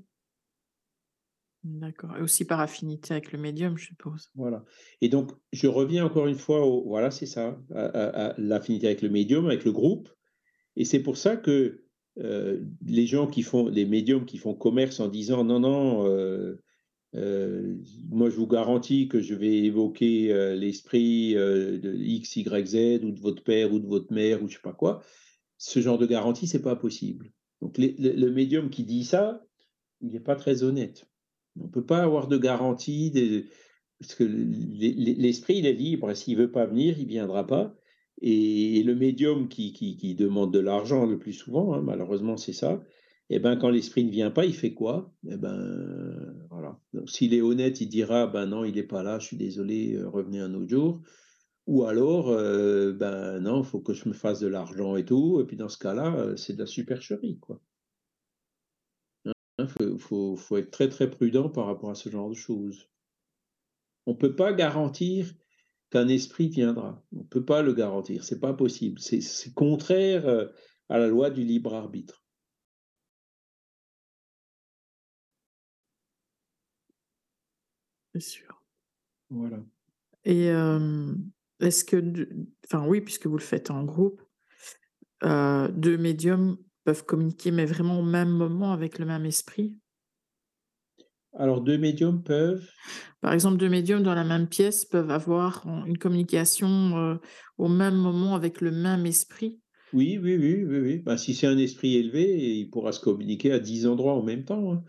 D'accord. 1.63 2.17
Et 2.17 2.23
aussi 2.23 2.47
par 2.47 2.61
affinité 2.61 3.13
avec 3.13 3.33
le 3.33 3.39
médium, 3.39 3.77
je 3.77 3.87
suppose. 3.87 4.31
Voilà. 4.35 4.65
Et 5.03 5.09
donc, 5.11 5.33
je 5.53 5.67
reviens 5.67 6.07
encore 6.07 6.27
une 6.27 6.39
fois 6.39 6.65
au. 6.65 6.89
Voilà, 6.89 7.11
c'est 7.11 7.27
ça, 7.27 7.61
à, 7.75 8.35
l'affinité 8.39 8.87
avec 8.87 9.03
le 9.03 9.11
médium, 9.11 9.47
avec 9.47 9.65
le 9.65 9.73
groupe. 9.73 10.09
Et 10.77 10.85
c'est 10.85 11.01
pour 11.03 11.19
ça 11.19 11.37
que 11.37 11.85
euh, 12.19 12.65
les 12.87 13.07
gens 13.07 13.27
qui 13.27 13.43
font, 13.43 13.69
les 13.69 13.85
médiums 13.85 14.25
qui 14.25 14.39
font 14.39 14.55
commerce 14.55 15.01
en 15.01 15.09
disant 15.09 15.45
non, 15.45 15.61
non, 15.61 16.07
euh, 16.09 16.63
euh, 17.15 17.77
moi, 18.09 18.31
je 18.31 18.37
vous 18.37 18.47
garantis 18.47 19.09
que 19.09 19.21
je 19.21 19.35
vais 19.35 19.59
évoquer 19.59 20.57
l'esprit 20.57 21.35
de 21.35 21.95
X, 21.95 22.37
Y, 22.37 22.67
Z, 22.67 23.05
ou 23.05 23.11
de 23.11 23.21
votre 23.21 23.43
père, 23.43 23.73
ou 23.73 23.81
de 23.81 23.87
votre 23.87 24.13
mère, 24.15 24.43
ou 24.43 24.49
je 24.49 24.55
sais 24.55 24.63
pas 24.63 24.73
quoi. 24.73 25.03
Ce 25.59 25.81
genre 25.81 25.99
de 25.99 26.07
garantie, 26.07 26.47
c'est 26.47 26.63
pas 26.63 26.77
possible. 26.77 27.33
Donc, 27.61 27.77
le, 27.77 28.31
médium 28.31 28.71
qui 28.71 28.85
dit 28.85 29.05
ça, 29.05 29.45
il 30.01 30.13
n'est 30.13 30.21
pas 30.21 30.37
très 30.37 30.63
honnête. 30.63 31.10
On 31.59 31.65
ne 31.65 31.71
peut 31.71 31.85
pas 31.85 32.03
avoir 32.03 32.29
de 32.29 32.39
garantie. 32.39 33.13
parce 33.99 34.15
que 34.15 34.25
l'esprit, 34.25 35.59
il 35.59 35.67
est 35.67 35.73
libre. 35.73 36.13
S'il 36.15 36.37
veut 36.37 36.51
pas 36.51 36.67
venir, 36.67 36.99
il 36.99 37.07
viendra 37.07 37.47
pas. 37.47 37.75
Et 38.23 38.83
le 38.83 38.95
médium 38.95 39.49
qui, 39.49 40.15
demande 40.19 40.53
de 40.53 40.59
l'argent 40.59 41.07
le 41.07 41.19
plus 41.19 41.33
souvent, 41.33 41.75
hein, 41.75 41.83
malheureusement, 41.83 42.37
c'est 42.37 42.53
ça. 42.53 42.83
Eh 43.31 43.39
ben, 43.39 43.57
quand 43.57 43.71
l'esprit 43.71 44.05
ne 44.05 44.11
vient 44.11 44.31
pas, 44.31 44.45
il 44.45 44.55
fait 44.55 44.75
quoi? 44.75 45.15
Eh 45.29 45.37
ben, 45.37 46.35
voilà. 46.51 46.79
S'il 47.07 47.33
est 47.33 47.41
honnête, 47.41 47.81
il 47.81 47.89
dira, 47.89 48.27
ben 48.27 48.47
non, 48.47 48.65
il 48.65 48.75
n'est 48.75 48.83
pas 48.83 49.03
là, 49.03 49.19
je 49.21 49.27
suis 49.27 49.37
désolé, 49.37 49.95
euh, 49.95 50.09
revenez 50.09 50.41
un 50.41 50.53
autre 50.55 50.69
jour. 50.69 51.01
Ou 51.67 51.85
alors, 51.85 52.29
euh, 52.31 52.93
ben 52.93 53.39
non, 53.41 53.63
il 53.63 53.67
faut 53.67 53.81
que 53.81 53.95
je 53.95 54.09
me 54.09 54.15
fasse 54.15 54.41
de 54.41 54.49
l'argent 54.49 54.97
et 54.97 55.05
tout. 55.05 55.41
Et 55.41 55.45
puis 55.45 55.57
dans 55.57 55.69
ce 55.69 55.79
cas-là, 55.79 56.17
euh, 56.17 56.37
c'est 56.37 56.55
de 56.55 56.59
la 56.59 56.67
supercherie, 56.67 57.39
quoi. 57.39 57.61
Il 59.61 59.87
hein, 59.87 59.99
faut, 59.99 60.37
faut, 60.37 60.57
être 60.57 60.71
très 60.71 60.89
très 60.89 61.11
prudent 61.11 61.51
par 61.51 61.67
rapport 61.67 61.91
à 61.91 61.95
ce 61.95 62.09
genre 62.09 62.31
de 62.31 62.35
choses. 62.35 62.89
On 64.07 64.13
ne 64.13 64.17
peut 64.17 64.35
pas 64.35 64.53
garantir 64.53 65.33
qu'un 65.91 66.09
esprit 66.09 66.49
viendra. 66.49 67.05
On 67.13 67.19
ne 67.21 67.25
peut 67.25 67.45
pas 67.45 67.63
le 67.63 67.75
garantir. 67.75 68.25
C'est 68.25 68.41
pas 68.41 68.55
possible. 68.55 68.99
C'est 69.01 69.55
contraire 69.55 70.27
à 70.89 70.99
la 70.99 71.09
loi 71.09 71.31
du 71.31 71.45
libre 71.45 71.75
arbitre. 71.75 72.25
C'est 78.15 78.21
sûr. 78.21 78.65
Voilà. 79.29 79.59
Et 80.25 80.47
est-ce 81.61 81.85
que, 81.85 82.29
enfin 82.65 82.87
oui, 82.87 83.03
puisque 83.03 83.27
vous 83.27 83.37
le 83.37 83.43
faites 83.43 83.71
en 83.71 83.85
groupe, 83.85 84.23
deux 85.23 85.99
médiums 85.99 86.57
peuvent 86.85 87.05
communiquer, 87.05 87.51
mais 87.51 87.67
vraiment 87.67 87.99
au 87.99 88.03
même 88.03 88.31
moment 88.31 88.73
avec 88.73 88.99
le 88.99 89.07
même 89.07 89.27
esprit? 89.27 89.77
Alors, 91.33 91.61
deux 91.61 91.79
médiums 91.79 92.23
peuvent 92.23 92.69
Par 93.21 93.33
exemple, 93.33 93.57
deux 93.57 93.69
médiums 93.69 94.03
dans 94.03 94.15
la 94.15 94.25
même 94.25 94.49
pièce 94.49 94.85
peuvent 94.85 95.11
avoir 95.11 95.65
une 95.87 95.99
communication 95.99 97.19
au 97.59 97.69
même 97.69 97.97
moment 97.97 98.35
avec 98.35 98.61
le 98.61 98.71
même 98.71 99.07
esprit? 99.07 99.61
Oui, 99.93 100.19
oui, 100.23 100.37
oui, 100.37 100.65
oui, 100.65 100.79
oui. 100.79 100.99
Bah, 100.99 101.19
si 101.19 101.35
c'est 101.35 101.49
un 101.49 101.59
esprit 101.59 101.97
élevé, 101.97 102.59
il 102.59 102.71
pourra 102.71 102.93
se 102.93 103.01
communiquer 103.01 103.53
à 103.53 103.59
dix 103.59 103.87
endroits 103.87 104.15
en 104.15 104.23
même 104.23 104.45
temps. 104.45 104.73
Hein. 104.73 104.85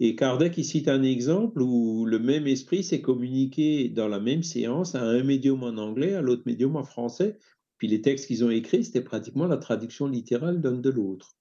Et 0.00 0.14
Kardec, 0.16 0.56
il 0.58 0.64
cite 0.64 0.88
un 0.88 1.02
exemple 1.02 1.60
où 1.60 2.04
le 2.06 2.18
même 2.18 2.46
esprit 2.46 2.84
s'est 2.84 3.00
communiqué 3.00 3.88
dans 3.88 4.08
la 4.08 4.20
même 4.20 4.42
séance 4.42 4.94
à 4.94 5.02
un 5.02 5.22
médium 5.24 5.62
en 5.64 5.76
anglais, 5.76 6.14
à 6.14 6.22
l'autre 6.22 6.42
médium 6.46 6.76
en 6.76 6.84
français. 6.84 7.38
Puis 7.78 7.88
les 7.88 8.00
textes 8.00 8.26
qu'ils 8.26 8.44
ont 8.44 8.50
écrits, 8.50 8.84
c'était 8.84 9.00
pratiquement 9.00 9.46
la 9.46 9.56
traduction 9.56 10.06
littérale 10.06 10.60
d'un 10.60 10.78
de 10.78 10.90
l'autre, 10.90 11.36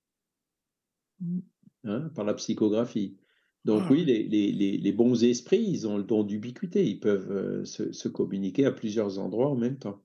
mmh. 1.19 1.39
hein, 1.85 2.11
par 2.15 2.25
la 2.25 2.33
psychographie. 2.33 3.17
Donc 3.65 3.89
oui, 3.89 4.03
les, 4.03 4.23
les, 4.23 4.51
les, 4.51 4.91
bons 4.91 5.23
esprits, 5.23 5.63
ils 5.63 5.87
ont 5.87 5.97
le 5.97 6.03
don 6.03 6.23
d'ubiquité, 6.23 6.85
ils 6.85 6.99
peuvent 6.99 7.31
euh, 7.31 7.63
se, 7.63 7.93
se, 7.93 8.09
communiquer 8.09 8.65
à 8.65 8.73
plusieurs 8.73 9.19
endroits 9.19 9.49
en 9.49 9.55
même 9.55 9.77
temps. 9.77 10.03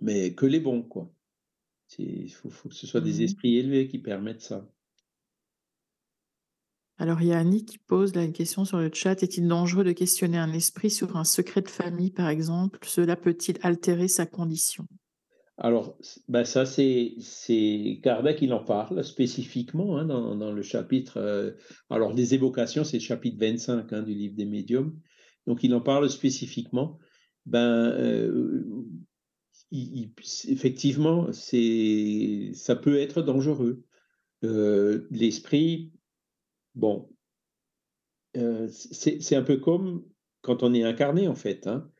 Mais 0.00 0.34
que 0.34 0.44
les 0.44 0.58
bons, 0.58 0.82
quoi. 0.82 1.12
Il 1.98 2.30
faut, 2.30 2.50
faut, 2.50 2.68
que 2.68 2.74
ce 2.74 2.86
soit 2.86 3.00
des 3.00 3.20
mmh. 3.20 3.22
esprits 3.22 3.56
élevés 3.58 3.86
qui 3.86 3.98
permettent 3.98 4.42
ça. 4.42 4.68
Alors, 7.00 7.22
il 7.22 7.28
y 7.28 7.32
a 7.32 7.38
Annie 7.38 7.64
qui 7.64 7.78
pose 7.78 8.12
la 8.16 8.26
question 8.26 8.64
sur 8.64 8.78
le 8.78 8.90
chat. 8.92 9.22
Est-il 9.22 9.46
dangereux 9.46 9.84
de 9.84 9.92
questionner 9.92 10.36
un 10.36 10.52
esprit 10.52 10.90
sur 10.90 11.16
un 11.16 11.22
secret 11.22 11.62
de 11.62 11.68
famille, 11.68 12.10
par 12.10 12.28
exemple? 12.28 12.80
Cela 12.82 13.14
peut-il 13.14 13.56
altérer 13.62 14.08
sa 14.08 14.26
condition? 14.26 14.88
Alors, 15.60 15.98
ben 16.28 16.44
ça, 16.44 16.64
c'est 16.64 18.00
Kardec, 18.02 18.42
en 18.50 18.62
parle 18.62 19.02
spécifiquement 19.02 19.98
hein, 19.98 20.04
dans, 20.04 20.52
le 20.52 20.62
chapitre. 20.62 21.16
Euh, 21.16 21.52
alors, 21.90 22.14
des 22.14 22.34
évocations, 22.34 22.84
c'est 22.84 22.98
le 22.98 23.02
chapitre 23.02 23.38
25 23.40 23.92
hein, 23.92 24.02
du 24.02 24.14
livre 24.14 24.36
des 24.36 24.44
médiums. 24.44 24.96
Donc, 25.48 25.64
il 25.64 25.74
en 25.74 25.80
parle 25.80 26.08
spécifiquement. 26.10 26.98
Ben, 27.44 27.90
euh, 27.98 28.62
effectivement, 29.72 31.32
ça 31.32 32.76
peut 32.76 32.98
être 32.98 33.22
dangereux. 33.22 33.82
Euh, 34.44 35.08
l'esprit 35.10 35.92
Bon, 36.76 37.10
euh, 38.36 38.68
c'est 38.70 39.34
un 39.34 39.42
peu 39.42 39.56
comme 39.56 40.04
quand 40.42 40.62
on 40.62 40.72
est 40.72 40.84
incarné, 40.84 41.26
en 41.26 41.34
fait. 41.34 41.66
Hein. 41.66 41.90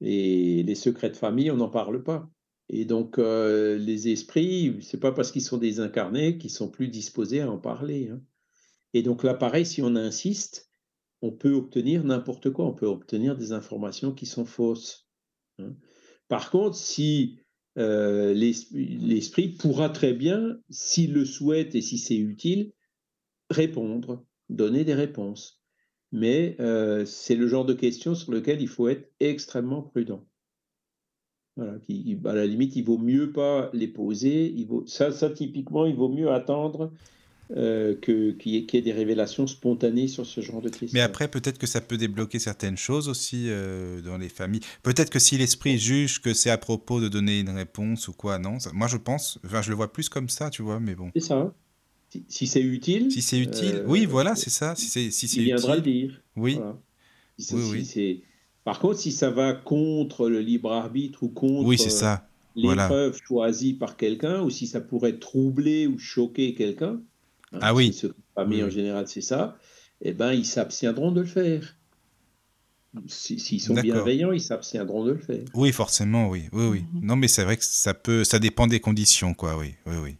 Et 0.00 0.62
les 0.62 0.74
secrets 0.76 1.10
de 1.10 1.16
famille, 1.16 1.50
on 1.50 1.56
n'en 1.56 1.70
parle 1.70 2.04
pas. 2.04 2.30
Et 2.70 2.84
donc, 2.84 3.18
euh, 3.18 3.78
les 3.78 4.08
esprits, 4.08 4.78
c'est 4.82 5.00
pas 5.00 5.12
parce 5.12 5.32
qu'ils 5.32 5.42
sont 5.42 5.56
désincarnés 5.56 6.38
qu'ils 6.38 6.50
sont 6.50 6.68
plus 6.68 6.88
disposés 6.88 7.40
à 7.40 7.50
en 7.50 7.58
parler. 7.58 8.08
Hein. 8.10 8.20
Et 8.94 9.02
donc 9.02 9.24
là, 9.24 9.34
pareil, 9.34 9.64
si 9.64 9.82
on 9.82 9.96
insiste, 9.96 10.70
on 11.22 11.32
peut 11.32 11.52
obtenir 11.52 12.04
n'importe 12.04 12.50
quoi. 12.50 12.66
On 12.66 12.74
peut 12.74 12.86
obtenir 12.86 13.36
des 13.36 13.52
informations 13.52 14.12
qui 14.12 14.26
sont 14.26 14.44
fausses. 14.44 15.08
Hein. 15.58 15.74
Par 16.28 16.50
contre, 16.50 16.76
si 16.76 17.38
euh, 17.78 18.34
l'esprit 18.34 19.48
pourra 19.48 19.88
très 19.88 20.12
bien, 20.12 20.58
s'il 20.68 21.12
le 21.12 21.24
souhaite 21.24 21.74
et 21.74 21.80
si 21.80 21.96
c'est 21.96 22.16
utile, 22.16 22.72
répondre 23.50 24.26
donner 24.48 24.84
des 24.84 24.94
réponses. 24.94 25.62
Mais 26.10 26.56
euh, 26.60 27.04
c'est 27.04 27.36
le 27.36 27.46
genre 27.46 27.66
de 27.66 27.74
questions 27.74 28.14
sur 28.14 28.32
lequel 28.32 28.62
il 28.62 28.68
faut 28.68 28.88
être 28.88 29.10
extrêmement 29.20 29.82
prudent. 29.82 30.26
Voilà, 31.58 31.72
qui, 31.84 32.16
à 32.24 32.34
la 32.34 32.46
limite, 32.46 32.76
il 32.76 32.84
vaut 32.84 32.98
mieux 32.98 33.32
pas 33.32 33.68
les 33.72 33.88
poser. 33.88 34.54
Il 34.56 34.66
vaut, 34.68 34.84
ça, 34.86 35.10
ça, 35.10 35.28
typiquement, 35.28 35.86
il 35.86 35.96
vaut 35.96 36.08
mieux 36.08 36.30
attendre 36.30 36.92
euh, 37.56 37.96
qu'il, 37.96 38.36
y 38.44 38.76
ait, 38.76 38.80
des 38.80 38.92
révélations 38.92 39.48
spontanées 39.48 40.06
sur 40.06 40.24
ce 40.24 40.40
genre 40.40 40.62
de 40.62 40.68
questions. 40.68 40.90
Mais 40.92 41.00
après, 41.00 41.26
peut-être 41.26 41.58
que 41.58 41.66
ça 41.66 41.80
peut 41.80 41.96
débloquer 41.96 42.38
certaines 42.38 42.76
choses 42.76 43.08
aussi 43.08 43.46
euh, 43.48 44.00
dans 44.02 44.18
les 44.18 44.28
familles. 44.28 44.60
Peut-être 44.84 45.10
que 45.10 45.18
si 45.18 45.36
l'esprit 45.36 45.78
juge 45.78 46.22
que 46.22 46.32
c'est 46.32 46.50
à 46.50 46.58
propos 46.58 47.00
de 47.00 47.08
donner 47.08 47.40
une 47.40 47.50
réponse 47.50 48.06
ou 48.06 48.12
quoi, 48.12 48.38
non. 48.38 48.58
moi, 48.72 48.86
je 48.86 48.96
pense, 48.96 49.40
enfin, 49.44 49.60
je 49.60 49.70
le 49.70 49.74
vois 49.74 49.92
plus 49.92 50.08
comme 50.08 50.28
ça, 50.28 50.50
tu 50.50 50.62
vois, 50.62 50.78
mais 50.78 50.94
bon. 50.94 51.10
C'est 51.14 51.24
ça. 51.24 51.52
Si, 52.28 52.46
c'est 52.46 52.62
utile. 52.62 53.10
Si 53.10 53.20
c'est 53.20 53.40
utile, 53.40 53.82
oui, 53.88 54.04
euh, 54.04 54.08
voilà, 54.08 54.36
c'est 54.36 54.50
ça. 54.50 54.76
Si 54.76 54.86
c'est 54.86 55.10
si 55.10 55.26
il 55.38 55.42
viendra 55.42 55.74
le 55.74 55.82
dire. 55.82 56.22
Oui. 56.36 56.60
oui, 57.52 57.62
oui. 57.72 58.22
Par 58.68 58.80
contre, 58.80 58.98
si 58.98 59.12
ça 59.12 59.30
va 59.30 59.54
contre 59.54 60.28
le 60.28 60.40
libre 60.40 60.70
arbitre 60.70 61.22
ou 61.22 61.30
contre 61.30 61.66
oui, 61.66 61.78
ça. 61.78 62.12
Euh, 62.12 62.60
l'épreuve 62.60 63.18
choisie 63.24 63.72
par 63.72 63.96
quelqu'un, 63.96 64.42
ou 64.42 64.50
si 64.50 64.66
ça 64.66 64.82
pourrait 64.82 65.18
troubler 65.18 65.86
ou 65.86 65.98
choquer 65.98 66.54
quelqu'un, 66.54 67.00
hein, 67.52 67.58
ah 67.62 67.74
oui. 67.74 67.94
Ce 67.94 68.08
famille 68.34 68.62
en 68.62 68.68
général, 68.68 69.08
c'est 69.08 69.22
ça. 69.22 69.56
Eh 70.02 70.12
ben, 70.12 70.34
ils 70.34 70.44
s'abstiendront 70.44 71.12
de 71.12 71.22
le 71.22 71.26
faire. 71.26 71.78
S'ils 73.06 73.62
sont 73.62 73.72
bienveillants, 73.72 74.32
ils 74.32 74.42
s'abstiendront 74.42 75.02
de 75.06 75.12
le 75.12 75.18
faire. 75.18 75.46
Oui, 75.54 75.72
forcément, 75.72 76.28
oui, 76.28 76.50
oui, 76.52 76.66
oui. 76.66 76.84
Mhm. 76.92 77.06
Non, 77.06 77.16
mais 77.16 77.28
c'est 77.28 77.44
vrai 77.44 77.56
que 77.56 77.64
ça 77.64 77.94
peut, 77.94 78.22
ça 78.22 78.38
dépend 78.38 78.66
des 78.66 78.80
conditions, 78.80 79.32
quoi. 79.32 79.56
Oui, 79.56 79.76
oui, 79.86 79.96
oui 80.02 80.16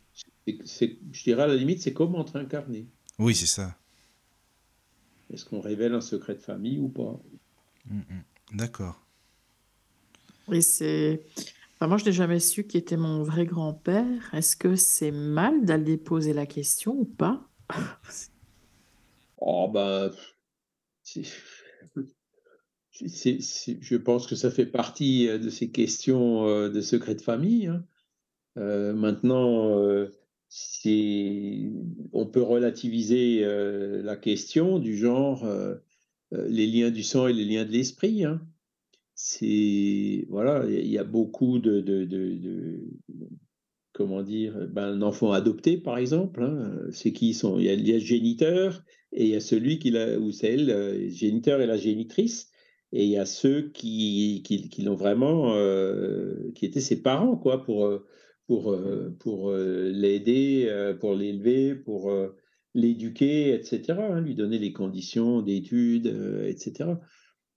je 0.47 1.23
dirais 1.23 1.43
à 1.43 1.47
la 1.47 1.55
limite, 1.55 1.83
c'est 1.83 1.93
comme 1.93 2.15
entre 2.15 2.37
incarnés. 2.37 2.87
Oui, 3.19 3.35
c'est 3.35 3.45
ça. 3.45 3.77
Est-ce 5.31 5.45
qu'on 5.45 5.61
révèle 5.61 5.93
un 5.93 6.01
secret 6.01 6.35
de 6.35 6.41
famille 6.41 6.79
ou 6.79 6.89
pas? 6.89 7.20
D'accord. 8.53 9.01
Oui, 10.49 10.62
c'est. 10.62 11.23
moi, 11.81 11.99
je 11.99 12.07
n'ai 12.07 12.12
jamais 12.12 12.41
su 12.41 12.65
qui 12.65 12.79
était 12.79 12.97
mon 12.97 13.23
vrai 13.23 13.45
grand-père. 13.47 14.35
Est-ce 14.35 14.57
que 14.57 14.77
c'est 14.77 15.11
mal 15.11 15.65
d'aller 15.65 15.97
poser 15.97 16.33
la 16.33 16.47
question 16.47 16.95
ou 16.99 17.05
pas? 17.05 17.49
Oh, 19.41 19.70
ben. 19.73 20.11
je 22.91 23.97
pense 23.97 24.27
que 24.27 24.35
ça 24.35 24.51
fait 24.51 24.66
partie 24.66 25.29
euh, 25.29 25.39
de 25.39 25.49
ces 25.49 25.70
questions 25.70 26.49
euh, 26.49 26.69
de 26.69 26.81
secret 26.81 27.15
de 27.15 27.20
famille. 27.20 27.69
Hein. 27.69 27.85
Euh, 28.57 28.93
maintenant, 28.95 30.09
on 32.12 32.27
peut 32.27 32.43
relativiser 32.43 33.45
euh, 33.45 34.03
la 34.03 34.16
question 34.16 34.79
du 34.79 34.97
genre 34.97 35.47
les 36.32 36.66
liens 36.66 36.90
du 36.90 37.02
sang 37.02 37.28
et 37.28 37.32
les 37.32 37.44
liens 37.44 37.64
de 37.64 37.72
l'esprit. 37.72 38.24
Hein. 38.24 38.40
C'est 39.14 40.26
voilà, 40.28 40.64
il 40.68 40.88
y 40.88 40.98
a 40.98 41.05
beaucoup 41.05 41.59
de, 41.59 41.80
de, 41.80 42.80
comment 43.92 44.22
dire, 44.22 44.68
ben, 44.70 44.84
un 44.84 45.02
enfant 45.02 45.32
adopté 45.32 45.76
par 45.76 45.98
exemple. 45.98 46.42
Hein, 46.42 46.78
c'est 46.92 47.12
qui 47.12 47.34
sont 47.34 47.59
Il 47.59 47.64
y, 47.64 47.70
a, 47.70 47.76
le 47.76 47.98
géniteur 47.98 48.84
et 49.12 49.24
il 49.24 49.30
y 49.30 49.36
a 49.36 49.40
celui 49.40 49.78
qui 49.78 49.90
l'a 49.90 50.18
ou 50.18 50.30
celle, 50.30 50.66
le 50.66 51.09
géniteur 51.09 51.60
et 51.60 51.66
la 51.66 51.76
génitrice. 51.76 52.50
Et 52.92 53.05
il 53.05 53.10
y 53.10 53.18
a 53.18 53.26
ceux 53.26 53.68
qui, 53.70 54.42
qui, 54.46 54.70
qui 54.70 54.82
l'ont 54.82 54.94
vraiment, 54.94 55.52
qui 56.55 56.64
étaient 56.64 56.80
ses 56.80 57.02
parents, 57.02 57.36
quoi, 57.36 57.62
pour, 57.62 58.00
pour, 58.48 58.72
euh, 58.72 59.14
pour 59.20 59.50
euh, 59.50 59.90
l'aider, 59.94 60.64
euh, 60.68 60.94
pour 60.94 61.14
l'élever, 61.14 61.74
pour 61.74 62.10
l'éduquer, 62.74 63.55
etc., 63.55 63.95
hein, 63.99 64.20
lui 64.20 64.35
donner 64.35 64.59
les 64.59 64.73
conditions 64.73 65.43
d'études, 65.43 66.07
etc. 66.47 66.90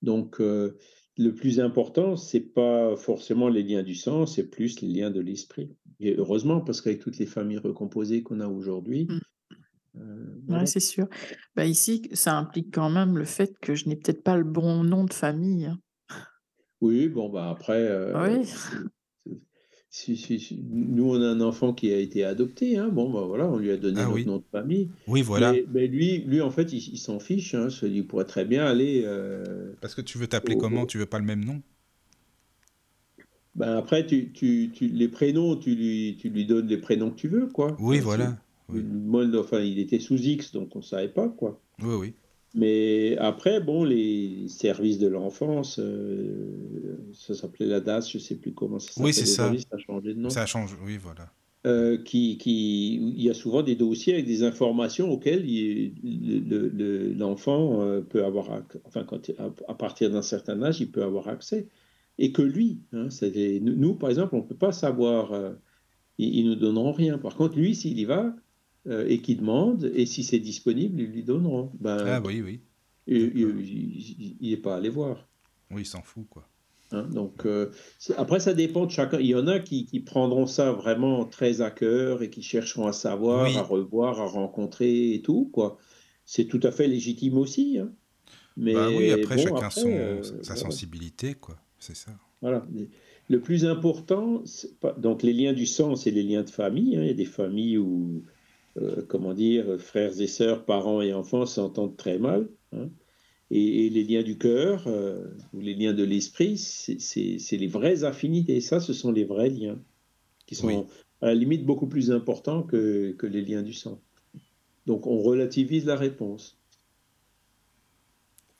Donc, 0.01 0.39
le 0.39 1.35
plus 1.35 1.59
important, 1.59 2.15
c'est 2.15 2.39
pas 2.39 2.95
forcément 2.95 3.49
les 3.49 3.63
liens 3.63 3.83
du 3.83 3.95
sang, 3.95 4.25
c'est 4.25 4.49
plus 4.49 4.81
les 4.81 4.87
liens 4.87 5.11
de 5.11 5.19
l'esprit. 5.19 5.75
Et 5.99 6.15
heureusement, 6.17 6.61
parce 6.61 6.81
qu'avec 6.81 6.99
toutes 6.99 7.19
les 7.19 7.25
familles 7.25 7.59
recomposées 7.59 8.23
qu'on 8.23 8.39
a 8.39 8.47
aujourd'hui. 8.47 9.07
Mmh. 9.09 9.19
Oui, 10.47 10.67
c'est 10.67 10.79
sûr. 10.79 11.07
Bah, 11.55 11.65
ici, 11.65 12.09
ça 12.13 12.37
implique 12.37 12.73
quand 12.73 12.89
même 12.89 13.17
le 13.17 13.25
fait 13.25 13.53
que 13.59 13.75
je 13.75 13.87
n'ai 13.89 13.95
peut-être 13.95 14.23
pas 14.23 14.37
le 14.37 14.43
bon 14.43 14.83
nom 14.83 15.03
de 15.03 15.13
famille. 15.13 15.65
Hein. 15.65 15.79
Oui, 16.79 17.09
bon, 17.09 17.29
bah 17.29 17.49
après, 17.49 17.79
euh, 17.79 18.39
Oui. 18.39 18.49
Si, 19.91 20.15
si- 20.15 20.39
si- 20.39 20.57
nous, 20.71 21.09
on 21.13 21.21
a 21.21 21.27
un 21.27 21.41
enfant 21.41 21.73
qui 21.73 21.91
a 21.91 21.97
été 21.99 22.23
adopté, 22.23 22.77
hein, 22.77 22.87
bon, 22.87 23.11
bah 23.11 23.23
voilà, 23.27 23.47
on 23.47 23.57
lui 23.57 23.71
a 23.71 23.77
donné 23.77 23.99
Ah 23.99 24.03
notre 24.05 24.15
oui. 24.15 24.25
nom 24.25 24.37
de 24.37 24.43
famille. 24.51 24.89
Oui, 25.07 25.21
voilà. 25.21 25.51
Mais, 25.51 25.65
mais 25.73 25.87
lui, 25.87 26.19
lui, 26.19 26.39
en 26.41 26.49
fait, 26.49 26.71
il, 26.71 26.77
il 26.93 26.97
s'en 26.97 27.19
fiche. 27.19 27.53
Hein, 27.53 27.67
il 27.83 28.07
pourrait 28.07 28.25
très 28.25 28.45
bien 28.45 28.65
aller. 28.65 29.03
euh, 29.05 29.73
Parce 29.81 29.93
que 29.93 30.01
tu 30.01 30.17
veux 30.17 30.27
t'appeler 30.27 30.55
au- 30.55 30.59
comment? 30.59 30.85
Tu 30.85 30.97
veux 30.97 31.05
pas 31.05 31.19
le 31.19 31.25
même 31.25 31.43
nom? 31.43 31.61
Ben 33.55 33.75
après, 33.75 34.05
tu, 34.05 34.31
tu, 34.31 34.71
tu- 34.73 34.87
les 34.87 35.09
prénoms, 35.09 35.57
tu 35.57 35.75
lui, 35.75 36.17
tu 36.17 36.29
lui 36.29 36.45
donnes 36.45 36.67
les 36.67 36.77
prénoms 36.77 37.11
que 37.11 37.17
tu 37.17 37.27
veux, 37.27 37.47
quoi. 37.47 37.75
Oui, 37.79 37.97
Enfin, 37.97 38.05
voilà. 38.05 38.37
Oui. 38.69 38.81
Moi, 38.81 39.25
enfin, 39.37 39.59
il 39.59 39.77
était 39.79 39.99
sous 39.99 40.15
X, 40.15 40.53
donc 40.53 40.73
on 40.77 40.81
savait 40.81 41.09
pas, 41.09 41.27
quoi. 41.27 41.59
Oui, 41.81 41.95
oui. 41.95 42.13
Mais 42.53 43.15
après, 43.17 43.61
bon, 43.61 43.83
les 43.85 44.47
services 44.49 44.99
de 44.99 45.07
l'enfance, 45.07 45.79
euh, 45.79 46.97
ça 47.13 47.33
s'appelait 47.33 47.65
la 47.67 47.79
DAS, 47.79 48.09
je 48.11 48.17
sais 48.17 48.35
plus 48.35 48.53
comment 48.53 48.77
ça 48.79 48.89
s'appelle 48.91 49.05
Oui, 49.05 49.13
c'est 49.13 49.25
ça. 49.25 49.51
ça 49.57 49.75
a 49.75 49.77
changé 49.77 50.13
de 50.13 50.19
nom. 50.19 50.29
Ça 50.29 50.45
change. 50.45 50.77
Oui, 50.85 50.97
voilà. 51.01 51.31
Euh, 51.67 51.97
qui, 51.97 52.37
qui, 52.39 52.95
il 52.95 53.21
y 53.21 53.29
a 53.29 53.33
souvent 53.35 53.61
des 53.61 53.75
dossiers 53.75 54.13
avec 54.15 54.25
des 54.25 54.43
informations 54.43 55.09
auxquelles 55.11 55.47
il- 55.47 55.93
le- 56.49 56.69
le- 56.69 57.13
l'enfant 57.13 57.81
euh, 57.83 58.01
peut 58.01 58.25
avoir, 58.25 58.63
enfin, 58.83 59.03
quand, 59.03 59.29
à, 59.67 59.73
partir 59.75 60.09
d'un 60.09 60.23
certain 60.23 60.61
âge, 60.63 60.81
il 60.81 60.89
peut 60.91 61.03
avoir 61.03 61.27
accès. 61.27 61.67
Et 62.17 62.31
que 62.31 62.41
lui, 62.41 62.81
hein, 62.93 63.07
nous, 63.61 63.93
par 63.95 64.09
exemple, 64.09 64.35
on 64.35 64.39
ne 64.39 64.43
peut 64.47 64.55
pas 64.55 64.71
savoir, 64.71 65.31
euh, 65.33 65.53
ils, 66.17 66.39
ils 66.39 66.45
nous 66.47 66.55
donneront 66.55 66.91
rien. 66.91 67.17
Par 67.19 67.35
contre, 67.35 67.55
lui, 67.57 67.75
s'il 67.75 67.97
y 67.99 68.05
va 68.05 68.35
et 68.89 69.19
qu'il 69.19 69.37
demande, 69.37 69.91
et 69.93 70.05
si 70.05 70.23
c'est 70.23 70.39
disponible, 70.39 70.99
ils 71.01 71.07
lui 71.11 71.23
donneront. 71.23 71.71
Ben, 71.79 71.97
Ah 72.05 72.21
oui, 72.25 72.41
oui. 72.41 72.61
il 73.07 74.37
n'est 74.49 74.57
pas 74.57 74.75
allé 74.77 74.89
voir. 74.89 75.27
Oui, 75.69 75.81
il 75.81 75.85
s'en 75.85 76.01
fout, 76.01 76.25
quoi. 76.29 76.47
Hein, 76.93 77.07
donc, 77.13 77.45
euh, 77.45 77.69
après, 78.17 78.39
ça 78.41 78.53
dépend 78.53 78.85
de 78.85 78.91
chacun. 78.91 79.17
Il 79.19 79.27
y 79.27 79.35
en 79.35 79.47
a 79.47 79.59
qui, 79.59 79.85
qui 79.85 80.01
prendront 80.01 80.45
ça 80.45 80.73
vraiment 80.73 81.23
très 81.25 81.61
à 81.61 81.71
cœur 81.71 82.21
et 82.21 82.29
qui 82.29 82.41
chercheront 82.41 82.87
à 82.87 82.91
savoir, 82.93 83.45
Oui. 83.47 83.55
à 83.55 83.61
revoir, 83.61 84.19
à 84.19 84.25
rencontrer 84.25 85.13
et 85.13 85.21
tout, 85.21 85.49
quoi. 85.53 85.77
C'est 86.25 86.45
tout 86.45 86.59
à 86.63 86.71
fait 86.71 86.87
légitime 86.87 87.37
aussi. 87.37 87.77
hein. 87.79 87.91
Mais 88.57 88.73
bah 88.73 88.89
oui, 88.89 89.11
après, 89.11 89.37
bon, 89.37 89.43
chacun 89.43 89.55
après, 89.67 89.81
son, 89.81 89.89
euh, 89.89 90.21
sa 90.41 90.55
sensibilité, 90.57 91.35
quoi. 91.35 91.55
C'est 91.79 91.95
ça. 91.95 92.11
Voilà. 92.41 92.67
Le 93.29 93.39
plus 93.39 93.63
important, 93.65 94.43
pas- 94.81 94.91
donc 94.93 95.23
les 95.23 95.31
liens 95.31 95.53
du 95.53 95.65
sang, 95.65 95.95
c'est 95.95 96.11
les 96.11 96.23
liens 96.23 96.43
de 96.43 96.49
famille. 96.49 96.97
hein. 96.97 97.01
Il 97.03 97.07
y 97.07 97.11
a 97.11 97.13
des 97.13 97.23
familles 97.25 97.77
où, 97.77 98.23
euh, 98.77 99.03
comment 99.07 99.33
dire, 99.33 99.79
frères 99.79 100.19
et 100.21 100.27
sœurs, 100.27 100.65
parents 100.65 101.01
et 101.01 101.13
enfants 101.13 101.45
s'entendent 101.45 101.97
très 101.97 102.19
mal. 102.19 102.49
hein. 102.71 102.89
Et, 103.53 103.85
et 103.85 103.89
les 103.89 104.03
liens 104.05 104.23
du 104.23 104.37
cœur, 104.37 104.87
euh, 104.87 105.27
ou 105.53 105.59
les 105.59 105.73
liens 105.73 105.93
de 105.93 106.03
l'esprit, 106.05 106.57
c'est 106.57 107.57
les 107.57 107.67
vraies 107.67 108.05
affinités. 108.05 108.61
Ça, 108.61 108.79
ce 108.79 108.93
sont 108.93 109.11
les 109.11 109.25
vrais 109.25 109.49
liens, 109.49 109.77
qui 110.45 110.55
sont 110.55 110.67
Oui. 110.67 110.75
à 111.21 111.27
la 111.27 111.35
limite 111.35 111.65
beaucoup 111.65 111.87
plus 111.87 112.11
importants 112.11 112.63
que, 112.63 113.11
que 113.11 113.27
les 113.27 113.41
liens 113.41 113.61
du 113.61 113.73
sang. 113.73 113.99
Donc 114.85 115.05
on 115.05 115.19
relativise 115.21 115.85
la 115.85 115.97
réponse. 115.97 116.57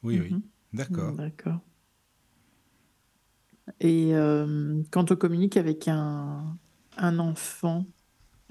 Oui, 0.03 0.19
oui. 0.19 0.31
Mhm. 0.31 0.41
D'accord. 0.73 1.13
D'accord. 1.13 1.59
Et 3.79 4.13
euh, 4.13 4.81
quand 4.91 5.11
on 5.11 5.15
communique 5.15 5.55
avec 5.55 5.87
un, 5.87 6.57
un 6.97 7.19
enfant, 7.19 7.85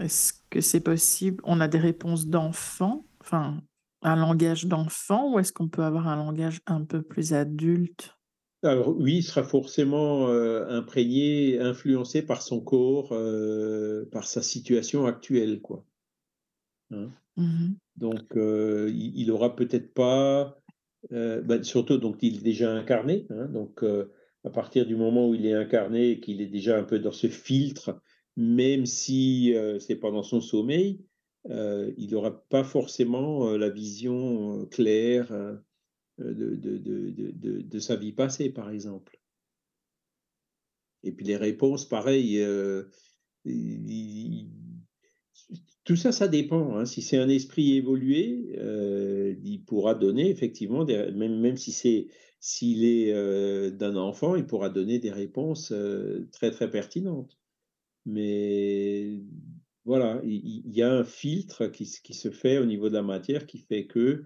est-ce 0.00 0.32
que 0.50 0.60
c'est 0.60 0.80
possible? 0.80 1.42
On 1.44 1.60
a 1.60 1.68
des 1.68 1.78
réponses 1.78 2.26
d'enfant, 2.26 3.04
enfin, 3.20 3.62
un 4.02 4.16
langage 4.16 4.66
d'enfant, 4.66 5.32
ou 5.32 5.38
est-ce 5.38 5.52
qu'on 5.52 5.68
peut 5.68 5.84
avoir 5.84 6.08
un 6.08 6.16
langage 6.16 6.60
un 6.66 6.84
peu 6.84 7.02
plus 7.02 7.32
adulte? 7.34 8.16
Alors 8.62 8.94
oui, 8.96 9.16
il 9.18 9.22
sera 9.22 9.42
forcément 9.42 10.28
euh, 10.28 10.66
imprégné, 10.68 11.58
influencé 11.58 12.22
par 12.22 12.42
son 12.42 12.60
corps, 12.60 13.12
euh, 13.12 14.06
par 14.12 14.26
sa 14.26 14.42
situation 14.42 15.06
actuelle, 15.06 15.60
quoi. 15.60 15.84
Hein? 16.90 17.10
Mhm. 17.36 17.76
Donc 17.96 18.36
euh, 18.36 18.90
il, 18.92 19.18
il 19.18 19.30
aura 19.30 19.56
peut-être 19.56 19.94
pas, 19.94 20.58
ben, 21.10 21.62
surtout 21.62 21.96
donc 21.96 22.18
il 22.22 22.38
est 22.38 22.42
déjà 22.42 22.70
incarné, 22.72 23.26
hein, 23.30 23.46
donc 23.46 23.82
à 23.82 24.50
partir 24.50 24.86
du 24.86 24.96
moment 24.96 25.28
où 25.28 25.34
il 25.34 25.46
est 25.46 25.54
incarné 25.54 26.10
et 26.10 26.20
qu'il 26.20 26.40
est 26.40 26.46
déjà 26.46 26.78
un 26.78 26.84
peu 26.84 26.98
dans 26.98 27.12
ce 27.12 27.28
filtre, 27.28 28.00
même 28.40 28.86
si 28.86 29.52
euh, 29.54 29.78
c'est 29.78 29.96
pendant 29.96 30.22
son 30.22 30.40
sommeil, 30.40 31.04
euh, 31.50 31.92
il 31.98 32.10
n'aura 32.12 32.42
pas 32.48 32.64
forcément 32.64 33.48
euh, 33.48 33.58
la 33.58 33.68
vision 33.68 34.64
claire 34.66 35.30
de, 36.18 37.78
sa 37.78 37.96
vie 37.96 38.12
passée, 38.12 38.48
par 38.48 38.70
exemple. 38.70 39.20
Et 41.02 41.12
puis 41.12 41.26
les 41.26 41.36
réponses, 41.36 41.86
pareil, 41.86 42.36
il- 43.44 43.90
il- 43.90 44.48
tout 45.84 45.96
ça, 45.96 46.10
ça 46.12 46.26
dépend. 46.28 46.76
hein. 46.76 46.86
Si 46.86 47.02
c'est 47.02 47.18
un 47.18 47.28
esprit 47.28 47.76
évolué, 47.76 48.56
il 49.42 49.64
pourra 49.66 49.94
donner 49.94 50.30
effectivement, 50.30 50.84
même, 50.86 51.56
si 51.58 51.72
c'est 51.72 52.08
s'il 52.38 52.84
est 52.84 53.70
d'un 53.72 53.96
enfant, 53.96 54.34
il 54.36 54.46
pourra 54.46 54.70
donner 54.70 54.98
des 54.98 55.10
réponses 55.10 55.74
très 56.32 56.50
très 56.50 56.70
pertinentes. 56.70 57.39
Mais 58.06 59.20
voilà, 59.84 60.20
il, 60.24 60.70
y 60.74 60.82
a 60.82 60.92
un 60.92 61.04
filtre 61.04 61.66
qui, 61.66 61.86
se 61.86 62.30
fait 62.30 62.58
au 62.58 62.64
niveau 62.64 62.88
de 62.88 62.94
la 62.94 63.02
matière 63.02 63.46
qui 63.46 63.58
fait 63.58 63.86
que 63.86 64.24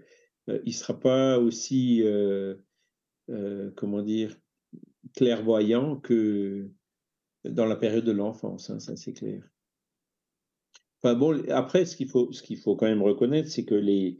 euh, 0.49 0.59
il 0.65 0.73
sera 0.73 0.99
pas 0.99 1.39
aussi, 1.39 2.03
euh, 2.03 2.55
euh, 3.29 3.71
comment 3.75 4.01
dire, 4.01 4.37
clairvoyant 5.15 5.97
que 5.97 6.69
dans 7.45 7.65
la 7.65 7.75
période 7.75 8.05
de 8.05 8.11
l'enfance, 8.11 8.69
hein, 8.69 8.79
ça 8.79 8.95
c'est 8.95 9.13
clair. 9.13 9.49
Enfin 11.01 11.15
bon, 11.15 11.43
après, 11.49 11.85
ce 11.85 11.95
qu'il 11.95 12.09
faut, 12.09 12.31
ce 12.31 12.43
faut 12.55 12.75
quand 12.75 12.87
même 12.87 13.03
reconnaître, 13.03 13.49
c'est 13.49 13.65
que 13.65 13.75
les, 13.75 14.19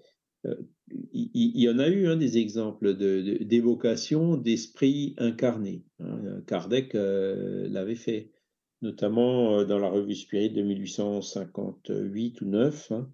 il, 1.11 1.60
y 1.60 1.69
en 1.69 1.80
a 1.80 1.88
eu 1.88 2.07
hein, 2.07 2.15
des 2.15 2.38
exemples 2.38 2.95
de, 2.95 3.22
de- 3.22 3.44
d'évocation 3.44 4.38
d'esprits 4.38 5.15
incarnés. 5.18 5.84
hein. 5.99 6.41
Kardec 6.45 6.94
l'avait 6.94 7.95
fait, 7.95 8.32
notamment 8.81 9.60
euh, 9.60 9.65
dans 9.65 9.80
la 9.80 9.89
revue 9.89 10.15
Spirit 10.15 10.52
de 10.52 10.61
1858 10.61 12.41
ou 12.41 12.45
9, 12.45 12.91
hein, 12.91 13.11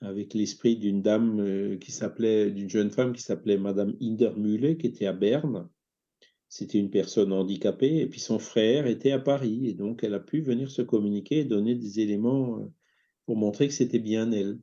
avec 0.00 0.34
l'esprit 0.34 0.76
d'une 0.76 1.02
dame 1.02 1.40
euh, 1.40 1.76
qui 1.76 1.92
s'appelait, 1.92 2.50
d'une 2.50 2.70
jeune 2.70 2.90
femme 2.90 3.12
qui 3.12 3.22
s'appelait 3.22 3.58
Madame 3.58 3.96
Hindermühle, 4.00 4.78
qui 4.78 4.86
était 4.86 5.06
à 5.06 5.12
Berne. 5.12 5.68
C'était 6.48 6.78
une 6.78 6.90
personne 6.90 7.32
handicapée, 7.32 7.98
et 7.98 8.06
puis 8.06 8.20
son 8.20 8.38
frère 8.38 8.86
était 8.86 9.10
à 9.10 9.18
Paris, 9.18 9.68
et 9.68 9.74
donc 9.74 10.02
elle 10.02 10.14
a 10.14 10.20
pu 10.20 10.40
venir 10.40 10.70
se 10.70 10.82
communiquer 10.82 11.40
et 11.40 11.44
donner 11.44 11.74
des 11.74 12.00
éléments 12.00 12.60
euh, 12.60 12.64
pour 13.26 13.36
montrer 13.36 13.68
que 13.68 13.74
c'était 13.74 13.98
bien 13.98 14.32
elle. 14.32 14.58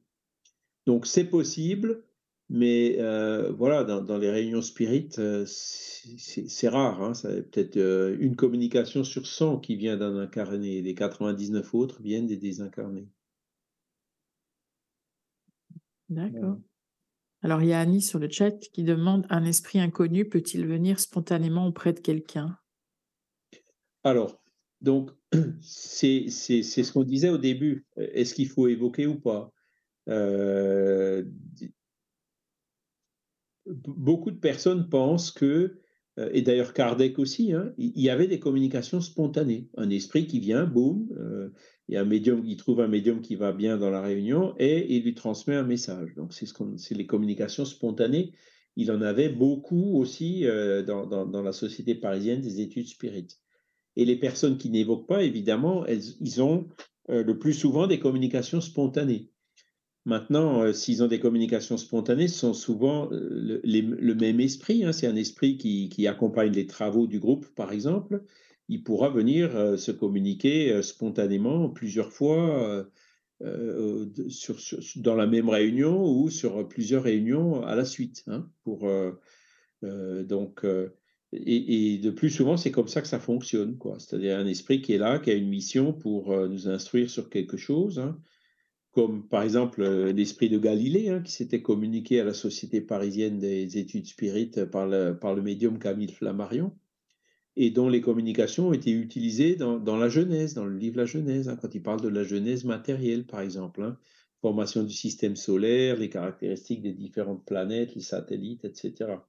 Donc 0.87 1.05
c'est 1.05 1.25
possible, 1.25 2.03
mais 2.49 2.97
euh, 2.99 3.51
voilà, 3.51 3.83
dans, 3.83 4.01
dans 4.01 4.17
les 4.17 4.29
réunions 4.29 4.61
spirites, 4.61 5.17
euh, 5.17 5.45
c'est 5.47 6.69
rare. 6.69 7.01
Hein, 7.01 7.13
ça 7.15 7.29
peut-être 7.29 7.77
euh, 7.77 8.15
une 8.19 8.35
communication 8.35 9.03
sur 9.03 9.25
100 9.25 9.59
qui 9.59 9.75
vient 9.75 9.97
d'un 9.97 10.17
incarné, 10.17 10.81
les 10.81 10.93
99 10.93 11.73
autres 11.73 12.01
viennent 12.01 12.27
des 12.27 12.37
désincarnés. 12.37 13.07
D'accord. 16.09 16.59
Alors, 17.41 17.63
il 17.63 17.69
y 17.69 17.73
a 17.73 17.79
Annie 17.79 18.01
sur 18.01 18.19
le 18.19 18.29
chat 18.29 18.51
qui 18.51 18.83
demande, 18.83 19.25
un 19.29 19.43
esprit 19.43 19.79
inconnu 19.79 20.29
peut-il 20.29 20.67
venir 20.67 20.99
spontanément 20.99 21.65
auprès 21.67 21.93
de 21.93 21.99
quelqu'un? 21.99 22.57
Alors, 24.03 24.39
donc, 24.81 25.11
c'est 25.61 26.29
ce 26.29 26.93
qu'on 26.93 27.03
disait 27.03 27.29
au 27.29 27.39
début. 27.39 27.87
Est-ce 27.97 28.35
qu'il 28.35 28.49
faut 28.49 28.67
évoquer 28.67 29.07
ou 29.07 29.19
pas? 29.19 29.51
Euh, 30.07 31.23
Beaucoup 33.67 34.31
de 34.31 34.39
personnes 34.39 34.89
pensent 34.89 35.31
que, 35.31 35.79
euh, 36.19 36.29
et 36.33 36.41
d'ailleurs 36.41 36.73
Kardec 36.73 37.19
aussi, 37.19 37.53
hein, 37.53 37.73
il 37.77 37.99
y 37.99 38.09
avait 38.09 38.27
des 38.27 38.39
communications 38.39 39.01
spontanées. 39.01 39.69
Un 39.77 39.89
esprit 39.89 40.27
qui 40.27 40.39
vient, 40.39 40.65
boum, 40.65 41.07
il 41.87 41.95
y 41.95 41.97
a 41.97 42.01
un 42.01 42.05
médium, 42.05 42.43
il 42.45 42.57
trouve 42.57 42.81
un 42.81 42.87
médium 42.87 43.21
qui 43.21 43.35
va 43.35 43.51
bien 43.51 43.77
dans 43.77 43.91
la 43.91 44.01
réunion 44.01 44.55
et 44.57 44.95
il 44.95 45.03
lui 45.03 45.13
transmet 45.13 45.55
un 45.55 45.63
message. 45.63 46.15
Donc, 46.15 46.33
c'est 46.33 46.95
les 46.95 47.05
communications 47.05 47.65
spontanées. 47.65 48.33
Il 48.75 48.91
en 48.91 49.01
avait 49.01 49.29
beaucoup 49.29 49.97
aussi 49.97 50.45
euh, 50.45 50.83
dans 50.83 51.41
la 51.41 51.51
société 51.51 51.95
parisienne 51.95 52.41
des 52.41 52.59
études 52.59 52.87
spirites. 52.87 53.39
Et 53.95 54.03
les 54.03 54.17
personnes 54.17 54.57
qui 54.57 54.69
n'évoquent 54.69 55.07
pas, 55.07 55.23
évidemment, 55.23 55.85
elles, 55.85 56.01
ils 56.19 56.41
ont 56.41 56.67
euh, 57.09 57.23
le 57.23 57.37
plus 57.37 57.53
souvent 57.53 57.87
des 57.87 57.99
communications 57.99 58.61
spontanées. 58.61 59.29
Maintenant, 60.05 60.61
euh, 60.61 60.71
s'ils 60.71 61.03
ont 61.03 61.07
des 61.07 61.19
communications 61.19 61.77
spontanées, 61.77 62.27
ce 62.27 62.37
sont 62.39 62.53
souvent 62.53 63.11
euh, 63.11 63.59
le, 63.63 64.13
même 64.13 64.39
esprit. 64.39 64.85
hein. 64.85 64.91
C'est 64.91 65.07
un 65.07 65.15
esprit 65.15 65.57
qui, 65.57 66.07
accompagne 66.07 66.51
les 66.51 66.67
travaux 66.67 67.07
du 67.07 67.19
groupe, 67.19 67.47
par 67.55 67.71
exemple. 67.71 68.23
Il 68.69 68.83
pourra 68.83 69.09
venir 69.09 69.55
euh, 69.55 69.77
se 69.77 69.91
communiquer 69.91 70.81
spontanément 70.83 71.69
plusieurs 71.69 72.11
fois 72.11 72.85
dans 73.41 75.15
la 75.15 75.27
même 75.27 75.49
réunion 75.49 76.03
ou 76.05 76.29
sur 76.29 76.67
plusieurs 76.67 77.03
réunions 77.03 77.63
à 77.63 77.75
la 77.75 77.85
suite. 77.85 78.23
hein, 78.27 78.47
donc, 79.81 80.65
et, 81.33 81.97
de 81.97 82.09
plus 82.11 82.29
souvent, 82.29 82.57
c'est 82.57 82.71
comme 82.71 82.87
ça 82.87 83.01
que 83.01 83.07
ça 83.07 83.19
fonctionne. 83.19 83.77
C'est-à-dire 83.97 84.37
un 84.37 84.45
esprit 84.45 84.81
qui 84.81 84.93
est 84.93 84.97
là, 84.99 85.19
qui 85.19 85.31
a 85.31 85.33
une 85.33 85.49
mission 85.49 85.93
pour 85.93 86.31
nous 86.47 86.69
instruire 86.69 87.09
sur 87.09 87.29
quelque 87.29 87.57
chose, 87.57 87.99
hein. 87.99 88.19
Comme 88.95 89.27
par 89.27 89.43
exemple 89.43 89.83
l'esprit 89.83 90.49
de 90.49 90.57
Galilée, 90.57 91.09
hein, 91.09 91.21
qui 91.21 91.33
s'était 91.33 91.61
communiqué 91.61 92.21
à 92.21 92.23
la 92.23 92.33
Société 92.33 92.79
parisienne 92.79 93.39
des 93.39 93.77
études 93.77 94.07
spirites 94.07 94.65
par 94.65 94.87
le, 94.87 95.19
par 95.19 95.35
le 95.35 95.41
médium 95.41 95.77
Camille 95.77 96.11
Flammarion 96.11 96.71
et 97.57 97.71
dont 97.71 97.89
les 97.89 98.01
communications 98.01 98.69
ont 98.69 98.73
été 98.73 98.91
utilisées 98.91 99.55
dans, 99.55 99.97
la 99.97 100.09
Genèse, 100.09 100.53
dans 100.53 100.65
le 100.65 100.77
livre 100.77 100.97
La 100.97 101.05
Genèse, 101.05 101.47
hein, 101.49 101.57
quand 101.61 101.73
il 101.73 101.81
parle 101.81 102.01
de 102.01 102.09
la 102.09 102.23
Genèse 102.23 102.65
matérielle, 102.65 103.25
par 103.25 103.41
exemple, 103.41 103.83
hein, 103.83 103.97
formation 104.41 104.83
du 104.83 104.93
système 104.93 105.35
solaire, 105.35 105.97
les 105.97 106.09
caractéristiques 106.09 106.81
des 106.81 106.93
différentes 106.93 107.45
planètes, 107.45 107.95
les 107.95 108.01
satellites, 108.01 108.65
etc. 108.65 109.19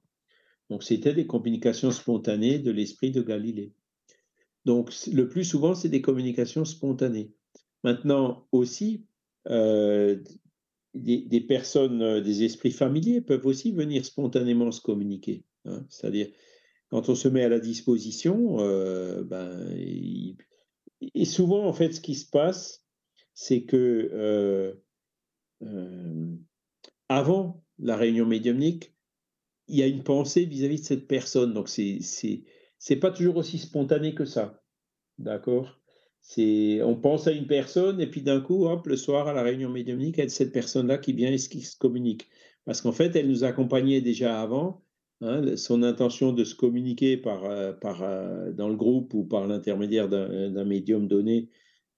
Donc, 0.69 0.83
c'était 0.83 1.13
des 1.13 1.27
communications 1.27 1.91
spontanées 1.91 2.59
de 2.59 2.71
l'esprit 2.71 3.11
de 3.11 3.21
Galilée. 3.21 3.73
Donc, 4.65 4.91
le 5.11 5.29
plus 5.29 5.45
souvent, 5.45 5.75
c'est 5.75 5.89
des 5.89 6.01
communications 6.01 6.65
spontanées. 6.65 7.31
Maintenant, 7.83 8.47
aussi, 8.51 9.05
euh, 9.49 10.17
des, 10.93 11.41
personnes, 11.41 12.01
euh, 12.01 12.21
des 12.21 12.43
esprits 12.43 12.71
familiers 12.71 13.21
peuvent 13.21 13.45
aussi 13.45 13.71
venir 13.71 14.03
spontanément 14.05 14.71
se 14.71 14.81
communiquer. 14.81 15.43
Hein. 15.65 15.85
C'est-à-dire, 15.89 16.27
quand 16.89 17.09
on 17.09 17.15
se 17.15 17.27
met 17.27 17.43
à 17.43 17.49
la 17.49 17.59
disposition, 17.59 18.59
euh, 18.59 19.23
ben, 19.23 19.69
et 21.13 21.25
souvent, 21.25 21.65
en 21.65 21.73
fait, 21.73 21.93
ce 21.93 22.01
qui 22.01 22.15
se 22.15 22.29
passe, 22.29 22.85
c'est 23.33 23.63
que 23.63 24.75
avant 27.09 27.63
la 27.79 27.95
réunion 27.95 28.25
médiumnique, 28.25 28.93
il 29.67 29.77
y 29.77 29.83
a 29.83 29.87
une 29.87 30.03
pensée 30.03 30.45
vis-à-vis 30.45 30.81
de 30.81 30.85
cette 30.85 31.07
personne. 31.07 31.53
Donc, 31.53 31.69
c'est 31.69 31.99
c'est 32.79 32.95
pas 32.95 33.11
toujours 33.11 33.37
aussi 33.37 33.57
spontané 33.57 34.15
que 34.15 34.25
ça. 34.25 34.63
D'accord? 35.17 35.76
On 36.37 36.95
pense 36.95 37.27
à 37.27 37.31
une 37.31 37.47
personne 37.47 38.01
et 38.01 38.07
puis 38.07 38.21
d'un 38.21 38.41
coup, 38.41 38.67
le 38.85 38.97
soir 38.97 39.27
à 39.27 39.33
la 39.33 39.43
réunion 39.43 39.69
médiumnique, 39.69 40.19
a 40.19 40.27
cette 40.29 40.51
personne-là 40.51 40.97
qui 40.97 41.13
vient 41.13 41.31
et 41.31 41.37
qui 41.37 41.61
se 41.61 41.77
communique. 41.77 42.27
Parce 42.65 42.81
qu'en 42.81 42.91
fait, 42.91 43.15
elle 43.15 43.27
nous 43.29 43.43
accompagnait 43.43 44.01
déjà 44.01 44.41
avant 44.41 44.83
Hein, 45.21 45.57
son 45.57 45.81
intention 45.81 46.31
de 46.31 46.43
se 46.43 46.53
communiquer 46.53 47.17
par, 47.17 47.43
euh, 47.45 47.73
euh, 47.83 48.51
dans 48.53 48.69
le 48.69 48.75
groupe 48.75 49.13
ou 49.15 49.23
par 49.23 49.47
l'intermédiaire 49.47 50.09
d'un 50.09 50.63
médium 50.63 51.07
donné, 51.07 51.49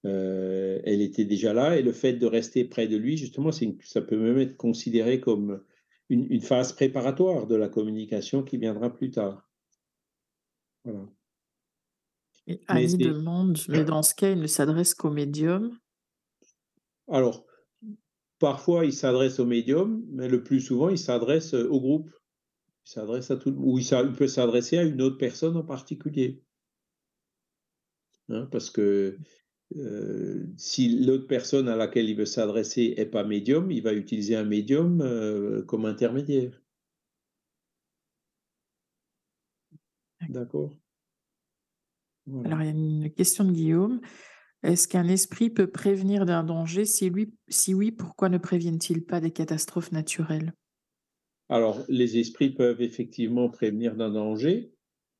euh, 0.06 0.80
elle 0.86 1.02
était 1.02 1.26
déjà 1.26 1.54
là. 1.54 1.78
Et 1.78 1.82
le 1.82 1.92
fait 1.92 2.14
de 2.14 2.26
rester 2.26 2.64
près 2.64 2.88
de 2.88 2.96
lui, 2.98 3.18
justement, 3.18 3.52
ça 3.52 4.02
peut 4.02 4.18
même 4.18 4.40
être 4.40 4.56
considéré 4.56 5.20
comme 5.20 5.62
une, 6.10 6.28
une, 6.32 6.42
phase 6.42 6.72
préparatoire 6.74 7.46
de 7.48 7.56
la 7.56 7.68
communication 7.68 8.44
qui 8.44 8.58
viendra 8.58 8.94
plus 8.94 9.12
tard. 9.12 9.50
Voilà. 10.86 11.06
Et 12.50 12.60
Annie 12.68 12.98
demande, 12.98 13.58
mais 13.70 13.86
dans 13.86 14.04
ce 14.04 14.14
cas, 14.14 14.32
il 14.32 14.40
ne 14.40 14.48
s'adresse 14.48 14.94
qu'au 14.94 15.12
médium 15.12 15.78
Alors, 17.08 17.46
parfois, 18.40 18.86
il 18.86 18.94
s'adresse 18.94 19.40
au 19.40 19.46
médium, 19.46 20.04
mais 20.10 20.28
le 20.28 20.44
plus 20.44 20.60
souvent, 20.60 20.90
il 20.90 20.98
s'adresse 20.98 21.54
au 21.54 21.80
groupe 21.80 22.10
s'adresse 22.90 23.30
à 23.30 23.38
tout 23.38 23.54
ou 23.58 23.78
il, 23.78 24.14
peut 24.14 24.28
s'adresser 24.28 24.78
à 24.80 24.84
une 24.84 25.02
autre 25.02 25.18
personne 25.18 25.56
en 25.56 25.64
particulier. 25.64 26.42
Hein, 28.30 28.48
parce 28.52 28.72
que 28.72 29.18
euh, 29.76 30.48
si 30.58 31.06
l'autre 31.06 31.28
personne 31.28 31.68
à 31.68 31.76
laquelle 31.76 32.10
il 32.10 32.18
veut 32.18 32.26
s'adresser 32.26 32.96
n'est 32.98 33.06
pas 33.06 33.24
médium, 33.24 33.70
il 33.70 33.84
va 33.84 33.94
utiliser 33.94 34.36
un 34.36 34.44
médium 34.44 35.02
euh, 35.02 35.64
comme 35.64 35.86
intermédiaire. 35.86 36.60
D'accord? 40.30 40.76
Alors, 42.46 42.62
il 42.62 42.66
y 42.66 42.70
a 42.70 42.72
une 42.72 43.12
question 43.12 43.44
de 43.44 43.52
Guillaume. 43.52 44.02
Est-ce 44.64 44.88
qu'un 44.88 45.08
esprit 45.08 45.50
peut 45.50 45.68
prévenir 45.68 46.26
d'un 46.26 46.44
danger 46.44 46.86
si, 46.86 47.10
lui, 47.10 47.34
si 47.48 47.74
oui, 47.74 47.92
pourquoi 47.92 48.30
ne 48.30 48.38
préviennent-ils 48.38 49.06
pas 49.06 49.22
des 49.22 49.32
catastrophes 49.32 49.92
naturelles? 49.92 50.54
Alors, 51.48 51.84
les 51.88 52.18
esprits 52.18 52.52
peuvent 52.52 52.82
effectivement 52.82 53.50
prévenir 53.50 53.96
d'un 53.96 54.12
danger 54.12 54.74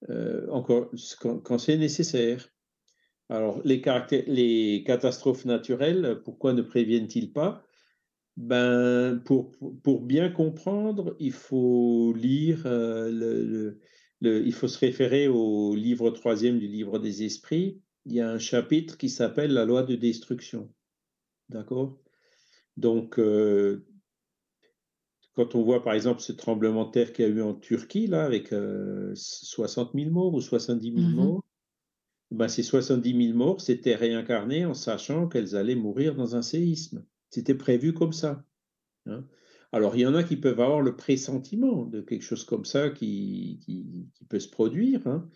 euh, 0.10 0.48
encore, 0.50 0.92
quand, 1.20 1.58
c'est 1.58 1.78
nécessaire. 1.78 2.50
Alors, 3.30 3.62
les, 3.64 3.82
les, 4.28 4.84
catastrophes 4.86 5.46
naturelles, 5.46 6.22
pourquoi 6.24 6.54
ne 6.54 6.62
préviennent-ils 6.62 7.32
pas? 7.32 7.64
Ben, 8.38 9.22
pour, 9.26 9.52
pour, 9.84 10.02
bien 10.02 10.30
comprendre, 10.30 11.16
il 11.20 11.34
faut 11.34 12.14
lire, 12.14 12.64
euh, 12.66 13.12
le, 13.12 13.44
le, 13.44 13.80
il 14.22 14.54
faut 14.54 14.68
se 14.68 14.80
référer 14.80 15.28
au 15.28 15.76
livre 15.76 16.10
troisième 16.12 16.60
du 16.60 16.68
livre 16.68 17.00
des 17.00 17.24
esprits. 17.24 17.82
Il 18.06 18.14
y 18.14 18.22
a 18.22 18.30
un 18.30 18.40
chapitre 18.40 18.98
qui 18.98 19.10
s'appelle 19.10 19.54
la 19.54 19.66
loi 19.66 19.84
de 19.84 19.96
destruction. 19.96 20.72
D'accord? 21.50 21.98
Donc, 22.78 23.20
euh, 23.20 23.86
quand 25.36 25.56
on 25.56 25.64
voit 25.64 25.84
par 25.84 25.94
exemple 25.94 26.22
ce 26.22 26.32
tremblement 26.32 26.86
de 26.86 26.92
terre 26.92 27.14
qu'il 27.14 27.26
y 27.26 27.28
a 27.28 27.32
eu 27.32 27.42
en 27.42 27.54
Turquie, 27.54 28.08
là, 28.08 28.26
avec 28.26 28.54
60 29.14 29.92
000 29.96 30.12
morts 30.12 30.34
ou 30.34 30.42
70 30.42 30.94
000 30.94 31.08
mmh 31.08 31.16
morts, 31.16 31.44
ben, 32.32 32.48
ces 32.48 32.64
70 32.64 33.28
000 33.28 33.38
morts 33.38 33.62
s'étaient 33.62 33.96
réincarnées 33.96 34.66
en 34.66 34.74
sachant 34.74 35.28
qu'elles 35.28 35.56
allaient 35.56 35.76
mourir 35.76 36.16
dans 36.16 36.36
un 36.36 36.42
séisme. 36.42 37.06
C'était 37.30 37.56
prévu 37.56 37.94
comme 37.94 38.14
ça. 38.14 38.46
Hein. 39.06 39.26
Alors, 39.72 39.96
il 39.96 40.02
y 40.02 40.06
en 40.06 40.16
a 40.16 40.24
qui 40.24 40.36
peuvent 40.36 40.60
avoir 40.60 40.82
le 40.82 40.96
pressentiment 40.96 41.86
de 41.86 42.02
quelque 42.02 42.24
chose 42.24 42.44
comme 42.44 42.66
ça 42.66 42.90
qui, 42.90 43.60
peut 44.28 44.40
se 44.40 44.50
produire. 44.50 45.06
Hein. 45.08 45.30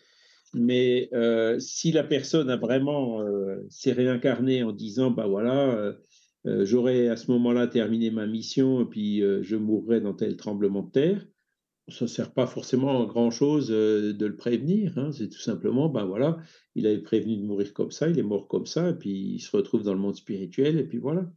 Mais 0.54 1.10
euh, 1.14 1.60
si 1.60 1.92
la 1.92 2.04
personne 2.04 2.50
a 2.50 2.58
vraiment 2.58 3.22
euh, 3.22 3.66
s'est 3.70 3.92
réincarnée 3.92 4.64
en 4.64 4.72
disant, 4.72 5.12
bah 5.12 5.28
voilà, 5.28 5.94
euh, 6.46 6.66
j'aurais 6.66 7.08
à 7.08 7.16
ce 7.16 7.32
moment-là 7.32 7.68
terminé 7.68 8.12
ma 8.12 8.28
mission 8.28 8.82
et 8.82 8.86
puis 8.86 9.22
je 9.22 9.56
mourrais 9.56 10.02
dans 10.02 10.14
tel 10.14 10.36
tremblement 10.36 10.84
de 10.84 10.92
terre. 10.92 11.28
Ça 11.90 12.06
ne 12.06 12.10
sert 12.10 12.34
pas 12.34 12.48
forcément 12.48 13.04
à 13.04 13.06
grand-chose 13.06 13.68
de 13.68 14.26
le 14.26 14.36
prévenir. 14.36 14.98
Hein. 14.98 15.12
C'est 15.12 15.30
tout 15.30 15.42
simplement, 15.42 15.90
ben 15.90 16.06
voilà, 16.06 16.38
il 16.76 16.88
avait 16.88 17.02
prévenu 17.02 17.38
de 17.38 17.44
mourir 17.44 17.74
comme 17.74 17.92
ça, 17.92 18.08
il 18.08 18.18
est 18.18 18.24
mort 18.24 18.48
comme 18.48 18.66
ça, 18.66 18.90
et 18.90 18.94
puis 18.94 19.34
il 19.36 19.40
se 19.40 19.56
retrouve 19.56 19.84
dans 19.84 19.94
le 19.94 20.00
monde 20.00 20.16
spirituel, 20.16 20.80
et 20.80 20.86
puis 20.86 20.98
voilà. 20.98 21.30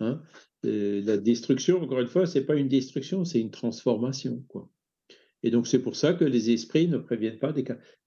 Hein. 0.00 0.22
La 0.62 1.16
destruction, 1.16 1.82
encore 1.82 2.00
une 2.00 2.06
fois, 2.06 2.26
c'est 2.26 2.44
pas 2.44 2.56
une 2.56 2.68
destruction, 2.68 3.24
c'est 3.24 3.40
une 3.40 3.50
transformation. 3.50 4.44
Quoi. 4.48 4.68
Et 5.42 5.50
donc 5.50 5.66
c'est 5.66 5.80
pour 5.80 5.96
ça 5.96 6.12
que 6.12 6.24
les 6.24 6.50
esprits 6.50 6.88
ne 6.88 6.98
préviennent 6.98 7.38
pas 7.38 7.52
des 7.52 7.64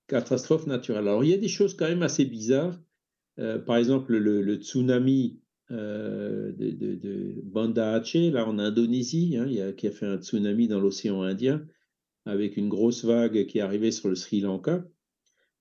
catastrophes 0.08 0.68
naturelles. 0.68 1.08
Alors 1.08 1.24
il 1.24 1.32
y 1.32 1.34
a 1.34 1.38
des 1.38 1.48
choses 1.48 1.76
quand 1.76 1.88
même 1.88 2.04
assez 2.04 2.26
bizarres. 2.26 2.80
par 3.38 3.78
exemple, 3.78 4.16
le 4.16 4.56
tsunami 4.56 5.42
euh, 5.72 6.52
de, 6.52 6.72
de, 6.72 7.42
Banda 7.44 7.94
Aceh, 7.94 8.32
là 8.32 8.48
en 8.48 8.60
Indonésie, 8.60 9.38
hein, 9.38 9.72
qui 9.72 9.88
a 9.88 9.92
fait 9.92 10.06
un 10.06 10.18
tsunami 10.18 10.68
dans 10.68 10.80
l'océan 10.80 11.22
Indien, 11.22 11.66
avec 12.26 12.58
une 12.58 12.70
grosse 12.70 13.06
vague 13.06 13.46
qui 13.48 13.60
est 13.60 13.62
arrivée 13.62 13.92
sur 13.92 14.10
le 14.10 14.16
Sri 14.16 14.42
Lanka. 14.42 14.86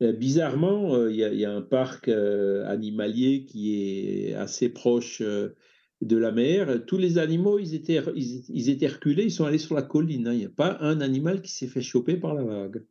Euh, 0.02 0.12
bizarrement, 0.12 0.94
euh, 0.94 1.10
il 1.10 1.16
y, 1.16 1.44
a 1.44 1.54
un 1.54 1.62
parc 1.62 2.08
animalier 2.08 3.44
qui 3.44 4.28
est 4.28 4.34
assez 4.34 4.68
proche 4.68 5.22
de 6.02 6.16
la 6.16 6.32
mer. 6.32 6.84
Tous 6.86 6.98
les 6.98 7.18
animaux, 7.18 7.58
ils 7.58 7.74
étaient, 7.74 8.00
ils, 8.14 8.68
étaient 8.68 8.88
reculés, 8.88 9.24
ils 9.24 9.30
sont 9.30 9.44
allés 9.44 9.58
sur 9.58 9.74
la 9.74 9.82
colline. 9.82 10.26
Hein. 10.26 10.34
Il 10.34 10.38
n'y 10.40 10.44
a 10.44 10.50
pas 10.50 10.78
un 10.80 11.00
animal 11.00 11.40
qui 11.40 11.52
s'est 11.52 11.68
fait 11.68 11.80
choper 11.80 12.16
par 12.16 12.34
la 12.34 12.44
vague. 12.44 12.84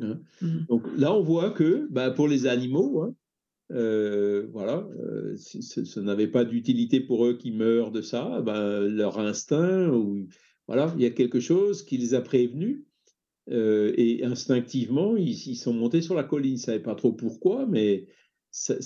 Hein. 0.00 0.20
Mmh. 0.40 0.58
Donc 0.68 0.82
là, 0.96 1.14
on 1.14 1.22
voit 1.22 1.50
que 1.50 1.86
bah, 1.90 2.10
pour 2.10 2.26
les 2.26 2.46
animaux, 2.46 3.14
euh, 3.70 4.46
voilà, 4.50 4.88
euh, 4.98 5.36
ça 5.36 6.00
n'avait 6.00 6.28
pas 6.28 6.44
d'utilité 6.44 7.00
pour 7.00 7.26
eux 7.26 7.36
qui 7.36 7.52
meurent 7.52 7.90
de 7.90 8.00
ça, 8.00 8.40
ben, 8.40 8.80
leur 8.80 9.18
instinct, 9.18 9.90
ou, 9.90 10.26
voilà, 10.66 10.94
il 10.96 11.02
y 11.02 11.06
a 11.06 11.10
quelque 11.10 11.40
chose 11.40 11.82
qui 11.82 11.98
les 11.98 12.14
a 12.14 12.22
prévenus, 12.22 12.84
euh, 13.50 13.92
et 13.96 14.24
instinctivement, 14.24 15.16
ils, 15.16 15.56
sont 15.56 15.72
montés 15.72 16.02
sur 16.02 16.14
la 16.14 16.24
colline. 16.24 16.52
Ils 16.52 16.56
ne 16.56 16.60
savaient 16.60 16.80
pas 16.80 16.94
trop 16.94 17.12
pourquoi, 17.12 17.66
mais 17.66 18.06
ça, 18.50 18.80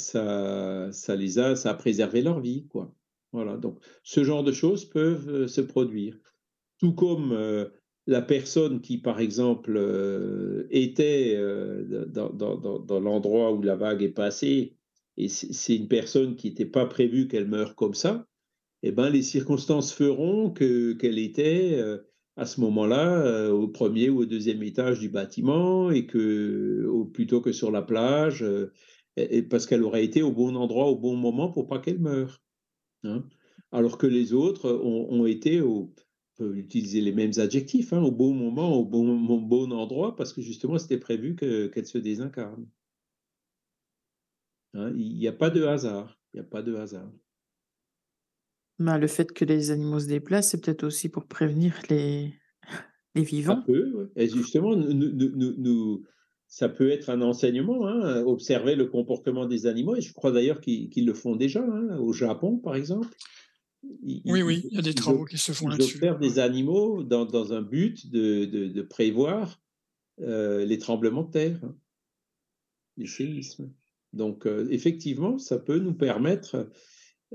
ça, 0.92 1.16
les 1.16 1.38
a, 1.38 1.56
ça 1.56 1.70
a 1.70 1.74
préservé 1.74 2.22
leur 2.22 2.40
vie, 2.40 2.66
quoi. 2.68 2.94
Voilà, 3.32 3.56
donc 3.56 3.78
ce 4.02 4.24
genre 4.24 4.44
de 4.44 4.52
choses 4.52 4.84
peuvent 4.84 5.46
se 5.46 5.60
produire. 5.60 6.18
Tout 6.78 6.94
comme 6.94 7.32
la 8.06 8.22
personne 8.22 8.80
qui, 8.80 8.98
par 8.98 9.20
exemple, 9.20 9.74
euh, 9.76 10.66
était 10.70 11.34
euh, 11.36 12.06
dans, 12.06 13.00
l'endroit 13.00 13.52
où 13.52 13.62
la 13.62 13.76
vague 13.76 14.02
est 14.02 14.08
passée, 14.08 14.76
et 15.16 15.28
c'est 15.28 15.76
une 15.76 15.88
personne 15.88 16.36
qui 16.36 16.48
n'était 16.48 16.66
pas 16.66 16.86
prévue 16.86 17.28
qu'elle 17.28 17.46
meure 17.46 17.76
comme 17.76 17.94
ça, 17.94 18.26
eh 18.82 18.90
ben, 18.90 19.10
les 19.10 19.22
circonstances 19.22 19.92
feront 19.92 20.50
que, 20.50 20.94
qu'elle 20.94 21.18
était 21.18 21.74
euh, 21.74 21.98
à 22.36 22.46
ce 22.46 22.60
moment-là 22.62 23.50
au 23.52 23.68
premier 23.68 24.08
ou 24.08 24.20
au 24.20 24.24
deuxième 24.24 24.62
étage 24.62 24.98
du 24.98 25.08
bâtiment, 25.08 25.90
et 25.90 26.06
que, 26.06 26.88
plutôt 27.12 27.40
que 27.40 27.52
sur 27.52 27.70
la 27.70 27.82
plage, 27.82 28.44
parce 29.50 29.66
qu'elle 29.66 29.84
aurait 29.84 30.04
été 30.04 30.22
au 30.22 30.32
bon 30.32 30.56
endroit 30.56 30.86
au 30.86 30.96
bon 30.96 31.14
moment 31.14 31.50
pour 31.50 31.66
pas 31.66 31.78
qu'elle 31.78 32.00
meure. 32.00 32.40
Hein. 33.04 33.24
Alors 33.72 33.98
que 33.98 34.06
les 34.06 34.32
autres 34.32 34.70
ont, 34.70 35.10
ont 35.12 35.26
été 35.26 35.60
au, 35.60 35.94
peut 36.36 36.56
utiliser 36.56 37.00
les 37.00 37.12
mêmes 37.12 37.32
adjectifs, 37.38 37.92
hein, 37.92 38.02
au 38.02 38.10
bon 38.10 38.34
moment, 38.34 38.74
au 38.76 38.84
bon, 38.84 39.26
au 39.28 39.40
bon 39.40 39.72
endroit, 39.72 40.16
parce 40.16 40.32
que 40.32 40.42
justement, 40.42 40.78
c'était 40.78 40.98
prévu 40.98 41.34
que- 41.36 41.66
qu'elle 41.68 41.86
se 41.86 41.98
désincarne. 41.98 42.66
Hein, 44.74 44.92
il 44.96 45.18
n'y 45.18 45.28
a 45.28 45.32
pas 45.32 45.50
de 45.50 45.64
hasard. 45.64 46.18
Il 46.32 46.40
n'y 46.40 46.46
a 46.46 46.48
pas 46.48 46.62
de 46.62 46.74
hasard. 46.74 47.10
Bah, 48.78 48.98
le 48.98 49.06
fait 49.06 49.32
que 49.32 49.44
les 49.44 49.70
animaux 49.70 50.00
se 50.00 50.06
déplacent, 50.06 50.50
c'est 50.50 50.60
peut-être 50.64 50.84
aussi 50.84 51.08
pour 51.08 51.26
prévenir 51.26 51.74
les, 51.90 52.34
les 53.14 53.22
vivants. 53.22 53.62
peut, 53.62 53.92
ouais. 53.94 54.06
Et 54.16 54.28
justement, 54.28 54.74
nous, 54.74 54.92
nous- 54.92 55.12
nous- 55.12 55.36
nous- 55.36 55.54
nous- 55.58 56.04
ça 56.54 56.68
peut 56.68 56.90
être 56.90 57.08
un 57.08 57.22
enseignement, 57.22 57.86
hein, 57.88 58.22
observer 58.26 58.74
le 58.76 58.84
comportement 58.84 59.46
des 59.46 59.66
animaux, 59.66 59.96
et 59.96 60.02
je 60.02 60.12
crois 60.12 60.32
d'ailleurs 60.32 60.60
qu'ils 60.60 61.06
le 61.06 61.14
font 61.14 61.34
déjà, 61.34 61.64
hein, 61.64 61.96
au 61.98 62.12
Japon, 62.12 62.58
par 62.58 62.74
exemple. 62.76 63.08
Ils, 64.02 64.20
Oui, 64.26 64.40
ils- 64.40 64.42
oui, 64.42 64.62
il 64.70 64.74
y 64.76 64.78
a 64.78 64.82
des 64.82 64.90
ils 64.90 64.94
travaux 64.94 65.24
qui 65.24 65.38
se 65.38 65.52
font 65.52 65.68
ils 65.68 65.72
là-dessus. 65.72 65.96
observent 65.96 66.20
des 66.20 66.38
animaux 66.38 67.02
dans, 67.04 67.24
dans 67.24 67.54
un 67.54 67.62
but 67.62 68.10
de, 68.10 68.44
de- 68.44 68.68
de 68.68 68.82
prévoir 68.82 69.62
euh, 70.20 70.66
les 70.66 70.76
tremblements 70.78 71.22
de 71.22 71.30
terre, 71.30 71.58
hein, 71.64 71.74
les 72.98 73.06
séismes. 73.06 73.72
Donc, 74.12 74.46
euh, 74.46 74.68
effectivement, 74.70 75.38
ça 75.38 75.58
peut 75.58 75.78
nous 75.78 75.94
permettre 75.94 76.68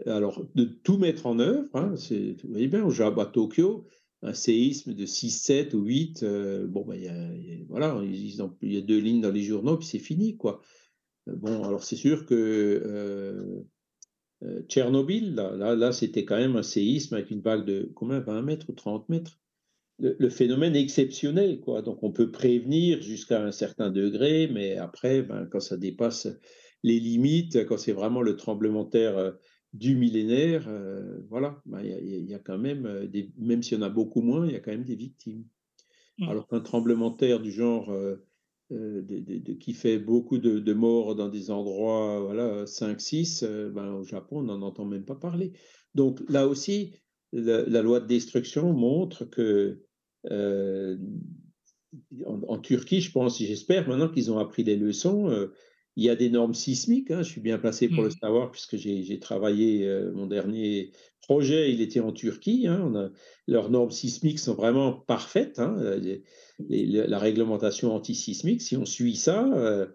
alors, 0.05 0.45
de 0.53 0.65
tout 0.65 0.99
mettre 0.99 1.25
en 1.25 1.39
œuvre. 1.39 1.67
vous 1.73 2.49
voyez 2.51 2.67
bien, 2.67 2.85
au 2.85 2.91
Japon, 2.91 3.21
à 3.21 3.25
Tokyo, 3.25 3.87
un 4.23 4.33
séisme 4.33 4.93
de 4.93 5.05
6, 5.05 5.31
7 5.31 5.73
ou 5.73 5.83
8, 5.83 6.23
euh, 6.23 6.67
bon, 6.67 6.83
ben, 6.85 6.95
y 6.95 7.07
a, 7.07 7.33
y 7.35 7.63
voilà, 7.69 8.01
il 8.03 8.73
y 8.73 8.77
a 8.77 8.81
deux 8.81 8.99
lignes 8.99 9.21
dans 9.21 9.31
les 9.31 9.43
journaux, 9.43 9.77
puis 9.77 9.87
c'est 9.87 9.99
fini, 9.99 10.37
quoi. 10.37 10.61
Euh, 11.27 11.35
Bon, 11.35 11.63
alors 11.63 11.83
c'est 11.83 11.95
sûr 11.95 12.25
que 12.25 12.35
euh, 14.43 14.63
Tchernobyl, 14.67 15.35
là, 15.35 15.75
là, 15.75 15.91
c'était 15.91 16.25
quand 16.25 16.37
même 16.37 16.55
un 16.55 16.63
séisme 16.63 17.15
avec 17.15 17.31
une 17.31 17.41
vague 17.41 17.65
de 17.65 17.91
combien 17.95 18.19
20 18.19 18.41
mètres 18.43 18.69
ou 18.69 18.73
30 18.73 19.09
mètres. 19.09 19.39
Le, 19.99 20.29
phénomène 20.29 20.75
est 20.75 20.81
exceptionnel, 20.81 21.59
quoi. 21.59 21.81
Donc 21.81 22.03
on 22.03 22.11
peut 22.11 22.31
prévenir 22.31 23.01
jusqu'à 23.01 23.43
un 23.43 23.51
certain 23.51 23.89
degré, 23.89 24.47
mais 24.47 24.77
après, 24.77 25.23
ben, 25.23 25.47
quand 25.51 25.59
ça 25.59 25.75
dépasse 25.75 26.27
les 26.83 26.99
limites, 26.99 27.65
quand 27.65 27.77
c'est 27.77 27.93
vraiment 27.93 28.21
le 28.21 28.35
tremblement 28.35 28.83
de 28.83 28.89
terre 28.91 29.33
du 29.73 29.95
millénaire, 29.95 30.65
euh, 30.67 31.19
voilà, 31.29 31.61
ben, 31.65 31.81
il 31.81 31.89
y, 31.89 31.93
a- 31.93 31.99
il 31.99 32.29
y 32.29 32.33
a 32.33 32.39
quand 32.39 32.57
même, 32.57 32.85
euh, 32.85 33.07
des, 33.07 33.31
même 33.37 33.61
s'il 33.63 33.77
y 33.77 33.81
en 33.81 33.85
a 33.85 33.89
beaucoup 33.89 34.21
moins, 34.21 34.45
il 34.47 34.53
y 34.53 34.55
a 34.55 34.59
quand 34.59 34.71
même 34.71 34.83
des 34.85 34.95
victimes. 34.95 35.45
Mm. 36.17 36.29
Alors 36.29 36.47
qu'un 36.47 36.61
tremblement 36.61 37.11
de 37.11 37.17
terre 37.17 37.39
du 37.39 37.51
genre 37.51 37.91
euh, 37.91 38.17
de- 38.71 39.01
de- 39.19 39.37
de- 39.39 39.53
qui 39.53 39.73
fait 39.73 39.99
beaucoup 39.99 40.37
de, 40.39 40.73
morts 40.73 41.15
dans 41.15 41.29
des 41.29 41.51
endroits, 41.51 42.21
voilà, 42.21 42.65
5-6, 42.65 43.43
euh, 43.43 43.69
ben, 43.69 43.93
au 43.93 44.03
Japon, 44.03 44.39
on 44.39 44.43
n'en 44.43 44.61
entend 44.61 44.85
même 44.85 45.05
pas 45.05 45.15
parler. 45.15 45.53
Donc 45.95 46.21
là 46.29 46.47
aussi, 46.47 46.93
la, 47.31 47.63
la 47.63 47.81
loi 47.81 47.99
de 47.99 48.07
destruction 48.07 48.73
montre 48.73 49.25
que 49.25 49.83
en, 52.25 52.41
en 52.47 52.57
Turquie, 52.59 53.01
je 53.01 53.11
pense, 53.11 53.39
j'espère 53.39 53.87
maintenant 53.87 54.09
qu'ils 54.09 54.31
ont 54.31 54.39
appris 54.39 54.63
les 54.63 54.75
leçons. 54.75 55.29
Euh, 55.97 56.01
il 56.01 56.03
y 56.05 56.09
a 56.09 56.15
des 56.15 56.29
normes 56.29 56.53
sismiques, 56.53 57.11
hein, 57.11 57.23
je 57.23 57.29
suis 57.29 57.41
bien 57.41 57.57
placé 57.59 57.89
pour 57.89 58.03
le 58.03 58.09
Mm. 58.09 58.19
savoir 58.21 58.51
puisque 58.51 58.77
j'ai 58.77 59.19
travaillé, 59.19 59.85
euh, 59.87 60.11
mon 60.13 60.27
dernier 60.27 60.91
projet, 61.21 61.71
il 61.73 61.81
était 61.81 61.99
en 61.99 62.11
Turquie. 62.13 62.67
hein, 62.67 62.93
a- 62.95 63.11
leurs 63.47 63.69
normes 63.69 63.91
sismiques 63.91 64.39
sont 64.39 64.55
vraiment 64.55 64.93
parfaites. 64.93 65.59
hein, 65.59 65.75
les- 65.99 66.23
les- 66.69 67.07
la 67.07 67.19
réglementation 67.19 67.93
antisismique, 67.93 68.61
si 68.61 68.77
on 68.77 68.85
suit 68.85 69.15
ça, 69.15 69.47
euh, 69.53 69.87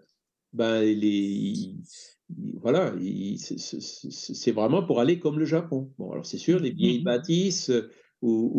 ben 0.53 0.81
les, 0.81 0.95
il- 1.09 1.81
il- 2.29 2.59
voilà, 2.61 2.93
il- 3.01 3.39
c'est- 3.39 4.51
vraiment 4.51 4.83
pour 4.85 4.99
aller 4.99 5.19
comme 5.19 5.39
le 5.39 5.45
Japon. 5.45 5.93
Bon, 5.97 6.11
alors 6.11 6.25
c'est 6.25 6.37
sûr, 6.37 6.59
les 6.59 6.71
vieilles 6.71 6.99
Mhm. 6.99 7.03
bâtisses 7.03 7.69
euh, 7.69 7.89
ou, 8.21 8.51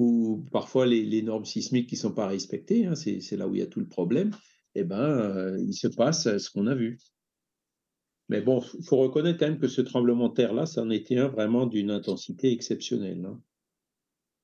ou 0.44 0.44
parfois 0.52 0.86
les, 0.86 1.04
les 1.04 1.22
normes 1.22 1.44
sismiques 1.44 1.88
qui 1.88 1.94
ne 1.96 2.00
sont 2.00 2.12
pas 2.14 2.26
respectées, 2.28 2.86
hein, 2.86 2.94
c'est 2.96 3.36
là 3.36 3.48
où 3.48 3.54
il 3.54 3.60
y 3.60 3.62
a 3.62 3.66
tout 3.66 3.80
le 3.80 3.88
problème, 3.88 4.30
eh 4.74 4.84
ben, 4.84 4.98
euh, 5.00 5.58
il 5.66 5.74
se 5.74 5.88
passe 5.88 6.26
euh, 6.26 6.38
ce 6.38 6.50
qu'on 6.50 6.66
a 6.66 6.74
vu. 6.74 6.98
Mais 8.28 8.40
bon, 8.40 8.62
il 8.78 8.84
faut 8.84 8.96
reconnaître 8.96 9.38
quand 9.38 9.46
même 9.48 9.58
que 9.58 9.68
ce 9.68 9.82
tremblement 9.82 10.28
de 10.28 10.34
terre-là, 10.34 10.64
ça 10.66 10.82
en 10.82 10.90
était 10.90 11.18
un 11.18 11.28
vraiment 11.28 11.66
d'une 11.66 11.90
intensité 11.90 12.52
exceptionnelle. 12.52 13.24
hein. 13.26 13.40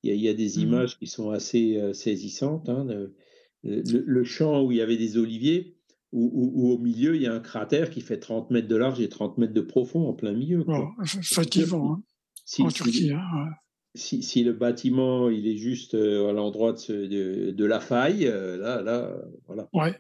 Il 0.02 0.10
y 0.10 0.12
a, 0.12 0.14
il 0.16 0.20
y 0.22 0.28
a 0.28 0.34
des 0.34 0.56
Mhm. 0.56 0.62
images 0.62 0.98
qui 0.98 1.06
sont 1.06 1.30
assez 1.30 1.76
euh, 1.76 1.92
saisissantes. 1.92 2.68
hein, 2.68 2.84
de- 2.84 3.14
le, 3.62 4.02
le 4.06 4.24
champ 4.24 4.62
où 4.62 4.72
il 4.72 4.78
y 4.78 4.80
avait 4.80 4.96
des 4.96 5.18
oliviers, 5.18 5.76
où, 6.12 6.24
où- 6.32 6.52
où 6.54 6.72
au 6.72 6.78
milieu, 6.78 7.14
il 7.16 7.22
y 7.22 7.26
a 7.26 7.34
un 7.34 7.40
cratère 7.40 7.90
qui 7.90 8.00
fait 8.00 8.18
30 8.18 8.50
mètres 8.50 8.68
de 8.68 8.76
large 8.76 9.00
et 9.00 9.08
30 9.10 9.36
mètres 9.38 9.52
de 9.52 9.60
profond 9.60 10.08
en 10.08 10.14
plein 10.14 10.32
milieu. 10.32 10.64
quoi. 10.64 10.92
F- 11.02 11.22
fatigant, 11.34 11.92
hein, 11.94 12.02
Si, 12.46 12.62
en 12.62 12.70
si- 12.70 12.74
Turquie. 12.76 13.10
hein, 13.12 13.50
si- 13.94 14.22
si 14.22 14.42
le 14.44 14.52
bâtiment 14.54 15.28
il 15.28 15.46
est 15.46 15.56
juste 15.58 15.94
euh, 15.94 16.28
à 16.28 16.32
l'endroit 16.32 16.72
de, 16.72 16.78
ce- 16.78 16.92
de- 16.92 17.50
de 17.50 17.64
la 17.66 17.80
faille, 17.80 18.26
euh, 18.26 18.56
là, 18.56 18.80
là, 18.82 19.14
voilà. 19.46 19.68
Ouais. 19.74 19.94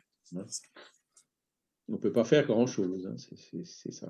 On 1.90 1.94
ne 1.94 1.98
peut 1.98 2.12
pas 2.12 2.24
faire 2.24 2.46
grand-chose, 2.46 3.04
hein, 3.06 3.16
c'est- 3.18 3.90
ça. 3.90 4.06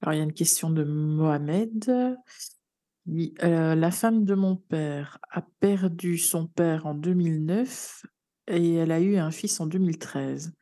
Alors, 0.00 0.14
il 0.14 0.18
y 0.18 0.20
a 0.20 0.24
une 0.24 0.32
question 0.32 0.70
de 0.70 0.84
Mohamed. 0.84 2.16
Il- 3.06 3.34
euh, 3.42 3.74
la 3.74 3.90
femme 3.90 4.24
de 4.24 4.34
mon 4.34 4.56
père 4.56 5.18
a 5.30 5.42
perdu 5.42 6.16
son 6.16 6.46
père 6.46 6.86
en 6.86 6.94
2009 6.94 8.06
et 8.46 8.74
elle 8.74 8.92
a 8.92 9.00
eu 9.00 9.16
un 9.16 9.32
fils 9.32 9.58
en 9.58 9.66
2013. 9.66 10.52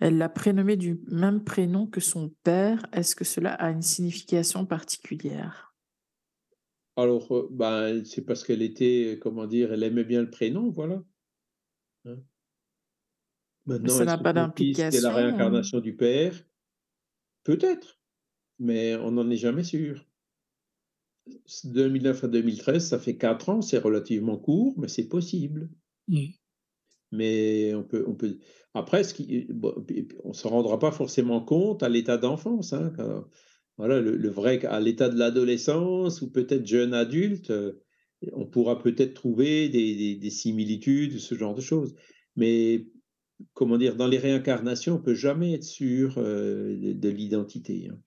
Elle 0.00 0.18
l'a 0.18 0.28
prénommé 0.28 0.76
du 0.76 1.00
même 1.10 1.42
prénom 1.42 1.86
que 1.86 2.00
son 2.00 2.30
père. 2.42 2.84
Est-ce 2.92 3.16
que 3.16 3.24
cela 3.24 3.54
a 3.54 3.70
une 3.70 3.80
signification 3.80 4.66
particulière? 4.66 5.74
Alors, 6.96 7.34
euh, 7.34 7.48
ben, 7.50 8.04
c'est 8.04 8.22
parce 8.22 8.44
qu'elle 8.44 8.62
était, 8.62 9.18
comment 9.22 9.46
dire, 9.46 9.72
elle 9.72 9.82
aimait 9.82 10.04
bien 10.04 10.20
le 10.20 10.30
prénom, 10.30 10.68
voilà. 10.68 11.02
Hein. 12.04 12.18
Maintenant, 13.66 13.88
ça 13.94 14.04
n'a 14.04 14.18
pas 14.18 14.52
fils, 14.56 14.76
c'est 14.76 14.82
la 15.00 15.10
d'implication. 15.10 15.10
hein? 15.10 15.14
réincarnation 15.14 15.80
du 15.80 15.96
père? 15.96 16.34
Peut-être, 17.44 17.98
mais 18.58 18.94
on 18.96 19.10
n'en 19.12 19.28
est 19.30 19.36
jamais 19.36 19.64
sûr. 19.64 20.06
2009 21.64 22.24
à 22.24 22.28
2013, 22.28 22.86
ça 22.86 22.98
fait 22.98 23.16
quatre 23.16 23.48
ans, 23.48 23.62
c'est 23.62 23.78
relativement 23.78 24.36
court, 24.36 24.74
mais 24.78 24.88
c'est 24.88 25.08
possible. 25.08 25.70
Mais 27.12 27.72
on 27.74 27.82
peut, 27.84 28.04
on 28.06 28.14
peut. 28.14 28.38
Après, 28.74 29.04
ce 29.04 29.14
qui, 29.14 29.46
bon, 29.50 29.72
puis- 29.86 30.02
puis 30.02 30.18
on 30.24 30.28
ne 30.30 30.34
se 30.34 30.46
rendra 30.48 30.78
pas 30.78 30.90
forcément 30.92 31.40
compte 31.40 31.82
à 31.82 31.88
l'état 31.88 32.18
d'enfance. 32.18 32.72
hein, 32.72 32.92
quand- 32.96 33.24
voilà, 33.78 34.00
le, 34.00 34.16
le 34.16 34.28
vrai, 34.28 34.64
à 34.66 34.80
l'état 34.80 35.08
de 35.08 35.18
l'adolescence 35.18 36.22
ou 36.22 36.30
peut-être 36.30 36.66
jeune 36.66 36.92
adulte, 36.94 37.50
euh, 37.50 37.80
on 38.32 38.46
pourra 38.46 38.78
peut-être 38.78 39.14
trouver 39.14 39.68
des, 39.68 39.94
des- 39.96 40.16
des 40.16 40.30
similitudes, 40.30 41.18
ce 41.18 41.34
genre 41.36 41.54
de 41.54 41.60
choses. 41.60 41.94
Mais 42.36 42.86
comment 43.52 43.76
dire, 43.78 43.96
dans 43.96 44.06
les 44.06 44.18
réincarnations, 44.18 44.94
on 44.94 45.02
peut 45.02 45.14
jamais 45.14 45.52
être 45.52 45.64
sûr 45.64 46.14
euh, 46.18 46.76
de, 46.76 46.92
de 46.92 47.08
l'identité. 47.08 47.88
hein. 47.90 47.98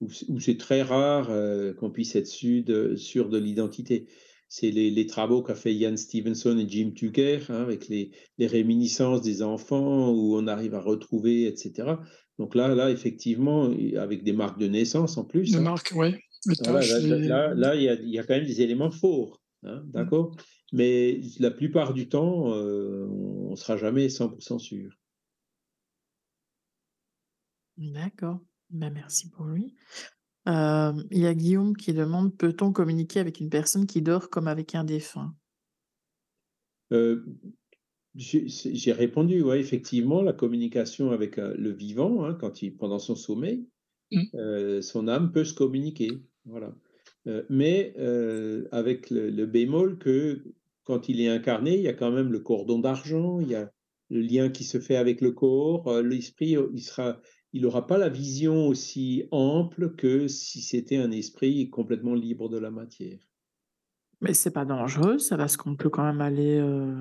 Ou, 0.00 0.10
c'est- 0.10 0.26
ou 0.28 0.40
c'est 0.40 0.56
très 0.56 0.82
rare 0.82 1.30
euh, 1.30 1.72
qu'on 1.72 1.90
puisse 1.90 2.14
être 2.16 2.26
sûr 2.26 2.64
de, 2.64 2.96
sûr 2.96 3.28
de 3.28 3.38
l'identité. 3.38 4.06
C'est 4.48 4.70
les, 4.70 4.90
les 4.90 5.06
travaux 5.06 5.42
qu'a 5.42 5.54
fait 5.54 5.74
Ian 5.74 5.96
Stevenson 5.96 6.58
et 6.58 6.68
Jim 6.68 6.92
Tucker 6.94 7.40
hein, 7.48 7.62
avec 7.62 7.88
les, 7.88 8.10
les 8.38 8.46
réminiscences 8.46 9.22
des 9.22 9.42
enfants 9.42 10.10
où 10.12 10.36
on 10.36 10.46
arrive 10.46 10.74
à 10.74 10.80
retrouver, 10.80 11.46
etc. 11.46 11.96
Donc 12.38 12.54
là, 12.54 12.74
là, 12.74 12.90
effectivement, 12.90 13.70
avec 13.96 14.22
des 14.22 14.32
marques 14.32 14.58
de 14.58 14.66
naissance 14.68 15.16
en 15.16 15.24
plus. 15.24 15.52
De 15.52 15.58
hein, 15.58 15.62
marque, 15.62 15.92
ouais. 15.96 16.20
Les 16.46 16.54
voilà, 16.62 16.80
tâches, 16.80 16.90
là, 16.90 16.98
là, 16.98 17.16
les- 17.16 17.28
là, 17.28 17.54
là, 17.54 17.74
il 17.76 17.82
y 17.82 17.88
a, 17.88 17.94
il 17.94 18.10
y 18.10 18.18
a 18.18 18.22
quand 18.24 18.34
même 18.34 18.44
des 18.46 18.60
éléments 18.60 18.90
forts, 18.90 19.40
hein, 19.64 19.82
d'accord 19.86 20.36
Mais 20.72 21.20
la 21.38 21.50
plupart 21.50 21.94
du 21.94 22.08
temps, 22.08 22.52
euh, 22.54 23.06
on 23.08 23.50
ne 23.50 23.56
sera 23.56 23.76
jamais 23.76 24.08
100% 24.08 24.58
sûr. 24.58 24.92
D'accord. 27.76 28.40
Ben, 28.70 28.92
merci 28.92 29.30
pour 29.30 29.46
lui. 29.46 29.74
Euh, 30.48 30.92
il 31.10 31.18
y 31.20 31.26
a 31.26 31.34
Guillaume 31.34 31.76
qui 31.76 31.92
demande, 31.92 32.36
peut-on 32.36 32.72
communiquer 32.72 33.20
avec 33.20 33.40
une 33.40 33.50
personne 33.50 33.86
qui 33.86 34.02
dort 34.02 34.30
comme 34.30 34.48
avec 34.48 34.74
un 34.74 34.84
défunt? 34.84 35.34
Euh, 36.92 37.24
j'ai 38.14 38.92
répondu, 38.92 39.42
ouais, 39.42 39.58
effectivement, 39.58 40.22
la 40.22 40.32
communication 40.32 41.10
avec 41.10 41.36
le 41.36 41.72
vivant, 41.72 42.24
hein, 42.24 42.34
quand 42.34 42.62
il, 42.62 42.76
pendant 42.76 42.98
son 42.98 43.16
sommeil, 43.16 43.66
Mm. 44.14 44.22
euh, 44.34 44.82
son 44.82 45.08
âme 45.08 45.32
peut 45.32 45.44
se 45.44 45.54
communiquer. 45.54 46.10
Voilà. 46.44 46.74
Euh, 47.26 47.44
mais 47.48 47.94
euh, 47.98 48.68
avec 48.72 49.10
le, 49.10 49.30
le 49.30 49.46
bémol 49.46 49.98
que 49.98 50.44
quand 50.84 51.08
il 51.08 51.20
est 51.20 51.28
incarné, 51.28 51.76
il 51.76 51.82
y 51.82 51.88
a 51.88 51.94
quand 51.94 52.10
même 52.10 52.30
le 52.30 52.40
cordon 52.40 52.78
d'argent, 52.78 53.40
il 53.40 53.48
y 53.48 53.54
a 53.54 53.72
le 54.10 54.20
lien 54.20 54.50
qui 54.50 54.64
se 54.64 54.78
fait 54.78 54.96
avec 54.96 55.22
le 55.22 55.32
corps, 55.32 55.88
euh, 55.88 56.02
l'esprit, 56.02 56.56
il 56.74 56.82
sera, 56.82 57.20
il 57.54 57.62
n'aura 57.62 57.86
pas 57.86 57.96
la 57.96 58.10
vision 58.10 58.68
aussi 58.68 59.26
ample 59.30 59.94
que 59.96 60.28
si 60.28 60.60
c'était 60.60 60.98
un 60.98 61.10
esprit 61.10 61.70
complètement 61.70 62.14
libre 62.14 62.50
de 62.50 62.58
la 62.58 62.70
matière. 62.70 63.18
Mais 64.20 64.34
c'est 64.34 64.50
pas 64.50 64.64
dangereux, 64.66 65.18
ça, 65.18 65.36
parce 65.36 65.56
qu'on 65.56 65.76
peut 65.76 65.90
quand 65.90 66.04
même 66.04 66.20
aller 66.20 66.58
euh, 66.58 66.94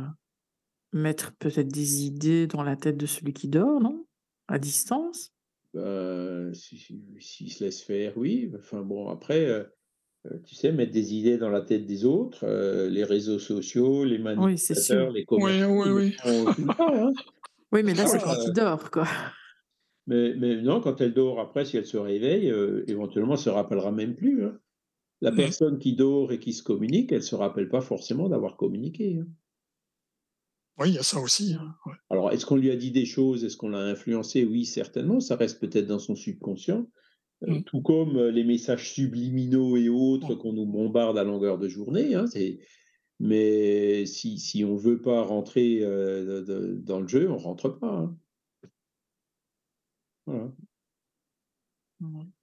mettre 0.94 1.34
peut-être 1.36 1.68
des 1.68 2.06
idées 2.06 2.48
dans 2.48 2.64
la 2.64 2.76
tête 2.76 2.98
de 2.98 3.06
celui 3.06 3.34
qui 3.34 3.50
dort, 3.50 3.82
non? 3.82 4.06
À 4.48 4.60
distance? 4.60 5.34
Ben, 5.74 6.54
si- 6.54 6.78
si- 6.78 7.04
s'il 7.20 7.52
se 7.52 7.64
laisse 7.64 7.82
faire, 7.82 8.18
oui. 8.18 8.52
Enfin 8.56 8.82
bon, 8.82 9.10
après, 9.10 9.46
euh, 9.46 9.64
tu 10.46 10.56
sais, 10.56 10.72
mettre 10.72 10.92
des 10.92 11.14
idées 11.16 11.38
dans 11.38 11.50
la 11.50 11.62
tête 11.62 11.86
des 11.86 12.06
autres, 12.06 12.46
euh, 12.46 12.90
les 12.90 13.04
réseaux 13.04 13.40
sociaux, 13.40 14.04
les 14.06 14.18
Oui, 14.36 14.58
manipulateurs, 14.58 15.12
les 15.12 15.26
Oui, 15.36 15.64
commerçants, 15.66 15.66
oui, 15.66 15.90
oui. 15.92 16.16
hein. 16.26 17.14
Oui, 17.72 17.84
mais 17.84 17.94
là, 17.94 18.06
c'est 18.08 18.20
Voilà, 18.20 18.22
quand 18.22 18.36
heu, 18.36 18.48
il 18.48 18.54
dort, 18.54 18.92
quoi. 18.92 19.08
mais 20.08 20.34
mais 20.36 20.62
non, 20.62 20.80
quand 20.82 21.02
elle 21.02 21.14
dort 21.14 21.40
après, 21.42 21.66
si 21.66 21.76
elle 21.78 21.86
se 21.86 21.98
réveille, 21.98 22.48
éventuellement, 22.88 23.34
elle 23.34 23.40
se 23.40 23.50
rappellera 23.50 23.92
même 23.92 24.16
plus, 24.16 24.46
hein. 24.46 24.60
La 25.22 25.32
Mmh. 25.32 25.34
personne 25.34 25.80
qui 25.80 25.96
dort 25.96 26.32
et 26.34 26.40
qui 26.40 26.54
se 26.54 26.64
communique, 26.64 27.12
elle 27.14 27.24
se 27.24 27.36
rappelle 27.36 27.70
pas 27.70 27.82
forcément 27.82 28.30
d'avoir 28.30 28.58
communiqué, 28.58 29.18
hein. 29.20 29.28
Oui, 30.78 30.90
il 30.90 30.94
y 30.96 30.98
a 31.00 31.04
ça 31.04 31.20
aussi, 31.20 31.56
hein, 31.56 31.76
ouais. 31.88 31.96
Alors, 32.10 32.32
est-ce 32.32 32.46
qu'on 32.46 32.56
lui 32.56 32.72
a 32.72 32.78
dit 32.78 32.92
des 32.92 33.06
choses? 33.06 33.44
Est-ce 33.44 33.58
qu'on 33.58 33.68
l'a 33.70 33.80
influencé? 33.80 34.46
Oui, 34.46 34.64
certainement, 34.66 35.20
ça 35.20 35.36
reste 35.36 35.60
peut-être 35.60 35.86
dans 35.88 36.00
son 36.00 36.16
subconscient, 36.16 36.88
Mmh. 37.48 37.64
tout 37.66 37.82
comme, 37.82 38.18
heu, 38.18 38.30
les 38.30 38.44
messages 38.44 38.92
subliminaux 38.94 39.78
et 39.78 39.90
autres 39.90 40.34
Mmh. 40.34 40.36
qu'on 40.36 40.54
nous 40.54 40.66
bombarde 40.66 41.18
à 41.18 41.24
longueur 41.24 41.58
de 41.60 41.68
journée, 41.68 42.16
hein, 42.16 42.26
mais 43.20 44.06
si 44.06 44.40
si 44.40 44.64
on 44.66 44.76
veut 44.76 45.02
pas 45.02 45.24
rentrer, 45.24 45.80
de 45.82 46.42
de 46.48 46.76
dans 46.84 47.00
le 47.02 47.08
jeu, 47.08 47.30
on 47.32 47.38
rentre 47.38 47.70
pas, 47.70 47.88
hein. 47.94 48.18
Voilà. 50.26 50.54
Mmh. 52.00 52.34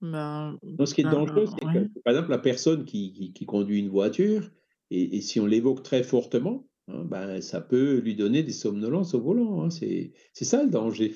Ben, 0.00 0.58
Non, 0.78 0.86
ce 0.86 0.94
qui 0.94 1.00
est 1.02 1.04
dangereux, 1.04 1.46
c'est 1.46 1.66
ouais. 1.66 1.86
que, 1.94 2.00
par 2.04 2.12
exemple, 2.14 2.30
la 2.30 2.38
personne 2.38 2.84
qui 2.84 3.12
qui 3.12 3.32
qui 3.32 3.46
conduit 3.46 3.78
une 3.80 3.88
voiture 3.88 4.50
et 4.90 5.16
et 5.16 5.20
si 5.22 5.40
on 5.40 5.46
l'évoque 5.46 5.82
très 5.82 6.02
fortement, 6.02 6.68
hein, 6.88 7.04
ben, 7.04 7.40
ça 7.40 7.60
peut 7.60 7.98
lui 7.98 8.14
donner 8.14 8.42
des 8.42 8.52
somnolences 8.52 9.14
au 9.14 9.20
volant, 9.20 9.62
hein, 9.62 9.70
c'est 9.70 10.12
ça 10.34 10.62
le 10.62 10.70
danger. 10.70 11.14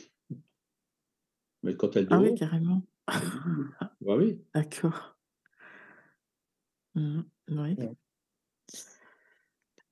Mais 1.63 1.77
quand 1.77 1.97
elle 1.97 2.09
Ah 2.13 2.21
oui, 2.21 2.35
carrément. 2.35 2.83
bah 4.01 4.17
oui. 4.17 4.45
D'accord. 4.55 5.15
Mmh 6.95 7.25
mh, 7.49 7.59
oui. 7.61 7.77
Ouais. 7.77 7.95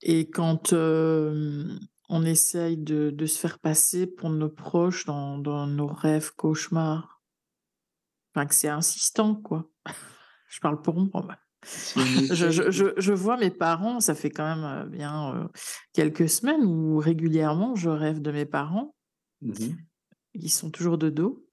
Et 0.03 0.31
quand, 0.31 0.73
hem, 0.73 1.81
on 2.09 2.25
essaye 2.25 2.77
de 2.77 3.11
de 3.11 3.27
se 3.27 3.39
faire 3.39 3.59
passer 3.59 4.07
pour 4.07 4.31
nos 4.31 4.49
proches 4.49 5.05
dans 5.07 5.39
dans 5.39 5.67
nos 5.67 5.89
rêves 5.89 6.33
cauchemars 6.37 7.21
enfin, 8.35 8.47
que 8.47 8.55
c'est 8.55 8.69
insistant, 8.69 9.35
quoi. 9.35 9.71
Je 10.49 10.61
parle 10.61 10.81
pour 10.83 10.97
moi. 11.01 11.29
Je 12.31 12.51
je 12.51 12.71
de 12.71 12.71
je 12.71 12.87
je 12.99 13.13
vois 13.13 13.37
mes 13.39 13.51
parents, 13.51 14.01
ça 14.01 14.15
fait 14.15 14.31
quand 14.31 14.45
même, 14.57 14.65
heu, 14.87 14.91
bien, 14.91 15.35
heu, 15.37 15.49
quelques 15.95 16.29
semaines 16.29 16.65
où 16.65 16.99
régulièrement 16.99 17.75
je 17.77 17.91
rêve 17.91 18.23
de 18.23 18.33
mes 18.33 18.47
parents. 18.47 18.95
Mmh 19.41 19.55
mh. 19.59 19.89
Ils 20.35 20.51
sont 20.51 20.71
toujours 20.71 20.99
de 20.99 21.09
dos 21.11 21.49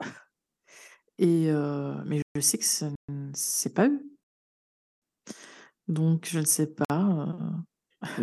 et 1.19 1.47
heu, 1.49 2.03
mais 2.06 2.22
je 2.35 2.41
sais 2.41 2.57
que 2.57 2.65
ce 2.65 2.85
n 3.10 3.31
c'est 3.35 3.73
pas 3.73 3.88
eux. 3.89 4.15
Donc 5.88 6.26
je 6.27 6.39
ne 6.39 6.45
sais 6.45 6.68
pas, 6.73 7.38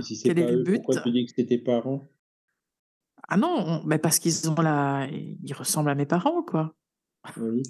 si 0.02 0.16
c'est 0.16 0.32
quel 0.32 0.38
est 0.38 0.44
pas 0.44 0.50
le 0.50 0.58
eux, 0.58 0.68
pourquoi 0.70 0.96
but? 0.96 0.98
tu 0.98 1.10
dis 1.12 1.24
que 1.26 1.32
c'est 1.34 1.46
tes 1.46 1.58
parents? 1.58 2.08
Ah 3.28 3.36
non, 3.36 3.48
on 3.82 3.84
bah, 3.86 3.98
parce 3.98 4.18
qu'ils 4.18 4.48
ont 4.50 4.54
la 4.60 5.06
ils 5.10 5.54
ressemblent 5.54 5.90
à 5.90 5.94
mes 5.94 6.06
parents, 6.06 6.42
quoi. 6.42 6.74
Oui. 7.36 7.62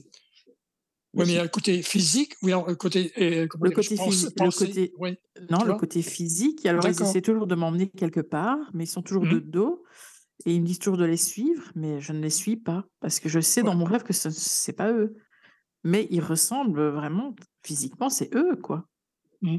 Mais 1.15 1.25
Oui, 1.25 1.27
mais 1.27 1.33
il 1.33 1.37
y 1.37 1.39
a 1.39 1.43
le 1.43 1.49
côté 1.51 1.83
physique 1.83 2.35
ou 2.43 2.47
alors 2.49 2.67
le 2.69 2.75
côté 2.75 3.13
comment 3.49 3.67
Le 3.67 3.71
côté 3.71 3.97
Pense 3.97 4.25
le 4.35 4.51
côté 4.51 4.93
oui, 4.99 5.17
non, 5.51 5.65
le 5.65 5.75
côté 5.75 6.03
physique 6.03 6.65
alors 6.67 6.89
ils 6.89 7.03
essaient 7.03 7.23
toujours 7.23 7.47
de 7.47 7.55
m'emmener 7.55 7.89
quelque 7.91 8.21
part, 8.21 8.71
mais 8.75 8.85
ils 8.85 8.87
sont 8.89 9.03
toujours 9.03 9.27
de 9.27 9.39
Mmh. 9.39 9.41
dos 9.41 9.85
et 10.47 10.55
ils 10.55 10.61
me 10.63 10.67
disent 10.67 10.79
toujours 10.81 10.99
de 10.99 11.05
les 11.05 11.17
suivre, 11.17 11.73
mais 11.77 12.01
je 12.01 12.13
ne 12.13 12.21
les 12.21 12.31
suis 12.31 12.57
pas 12.57 12.87
parce 13.01 13.21
que 13.21 13.29
je 13.29 13.41
sais 13.41 13.63
dans 13.63 13.75
mon 13.75 13.85
rêve 13.85 14.03
que 14.05 14.13
ce 14.13 14.31
c'est 14.31 14.73
pas 14.75 14.93
eux. 14.93 15.15
Mais 15.85 16.09
ils 16.11 16.21
ressemblent, 16.23 16.89
vraiment 16.91 17.35
physiquement, 17.65 18.11
c'est 18.11 18.35
eux, 18.37 18.57
quoi. 18.57 18.89
Mmh. 19.43 19.59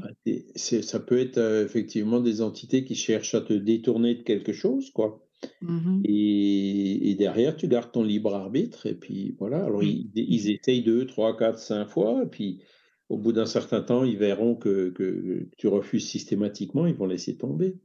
C'est 0.56 0.82
ça 0.82 1.00
peut 1.00 1.18
être, 1.18 1.38
heu, 1.38 1.62
effectivement 1.64 2.20
des 2.20 2.40
entités 2.40 2.84
qui 2.84 2.94
cherchent 2.94 3.34
à 3.34 3.40
te 3.42 3.52
détourner 3.52 4.14
de 4.14 4.22
quelque 4.22 4.52
chose, 4.52 4.90
quoi 4.90 5.26
Mmh 5.60 5.80
mh. 5.88 6.04
et 6.04 7.10
et 7.10 7.14
derrière 7.16 7.56
tu 7.56 7.68
gardes 7.68 7.92
ton 7.92 8.04
libre 8.04 8.34
arbitre 8.34 8.86
et 8.86 8.94
puis 8.96 9.36
voilà. 9.38 9.64
Alors 9.64 9.82
Mmh. 9.82 9.84
ils 9.84 10.10
Mmh 10.28 10.36
ils 10.36 10.50
mh. 10.50 10.50
essayent 10.50 10.82
2-3-4-5 10.84 11.88
fois 11.88 12.22
et 12.24 12.26
puis 12.28 12.62
au 13.10 13.18
bout 13.18 13.32
d'un 13.32 13.46
certain 13.46 13.82
temps, 13.82 14.04
ils 14.04 14.18
verront 14.18 14.56
que 14.56 14.90
que 14.90 15.48
tu 15.58 15.68
refuses 15.68 16.08
systématiquement, 16.08 16.86
ils 16.86 16.94
vont 16.96 17.06
laisser 17.06 17.36
tomber. 17.38 17.76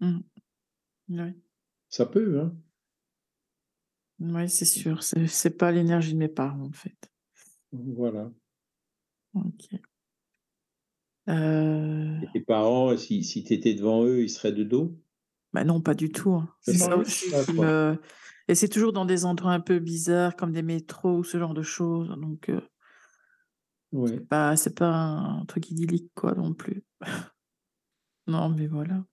Mmh. 0.00 0.24
Ça 1.94 2.06
peut, 2.06 2.40
hein. 2.40 2.56
Mouais, 4.20 4.46
c'est 4.48 4.64
sûr, 4.64 5.02
c'est 5.02 5.56
pas 5.58 5.72
l'énergie 5.72 6.12
de 6.12 6.18
mes 6.18 6.28
parents, 6.28 6.66
en 6.66 6.72
fait. 6.72 7.10
Voilà. 7.72 8.30
OK. 9.34 9.84
Heu 11.26 12.20
Et 12.22 12.26
tes 12.32 12.40
parents, 12.40 12.96
si 12.96 13.24
si 13.24 13.42
tu 13.44 13.54
étais 13.54 13.74
devant 13.74 14.04
eux, 14.04 14.22
ils 14.22 14.28
seraient 14.30 14.52
de 14.52 14.62
dos? 14.64 14.96
Bah, 15.52 15.64
non, 15.64 15.80
pas 15.80 15.94
du 15.94 16.10
tout, 16.10 16.32
hein. 16.32 16.48
C'est 16.62 16.74
ça 16.78 16.96
aussi 16.96 17.26
me 17.52 17.98
et 18.46 18.54
c'est 18.54 18.68
toujours 18.68 18.92
dans 18.92 19.06
des 19.06 19.24
endroits 19.24 19.52
un 19.52 19.60
peu 19.60 19.78
bizarres 19.78 20.36
comme 20.36 20.52
des 20.52 20.62
métros 20.62 21.16
ou 21.18 21.24
ce 21.24 21.38
genre 21.38 21.54
de 21.54 21.62
choses, 21.62 22.08
donc 22.20 22.50
heu 22.50 22.60
Ouais. 23.92 24.10
c'est 24.10 24.28
pas 24.28 24.56
c'est 24.56 24.74
pas 24.74 24.88
un 24.90 25.44
truc 25.46 25.70
idyllique, 25.70 26.12
quoi, 26.14 26.34
non 26.34 26.54
plus. 26.54 26.82
Non, 28.26 28.48
mais 28.50 28.66
voilà. 28.66 29.04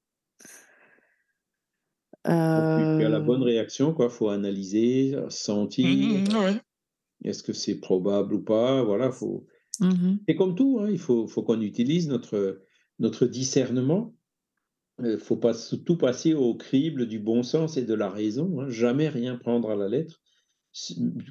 Donc 2.56 2.66
tu 2.76 2.90
tu 2.96 3.04
as 3.06 3.10
la 3.10 3.20
bonne 3.20 3.42
Heu 3.42 3.44
réaction, 3.44 3.94
quoi, 3.94 4.10
faut 4.10 4.30
analyser, 4.30 5.16
sentir, 5.30 5.88
Mmh 5.88 6.32
mh. 6.32 6.36
Ouais. 6.44 6.62
est-ce 7.24 7.44
que 7.44 7.54
c'est 7.54 7.80
probable 7.80 8.34
ou 8.36 8.42
pas? 8.44 8.84
Voilà, 8.84 9.12
faut 9.12 9.46
Mmh 9.80 9.94
mh. 10.06 10.26
c'est 10.28 10.36
comme 10.36 10.56
tout, 10.56 10.80
hein, 10.82 10.90
il 10.92 11.00
faut 11.00 11.28
faut 11.28 11.44
qu'on 11.44 11.62
utilise 11.62 12.10
notre, 12.10 12.62
notre 13.00 13.26
discernement. 13.28 14.16
Heu, 15.02 15.18
faut 15.18 15.38
pas 15.38 15.54
tout 15.86 15.98
passer 15.98 16.34
au 16.36 16.56
crible 16.56 17.08
du 17.08 17.20
bon 17.20 17.44
sens 17.44 17.78
et 17.78 17.86
de 17.86 17.94
la 17.96 18.10
raison, 18.10 18.62
hein, 18.62 18.70
jamais 18.70 19.10
rien 19.10 19.38
prendre 19.38 19.72
à 19.72 19.76
la 19.78 19.90
lettre. 19.90 20.22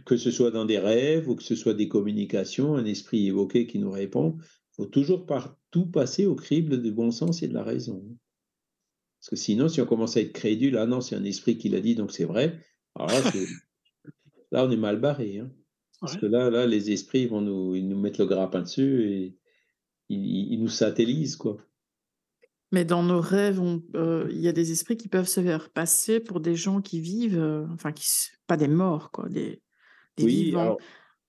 Que 0.06 0.16
ce 0.16 0.30
soit 0.30 0.50
dans 0.50 0.64
des 0.64 0.78
rêves 0.78 1.28
ou 1.28 1.34
que 1.36 1.42
ce 1.42 1.54
soit 1.56 1.74
des 1.74 1.88
communications, 1.88 2.74
un 2.76 2.84
esprit 2.84 3.26
évoqué 3.26 3.66
qui 3.66 3.78
nous 3.78 3.90
répond, 3.90 4.36
faut 4.72 4.86
toujours 4.86 5.26
par 5.26 5.58
tout 5.70 5.86
passer 5.86 6.26
au 6.26 6.34
crible 6.34 6.82
du 6.82 6.92
bon 6.92 7.10
sens 7.10 7.42
et 7.42 7.48
de 7.48 7.54
la 7.54 7.62
raison. 7.64 8.04
Parce 9.20 9.30
que 9.30 9.36
sinon, 9.36 9.68
si 9.68 9.80
on 9.80 9.86
commence 9.86 10.16
à 10.16 10.20
être 10.22 10.32
crédule: 10.32 10.76
«Ah 10.78 10.86
non, 10.86 11.00
c'est 11.00 11.16
un 11.16 11.24
esprit 11.24 11.58
qui 11.58 11.68
l'a 11.68 11.80
dit, 11.80 11.94
donc 11.94 12.12
c'est 12.12 12.24
vrai», 12.24 12.60
alors 12.96 13.10
là, 13.12 13.22
on 14.64 14.70
est 14.70 14.76
mal 14.76 15.00
barré, 15.00 15.38
hein. 15.38 15.50
Parce 16.04 16.16
que 16.16 16.26
là 16.26 16.50
là, 16.50 16.66
les 16.66 16.90
esprits, 16.92 17.22
ils 17.22 17.28
vont 17.28 17.40
nous 17.42 17.74
ils 17.76 17.86
nous 17.88 17.98
mettent 17.98 18.18
le 18.18 18.26
grappin 18.26 18.62
dessus 18.62 19.10
et 19.12 19.38
ils 20.10 20.60
nous 20.60 20.68
satellisent, 20.68 21.36
quoi. 21.36 21.58
Mais 22.72 22.84
dans 22.84 23.02
nos 23.02 23.20
rêves, 23.20 23.60
heu, 23.94 24.28
il 24.30 24.38
y 24.40 24.48
a 24.48 24.52
des 24.52 24.70
esprits 24.72 24.96
qui 24.96 25.08
peuvent 25.08 25.26
se 25.28 25.40
faire 25.42 25.70
passer 25.72 26.20
pour 26.20 26.40
des 26.40 26.54
gens 26.54 26.80
qui 26.80 27.00
vivent, 27.00 27.38
heu, 27.38 27.66
enfin 27.72 27.92
qui 27.92 28.06
pas 28.46 28.56
des 28.56 28.68
morts, 28.68 29.10
quoi, 29.10 29.28
des 29.28 29.62
des 30.18 30.26
Oui, 30.26 30.54
vivants, 30.54 30.60
alors, 30.60 30.82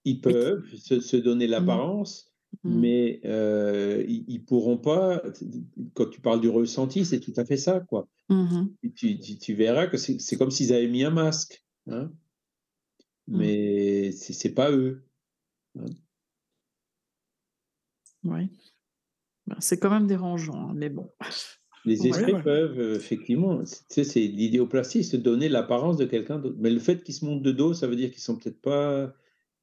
ils 0.06 0.22
qui 0.28 0.36
peuvent 0.36 0.66
se 0.76 1.00
se 1.00 1.18
donner 1.18 1.48
mmh. 1.56 1.56
l'apparence, 1.56 2.31
Mmh. 2.64 2.84
mais 2.84 3.22
ils 4.08 4.26
ils 4.28 4.46
pourront 4.46 4.78
pas 4.78 5.22
quand 5.96 6.08
tu 6.10 6.22
parles 6.22 6.42
du 6.42 6.50
ressenti, 6.50 7.06
c'est 7.06 7.20
tout 7.20 7.34
à 7.38 7.46
fait 7.46 7.58
ça, 7.58 7.80
quoi. 7.82 8.08
Mmh 8.30 8.78
tu 8.96 9.20
tu 9.20 9.38
tu 9.40 9.54
verras 9.56 9.88
que 9.88 9.98
c'est 9.98 10.38
comme 10.38 10.52
s'ils 10.52 10.74
avaient 10.74 10.88
mis 10.90 11.04
un 11.06 11.12
masque, 11.12 11.64
hein 11.90 12.12
Mmh. 13.30 13.52
mais 13.68 14.12
c'est 14.12 14.34
c'est 14.34 14.54
pas 14.54 14.72
eux, 14.72 15.08
hein. 15.80 15.86
Ouais. 18.24 18.50
Ben, 19.48 19.58
c'est 19.62 19.80
quand 19.80 19.90
même 19.92 20.08
dérangeant, 20.08 20.70
hein, 20.72 20.74
mais 20.76 20.90
bon. 20.90 21.14
Les. 21.86 22.06
Ouais, 22.08 22.08
esprits 22.08 22.36
ouais. 22.36 22.44
peuvent, 22.44 22.80
heu, 22.80 22.96
effectivement, 22.96 23.66
c 23.66 23.78
tu 23.90 23.96
sais, 23.96 24.04
c'est 24.04 24.20
l'idéoplastie, 24.28 25.04
se 25.04 25.18
donner 25.18 25.50
l'apparence 25.50 25.98
de 25.98 26.06
quelqu'un 26.06 26.38
d'autre. 26.40 26.58
Mais 26.60 26.70
le 26.70 26.80
fait 26.80 27.04
qu'ils 27.04 27.16
se 27.16 27.26
montrent 27.26 27.42
de 27.42 27.52
dos, 27.52 27.74
ça 27.74 27.88
veut 27.88 27.96
dire 27.96 28.12
qu'ils 28.12 28.22
sont 28.22 28.38
peut-être 28.38 28.62
pas, 28.62 29.14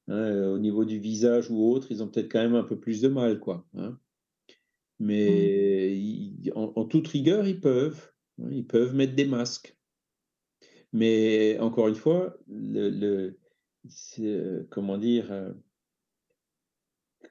hein, 0.09 0.17
heu, 0.33 0.49
au 0.55 0.59
niveau 0.59 0.85
du 0.85 0.99
visage 0.99 1.51
ou 1.51 1.59
autre, 1.73 1.89
ils 1.91 2.03
ont 2.03 2.09
peut-être 2.09 2.31
quand 2.33 2.41
même 2.43 2.55
un 2.57 2.65
peu 2.65 2.79
plus 2.81 3.01
de 3.03 3.09
mal, 3.09 3.39
quoi, 3.41 3.67
hein. 3.77 3.99
Mmh. 5.27 5.59
Mais 5.81 5.97
ils 5.99 6.53
en 6.55 6.73
en 6.77 6.85
toute 6.87 7.09
rigueur, 7.09 7.47
ils 7.49 7.61
peuvent, 7.61 8.13
hein, 8.41 8.49
ils 8.53 8.67
peuvent 8.67 8.95
mettre 8.95 9.15
des 9.17 9.27
masques. 9.27 9.77
Mais 10.93 11.59
encore 11.61 11.89
une 11.89 11.95
fois, 11.95 12.37
le 12.49 13.39
heu, 14.19 14.67
comment 14.71 14.99
dire, 14.99 15.31
heu 15.33 15.63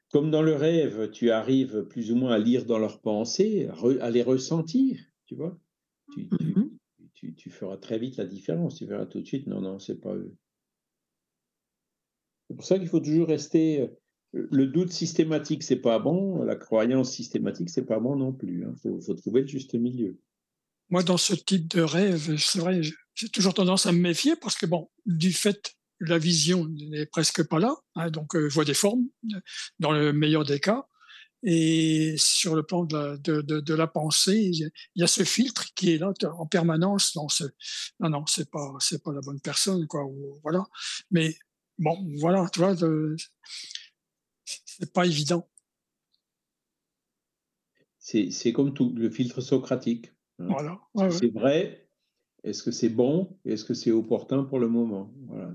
comme 0.09 0.31
dans 0.31 0.41
le 0.41 0.53
rêve, 0.53 1.11
tu 1.11 1.31
arrives 1.31 1.83
plus 1.83 2.11
ou 2.11 2.15
moins 2.15 2.31
à 2.33 2.37
lire 2.39 2.65
dans 2.65 2.77
leurs 2.79 3.01
pensées, 3.01 3.67
à 3.67 3.73
re 3.73 3.97
à 4.01 4.09
les 4.09 4.21
ressentir, 4.23 4.99
tu 5.25 5.35
vois? 5.35 5.59
Tu 6.09 6.31
Mmh 6.31 6.37
tu 6.37 6.55
mh. 6.55 6.77
tu 7.13 7.35
tu 7.35 7.49
feras 7.49 7.77
très 7.77 7.99
vite 7.99 8.17
la 8.17 8.25
différence, 8.25 8.75
tu 8.77 8.85
verras 8.85 9.05
tout 9.05 9.21
de 9.21 9.25
suite: 9.27 9.47
«Non, 9.47 9.61
non, 9.61 9.79
c'est 9.79 9.99
pas 10.01 10.15
eux». 10.15 10.37
C'est 12.49 12.55
pour 12.55 12.65
ça 12.65 12.79
qu'il 12.79 12.87
faut 12.87 12.99
toujours 12.99 13.27
rester, 13.27 13.81
heu, 13.81 13.97
le 14.33 14.67
doute 14.67 14.91
systématique, 14.91 15.63
c'est 15.63 15.81
pas 15.81 15.99
bon, 15.99 16.43
la 16.43 16.55
croyance 16.55 17.11
systématique, 17.11 17.69
c'est 17.69 17.85
pas 17.85 17.99
bon 17.99 18.15
non 18.15 18.33
plus, 18.33 18.65
hein. 18.65 18.73
Faut 18.81 19.13
trouver 19.15 19.41
le 19.41 19.47
juste 19.47 19.73
milieu. 19.73 20.19
Moi, 20.89 21.03
dans 21.03 21.17
ce 21.17 21.33
type 21.33 21.67
de 21.67 21.81
rêve, 21.81 22.37
c'est 22.37 22.59
vrai, 22.59 22.81
j'ai 23.13 23.29
toujours 23.29 23.53
tendance 23.53 23.85
à 23.85 23.91
me 23.91 23.99
méfier 23.99 24.35
parce 24.37 24.55
que 24.55 24.65
bon, 24.65 24.89
du 25.05 25.33
fait 25.33 25.75
la 25.99 26.17
vision 26.17 26.67
n'est 26.67 27.07
presque 27.07 27.47
pas 27.47 27.59
là, 27.59 27.75
hein, 27.95 28.09
donc 28.11 28.35
euh, 28.35 28.49
je 28.49 28.53
vois 28.53 28.65
des 28.65 28.73
formes 28.75 29.07
dans 29.79 29.91
le 29.91 30.13
meilleur 30.13 30.43
des 30.43 30.59
cas. 30.59 30.85
Et 31.43 32.15
sur 32.17 32.55
le 32.55 32.63
plan 32.63 32.83
de 32.85 33.73
la, 33.73 33.87
pensée, 33.87 34.49
il 34.51 34.71
y 34.95 35.03
a 35.03 35.07
ce 35.07 35.23
filtre 35.23 35.67
qui 35.75 35.93
est 35.93 35.97
là 35.99 36.11
en 36.35 36.47
permanence. 36.47 37.15
Non, 37.15 37.27
non, 37.99 38.09
non, 38.09 38.25
c'est 38.25 38.49
pas, 38.49 38.73
c'est 38.79 39.03
pas 39.03 39.13
la 39.13 39.21
bonne 39.21 39.39
personne, 39.39 39.85
quoi. 39.85 40.03
Voilà. 40.41 40.63
Mais 41.11 41.35
bon, 41.77 42.07
voilà, 42.19 42.47
tu 42.51 42.59
vois, 42.59 42.75
c'est 44.45 44.93
pas 44.93 45.05
évident. 45.05 45.49
C'est 47.99 48.53
comme 48.53 48.73
tout, 48.73 48.93
le 48.95 49.09
filtre 49.09 49.41
socratique. 49.41 50.13
Hein. 50.39 50.47
Voilà. 50.49 50.79
Ouais, 50.93 51.11
c'est 51.11 51.33
vrai, 51.33 51.87
est-ce 52.43 52.63
que 52.63 52.71
c'est 52.71 52.89
bon 52.89 53.37
Est-ce 53.43 53.65
que 53.65 53.73
c'est 53.73 53.91
opportun 53.91 54.43
pour 54.43 54.59
le 54.59 54.69
moment? 54.69 55.11
Voilà, 55.27 55.51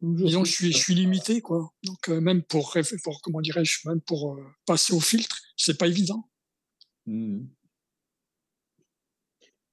Disons, 0.00 0.44
je 0.44 0.52
suis, 0.52 0.72
je 0.72 0.78
suis 0.78 0.94
limité, 0.94 1.42
quoi. 1.42 1.74
Donc, 1.82 2.08
euh, 2.08 2.20
même 2.20 2.42
pour, 2.42 2.74
pour 3.04 3.20
comment 3.20 3.42
dirais-je, 3.42 3.86
même 3.88 4.00
pour 4.00 4.34
euh, 4.34 4.42
passer 4.64 4.94
au 4.94 5.00
filtre, 5.00 5.38
c'est 5.56 5.76
pas 5.76 5.88
évident. 5.88 6.30
Mmh. 7.06 7.40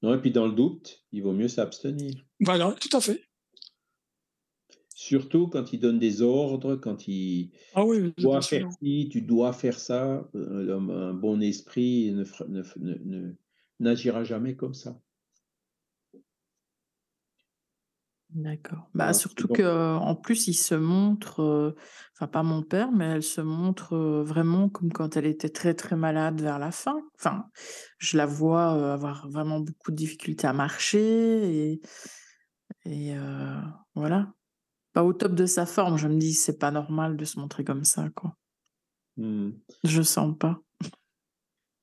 Non, 0.02 0.14
et 0.14 0.22
puis 0.22 0.32
dans 0.32 0.46
le 0.46 0.54
doute, 0.54 1.06
il 1.12 1.24
vaut 1.24 1.34
mieux 1.34 1.48
s'abstenir. 1.48 2.14
Voilà, 2.40 2.76
tout 2.80 2.96
à 2.96 3.02
fait. 3.02 3.27
Surtout 5.00 5.48
quand 5.48 5.74
il 5.74 5.80
donne 5.80 6.00
des 6.00 6.24
ordres, 6.24 6.76
quand 6.76 7.08
il 7.08 7.52
ah 7.76 7.86
oui, 7.86 8.12
doit 8.18 8.42
faire 8.42 8.68
ci, 8.82 9.08
tu 9.12 9.22
dois 9.22 9.54
faire 9.54 9.78
ça. 9.78 10.28
Euh, 10.34 10.76
un, 10.76 11.14
bon 11.14 11.40
esprit 11.40 12.12
n'agira 13.80 14.20
ne, 14.22 14.26
jamais 14.26 14.56
comme 14.56 14.74
ça. 14.74 15.00
D'accord. 18.32 18.90
Bah, 18.96 19.14
surtout 19.14 19.48
qu'en 19.48 20.16
plus, 20.16 20.48
il 20.48 20.56
se 20.56 20.74
montre, 20.74 21.76
enfin 22.16 22.28
pas 22.28 22.42
mon 22.42 22.64
père, 22.64 22.92
mais 22.92 23.06
elle 23.06 23.24
se 23.24 23.42
montre 23.42 23.96
vraiment 24.24 24.68
comme 24.68 24.92
quand 24.92 25.16
elle 25.16 25.28
était 25.28 25.50
très 25.50 25.76
très 25.76 25.96
malade 25.96 26.42
vers 26.42 26.58
la 26.58 26.72
fin. 26.72 27.00
Enfin, 27.20 27.46
je 28.00 28.18
la 28.18 28.26
vois 28.26 28.94
avoir 28.94 29.30
vraiment 29.30 29.60
beaucoup 29.60 29.92
de 29.92 29.96
difficultés 29.96 30.48
à 30.48 30.54
marcher 30.54 31.70
et, 31.70 31.82
et 32.86 33.16
voilà. 33.94 34.34
Pas 34.98 35.04
au 35.04 35.14
top 35.14 35.36
de 35.36 35.46
sa 35.46 35.68
forme. 35.68 35.96
Je 36.00 36.08
me 36.08 36.18
dis, 36.18 36.34
c'est 36.34 36.58
pas 36.58 36.72
normal 36.72 37.18
de 37.18 37.24
se 37.24 37.40
montrer 37.40 37.64
comme 37.64 37.84
ça, 37.84 38.10
quoi. 38.16 38.36
Mmh. 39.18 39.52
Je 39.84 40.02
sens 40.02 40.36
pas. 40.36 40.60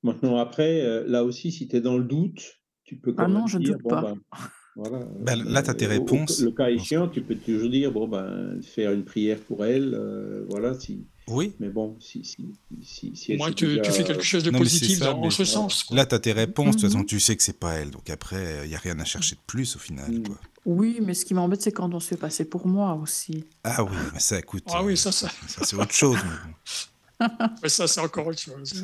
Maintenant, 0.03 0.35
après, 0.35 1.05
là 1.07 1.23
aussi, 1.23 1.49
si 1.53 1.69
tu 1.69 1.77
es 1.77 1.79
dans 1.79 1.97
le 1.97 2.03
doute, 2.03 2.59
tu 2.83 2.97
peux 2.99 3.15
Ah 3.17 3.29
non, 3.29 3.47
je 3.47 3.57
dire, 3.57 3.77
doute 3.77 3.87
pas. 3.87 4.01
Ben, 4.01 4.17
voilà. 4.75 5.05
Ben, 5.21 5.41
là, 5.45 5.63
tu 5.63 5.69
as 5.69 5.73
tes 5.75 5.85
Euh, 5.85 5.91
au- 5.97 6.01
au- 6.01 6.01
réponses. 6.01 6.41
le 6.41 6.51
cas 6.51 6.69
échéant, 6.69 7.07
tu 7.07 7.21
peux 7.21 7.35
toujours 7.35 7.69
dire, 7.69 7.93
bon, 7.93 8.09
ben, 8.09 8.61
faire 8.61 8.91
une 8.91 9.05
prière 9.05 9.39
pour 9.39 9.63
elle, 9.63 9.93
euh, 9.93 10.43
voilà, 10.49 10.73
si. 10.73 11.07
Oui, 11.27 11.53
Mais 11.59 11.69
bon, 11.69 11.95
si, 11.99 12.23
si, 12.23 12.37
si, 12.83 13.15
si 13.15 13.37
s'est 13.37 13.53
tu, 13.55 13.81
tu 13.81 13.91
fais 13.91 14.03
quelque 14.03 14.21
chose 14.23 14.43
de 14.43 14.51
Non, 14.51 14.59
positif 14.59 14.99
ça, 14.99 15.05
dans 15.13 15.29
ce 15.31 15.37
voilà. 15.43 15.51
sens. 15.51 15.83
quoi. 15.83 15.97
là, 15.97 16.05
tu 16.05 16.13
as 16.15 16.19
tes 16.19 16.31
réponses. 16.33 16.75
De 16.75 16.81
toute 16.81 16.89
façon, 16.89 16.99
Mhm. 16.99 17.05
tu 17.07 17.19
sais 17.19 17.35
que 17.35 17.41
c'est 17.41 17.59
pas 17.59 17.73
elle. 17.73 17.89
Donc 17.89 18.09
après, 18.11 18.61
il 18.63 18.69
n'y 18.69 18.75
a 18.75 18.79
rien 18.79 18.99
à 18.99 19.05
chercher 19.05 19.35
de 19.35 19.41
plus 19.47 19.75
au 19.75 19.79
final. 19.79 20.11
Mm. 20.11 20.27
Quoi. 20.27 20.37
Oui, 20.67 20.99
mais 21.01 21.13
ce 21.15 21.25
qui 21.25 21.33
m'embête, 21.33 21.61
c'est 21.63 21.71
quand 21.71 21.91
on 21.93 21.99
se 21.99 22.07
fait 22.09 22.17
passer 22.17 22.45
pour 22.45 22.67
moi 22.67 22.93
aussi. 23.01 23.43
Ah 23.63 23.83
oui, 23.83 23.91
mais 24.13 24.19
ça, 24.19 24.37
écoute, 24.39 24.63
Ah 24.67 24.81
euh, 24.81 24.85
oui, 24.85 24.97
ça, 24.97 25.11
ça, 25.11 25.29
ça 25.47 25.63
c'est 25.65 25.75
autre 25.75 25.93
chose. 25.93 26.17
mais 26.23 27.27
bon, 27.27 27.27
mais 27.63 27.69
ça 27.69 27.87
c'est 27.87 28.01
encore 28.01 28.27
autre 28.27 28.39
chose. 28.39 28.83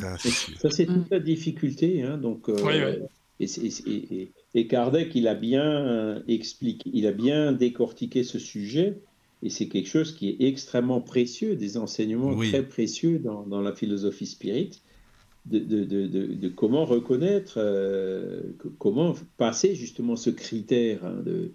ça, 0.62 0.70
c'est 0.72 0.90
Mm. 0.90 0.94
toute 0.96 1.12
la 1.12 1.20
difficulté. 1.20 2.02
Hein, 2.04 2.18
donc, 2.18 2.50
euh, 2.50 2.56
Oui, 2.64 2.74
oui. 2.84 3.06
Et, 3.40 3.46
et- 3.46 4.22
et- 4.22 4.32
et 4.54 4.68
Kardec, 4.68 5.12
il 5.16 5.28
a 5.28 5.34
bien 5.36 5.64
euh, 5.64 6.20
expliqué, 6.28 6.90
il 6.94 7.08
a 7.08 7.12
bien 7.12 7.52
décortiqué 7.52 8.24
ce 8.24 8.38
sujet, 8.38 9.00
et 9.44 9.50
c'est 9.50 9.68
quelque 9.68 9.88
chose 9.90 10.14
qui 10.16 10.30
est 10.30 10.48
extrêmement 10.48 11.02
précieux, 11.02 11.56
des 11.56 11.78
enseignements 11.78 12.34
Oui. 12.34 12.50
très 12.50 12.64
précieux 12.64 13.20
dans, 13.20 13.44
dans 13.44 13.62
la 13.62 13.74
philosophie 13.74 14.28
spirite, 14.28 14.82
de, 15.46 15.58
de- 15.60 15.84
de- 15.86 16.08
de- 16.08 16.34
de 16.36 16.50
comment 16.50 16.86
reconnaître, 16.86 17.56
euh, 17.58 18.42
que- 18.60 18.68
comment 18.68 19.16
passer 19.38 19.74
justement 19.76 20.16
ce 20.16 20.30
critère 20.30 21.04
hein, 21.04 21.22
de, 21.26 21.52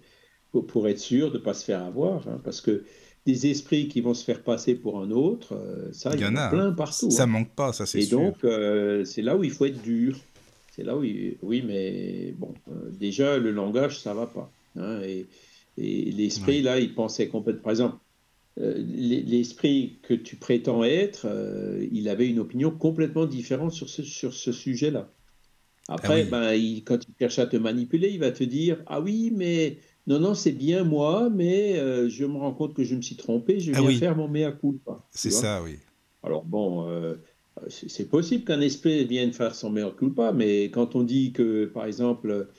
pour, 0.51 0.67
pour 0.67 0.87
être 0.89 0.99
sûr 0.99 1.31
de 1.31 1.37
ne 1.37 1.43
pas 1.43 1.53
se 1.53 1.63
faire 1.63 1.81
avoir, 1.83 2.27
hein, 2.27 2.41
parce 2.43 2.59
que 2.61 2.83
des 3.25 3.47
esprits 3.47 3.87
qui 3.87 4.01
vont 4.01 4.13
se 4.13 4.23
faire 4.23 4.41
passer 4.43 4.75
pour 4.75 4.99
un 5.01 5.11
autre, 5.11 5.53
euh, 5.53 5.89
ça, 5.93 6.11
il 6.13 6.21
y, 6.21 6.25
en 6.25 6.35
a 6.35 6.49
plein 6.49 6.71
partout. 6.73 7.11
Ça 7.11 7.23
hein. 7.23 7.27
manque 7.27 7.53
pas, 7.55 7.71
ça 7.73 7.85
c'est 7.85 7.99
Et 7.99 8.03
sûr. 8.03 8.19
donc, 8.19 8.35
euh, 8.43 9.03
c'est 9.05 9.21
là 9.21 9.35
où 9.37 9.43
il 9.43 9.51
faut 9.51 9.65
être 9.65 9.81
dur. 9.81 10.17
C'est 10.75 10.83
là 10.83 10.95
où, 10.97 11.03
il- 11.03 11.37
oui, 11.41 11.63
mais 11.65 12.33
bon, 12.37 12.53
déjà, 12.99 13.37
le 13.37 13.51
langage, 13.51 13.99
ça 13.99 14.13
va 14.13 14.27
pas. 14.27 14.51
hein, 14.77 15.01
et 15.01 15.25
et 15.77 16.11
l'esprit, 16.11 16.61
là, 16.61 16.79
il 16.79 16.93
pensait 16.95 17.27
complètement. 17.29 17.61
Par 17.63 17.71
exemple, 17.71 17.97
euh, 18.59 18.75
l'e- 18.77 19.23
l'esprit 19.25 19.99
que 20.03 20.13
tu 20.15 20.37
prétends 20.37 20.83
être, 20.83 21.25
euh, 21.27 21.87
il 21.91 22.09
avait 22.09 22.29
une 22.29 22.39
opinion 22.39 22.71
complètement 22.71 23.25
différente 23.27 23.71
sur 23.73 23.89
ce, 23.89 24.03
sur 24.03 24.33
ce 24.33 24.51
sujet-là. 24.53 25.13
Après, 25.89 26.21
Ah 26.21 26.25
oui. 26.25 26.29
ben, 26.31 26.53
il- 26.55 26.83
quand 26.83 26.99
il 27.07 27.13
cherche 27.19 27.39
à 27.39 27.47
te 27.47 27.57
manipuler, 27.57 28.09
il 28.09 28.19
va 28.19 28.31
te 28.31 28.43
dire 28.43 28.83
Ah 28.87 29.01
oui, 29.01 29.31
mais 29.35 29.79
non, 30.07 30.19
non, 30.19 30.33
c'est 30.35 30.51
bien 30.53 30.83
moi, 30.83 31.29
mais 31.29 31.77
euh, 31.79 32.09
je 32.09 32.25
me 32.25 32.37
rends 32.37 32.53
compte 32.53 32.73
que 32.75 32.83
je 32.83 32.95
me 32.95 33.01
suis 33.01 33.15
trompé, 33.17 33.59
je 33.59 33.71
Ah 33.73 33.79
viens 33.79 33.89
oui. 33.89 33.97
faire 33.99 34.15
mon 34.17 34.27
mea 34.27 34.51
culpa. 34.51 35.07
C'est 35.11 35.31
ça, 35.31 35.61
oui. 35.63 35.77
Alors 36.23 36.45
bon, 36.45 36.87
euh, 36.89 37.15
c'est 37.69 38.09
possible 38.09 38.43
qu'un 38.43 38.61
esprit 38.61 39.05
vienne 39.05 39.33
faire 39.33 39.55
son 39.55 39.69
meilleur 39.71 39.95
culpa, 39.95 40.31
mais 40.31 40.65
quand 40.65 40.95
on 40.95 41.03
dit 41.03 41.31
que, 41.33 41.65
par 41.65 41.85
exemple, 41.85 42.49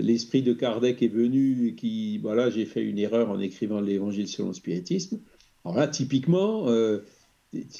l'esprit 0.00 0.42
de 0.42 0.52
Kardec 0.52 1.02
est 1.02 1.08
venu 1.08 1.68
et 1.68 1.74
qui, 1.74 2.18
voilà, 2.18 2.50
j'ai 2.50 2.66
fait 2.66 2.82
une 2.82 2.98
erreur 2.98 3.30
en 3.30 3.40
écrivant 3.40 3.80
l'évangile 3.80 4.28
selon 4.28 4.48
le 4.48 4.54
spiritisme, 4.54 5.20
alors 5.64 5.76
là, 5.76 5.88
typiquement, 5.88 6.68
euh, 6.68 6.98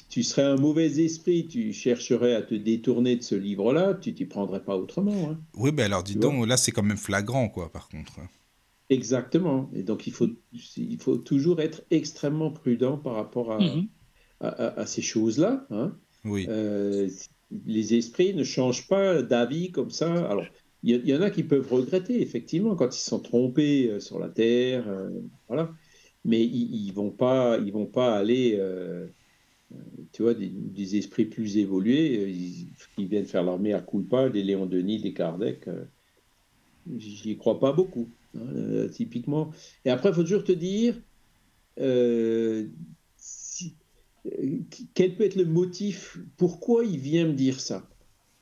tu- 0.09 0.23
serais 0.23 0.43
un 0.43 0.55
mauvais 0.55 0.99
esprit, 0.99 1.47
tu 1.47 1.71
chercherais 1.73 2.33
à 2.35 2.41
te 2.41 2.55
détourner 2.55 3.15
de 3.15 3.23
ce 3.23 3.35
livre-là, 3.35 3.93
tu 3.93 4.13
t'y 4.13 4.25
prendrais 4.25 4.63
pas 4.63 4.75
autrement. 4.77 5.29
hein. 5.29 5.39
Oui, 5.55 5.71
ben 5.71 5.85
alors 5.85 6.03
dis 6.03 6.13
Tu 6.13 6.19
donc, 6.19 6.47
là 6.47 6.57
c'est 6.57 6.71
quand 6.71 6.83
même 6.83 6.97
flagrant, 6.97 7.49
quoi, 7.49 7.71
par 7.71 7.87
contre. 7.89 8.19
Exactement. 8.89 9.69
Et 9.75 9.83
donc, 9.83 10.07
il 10.07 10.13
faut, 10.13 10.27
il 10.77 10.99
faut 10.99 11.17
toujours 11.17 11.61
être 11.61 11.83
extrêmement 11.91 12.51
prudent 12.51 12.97
par 12.97 13.13
rapport 13.15 13.51
à, 13.51 13.59
Mhm. 13.59 13.87
à- 14.39 14.47
à- 14.47 14.79
à 14.81 14.85
ces 14.87 15.01
choses-là. 15.03 15.67
hein. 15.69 15.95
Oui. 16.25 16.45
Euh, 16.49 17.07
les 17.65 17.93
esprits 17.93 18.33
ne 18.33 18.43
changent 18.43 18.87
pas 18.87 19.21
d'avis 19.21 19.71
comme 19.71 19.91
ça. 19.91 20.11
Alors, 20.29 20.45
il 20.83 21.07
y, 21.07 21.13
en 21.13 21.21
a 21.21 21.29
qui 21.29 21.43
peuvent 21.43 21.71
regretter, 21.71 22.21
effectivement, 22.21 22.75
quand 22.75 22.95
ils 22.95 23.01
sont 23.01 23.19
trompés 23.19 23.89
euh, 23.89 23.99
sur 23.99 24.17
la 24.17 24.29
Terre, 24.29 24.87
euh, 24.87 25.09
voilà. 25.47 25.73
Mais 26.23 26.43
ils, 26.43 26.87
ils 26.87 26.93
vont 26.93 27.11
pas, 27.11 27.57
vont 27.57 27.85
pas 27.85 28.15
aller, 28.15 28.55
euh, 28.57 29.07
tu 30.13 30.23
vois, 30.23 30.33
des, 30.33 30.95
esprits 30.97 31.25
plus 31.25 31.57
évolués, 31.57 32.29
ils, 32.97 33.07
viennent 33.07 33.25
faire 33.25 33.43
leur 33.43 33.59
mea 33.59 33.81
culpa, 33.81 34.29
des 34.29 34.43
Léon 34.43 34.65
Denis, 34.65 35.01
des 35.01 35.13
Kardec. 35.13 35.67
J'y 36.97 37.37
crois 37.37 37.59
pas 37.59 37.73
beaucoup, 37.73 38.09
hein, 38.35 38.87
typiquement. 38.91 39.51
Et 39.85 39.89
après, 39.89 40.09
il 40.09 40.15
faut 40.15 40.23
toujours 40.23 40.43
te 40.43 40.51
dire, 40.51 40.95
quel 44.93 45.15
peut 45.15 45.23
être 45.23 45.35
le 45.35 45.45
motif, 45.45 46.19
pourquoi 46.37 46.85
il 46.85 46.99
vient 46.99 47.27
me 47.27 47.33
dire 47.33 47.59
ça? 47.59 47.89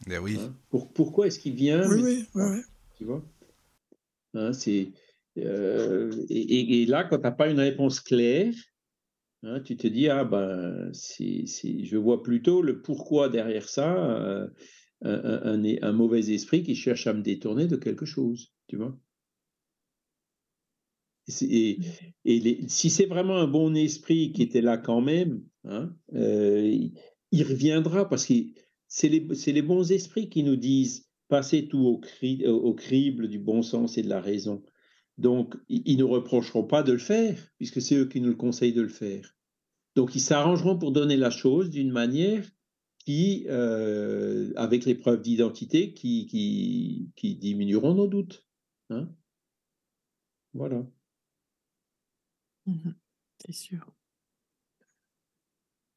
Ben 0.05 0.19
oui. 0.19 0.37
hein 0.39 0.55
Pour- 0.69 0.93
Pourquoi 0.93 1.27
est-ce 1.27 1.39
qu'il 1.39 1.55
vient 1.55 1.89
Oui, 1.89 2.25
oui. 2.35 2.61
Tu 2.97 3.05
vois? 3.05 3.23
Hein, 4.33 4.53
c'est, 4.53 4.91
euh, 5.37 6.11
et, 6.29 6.85
là, 6.85 7.03
quand 7.03 7.17
tu 7.17 7.23
n'as 7.23 7.31
pas 7.31 7.49
une 7.49 7.59
réponse 7.59 7.99
claire, 7.99 8.53
hein, 9.43 9.61
tu 9.61 9.75
te 9.77 9.87
dis, 9.87 10.09
ah 10.09 10.23
ben, 10.25 10.89
c'est, 10.93 11.45
c'est- 11.47 11.83
je 11.85 11.97
vois 11.97 12.21
plutôt 12.21 12.61
le 12.61 12.81
pourquoi 12.81 13.29
derrière 13.29 13.67
ça, 13.69 13.95
euh, 14.19 14.47
un, 15.01 15.13
un- 15.13 15.63
un- 15.63 15.75
un 15.81 15.91
mauvais 15.91 16.29
esprit 16.31 16.63
qui 16.63 16.75
cherche 16.75 17.07
à 17.07 17.13
me 17.13 17.21
détourner 17.21 17.67
de 17.67 17.75
quelque 17.75 18.05
chose, 18.05 18.51
tu 18.67 18.77
vois? 18.77 18.97
Et, 21.27 21.31
c'est- 21.31 21.45
et- 21.45 21.79
et 22.25 22.39
les- 22.39 22.69
si 22.69 22.89
c'est 22.89 23.05
vraiment 23.05 23.37
un 23.37 23.47
bon 23.47 23.75
esprit 23.75 24.31
qui 24.31 24.43
était 24.43 24.61
là 24.61 24.77
quand 24.77 25.01
même, 25.01 25.43
hein, 25.65 25.93
euh, 26.13 26.61
il, 26.65 26.93
il 27.31 27.43
reviendra 27.43 28.07
parce 28.07 28.25
que 28.25 28.33
c'est 28.97 29.09
les, 29.09 29.19
les 29.53 29.61
bons 29.61 29.91
esprits 29.91 30.27
qui 30.27 30.41
nous 30.41 30.55
disent 30.55 31.07
passez 31.27 31.67
tout 31.67 31.85
au, 31.85 31.97
cri- 31.99 32.47
au- 32.47 32.73
crible 32.73 33.27
du 33.27 33.37
bon 33.37 33.61
sens 33.61 33.95
et 33.99 34.01
de 34.01 34.09
la 34.09 34.19
raison. 34.19 34.63
Donc, 35.19 35.55
ils 35.69 35.97
ne 35.97 36.03
reprocheront 36.03 36.63
pas 36.63 36.81
de 36.81 36.93
le 36.93 36.97
faire, 36.97 37.37
puisque 37.57 37.79
c'est 37.79 37.95
eux 37.95 38.07
qui 38.07 38.21
nous 38.21 38.29
le 38.29 38.35
conseillent 38.35 38.73
de 38.73 38.81
le 38.81 38.89
faire. 38.89 39.35
Donc, 39.95 40.15
ils 40.15 40.19
s'arrangeront 40.19 40.79
pour 40.79 40.91
donner 40.91 41.15
la 41.15 41.29
chose 41.29 41.69
d'une 41.69 41.91
manière 41.91 42.49
qui, 43.05 43.45
euh, 43.49 44.51
avec 44.55 44.85
les 44.85 44.95
preuves 44.95 45.21
d'identité, 45.21 45.93
qui, 45.93 46.25
qui, 46.25 47.11
qui 47.15 47.35
diminueront 47.35 47.93
nos 47.93 48.07
doutes. 48.07 48.47
hein. 48.89 49.07
Voilà. 50.53 50.83
Mhm, 52.65 52.95
C'est 53.39 53.53
sûr. 53.53 53.93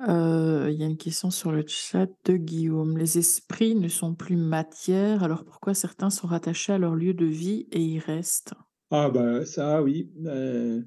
Euh, 0.09 0.69
Il 0.73 0.79
y 0.79 0.83
a 0.83 0.87
une 0.87 0.97
question 0.97 1.31
sur 1.31 1.53
le 1.53 1.65
chat 1.67 2.09
de 2.25 2.37
Guillaume. 2.37 2.97
Les 2.97 3.19
esprits 3.19 3.75
ne 3.75 3.89
sont 3.89 4.15
plus 4.15 4.37
matière, 4.37 5.23
alors 5.23 5.45
pourquoi 5.45 5.75
certains 5.75 6.11
sont 6.11 6.27
rattachés 6.27 6.73
à 6.73 6.79
leur 6.79 6.95
lieu 6.95 7.15
de 7.15 7.27
vie 7.27 7.67
et 7.73 7.81
y 7.83 7.99
restent? 7.99 8.55
Ah 8.91 9.11
ben 9.11 9.45
ça, 9.45 9.83
oui. 9.83 10.11
Euh, 10.27 10.83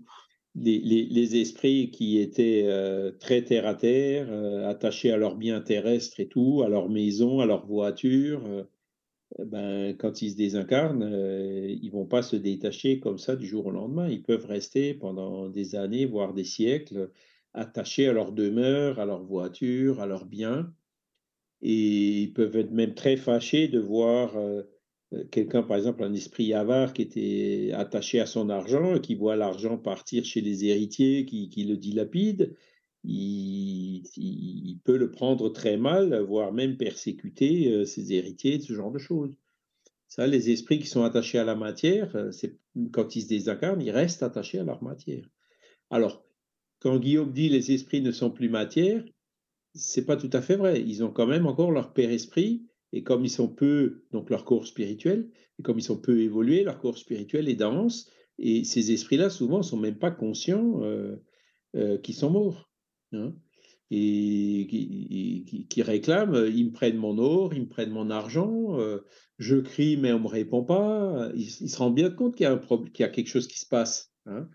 les, 0.56 0.80
les, 0.80 1.06
les, 1.06 1.38
esprits 1.42 1.90
qui 1.92 2.20
étaient 2.20 2.64
euh, 2.68 3.12
très 3.12 3.44
terre 3.44 3.66
à 3.68 3.76
terre, 3.76 4.28
euh, 4.32 4.68
attachés 4.70 5.12
à 5.12 5.18
leurs 5.18 5.36
biens 5.38 5.62
terrestres 5.62 6.20
et 6.20 6.28
tout, 6.28 6.64
à 6.64 6.70
leur 6.70 6.90
maison, 6.90 7.40
à 7.40 7.46
leur 7.46 7.66
voiture, 7.66 8.46
euh, 8.46 8.64
ben, 9.46 9.96
quand 9.98 10.22
ils 10.22 10.32
se 10.32 10.38
désincarnent, 10.38 11.04
ils 11.82 11.90
vont 11.92 12.06
pas 12.06 12.22
se 12.22 12.36
détacher 12.36 13.00
comme 13.00 13.18
ça 13.18 13.36
du 13.36 13.48
jour 13.48 13.68
au 13.68 13.72
lendemain. 13.72 14.08
Ils 14.10 14.24
peuvent 14.24 14.46
rester 14.46 14.94
pendant 14.94 15.50
des 15.50 15.76
années, 15.76 16.06
voire 16.06 16.34
des 16.34 16.44
siècles, 16.44 17.12
attachés 17.54 18.08
à 18.08 18.14
leur 18.14 18.32
demeure, 18.32 19.00
à 19.00 19.06
leur 19.06 19.24
voiture, 19.24 20.00
à 20.00 20.06
leurs 20.06 20.26
biens. 20.26 20.74
Et 21.62 22.22
ils 22.24 22.34
peuvent 22.34 22.56
être 22.58 22.72
même 22.72 22.94
très 22.94 23.16
fâchés 23.16 23.68
de 23.68 23.80
voir 23.80 24.36
euh, 24.38 24.64
quelqu'un, 25.32 25.64
par 25.64 25.78
exemple, 25.78 26.04
un 26.04 26.14
esprit 26.14 26.54
avare 26.54 26.94
qui 26.94 27.04
était 27.04 27.72
attaché 27.74 28.20
à 28.20 28.26
son 28.26 28.50
argent, 28.50 29.00
qui 29.00 29.16
voit 29.16 29.36
l'argent 29.36 29.78
partir 29.78 30.26
chez 30.26 30.42
les 30.42 30.66
héritiers 30.66 31.26
qui, 31.26 31.50
qui 31.50 31.64
le 31.64 31.78
dilapident, 31.78 32.50
il, 33.04 34.04
il, 34.16 34.80
peut 34.84 34.98
le 34.98 35.12
prendre 35.12 35.50
très 35.50 35.78
mal, 35.78 36.18
voire 36.22 36.54
même 36.54 36.78
persécuter 36.78 37.72
euh, 37.72 37.86
ses 37.86 38.14
héritiers, 38.14 38.62
ce 38.62 38.74
genre 38.74 38.92
de 38.92 39.00
choses. 39.00 39.36
Ça, 40.08 40.28
les 40.28 40.52
esprits 40.52 40.80
qui 40.80 40.88
sont 40.88 41.04
attachés 41.04 41.40
à 41.40 41.44
la 41.44 41.56
matière, 41.56 42.16
euh, 42.16 42.32
quand 42.92 43.16
ils 43.16 43.24
se 43.24 43.28
désincarnent, 43.28 43.82
ils 43.82 43.92
restent 43.92 44.24
attachés 44.24 44.60
à 44.60 44.64
leur 44.64 44.84
matière. 44.84 45.28
Alors, 45.90 46.23
quand 46.84 47.00
Guillaume 47.00 47.32
dit 47.32 47.50
les 47.50 47.72
esprits 47.72 48.02
ne 48.02 48.12
sont 48.12 48.30
plus 48.30 48.50
matière, 48.50 49.04
c'est 49.74 50.06
pas 50.06 50.18
tout 50.18 50.30
à 50.34 50.42
fait 50.42 50.58
vrai. 50.58 50.82
Ils 50.82 51.04
ont 51.04 51.12
quand 51.12 51.26
même 51.26 51.48
encore 51.48 51.72
leur 51.72 51.94
père 51.94 52.12
esprit 52.12 52.68
et 52.94 53.02
comme 53.02 53.26
ils 53.26 53.30
sont 53.30 53.48
peu, 53.48 54.04
donc 54.12 54.30
leur 54.30 54.46
corps 54.46 54.68
spirituel, 54.68 55.30
et 55.58 55.64
comme 55.64 55.80
ils 55.80 55.84
sont 55.84 56.00
peu 56.00 56.22
évolués, 56.22 56.64
leur 56.64 56.80
corps 56.80 56.98
spirituel 56.98 57.50
est 57.50 57.56
dense, 57.56 58.08
et 58.38 58.64
ces 58.64 58.92
esprits-là, 58.92 59.32
souvent, 59.32 59.64
sont 59.64 59.78
même 59.78 59.98
pas 59.98 60.12
conscients 60.12 60.82
euh, 60.84 61.16
euh, 61.76 61.98
qu'ils 61.98 62.16
sont 62.16 62.30
morts. 62.30 62.70
Hein, 63.12 63.34
et 63.90 64.68
qui, 65.70 65.82
réclament, 65.82 66.36
euh, 66.36 66.50
ils 66.50 66.68
me 66.68 66.72
prennent 66.72 66.98
mon 66.98 67.18
or, 67.18 67.54
ils 67.54 67.62
me 67.62 67.68
prennent 67.68 67.92
mon 67.92 68.10
argent, 68.10 68.78
je 69.38 69.58
crie 69.58 69.98
mais 69.98 70.12
on 70.14 70.20
ne 70.20 70.24
me 70.24 70.28
répond 70.28 70.64
pas. 70.64 71.32
Ils, 71.36 71.50
se 71.50 71.78
rendent 71.78 71.96
bien 71.96 72.10
compte 72.10 72.36
qu'il 72.36 72.46
y, 72.46 72.48
a 72.48 72.54
un 72.54 72.58
qu'il 72.58 73.02
y 73.02 73.04
a 73.04 73.10
quelque 73.10 73.28
chose 73.28 73.48
qui 73.48 73.60
se 73.60 73.68
passe. 73.68 74.12
Hein, 74.26 74.48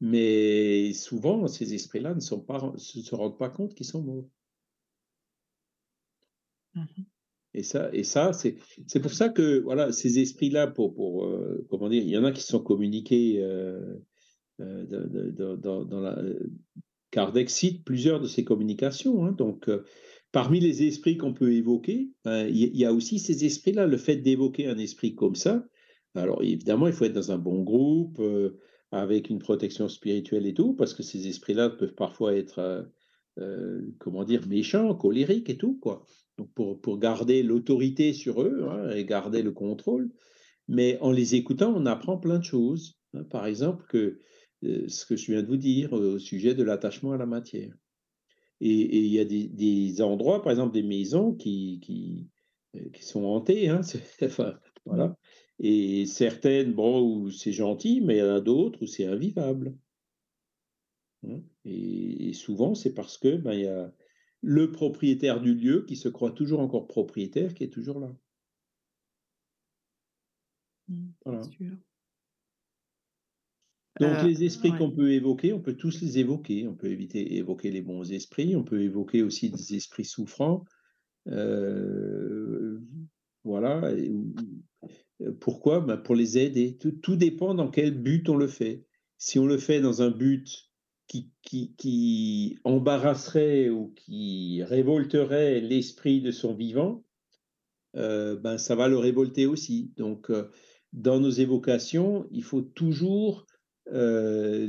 mais 0.00 0.92
souvent, 0.92 1.46
ces 1.46 1.74
esprits-là 1.74 2.14
ne, 2.14 2.20
sont 2.20 2.40
pas, 2.40 2.72
se 2.76 3.14
rendent 3.14 3.38
pas 3.38 3.48
compte 3.48 3.74
qu'ils 3.74 3.86
sont 3.86 4.02
morts. 4.02 4.28
Mmh 6.74 6.84
et 7.54 7.62
ça, 7.62 7.88
et 7.92 8.02
ça 8.02 8.32
c'est, 8.32 8.56
pour 9.00 9.12
ça 9.12 9.28
que 9.28 9.60
voilà, 9.60 9.92
ces 9.92 10.18
esprits-là, 10.18 10.66
pour, 10.66 10.92
pour 10.94 11.24
euh, 11.24 11.64
comment 11.70 11.88
dire, 11.88 12.02
il 12.02 12.08
y 12.08 12.18
en 12.18 12.24
a 12.24 12.32
qui 12.32 12.42
sont 12.42 12.58
communiqués 12.58 13.36
euh, 13.40 13.94
euh 14.60 15.56
dans, 15.56 15.84
dans, 15.84 16.00
la. 16.00 16.20
Kardec 17.12 17.48
cite 17.48 17.84
plusieurs 17.84 18.20
de 18.20 18.26
ces 18.26 18.42
communications. 18.42 19.24
Hein, 19.24 19.30
donc, 19.30 19.70
parmi 20.32 20.58
les 20.58 20.82
esprits 20.82 21.16
qu'on 21.16 21.32
peut 21.32 21.52
évoquer, 21.52 22.10
ben, 22.24 22.48
il 22.48 22.76
y, 22.76 22.84
a 22.84 22.92
aussi 22.92 23.20
ces 23.20 23.44
esprits-là. 23.44 23.86
Le 23.86 23.98
fait 23.98 24.16
d'évoquer 24.16 24.66
un 24.66 24.78
esprit 24.78 25.14
comme 25.14 25.36
ça, 25.36 25.64
alors 26.16 26.42
évidemment, 26.42 26.88
il 26.88 26.92
faut 26.92 27.04
être 27.04 27.12
dans 27.12 27.30
un 27.30 27.38
bon 27.38 27.62
groupe, 27.62 28.20
avec 28.94 29.30
une 29.30 29.38
protection 29.38 29.88
spirituelle 29.88 30.46
et 30.46 30.54
tout, 30.54 30.74
parce 30.74 30.94
que 30.94 31.02
ces 31.02 31.26
esprits-là 31.28 31.70
peuvent 31.70 31.94
parfois 31.94 32.34
être, 32.34 32.88
comment 33.98 34.24
dire, 34.24 34.46
méchants, 34.46 34.94
colériques 34.94 35.50
et 35.50 35.56
tout, 35.56 35.78
quoi 35.80 36.04
donc 36.38 36.52
pour, 36.54 36.80
pour 36.80 36.98
garder 36.98 37.42
l'autorité 37.42 38.12
sur 38.12 38.42
eux 38.42 38.66
hein, 38.68 38.90
et 38.90 39.04
garder 39.04 39.42
le 39.42 39.52
contrôle. 39.52 40.10
Mais 40.68 40.98
en 41.00 41.12
les 41.12 41.34
écoutant, 41.34 41.72
on 41.76 41.86
apprend 41.86 42.18
plein 42.18 42.38
de 42.38 42.44
choses. 42.44 42.98
Hein. 43.14 43.24
Par 43.24 43.46
exemple, 43.46 43.84
que, 43.88 44.20
euh, 44.64 44.88
ce 44.88 45.06
que 45.06 45.16
je 45.16 45.32
viens 45.32 45.42
de 45.42 45.48
vous 45.48 45.56
dire 45.56 45.92
au 45.92 46.18
sujet 46.18 46.54
de 46.54 46.62
l'attachement 46.62 47.12
à 47.12 47.16
la 47.16 47.26
matière. 47.26 47.74
Et 48.60 48.98
il 48.98 49.12
y 49.12 49.18
a 49.18 49.24
des, 49.24 50.00
endroits, 50.00 50.40
par 50.40 50.52
exemple 50.52 50.72
des 50.72 50.84
maisons 50.84 51.34
qui, 51.34 51.80
qui, 51.82 52.28
euh, 52.76 52.88
sont 53.00 53.24
hantées. 53.24 53.68
Hein, 53.68 53.80
voilà. 54.86 55.16
Et 55.60 56.06
certaines, 56.06 56.72
bon, 56.72 57.00
où 57.02 57.30
c'est 57.30 57.52
gentil, 57.52 58.00
mais 58.00 58.16
il 58.16 58.20
y 58.20 58.22
en 58.22 58.34
a 58.34 58.40
d'autres 58.40 58.82
où 58.82 58.86
c'est 58.86 59.06
invivable. 59.06 59.76
Et, 61.64 62.28
et, 62.28 62.32
souvent, 62.32 62.74
c'est 62.74 62.92
parce 62.92 63.16
que 63.16 63.36
ben, 63.36 63.54
il 63.54 63.60
y 63.60 63.66
a, 63.66 63.90
le 64.44 64.70
propriétaire 64.70 65.40
du 65.40 65.54
lieu 65.54 65.86
qui 65.86 65.96
se 65.96 66.08
croit 66.08 66.32
toujours 66.32 66.60
encore 66.60 66.86
propriétaire, 66.86 67.54
qui 67.54 67.64
est 67.64 67.72
toujours 67.72 67.98
là. 67.98 68.14
Mmh, 70.88 71.06
voilà. 71.24 71.40
Donc 74.00 74.18
euh, 74.18 74.22
les 74.24 74.44
esprits 74.44 74.72
qu'on 74.76 74.90
peut 74.90 75.12
évoquer, 75.12 75.52
on 75.52 75.60
peut 75.60 75.76
tous 75.76 76.00
les 76.02 76.18
évoquer. 76.18 76.66
On 76.66 76.74
peut 76.74 76.90
éviter 76.90 77.36
évoquer 77.36 77.70
les 77.70 77.80
bons 77.80 78.12
esprits, 78.12 78.54
on 78.54 78.64
peut 78.64 78.82
évoquer 78.82 79.22
aussi 79.22 79.50
des 79.50 79.76
esprits 79.76 80.04
souffrants. 80.04 80.64
Euh, 81.28 82.80
voilà. 83.44 83.92
Pourquoi? 85.40 85.80
Ben 85.80 85.96
Pour 85.96 86.14
les 86.14 86.38
aider. 86.38 86.76
Tout, 86.78 87.16
dépend 87.16 87.54
dans 87.54 87.70
quel 87.70 87.92
but 87.92 88.28
on 88.28 88.36
le 88.36 88.46
fait. 88.46 88.86
Si 89.18 89.38
on 89.38 89.46
le 89.46 89.58
fait 89.58 89.80
dans 89.80 90.02
un 90.02 90.10
but 90.10 90.70
qui, 91.06 92.58
embarrasserait 92.64 93.68
ou 93.68 93.92
qui 93.94 94.62
révolterait 94.62 95.60
l'esprit 95.60 96.20
de 96.20 96.30
son 96.30 96.54
vivant, 96.54 97.04
euh, 97.96 98.36
ben 98.36 98.58
ça 98.58 98.74
va 98.74 98.88
le 98.88 98.98
révolter 98.98 99.46
aussi. 99.46 99.92
Donc, 99.96 100.30
euh, 100.30 100.50
dans 100.92 101.20
nos 101.20 101.30
évocations, 101.30 102.26
il 102.30 102.42
faut 102.42 102.62
toujours 102.62 103.46
euh, 103.92 104.68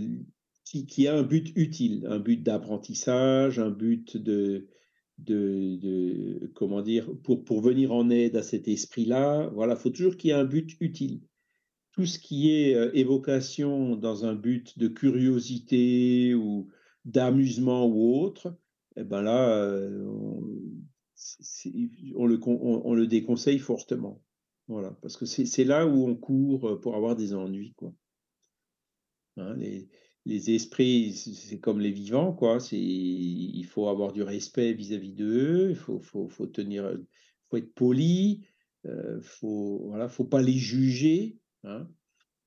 qu'il 0.65 1.03
y 1.03 1.05
ait 1.05 1.09
un 1.09 1.23
but 1.23 1.51
utile, 1.55 2.05
un 2.09 2.19
but 2.19 2.43
d'apprentissage, 2.43 3.59
un 3.59 3.71
but 3.71 4.17
de, 4.17 4.67
de, 5.17 6.51
comment 6.55 6.81
dire, 6.81 7.09
pour, 7.23 7.43
pour 7.43 7.61
venir 7.61 7.91
en 7.93 8.09
aide 8.09 8.35
à 8.35 8.43
cet 8.43 8.67
esprit-là. 8.67 9.49
Voilà, 9.53 9.73
il 9.73 9.79
faut 9.79 9.89
toujours 9.89 10.17
qu'il 10.17 10.29
y 10.29 10.33
ait 10.33 10.35
un 10.35 10.45
but 10.45 10.75
utile 10.79 11.21
tout 11.95 12.05
ce 12.05 12.19
qui 12.19 12.51
est 12.51 12.75
euh, 12.75 12.91
évocation 12.93 13.95
dans 13.95 14.25
un 14.25 14.35
but 14.35 14.77
de 14.77 14.89
curiosité 14.89 16.35
ou 16.35 16.67
d'amusement 17.05 17.87
ou 17.87 18.19
autre, 18.19 18.57
eh 18.97 19.03
ben 19.03 19.21
là, 19.21 19.49
euh, 19.57 20.05
on, 22.15 22.25
le, 22.25 22.39
on, 22.45 22.93
le, 22.93 23.07
déconseille 23.07 23.59
fortement. 23.59 24.21
Voilà, 24.67 24.91
parce 25.01 25.15
que 25.15 25.25
c'est 25.25 25.63
là 25.63 25.87
où 25.87 26.07
on 26.07 26.15
court 26.15 26.81
pour 26.81 26.95
avoir 26.95 27.15
des 27.15 27.33
ennuis. 27.33 27.73
Quoi. 27.77 27.93
Hein, 29.37 29.55
les, 30.25 30.51
esprits, 30.51 31.13
c'est 31.13 31.59
comme 31.59 31.79
les 31.79 31.91
vivants, 31.91 32.33
quoi. 32.33 32.57
Il 32.71 33.65
faut 33.65 33.87
avoir 33.87 34.11
du 34.11 34.23
respect 34.23 34.73
vis-à-vis 34.73 35.13
d'eux, 35.13 35.69
il 35.71 35.75
faut, 35.75 36.47
tenir, 36.47 36.97
faut 37.49 37.57
être 37.57 37.73
poli, 37.73 38.45
il 38.83 39.19
faut, 39.21 39.85
voilà, 39.87 40.07
faut 40.07 40.25
pas 40.25 40.41
les 40.41 40.53
juger. 40.53 41.37
Hein. 41.63 41.87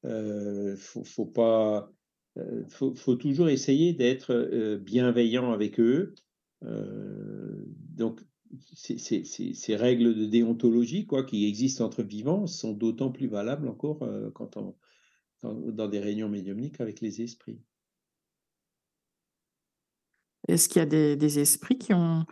Euh, 0.04 0.76
faut, 0.76 1.26
pas, 1.26 1.92
euh, 2.36 2.64
faut, 2.68 3.16
toujours 3.16 3.48
essayer 3.48 3.92
d'être 3.92 4.32
euh, 4.32 4.78
bienveillant 4.78 5.52
avec 5.52 5.80
eux. 5.80 6.14
donc, 6.62 8.20
ces 8.74 9.76
règles 9.76 10.14
de 10.14 10.24
déontologie 10.24 11.06
quoi, 11.06 11.24
qui 11.24 11.46
existent 11.46 11.84
entre 11.84 12.02
vivants 12.02 12.46
sont 12.46 12.72
d'autant 12.72 13.10
plus 13.10 13.26
valables 13.26 13.68
encore 13.68 13.98
quand 14.34 14.56
on, 14.56 14.74
dans 15.42 15.88
des 15.88 16.00
réunions 16.00 16.28
médiumniques 16.28 16.80
avec 16.80 17.00
les 17.00 17.22
esprits. 17.22 17.60
Est-ce 20.48 20.68
qu'il 20.68 20.80
y 20.80 20.82
a 20.82 20.86
des, 20.86 21.38
esprits 21.38 21.78
qui 21.78 21.92
ont, 21.92 22.24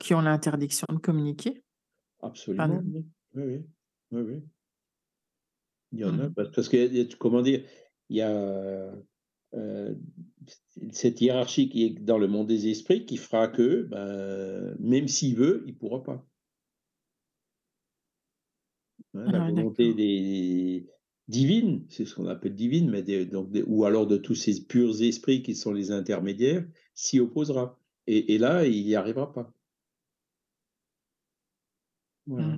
qui 0.00 0.14
ont 0.14 0.20
l'interdiction 0.20 0.86
de 0.90 0.98
communiquer? 0.98 1.62
Absolument, 2.20 2.82
oui. 3.34 3.64
Oui, 4.10 4.22
oui. 4.22 4.42
Il 5.92 6.00
y 6.00 6.04
en 6.04 6.18
a, 6.18 6.28
mmh. 6.28 6.34
parce 6.34 6.68
que, 6.68 7.14
comment 7.14 7.42
dire, 7.42 7.64
il 8.08 8.16
y 8.16 8.20
a 8.20 8.92
euh, 9.54 9.94
cette 10.90 11.20
hiérarchie 11.20 11.68
qui 11.68 11.84
est 11.84 11.90
dans 12.00 12.18
le 12.18 12.26
monde 12.26 12.48
des 12.48 12.68
esprits 12.68 13.06
qui 13.06 13.16
fera 13.16 13.48
que, 13.48 13.82
ben, 13.82 14.76
même 14.80 15.06
s'il 15.06 15.36
veut, 15.36 15.62
il 15.66 15.74
ne 15.74 15.78
pourra 15.78 16.02
pas. 16.02 16.26
Hein, 19.14 19.30
la 19.30 19.44
ah, 19.44 19.50
volonté 19.50 19.94
des 19.94 20.88
divines, 21.28 21.84
c'est 21.88 22.04
ce 22.04 22.14
qu'on 22.14 22.26
appelle 22.26 22.54
divine, 22.54 22.90
mais 22.90 23.02
donc 23.24 23.48
ou 23.66 23.84
alors 23.84 24.06
de 24.06 24.16
tous 24.16 24.34
ces 24.34 24.64
purs 24.64 25.00
esprits 25.02 25.42
qui 25.42 25.54
sont 25.54 25.72
les 25.72 25.90
intermédiaires, 25.90 26.66
s'y 26.94 27.20
opposera. 27.20 27.78
Et, 28.06 28.36
là, 28.36 28.66
il 28.66 28.84
n'y 28.84 28.94
arrivera 28.94 29.32
pas. 29.32 29.50
Mmh. 32.26 32.56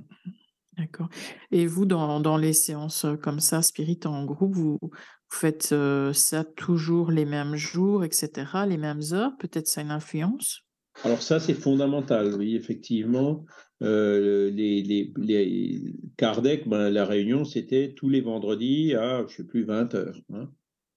D'accord. 0.77 1.07
Et 1.51 1.65
vous, 1.65 1.85
dans, 1.85 2.19
dans 2.19 2.35
les 2.35 2.51
séances 2.51 3.05
comme 3.23 3.39
ça, 3.39 3.61
spirit 3.61 3.99
en 4.03 4.25
groupe, 4.25 4.53
vous, 4.53 4.77
faites 5.29 5.73
ça 6.13 6.43
toujours 6.43 7.11
les 7.11 7.25
mêmes 7.25 7.55
jours, 7.55 8.03
etc., 8.03 8.65
les 8.67 8.77
mêmes 8.77 9.01
heures 9.13 9.35
Peut-être 9.37 9.67
ça 9.67 9.81
a 9.81 9.83
une 9.85 9.91
influence? 9.91 10.66
Alors 11.03 11.21
ça, 11.21 11.39
c'est 11.39 11.53
fondamental, 11.53 12.33
oui, 12.35 12.55
effectivement. 12.55 13.45
les, 13.81 14.51
les, 14.51 15.13
les 15.17 15.93
Kardec, 16.17 16.67
ben, 16.67 16.89
la 16.89 17.05
réunion, 17.05 17.45
c'était 17.45 17.93
tous 17.93 18.09
les 18.09 18.21
vendredis 18.21 18.95
à, 18.95 19.25
je 19.27 19.35
sais 19.35 19.43
plus, 19.45 19.63
20 19.63 19.95
heures. 19.95 20.19
Hein, 20.33 20.49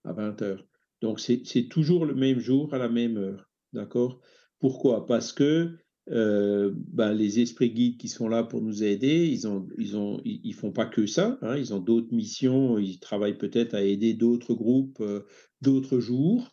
à 0.05 0.13
20 0.13 0.43
heures. 0.43 0.67
Donc, 1.01 1.21
c'est 1.21 1.69
toujours 1.69 2.05
le 2.05 2.15
même 2.15 2.41
jour 2.41 2.73
à 2.75 2.79
la 2.79 2.89
même 2.89 3.17
heure. 3.17 3.51
D'accord? 3.73 4.21
Pourquoi? 4.59 5.07
Parce 5.07 5.33
que 5.33 5.77
euh, 6.11 6.73
ben, 6.75 7.13
les 7.13 7.41
esprits 7.41 7.71
guides 7.71 7.99
qui 7.99 8.09
sont 8.09 8.29
là 8.29 8.43
pour 8.43 8.63
nous 8.63 8.83
aider, 8.83 9.27
ils 9.27 9.47
ont, 9.47 9.69
ils 9.79 9.97
ont, 9.97 10.21
ils, 10.25 10.55
font 10.55 10.73
pas 10.73 10.87
que 10.87 11.07
ça. 11.07 11.39
Hein, 11.43 11.57
ils 11.57 11.73
ont 11.73 11.79
d'autres 11.79 12.13
missions. 12.13 12.79
Ils 12.79 12.99
travaillent 12.99 13.39
peut-être 13.39 13.75
à 13.75 13.83
aider 13.83 14.15
d'autres 14.15 14.55
groupes, 14.55 15.01
euh, 15.01 15.27
d'autres 15.63 16.01
jours. 16.01 16.51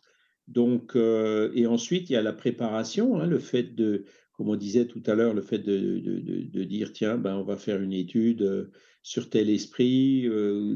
Donc, 0.48 0.96
euh, 0.96 1.50
et 1.54 1.66
ensuite 1.66 2.10
il 2.10 2.14
y 2.14 2.16
a 2.16 2.22
la 2.22 2.32
préparation, 2.32 3.20
hein, 3.20 3.26
le 3.26 3.38
fait 3.38 3.74
de, 3.74 4.04
comme 4.32 4.48
on 4.48 4.56
disait 4.56 4.86
tout 4.86 5.02
à 5.06 5.14
l'heure, 5.14 5.34
le 5.34 5.42
fait 5.42 5.58
de, 5.58 5.98
de, 5.98 6.42
de, 6.42 6.64
dire 6.64 6.92
tiens, 6.92 7.18
ben 7.18 7.36
on 7.36 7.44
va 7.44 7.56
faire 7.56 7.80
une 7.80 7.92
étude 7.92 8.70
sur 9.02 9.30
tel 9.30 9.50
esprit, 9.50 10.24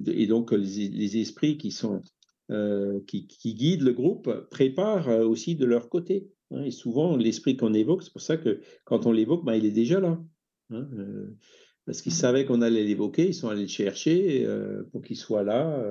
et 0.06 0.26
donc 0.26 0.52
les, 0.52 0.88
les, 0.88 1.16
esprits 1.18 1.56
qui 1.56 1.70
sont 1.70 2.02
qui, 3.06 3.26
qui, 3.26 3.54
guident 3.54 3.82
le 3.82 3.92
groupe 3.92 4.30
préparent 4.50 5.08
aussi 5.08 5.56
de 5.56 5.64
leur 5.64 5.88
côté. 5.88 6.28
Hein, 6.52 6.64
et 6.64 6.70
souvent, 6.70 7.16
l'esprit 7.16 7.56
qu'on 7.56 7.74
évoque, 7.74 8.02
c'est 8.02 8.12
pour 8.12 8.22
ça 8.22 8.36
que 8.36 8.60
quand 8.84 9.06
on 9.06 9.12
l'évoque, 9.12 9.44
ben, 9.44 9.54
il 9.54 9.64
est 9.64 9.70
déjà 9.70 10.00
là. 10.00 10.20
Hein, 10.70 10.88
euh, 10.98 11.36
parce 11.86 12.02
qu'ils 12.02 12.12
mmh. 12.12 12.16
savaient 12.16 12.44
qu'on 12.44 12.62
allait 12.62 12.84
l'évoquer, 12.84 13.26
ils 13.26 13.34
sont 13.34 13.48
allés 13.48 13.62
le 13.62 13.68
chercher 13.68 14.44
euh, 14.46 14.84
pour 14.92 15.02
qu'il 15.02 15.16
soit 15.16 15.42
là 15.42 15.82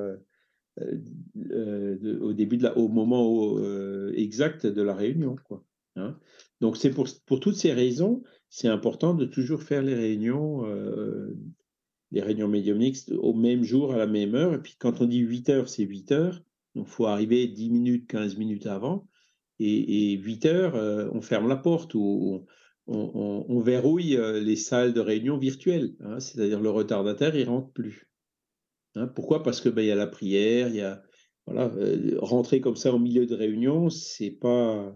euh, 0.80 2.20
au 2.22 2.34
début 2.34 2.58
de 2.58 2.64
la, 2.64 2.78
au 2.78 2.88
moment 2.88 3.58
exact 4.14 4.66
de 4.66 4.82
la 4.82 4.96
réunion. 4.96 5.36
Quoi, 5.48 5.64
hein. 5.96 6.18
Donc, 6.62 6.78
c'est 6.78 6.92
pour, 6.92 7.08
pour 7.26 7.40
toutes 7.40 7.56
ces 7.56 7.74
raisons, 7.74 8.24
c'est 8.50 8.68
important 8.68 9.14
de 9.14 9.26
toujours 9.26 9.64
faire 9.64 9.82
les 9.82 9.96
réunions, 9.96 10.66
les 12.12 12.22
réunions 12.22 12.48
médiumniques 12.48 12.98
au 13.18 13.34
même 13.34 13.64
jour, 13.64 13.94
à 13.94 13.98
la 13.98 14.08
même 14.08 14.36
heure. 14.36 14.54
Et 14.54 14.62
puis, 14.62 14.76
quand 14.78 15.02
on 15.02 15.06
dit 15.06 15.20
8 15.20 15.50
heures, 15.50 15.70
c'est 15.70 15.84
8 15.84 16.12
heures. 16.12 16.44
Donc, 16.76 16.88
il 16.88 16.92
faut 16.92 17.06
arriver 17.06 17.48
10 17.48 17.70
minutes, 17.70 18.08
15 18.08 18.38
minutes 18.38 18.68
avant 18.68 19.08
et, 19.64 20.18
8 20.18 20.46
heures, 20.46 20.76
euh, 20.76 21.10
on 21.14 21.22
ferme 21.22 21.48
la 21.48 21.56
porte 21.56 21.94
ou 21.94 22.46
on, 22.88 23.60
verrouille 23.60 24.18
euh, 24.18 24.40
les 24.40 24.56
salles 24.56 24.94
de 24.94 25.00
réunion 25.00 25.38
virtuelles. 25.38 25.94
Hein, 26.02 26.20
c'est-à-dire 26.20 26.60
le 26.60 26.70
retardataire, 26.70 27.36
il 27.36 27.48
rentre 27.48 27.72
plus. 27.72 28.10
Hein, 28.96 29.08
pourquoi? 29.08 29.44
Parce 29.44 29.62
que 29.62 29.70
ben, 29.70 29.82
il 29.82 29.88
y 29.88 29.92
a 29.92 29.96
la 29.96 30.08
prière, 30.08 30.68
il 30.68 30.76
y 30.76 30.82
a 30.82 31.02
voilà, 31.48 31.72
euh, 31.76 32.18
rentrer 32.20 32.62
comme 32.62 32.76
ça 32.76 32.94
au 32.94 33.00
milieu 33.00 33.26
de 33.26 33.36
réunion, 33.36 33.90
c'est 33.90 34.32
pas 34.32 34.96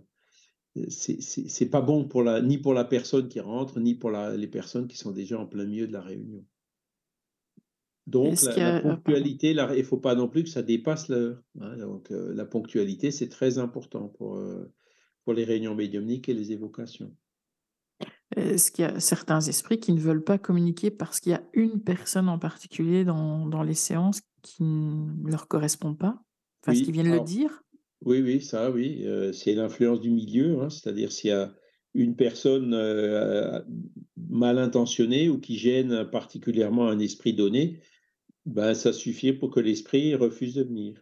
c'est 0.89 1.69
pas 1.69 1.81
bon 1.81 2.05
pour 2.05 2.22
la, 2.22 2.41
ni 2.41 2.57
pour 2.57 2.73
la 2.73 2.84
personne 2.84 3.30
qui 3.30 3.39
rentre, 3.39 3.80
ni 3.80 3.95
pour 3.95 4.11
la, 4.11 4.35
les 4.35 4.47
personnes 4.47 4.88
qui 4.88 4.97
sont 4.97 5.11
déjà 5.11 5.39
en 5.39 5.45
plein 5.45 5.65
milieu 5.65 5.88
de 5.88 5.93
la 5.93 6.01
réunion. 6.01 6.43
Donc, 8.07 8.41
la, 8.41 8.81
ponctualité, 8.81 9.51
il 9.51 9.57
ne 9.57 9.84
faut 9.84 9.97
pas 9.97 10.15
non 10.15 10.27
plus 10.27 10.43
que 10.43 10.49
ça 10.49 10.61
dépasse 10.61 11.07
l'heure. 11.07 11.41
Hein, 11.59 11.77
donc, 11.77 12.11
euh, 12.11 12.34
la 12.35 12.45
ponctualité, 12.45 13.09
c'est 13.09 13.30
très 13.30 13.57
important 13.57 14.09
pour, 14.09 14.35
euh, 14.35 14.72
pour 15.23 15.34
les 15.34 15.43
réunions 15.43 15.73
médiumniques 15.73 16.30
et 16.30 16.34
les 16.34 16.51
évocations. 16.51 17.15
Est-ce 18.36 18.72
qu'il 18.72 18.84
y 18.84 18.88
a 18.88 18.99
certains 18.99 19.41
esprits 19.41 19.80
qui 19.80 19.94
ne 19.94 19.99
veulent 19.99 20.24
pas 20.24 20.38
communiquer 20.38 20.91
parce 20.91 21.20
qu'il 21.20 21.32
y 21.32 21.36
a 21.36 21.44
une 21.53 21.82
personne 21.82 22.30
en 22.30 22.38
particulier 22.38 23.06
dans, 23.06 23.45
dans 23.45 23.64
les 23.64 23.74
séances 23.74 24.22
qui 24.41 24.64
ne 24.64 25.30
leur 25.30 25.48
correspond 25.48 25.94
pas 25.94 26.22
Parce 26.64 26.82
qu'ils 26.82 26.91
viennent 26.91 27.12
le 27.12 27.22
dire 27.22 27.64
Oui, 28.02 28.22
oui, 28.22 28.41
ça, 28.41 28.72
oui. 28.72 29.03
Euh, 29.06 29.32
c'est 29.32 29.53
l'influence 29.53 30.02
du 30.02 30.12
milieu, 30.12 30.62
hein, 30.62 30.70
c'est-à-dire 30.70 31.12
s'il 31.12 31.30
y 31.30 31.34
a 31.34 31.53
une 31.94 32.18
personne 32.18 32.76
mal 34.18 34.60
intentionnée 34.60 35.30
ou 35.30 35.40
qui 35.40 35.57
gêne 35.57 36.03
particulièrement 36.10 36.90
un 36.90 36.99
esprit 36.99 37.34
donné, 37.34 37.80
ben, 38.45 38.74
ça 38.74 38.94
suffit 38.94 39.34
pour 39.34 39.49
que 39.49 39.60
l'esprit 39.60 40.14
refuse 40.14 40.56
de 40.56 40.64
venir. 40.64 41.02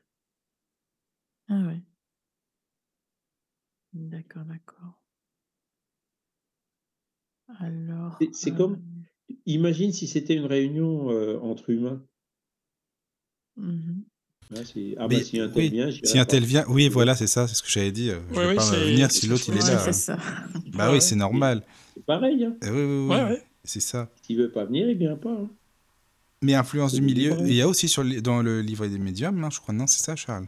Ah 1.50 1.64
oui. 1.68 1.82
D'accord, 3.94 4.46
d'accord. 4.46 5.03
Alors. 7.60 8.20
C'est 8.32 8.56
comme. 8.56 8.74
Euh 8.74 8.94
imagine 9.46 9.92
si 9.92 10.08
c'était 10.08 10.36
une 10.36 10.46
réunion 10.46 11.12
euh, 11.12 11.40
entre 11.40 11.70
humains. 11.70 12.02
Mmh 13.58 14.02
ah 14.98 15.08
bah, 15.08 15.16
si 15.24 15.40
un 15.40 15.50
tel 15.50 15.72
vient, 15.72 15.90
si 16.04 16.20
un 16.20 16.26
tel 16.26 16.44
vient, 16.44 16.64
oui, 16.68 16.88
voilà, 16.88 17.16
c'est 17.16 17.26
ça, 17.26 17.48
c'est 17.48 17.56
ce 17.56 17.64
que 17.64 17.70
j'avais 17.70 17.92
dit. 17.92 18.10
Je 18.10 18.40
ne 18.40 18.48
vais 18.50 18.56
pas 18.56 18.72
venir 18.72 19.10
si 19.10 19.26
l'autre 19.26 19.46
il 19.48 19.56
est 19.56 19.68
là. 19.68 19.92
Ça. 19.92 20.20
Bah 20.74 20.92
oui, 20.92 21.02
c'est 21.02 21.16
normal. 21.16 21.64
C'est 21.96 22.06
pareil. 22.06 22.44
Hein. 22.44 22.56
Eh 22.62 22.70
oui, 22.70 23.08
oui, 23.10 23.18
oui. 23.32 23.38
C'est 23.64 23.80
ça. 23.80 24.12
S'il 24.22 24.38
veut 24.38 24.52
pas 24.52 24.66
venir, 24.66 24.88
il 24.88 24.98
vient 24.98 25.16
pas. 25.16 25.32
Hein. 25.32 25.50
Mais 26.44 26.54
influence 26.54 26.94
du 26.94 27.02
milieu, 27.02 27.36
il 27.40 27.56
y 27.56 27.62
a 27.62 27.68
aussi 27.68 27.88
sur, 27.88 28.04
dans 28.22 28.44
le 28.44 28.62
livre 28.62 28.86
des 28.86 29.00
médiums, 29.00 29.40
non, 29.40 29.50
je 29.50 29.60
crois, 29.60 29.74
non, 29.74 29.88
c'est 29.88 30.04
ça, 30.04 30.16
Charles? 30.16 30.46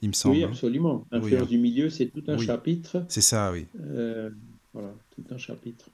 Il 0.00 0.10
me 0.10 0.14
semble. 0.14 0.36
Oui, 0.36 0.44
hein. 0.44 0.50
absolument. 0.52 1.04
Influence 1.10 1.42
hein. 1.42 1.46
du 1.46 1.58
milieu, 1.58 1.90
c'est 1.90 2.06
tout 2.06 2.22
un 2.28 2.38
chapitre. 2.38 3.04
C'est 3.08 3.22
ça, 3.22 3.50
oui. 3.50 3.66
Euh, 3.80 4.30
voilà, 4.78 4.94
tout 5.10 5.24
un 5.30 5.38
chapitre. 5.38 5.90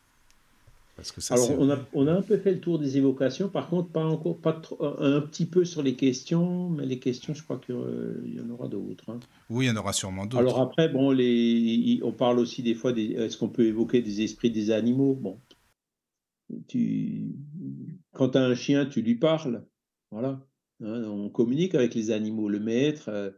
Parce 0.96 1.10
que 1.10 1.20
ça, 1.20 1.34
Alors, 1.34 1.50
on 1.58 1.70
a, 1.70 1.78
on 1.92 2.06
a 2.06 2.12
un 2.12 2.22
peu 2.22 2.36
fait 2.36 2.52
le 2.52 2.60
tour 2.60 2.78
des 2.78 2.98
évocations, 2.98 3.48
par 3.48 3.68
contre, 3.68 3.88
pas 3.88 4.04
encore, 4.04 4.36
pas 4.36 4.52
trop, 4.52 4.78
un 5.00 5.20
petit 5.22 5.46
peu 5.46 5.64
sur 5.64 5.82
les 5.82 5.94
questions, 5.94 6.68
mais 6.68 6.86
les 6.86 7.00
questions, 7.00 7.34
je 7.34 7.42
crois 7.42 7.58
qu'il 7.58 7.74
euh, 7.74 8.22
y 8.26 8.40
en 8.40 8.48
aura 8.50 8.68
d'autres. 8.68 9.10
Hein. 9.10 9.18
Oui, 9.50 9.64
il 9.64 9.68
y 9.68 9.70
en 9.72 9.76
aura 9.76 9.92
sûrement 9.92 10.24
d'autres. 10.24 10.38
Alors 10.38 10.60
après, 10.60 10.88
bon, 10.88 11.10
les, 11.10 11.98
on 12.04 12.12
parle 12.12 12.38
aussi 12.38 12.62
des 12.62 12.74
fois, 12.74 12.92
est-ce 12.92 13.36
qu'on 13.36 13.48
peut 13.48 13.66
évoquer 13.66 14.02
des 14.02 14.22
esprits 14.22 14.50
des 14.50 14.70
animaux? 14.70 15.14
Bon, 15.14 15.40
tu, 16.68 17.34
quand 18.12 18.30
tu 18.30 18.38
as 18.38 18.44
un 18.44 18.54
chien, 18.54 18.86
tu 18.86 19.02
lui 19.02 19.16
parles. 19.16 19.64
Voilà. 20.12 20.40
Hein, 20.80 21.04
on 21.04 21.28
communique 21.28 21.74
avec 21.74 21.94
les 21.94 22.12
animaux. 22.12 22.48
Le 22.48 22.60
maître 22.60 23.08
euh, 23.08 23.30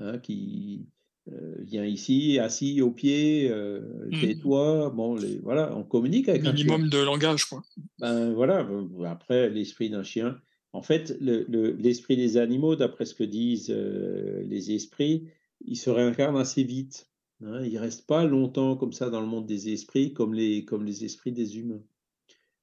hein, 0.00 0.18
qui 0.18 0.86
euh, 1.32 1.54
vient 1.60 1.84
ici, 1.84 2.38
assis 2.38 2.80
au 2.80 2.90
pied, 2.90 3.48
euh, 3.50 3.80
mmh. 4.10 4.20
tais-toi. 4.20 4.90
Bon, 4.90 5.16
les, 5.16 5.38
voilà, 5.38 5.76
on 5.76 5.82
communique 5.82 6.28
avec 6.28 6.42
Minimum 6.42 6.82
un 6.82 6.90
chien. 6.90 7.00
de 7.00 7.04
langage, 7.04 7.44
quoi. 7.46 7.62
Ben 7.98 8.32
voilà. 8.32 8.68
Après, 9.06 9.50
l'esprit 9.50 9.90
d'un 9.90 10.02
chien. 10.02 10.38
En 10.72 10.82
fait, 10.82 11.16
l'esprit 11.20 12.16
des 12.16 12.36
animaux, 12.36 12.76
d'après 12.76 13.06
ce 13.06 13.14
que 13.14 13.24
disent 13.24 13.70
les 13.70 14.72
esprits, 14.72 15.28
il 15.64 15.76
se 15.76 15.88
réincarne 15.88 16.36
assez 16.36 16.64
vite. 16.64 17.08
Hein, 17.44 17.62
il 17.64 17.74
ne 17.74 17.78
reste 17.78 18.06
pas 18.06 18.24
longtemps 18.24 18.76
comme 18.76 18.92
ça 18.92 19.10
dans 19.10 19.20
le 19.20 19.26
monde 19.26 19.46
des 19.46 19.72
esprits, 19.72 20.12
comme 20.12 20.34
les, 20.34 20.64
comme 20.64 20.84
les 20.84 21.04
esprits 21.04 21.32
des 21.32 21.58
humains. 21.58 21.82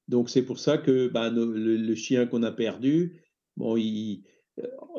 Donc 0.07 0.30
c'est 0.30 0.44
pour 0.44 0.60
ça 0.60 0.77
que 0.77 1.07
bah, 1.07 1.30
le, 1.30 1.95
chien 1.95 2.26
qu'on 2.26 2.44
a 2.44 2.52
perdu, 2.52 3.22
bon, 3.56 3.77
il, 3.77 4.23
euh, 4.23 4.27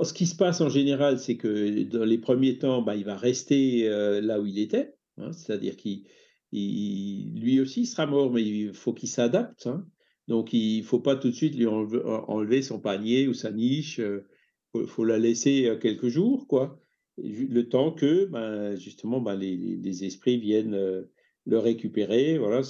ce 0.03 0.13
qui 0.13 0.27
se 0.27 0.37
passe 0.37 0.61
en 0.61 0.69
général, 0.69 1.19
c'est 1.19 1.37
que 1.37 1.83
dans 1.85 2.05
les 2.05 2.19
premiers 2.19 2.59
temps, 2.59 2.83
bah, 2.83 2.97
il 2.97 3.05
va 3.05 3.17
rester 3.17 3.89
euh, 3.89 4.21
là 4.21 4.41
où 4.41 4.47
il 4.47 4.59
était, 4.59 4.95
hein, 5.19 5.33
c'est-à-dire 5.33 5.77
qu'il 5.77 6.05
lui 6.53 7.61
aussi 7.61 7.87
sera 7.87 8.07
mort, 8.07 8.33
mais 8.33 8.43
il 8.43 8.75
faut 8.75 8.93
qu'il 8.93 9.09
s'adapte. 9.09 9.67
Hein. 9.67 9.87
Donc 10.29 10.53
il 10.53 10.79
ne 10.79 10.85
faut 10.85 11.01
pas 11.01 11.17
tout 11.17 11.29
de 11.29 11.35
suite 11.35 11.57
lui 11.57 11.67
enlever, 11.67 12.63
son 12.63 12.81
panier 12.81 13.29
ou 13.29 13.35
sa 13.35 13.53
niche, 13.53 13.99
il 13.99 14.05
euh, 14.05 14.87
faut, 14.87 15.05
la 15.05 15.19
laisser 15.19 15.77
quelques 15.81 16.09
jours, 16.09 16.49
quoi, 16.49 16.81
le 17.19 17.63
temps 17.63 17.93
que 17.93 18.25
ben, 18.27 18.77
justement 18.77 19.21
ben, 19.21 19.37
les, 19.37 20.05
esprits 20.05 20.39
viennent 20.39 21.07
le 21.47 21.59
récupérer, 21.59 22.39
voilà, 22.39 22.63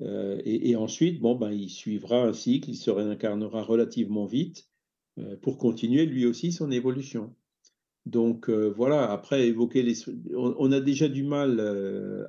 euh, 0.00 0.40
et, 0.44 0.74
ensuite, 0.74 1.20
bon, 1.20 1.38
il 1.50 1.68
suivra 1.68 2.24
un 2.24 2.32
cycle, 2.32 2.70
il 2.70 2.76
se 2.76 2.90
réincarnera 2.90 3.62
relativement 3.62 4.24
vite 4.24 4.66
euh, 4.66 4.71
pour 5.42 5.58
continuer 5.58 6.06
lui 6.06 6.26
aussi 6.26 6.52
son 6.52 6.70
évolution. 6.70 7.34
Donc 8.06 8.48
euh, 8.48 8.72
voilà, 8.76 9.10
après 9.10 9.46
évoquer 9.46 9.82
les... 9.82 9.96
On, 10.34 10.72
a 10.72 10.80
déjà 10.80 11.08
du 11.08 11.22
mal 11.22 11.60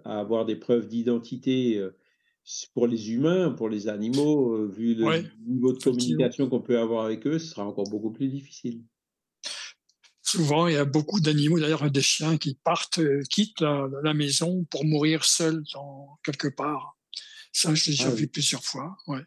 à 0.06 0.20
avoir 0.20 0.46
des 0.46 0.56
preuves 0.56 0.88
d'identité 0.88 1.82
pour 2.74 2.88
les 2.88 3.12
humains, 3.12 3.52
pour 3.52 3.70
les 3.70 3.88
animaux, 3.88 4.68
vu 4.68 4.96
le 4.96 5.24
niveau 5.48 5.74
de 5.74 5.82
communication 5.82 6.50
qu'on 6.50 6.62
peut 6.62 6.78
avoir 6.78 7.06
avec 7.06 7.26
eux, 7.26 7.40
ce 7.40 7.48
sera 7.48 7.66
encore 7.66 7.90
beaucoup 7.90 8.12
plus 8.12 8.28
difficile. 8.28 8.84
Souvent, 10.22 10.68
il 10.68 10.74
y 10.74 10.78
a 10.78 10.86
beaucoup 10.86 11.20
d'animaux, 11.20 11.60
d'ailleurs 11.60 11.90
des 11.92 12.02
chiens 12.02 12.38
qui 12.38 12.56
partent, 12.56 13.00
quittent 13.30 13.62
la, 13.62 13.88
la, 14.04 14.14
maison 14.14 14.66
pour 14.66 14.84
mourir 14.84 15.26
seuls 15.26 15.64
dans, 15.74 16.18
quelque 16.24 16.48
part. 16.48 16.98
Ça, 17.52 17.76
je 17.76 17.86
l'ai 17.86 17.92
déjà 17.92 18.08
ah 18.08 18.16
vu 18.16 18.28
plusieurs 18.28 18.64
fois. 18.64 18.98
Ouais. 19.06 19.22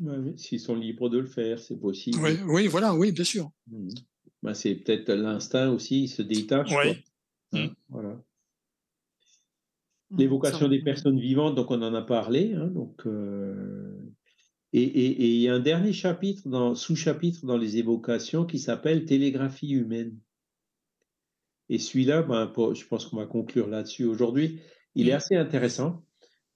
Mmh 0.00 0.36
s'ils 0.36 0.60
sont 0.60 0.76
libres 0.76 1.08
de 1.08 1.18
le 1.18 1.26
faire, 1.26 1.58
c'est 1.58 1.78
possible. 1.78 2.18
Oui, 2.22 2.38
oui, 2.46 2.66
voilà, 2.68 2.94
oui, 2.94 3.10
bien 3.10 3.24
sûr. 3.24 3.50
Mmh. 3.66 3.88
Ben, 4.42 4.54
c'est 4.54 4.76
peut-être 4.76 5.12
l'instinct 5.12 5.70
aussi, 5.70 6.04
il 6.04 6.08
se 6.08 6.22
détache. 6.22 6.70
Oui. 6.70 7.02
Hein, 7.52 7.66
mmh. 7.66 7.74
Voilà. 7.88 8.22
L'évocation 10.16 10.68
des 10.68 10.82
personnes 10.82 11.18
vivantes, 11.18 11.54
donc 11.54 11.70
on 11.70 11.82
en 11.82 11.94
a 11.94 12.02
parlé. 12.02 12.54
Hein, 12.54 12.68
donc, 12.68 13.06
euh, 13.06 13.98
et, 14.72 15.34
il 15.34 15.40
y 15.40 15.48
a 15.48 15.54
un 15.54 15.60
dernier 15.60 15.92
chapitre, 15.92 16.48
dans, 16.48 16.74
sous-chapitre 16.74 17.44
dans 17.44 17.58
les 17.58 17.78
évocations 17.78 18.46
qui 18.46 18.58
s'appelle 18.58 19.04
Télégraphie 19.04 19.70
humaine. 19.70 20.16
Et 21.68 21.78
celui-là, 21.78 22.22
ben, 22.22 22.50
je 22.74 22.86
pense 22.86 23.06
qu'on 23.06 23.16
va 23.16 23.26
conclure 23.26 23.66
là-dessus 23.66 24.04
aujourd'hui. 24.04 24.60
Il 24.94 25.08
est 25.08 25.12
mmh. 25.12 25.16
assez 25.16 25.36
intéressant 25.36 26.04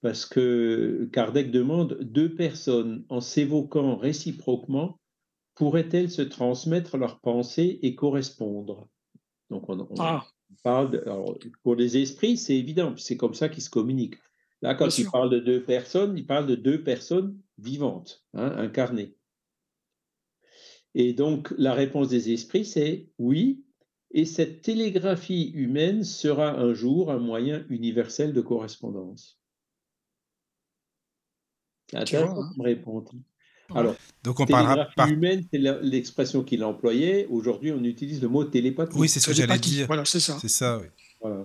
parce 0.03 0.27
que 0.27 1.09
Kardec 1.13 1.51
demande 1.51 1.99
deux 2.03 2.35
personnes 2.35 3.05
en 3.09 3.21
s'évoquant 3.21 3.97
réciproquement 3.97 4.99
pourraient-elles 5.55 6.11
se 6.11 6.21
transmettre 6.23 6.97
leurs 6.97 7.21
pensées 7.21 7.79
et 7.83 7.95
correspondre? 7.95 8.89
Donc, 9.49 9.69
on, 9.69 9.79
on 9.89 9.99
Ah, 9.99 10.27
parle 10.63 10.91
de- 10.91 10.99
alors, 11.01 11.37
pour 11.63 11.75
les 11.75 11.97
esprits, 11.97 12.37
c'est 12.37 12.55
évident, 12.57 12.95
c'est 12.97 13.17
comme 13.17 13.35
ça 13.35 13.49
qu'ils 13.49 13.63
se 13.63 13.71
communiquent. 13.71 14.19
Là, 14.61 14.75
quand 14.75 14.89
Bien 14.89 14.91
il 14.99 15.05
sûr. 15.05 15.11
parle 15.11 15.29
de 15.31 15.39
deux 15.39 15.63
personnes, 15.63 16.17
il 16.17 16.25
parle 16.27 16.47
de 16.47 16.55
deux 16.55 16.83
personnes 16.83 17.39
vivantes, 17.57 18.25
hein, 18.33 18.53
incarnées. 18.57 19.17
Et 20.95 21.13
donc, 21.13 21.53
la 21.59 21.73
réponse 21.75 22.09
des 22.09 22.31
esprits, 22.31 22.65
c'est 22.65 23.11
oui, 23.19 23.63
et 24.11 24.25
cette 24.25 24.61
télégraphie 24.63 25.51
humaine 25.53 26.03
sera 26.03 26.59
un 26.59 26.73
jour 26.73 27.11
un 27.11 27.19
moyen 27.19 27.63
universel 27.69 28.33
de 28.33 28.41
correspondance. 28.41 29.39
C'est 31.93 32.03
Tu 32.03 32.15
vois, 32.17 32.25
intéressant 32.25 32.41
hein. 32.41 32.53
Ouais. 33.69 33.79
Alors, 33.79 33.95
Donc 34.23 34.39
on 34.39 34.45
parlera 34.45 34.75
télégraphie 34.75 34.95
par... 34.95 35.09
humaine, 35.09 35.43
c'est 35.51 35.59
l'expression 35.81 36.43
qu'il 36.43 36.63
employait. 36.63 37.25
Aujourd'hui, 37.27 37.71
on 37.71 37.83
utilise 37.83 38.21
le 38.21 38.27
mot 38.29 38.43
télépathie. 38.43 38.97
Oui, 38.97 39.09
c'est 39.09 39.19
ce 39.19 39.27
que 39.27 39.33
j'allais 39.33 39.59
dire. 39.59 39.87
Voilà, 39.87 40.05
c'est 40.05 40.19
ça. 40.19 40.37
C'est 40.39 40.49
ça, 40.49 40.79
oui. 40.79 40.87
Voilà. 41.21 41.43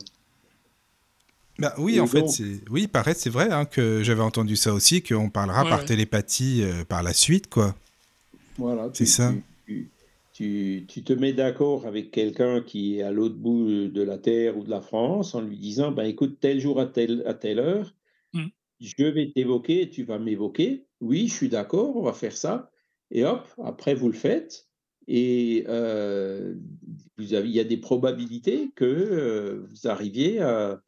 Bah, 1.59 1.75
oui, 1.79 1.97
Et 1.97 2.01
en 2.01 2.07
fait, 2.07 2.29
c'est 2.29 2.63
oui, 2.71 2.87
paraît, 2.87 3.15
c'est 3.15 3.31
vrai 3.31 3.49
hein, 3.51 3.65
que 3.65 4.03
j'avais 4.05 4.23
entendu 4.23 4.55
ça 4.55 4.73
aussi, 4.73 5.03
qu'on 5.03 5.29
parlera 5.29 5.65
Ouais, 5.65 5.71
par 5.71 5.81
ouais. 5.81 5.85
télépathie 5.85 6.63
euh, 6.63 6.85
par 6.85 7.03
la 7.03 7.13
suite, 7.13 7.49
quoi. 7.49 7.75
Voilà, 8.57 8.91
C'est 8.93 9.07
ça. 9.07 9.33
Tu, 9.33 9.67
tu- 9.67 9.93
tu- 10.33 10.85
tu 10.89 11.05
te 11.05 11.13
mets 11.13 11.33
d'accord 11.33 11.87
avec 11.87 12.11
quelqu'un 12.11 12.61
qui 12.63 12.99
est 12.99 13.03
à 13.03 13.11
l'autre 13.13 13.37
bout 13.37 13.89
de 13.89 14.03
la 14.03 14.19
Terre 14.19 14.57
ou 14.59 14.65
de 14.65 14.71
la 14.71 14.81
France 14.81 15.35
en 15.35 15.41
lui 15.43 15.57
disant 15.59 15.93
ben, 15.93 16.05
écoute, 16.05 16.39
tel 16.41 16.61
jour 16.61 16.81
à 16.81 16.87
telle, 16.87 17.23
à 17.27 17.35
telle 17.35 17.59
heure. 17.61 17.95
Je 18.81 19.05
vais 19.05 19.33
t'évoquer 19.35 19.91
tu 19.91 20.05
vas 20.05 20.19
m'évoquer. 20.19 20.87
Oui, 21.01 21.29
je 21.29 21.35
suis 21.35 21.49
d'accord, 21.49 21.97
on 21.97 22.03
va 22.03 22.13
faire 22.13 22.37
ça. 22.37 22.71
Et 23.11 23.25
hop, 23.25 23.47
après, 23.63 23.95
vous 23.95 24.09
le 24.09 24.15
faites. 24.15 24.67
Et 25.07 25.65
euh, 25.69 26.55
vous 27.17 27.35
avez, 27.35 27.49
il 27.49 27.55
y 27.55 27.61
a 27.61 27.65
des 27.65 27.79
probabilités 27.79 28.71
que 28.75 28.85
euh, 28.85 29.67
vous 29.71 29.89
arriviez 29.89 30.41
à, 30.41 30.83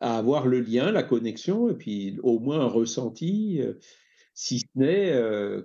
à 0.00 0.18
avoir 0.18 0.46
le 0.46 0.60
lien, 0.60 0.92
la 0.92 1.02
connexion, 1.02 1.70
et 1.70 1.74
puis 1.74 2.18
au 2.22 2.38
moins 2.38 2.60
un 2.60 2.68
ressenti, 2.68 3.60
euh, 3.62 3.74
si 4.34 4.60
ce 4.60 4.66
n'est, 4.74 5.14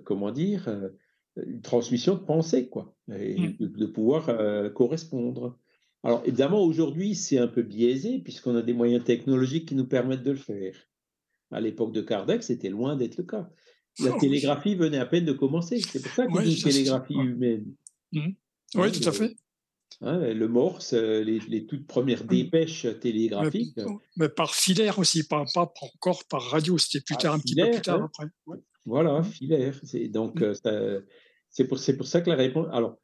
comment 0.04 0.30
dire, 0.32 0.90
une 1.36 1.60
transmission 1.60 2.14
de 2.14 2.20
pensée, 2.20 2.68
quoi, 2.68 2.96
et 3.14 3.38
Mm. 3.38 3.56
de, 3.60 3.66
de 3.66 3.86
pouvoir 3.86 4.72
correspondre. 4.72 5.58
Alors, 6.02 6.22
évidemment, 6.24 6.62
aujourd'hui, 6.64 7.14
c'est 7.14 7.38
un 7.38 7.48
peu 7.48 7.62
biaisé, 7.62 8.18
puisqu'on 8.20 8.56
a 8.56 8.62
des 8.62 8.72
moyens 8.72 9.04
technologiques 9.04 9.68
qui 9.68 9.74
nous 9.74 9.86
permettent 9.86 10.22
de 10.22 10.30
le 10.32 10.36
faire. 10.38 10.74
À 11.52 11.60
l'époque 11.60 11.92
de 11.92 12.00
Kardec, 12.00 12.42
c'était 12.42 12.70
loin 12.70 12.96
d'être 12.96 13.16
le 13.18 13.24
cas. 13.24 13.48
La 14.00 14.10
Oh, 14.10 14.14
oui. 14.14 14.20
télégraphie 14.20 14.74
venait 14.74 14.98
à 14.98 15.06
peine 15.06 15.24
de 15.26 15.32
commencer. 15.32 15.78
C'est 15.80 16.00
pour 16.02 16.12
ça 16.12 16.26
qu'il 16.26 16.34
Ouais, 16.36 16.44
dit 16.44 16.62
télégraphie 16.62 17.14
humaine. 17.14 17.66
Oui, 18.14 18.36
Hein, 18.74 18.90
tout 18.90 19.06
à 19.08 19.12
fait. 19.12 19.36
hein, 20.00 20.18
le 20.32 20.48
morse, 20.48 20.94
euh, 20.94 21.22
les, 21.22 21.40
les 21.40 21.66
toutes 21.66 21.86
premières 21.86 22.24
Mm. 22.24 22.28
dépêches 22.28 22.86
télégraphiques. 23.00 23.78
mais 24.16 24.30
par 24.30 24.54
filaire 24.54 24.98
aussi, 24.98 25.24
pas, 25.28 25.44
pas 25.52 25.70
encore 25.94 26.24
par 26.24 26.42
radio. 26.42 26.78
C'était 26.78 27.02
plus 27.04 27.16
Ah, 27.18 27.22
tard, 27.22 27.34
un 27.34 27.38
petit 27.38 27.54
peu 27.54 27.62
filaire, 27.62 27.74
plus 27.80 27.82
tard 27.82 28.02
après. 28.02 28.26
Ouais. 28.46 28.58
Voilà, 28.86 29.18
Mhm. 29.18 29.24
filaire. 29.24 29.80
C'est, 29.84 30.08
donc, 30.08 30.36
Mhm. 30.40 30.42
euh, 30.44 30.54
ça- 30.54 31.04
c'est, 31.50 31.68
pour, 31.68 31.78
c'est 31.78 31.96
pour 31.98 32.06
ça 32.06 32.22
que 32.22 32.30
la 32.30 32.36
réponse. 32.36 32.66
Alors, 32.72 32.96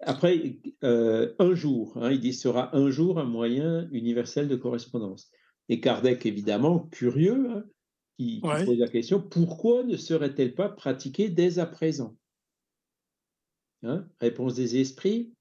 après, 0.00 0.60
euh, 0.84 1.34
un 1.40 1.54
jour, 1.54 1.92
hein, 1.96 2.12
il 2.12 2.20
dit 2.20 2.32
sera 2.32 2.74
un 2.76 2.90
jour 2.90 3.18
un 3.18 3.24
moyen 3.24 3.88
universel 3.90 4.46
de 4.46 4.54
correspondance. 4.56 5.30
Et 5.68 5.80
Kardec, 5.80 6.24
évidemment, 6.26 6.78
curieux, 6.92 7.64
qui, 8.18 8.40
pose 8.40 8.78
la 8.78 8.88
question 8.88 9.20
pourquoi 9.20 9.84
ne 9.84 9.96
serait-elle 9.96 10.54
pas 10.54 10.68
pratiquée 10.68 11.28
dès 11.28 11.58
à 11.58 11.66
présent? 11.66 12.16
Hein, 13.82 14.06
Réponse 14.20 14.54
des 14.56 14.80
esprits 14.80 15.32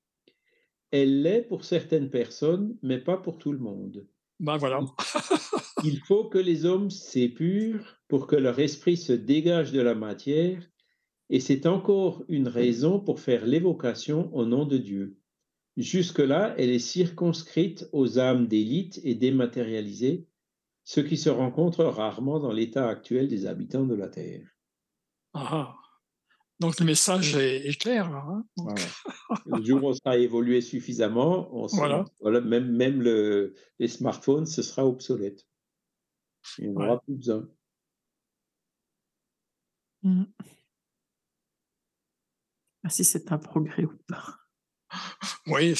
elle 0.92 1.22
l'est 1.22 1.42
pour 1.42 1.66
certaines 1.66 2.10
personnes, 2.10 2.78
mais 2.82 2.98
pas 2.98 3.18
pour 3.18 3.38
tout 3.38 3.52
le 3.52 3.60
monde. 3.60 4.08
Ben 4.40 4.58
voilà. 4.58 4.80
Il 5.84 6.00
faut 6.00 6.26
que 6.26 6.38
les 6.38 6.66
hommes 6.66 6.90
s'épurent 6.90 8.00
pour 8.08 8.28
que 8.28 8.36
leur 8.36 8.60
esprit 8.60 8.98
se 8.98 9.14
dégage 9.14 9.72
de 9.72 9.82
la 9.82 9.96
matière, 9.96 10.64
et 11.30 11.40
c'est 11.40 11.66
encore 11.66 12.24
une 12.30 12.48
raison 12.48 13.00
pour 13.00 13.20
faire 13.20 13.46
l'évocation 13.46 14.34
au 14.34 14.46
nom 14.46 14.66
de 14.66 14.78
Dieu. 14.78 15.18
Jusque-là, 15.76 16.56
elle 16.58 16.70
est 16.70 16.80
circonscrite 16.80 17.88
aux 17.92 18.18
âmes 18.18 18.48
d'élite 18.48 19.00
et 19.04 19.14
dématérialisées, 19.14 20.26
ce 20.90 21.02
qui 21.02 21.18
se 21.18 21.30
rencontre 21.30 21.84
rarement 21.84 22.40
dans 22.40 22.54
l'état 22.54 22.88
actuel 22.88 23.28
des 23.28 23.46
habitants 23.46 23.86
de 23.86 23.94
la 23.94 24.08
Terre. 24.08 24.48
Ah, 25.34 25.48
ah. 25.52 25.76
Donc 26.62 26.80
le 26.80 26.86
message 26.86 27.36
est, 27.36 27.68
est 27.68 27.78
clair. 27.80 28.08
hein. 28.08 28.46
Donc, 28.56 28.70
Voilà. 28.70 28.86
Le 29.60 29.66
jour 29.66 29.84
où 29.84 29.88
on 29.90 29.94
sera 29.94 30.18
évolué 30.18 30.62
suffisamment, 30.62 31.54
on 31.54 31.68
sera- 31.68 31.80
Voilà. 31.88 32.06
voilà, 32.22 32.40
même, 32.42 32.72
même 32.72 33.02
le- 33.02 33.54
les 33.80 33.90
smartphones, 33.90 34.46
ce 34.46 34.62
sera 34.64 34.86
obsolète. 34.86 35.46
Il 36.58 36.70
n'y 36.70 36.76
en 36.78 36.80
Ouais. 36.80 36.86
aura 36.88 37.02
plus 37.02 37.16
besoin. 37.16 37.50
Mm. 40.04 40.24
Ah, 42.86 42.90
si 42.90 43.04
c'est 43.04 43.30
un 43.34 43.38
progrès 43.38 43.84
ou 43.84 43.98
pas. 44.08 44.38
oui, 45.48 45.76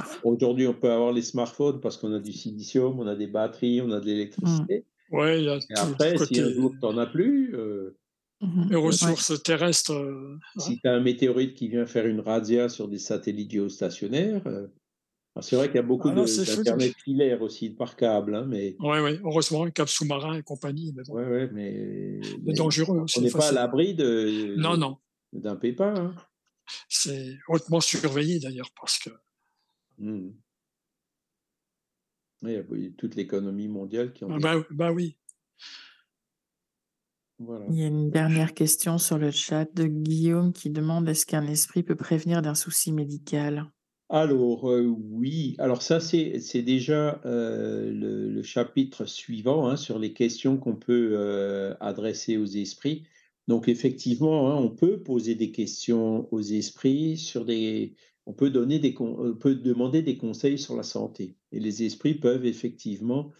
Aujourd'hui, 0.24 0.66
on 0.66 0.74
peut 0.74 0.90
avoir 0.90 1.12
les 1.12 1.22
smartphones 1.22 1.80
parce 1.80 1.96
qu'on 1.96 2.12
a 2.12 2.18
du 2.20 2.32
silicium, 2.32 2.98
on 3.00 3.06
a 3.06 3.14
des 3.16 3.26
batteries, 3.26 3.80
on 3.82 3.90
a 3.90 4.00
de 4.00 4.06
l'électricité. 4.06 4.84
ouais, 5.10 5.40
il 5.40 5.44
y 5.44 5.48
a 5.48 5.56
Et 5.56 5.60
tout 5.60 5.74
après, 5.76 6.12
le 6.12 6.18
si 6.18 6.18
côté 6.18 6.40
un 6.40 6.52
jour 6.52 6.72
tu 6.80 6.86
n'en 6.86 6.98
as 6.98 7.06
plus, 7.06 7.54
euh, 7.54 7.96
Mhm. 8.42 8.68
les 8.70 8.76
Ouais. 8.76 8.82
ressources 8.86 9.42
terrestres. 9.42 9.92
euh, 9.92 10.38
si 10.58 10.78
tu 10.80 10.88
as 10.88 10.92
un 10.94 11.00
météorite 11.00 11.54
qui 11.54 11.68
vient 11.68 11.84
faire 11.86 12.06
une 12.06 12.20
razzia 12.20 12.68
sur 12.70 12.88
des 12.88 12.98
satellites 12.98 13.50
géostationnaires, 13.50 14.46
euh, 14.46 14.66
c'est 15.42 15.56
vrai 15.56 15.66
qu'il 15.68 15.76
y 15.76 15.78
a 15.78 15.82
beaucoup 15.82 16.08
Ah 16.08 16.14
d'Internet 16.14 16.94
filaire 17.04 17.42
aussi, 17.42 17.70
par 17.70 17.96
câble, 17.96 18.34
hein, 18.34 18.46
mais, 18.48 18.76
Ouais, 18.80 19.00
ouais. 19.00 19.18
Heureusement, 19.22 19.64
le 19.64 19.70
cap 19.70 19.88
sous-marin 19.88 20.38
et 20.38 20.42
compagnie. 20.42 20.92
Mais 20.96 21.02
bon, 21.06 21.14
ouais, 21.14 21.26
ouais, 21.26 21.50
mais, 21.52 22.20
c'est 22.22 22.38
mais 22.44 22.52
dangereux. 22.54 22.98
hein, 23.00 23.06
on 23.16 23.20
n'est 23.20 23.30
pas 23.30 23.48
à 23.48 23.52
l'abri 23.52 23.94
de, 23.94 24.54
Non, 24.56 24.76
non. 24.76 24.96
d'un 25.34 25.56
pépin. 25.56 25.94
hein. 25.94 26.14
C'est 26.88 27.36
hautement 27.48 27.80
surveillé 27.80 28.38
d'ailleurs 28.40 28.70
parce 28.80 28.98
que. 28.98 29.10
Ouais, 30.00 30.32
Il 32.42 32.50
y 32.52 32.56
a 32.56 32.62
oui, 32.68 32.94
toute 32.96 33.14
l'économie 33.14 33.68
mondiale 33.68 34.12
qui 34.12 34.24
en 34.24 34.30
Ah, 34.30 34.38
bah, 34.40 34.64
bah 34.70 34.92
oui. 34.92 35.18
Voilà. 37.38 37.66
Il 37.70 37.78
y 37.78 37.84
a 37.84 37.86
une 37.86 38.10
dernière 38.10 38.52
question 38.52 38.98
sur 38.98 39.16
le 39.16 39.30
chat 39.30 39.64
de 39.74 39.86
Guillaume 39.86 40.52
qui 40.52 40.68
demande 40.68 41.08
est-ce 41.08 41.24
qu'un 41.24 41.46
esprit 41.46 41.82
peut 41.82 41.96
prévenir 41.96 42.42
d'un 42.42 42.54
souci 42.54 42.92
médical? 42.92 43.70
Alors, 44.08 44.68
euh, 44.70 44.82
oui, 44.88 45.54
alors 45.58 45.82
ça, 45.82 46.00
c'est 46.00 46.40
c'est 46.40 46.62
déjà 46.62 47.20
euh, 47.24 47.92
le, 47.92 48.28
le 48.28 48.42
chapitre 48.42 49.04
suivant 49.06 49.68
hein, 49.68 49.76
sur 49.76 49.98
les 50.00 50.12
questions 50.12 50.56
qu'on 50.58 50.74
peut 50.76 51.10
euh, 51.12 51.74
adresser 51.80 52.36
aux 52.36 52.44
esprits. 52.46 53.06
Donc, 53.46 53.68
effectivement, 53.68 54.50
hein, 54.50 54.56
on 54.56 54.70
peut 54.70 55.00
poser 55.02 55.36
des 55.36 55.52
questions 55.52 56.28
aux 56.32 56.40
esprits 56.42 57.16
sur 57.16 57.44
des. 57.44 57.94
On 58.26 58.32
peut, 58.32 58.50
donner 58.50 58.78
des, 58.78 58.94
on 59.00 59.34
peut 59.34 59.54
demander 59.54 60.02
des 60.02 60.16
conseils 60.16 60.58
sur 60.58 60.76
la 60.76 60.82
santé. 60.82 61.36
Et 61.52 61.60
les 61.60 61.82
esprits 61.82 62.14
peuvent 62.14 62.46
effectivement 62.46 63.32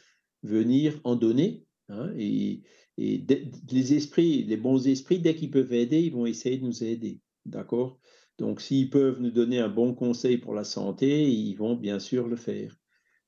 venir 0.43 1.01
en 1.05 1.17
donner. 1.17 1.67
hein, 1.89 2.13
et 2.17 2.63
et 3.01 3.25
les 3.71 3.95
esprits, 3.95 4.45
les 4.45 4.59
bons 4.59 4.87
esprits, 4.87 5.21
dès 5.21 5.35
qu'ils 5.35 5.51
peuvent 5.51 5.73
aider, 5.73 6.01
ils 6.03 6.13
vont 6.13 6.27
essayer 6.27 6.59
de 6.59 6.67
nous 6.67 6.85
aider. 6.85 7.23
D'accord? 7.47 7.99
Donc, 8.37 8.61
s'ils 8.61 8.91
peuvent 8.91 9.21
nous 9.21 9.31
donner 9.31 9.59
un 9.59 9.71
bon 9.71 9.95
conseil 9.95 10.37
pour 10.37 10.53
la 10.53 10.65
santé, 10.65 11.31
ils 11.31 11.55
vont 11.55 11.77
bien 11.77 11.99
sûr 11.99 12.29
le 12.29 12.37
faire. 12.37 12.77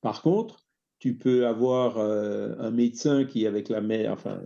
Par 0.02 0.20
contre, 0.20 0.66
tu 0.98 1.16
peux 1.16 1.46
avoir 1.46 1.96
euh, 1.96 2.54
un 2.58 2.70
médecin 2.70 3.24
qui, 3.24 3.46
avec 3.46 3.70
la 3.70 3.80
mère, 3.80 4.12
enfin, 4.12 4.42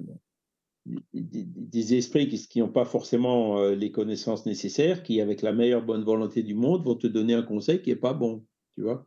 des, 1.12 1.94
esprits 1.94 2.28
qui 2.28 2.60
n'ont 2.60 2.68
pas 2.68 2.84
forcément 2.84 3.58
euh, 3.58 3.74
les 3.74 3.90
connaissances 3.90 4.46
nécessaires, 4.46 5.02
qui, 5.02 5.20
avec 5.20 5.42
la 5.42 5.52
meilleure 5.52 5.84
bonne 5.84 6.04
volonté 6.04 6.42
du 6.42 6.54
monde, 6.54 6.84
vont 6.84 6.94
te 6.94 7.06
donner 7.06 7.34
un 7.34 7.42
conseil 7.42 7.82
qui 7.82 7.90
n'est 7.90 7.96
pas 7.96 8.14
bon, 8.14 8.44
tu 8.74 8.82
vois. 8.82 9.06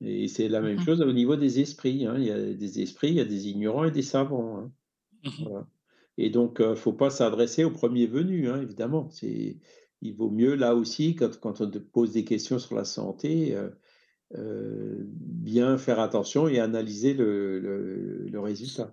Et 0.00 0.28
c'est 0.28 0.48
la 0.48 0.60
même 0.60 0.78
Mhm. 0.78 0.84
chose 0.84 1.00
au 1.00 1.12
niveau 1.12 1.36
des 1.36 1.60
esprits. 1.60 2.04
hein. 2.06 2.16
Il 2.18 2.24
y 2.24 2.30
a 2.30 2.52
des 2.52 2.80
esprits, 2.80 3.08
il 3.08 3.14
y 3.14 3.20
a 3.20 3.24
des 3.24 3.48
ignorants 3.48 3.84
et 3.84 3.90
des 3.90 4.02
savants. 4.02 4.58
hein. 4.58 4.72
Voilà. 5.40 5.68
Et 6.18 6.30
donc, 6.30 6.58
il 6.60 6.68
ne 6.70 6.74
faut 6.74 6.92
pas 6.92 7.10
s'adresser 7.10 7.64
au 7.64 7.70
premier 7.70 8.06
venu, 8.06 8.48
hein, 8.48 8.60
évidemment. 8.62 9.10
C'est, 9.10 9.58
il 10.02 10.14
vaut 10.14 10.30
mieux, 10.30 10.54
là 10.54 10.74
aussi, 10.74 11.16
quand, 11.16 11.38
quand 11.40 11.60
on 11.60 11.70
te 11.70 11.78
pose 11.78 12.12
des 12.12 12.24
questions 12.24 12.58
sur 12.58 12.76
la 12.76 12.84
santé, 12.84 13.54
euh, 13.56 13.70
euh, 14.36 15.04
bien 15.08 15.78
faire 15.78 16.00
attention 16.00 16.48
et 16.48 16.60
analyser 16.60 17.14
le, 17.14 17.60
le- 17.60 18.28
le 18.28 18.40
résultat. 18.40 18.92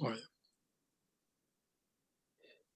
Ouais. 0.00 0.16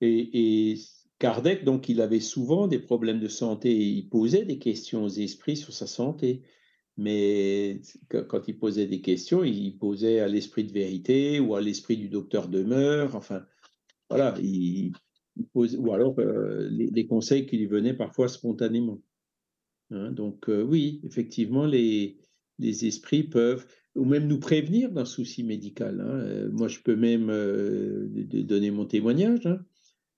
Et, 0.00 0.72
et 0.72 0.78
Kardec, 1.18 1.64
donc, 1.64 1.88
il 1.88 2.00
avait 2.00 2.20
souvent 2.20 2.68
des 2.68 2.78
problèmes 2.78 3.20
de 3.20 3.28
santé 3.28 3.74
il 3.74 4.08
posait 4.08 4.44
des 4.44 4.58
questions 4.58 5.04
aux 5.04 5.08
esprits 5.08 5.56
sur 5.56 5.72
sa 5.72 5.86
santé. 5.86 6.42
Mais 6.96 7.80
quand 8.08 8.46
il 8.46 8.56
posait 8.58 8.86
des 8.86 9.00
questions, 9.00 9.42
il 9.42 9.76
posait 9.78 10.20
à 10.20 10.28
l'esprit 10.28 10.64
de 10.64 10.72
vérité 10.72 11.40
ou 11.40 11.56
à 11.56 11.60
l'esprit 11.60 11.96
du 11.96 12.08
docteur 12.08 12.48
Demeure. 12.48 13.16
Enfin, 13.16 13.44
voilà, 14.08 14.34
il, 14.40 14.92
ou 15.54 15.92
alors 15.92 16.18
euh, 16.20 16.68
les, 16.70 17.06
conseils 17.06 17.46
qui 17.46 17.58
lui 17.58 17.66
venaient 17.66 17.94
parfois 17.94 18.28
spontanément. 18.28 19.00
Hein. 19.90 20.12
donc 20.12 20.48
euh, 20.48 20.62
oui, 20.62 21.00
effectivement, 21.04 21.66
les, 21.66 22.18
les, 22.58 22.86
esprits 22.86 23.24
peuvent, 23.24 23.66
ou 23.94 24.04
même 24.04 24.26
nous 24.26 24.40
prévenir 24.40 24.90
d'un 24.90 25.04
souci 25.04 25.44
médical. 25.44 26.00
Hein. 26.00 26.20
Euh, 26.20 26.50
moi, 26.52 26.68
je 26.68 26.80
peux 26.80 26.96
même 26.96 27.26
donner 28.44 28.70
mon 28.70 28.86
témoignage. 28.86 29.46
Hein. 29.46 29.60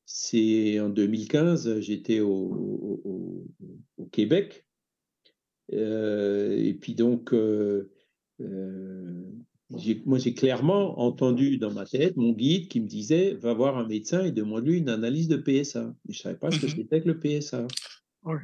C'est 0.05 0.79
en 0.81 0.89
2015, 0.89 1.81
j'étais 1.81 2.21
au, 2.21 2.29
au, 2.31 3.47
au, 3.97 4.07
Québec. 4.07 4.65
et 5.71 6.79
puis 6.81 6.95
donc, 6.95 7.35
moi, 9.71 10.19
j'ai 10.19 10.35
clairement 10.35 11.01
entendu 11.01 11.59
dans 11.59 11.73
ma 11.73 11.85
tête 11.85 12.17
mon 12.17 12.33
guide 12.33 12.69
qui 12.69 12.81
me 12.81 12.87
disait 12.87 13.35
va 13.35 13.53
voir 13.53 13.77
un 13.77 13.87
médecin 13.87 14.25
et 14.25 14.31
demande-lui 14.31 14.79
une 14.79 14.89
analyse 14.89 15.27
de 15.29 15.37
PSA. 15.37 15.95
je 16.09 16.13
ne 16.13 16.15
savais 16.15 16.37
pas 16.37 16.51
ce 16.51 16.61
que 16.61 16.67
mhm. 16.67 16.73
c'était 16.77 17.01
que 17.01 17.09
le 17.09 17.19
PSA. 17.19 17.67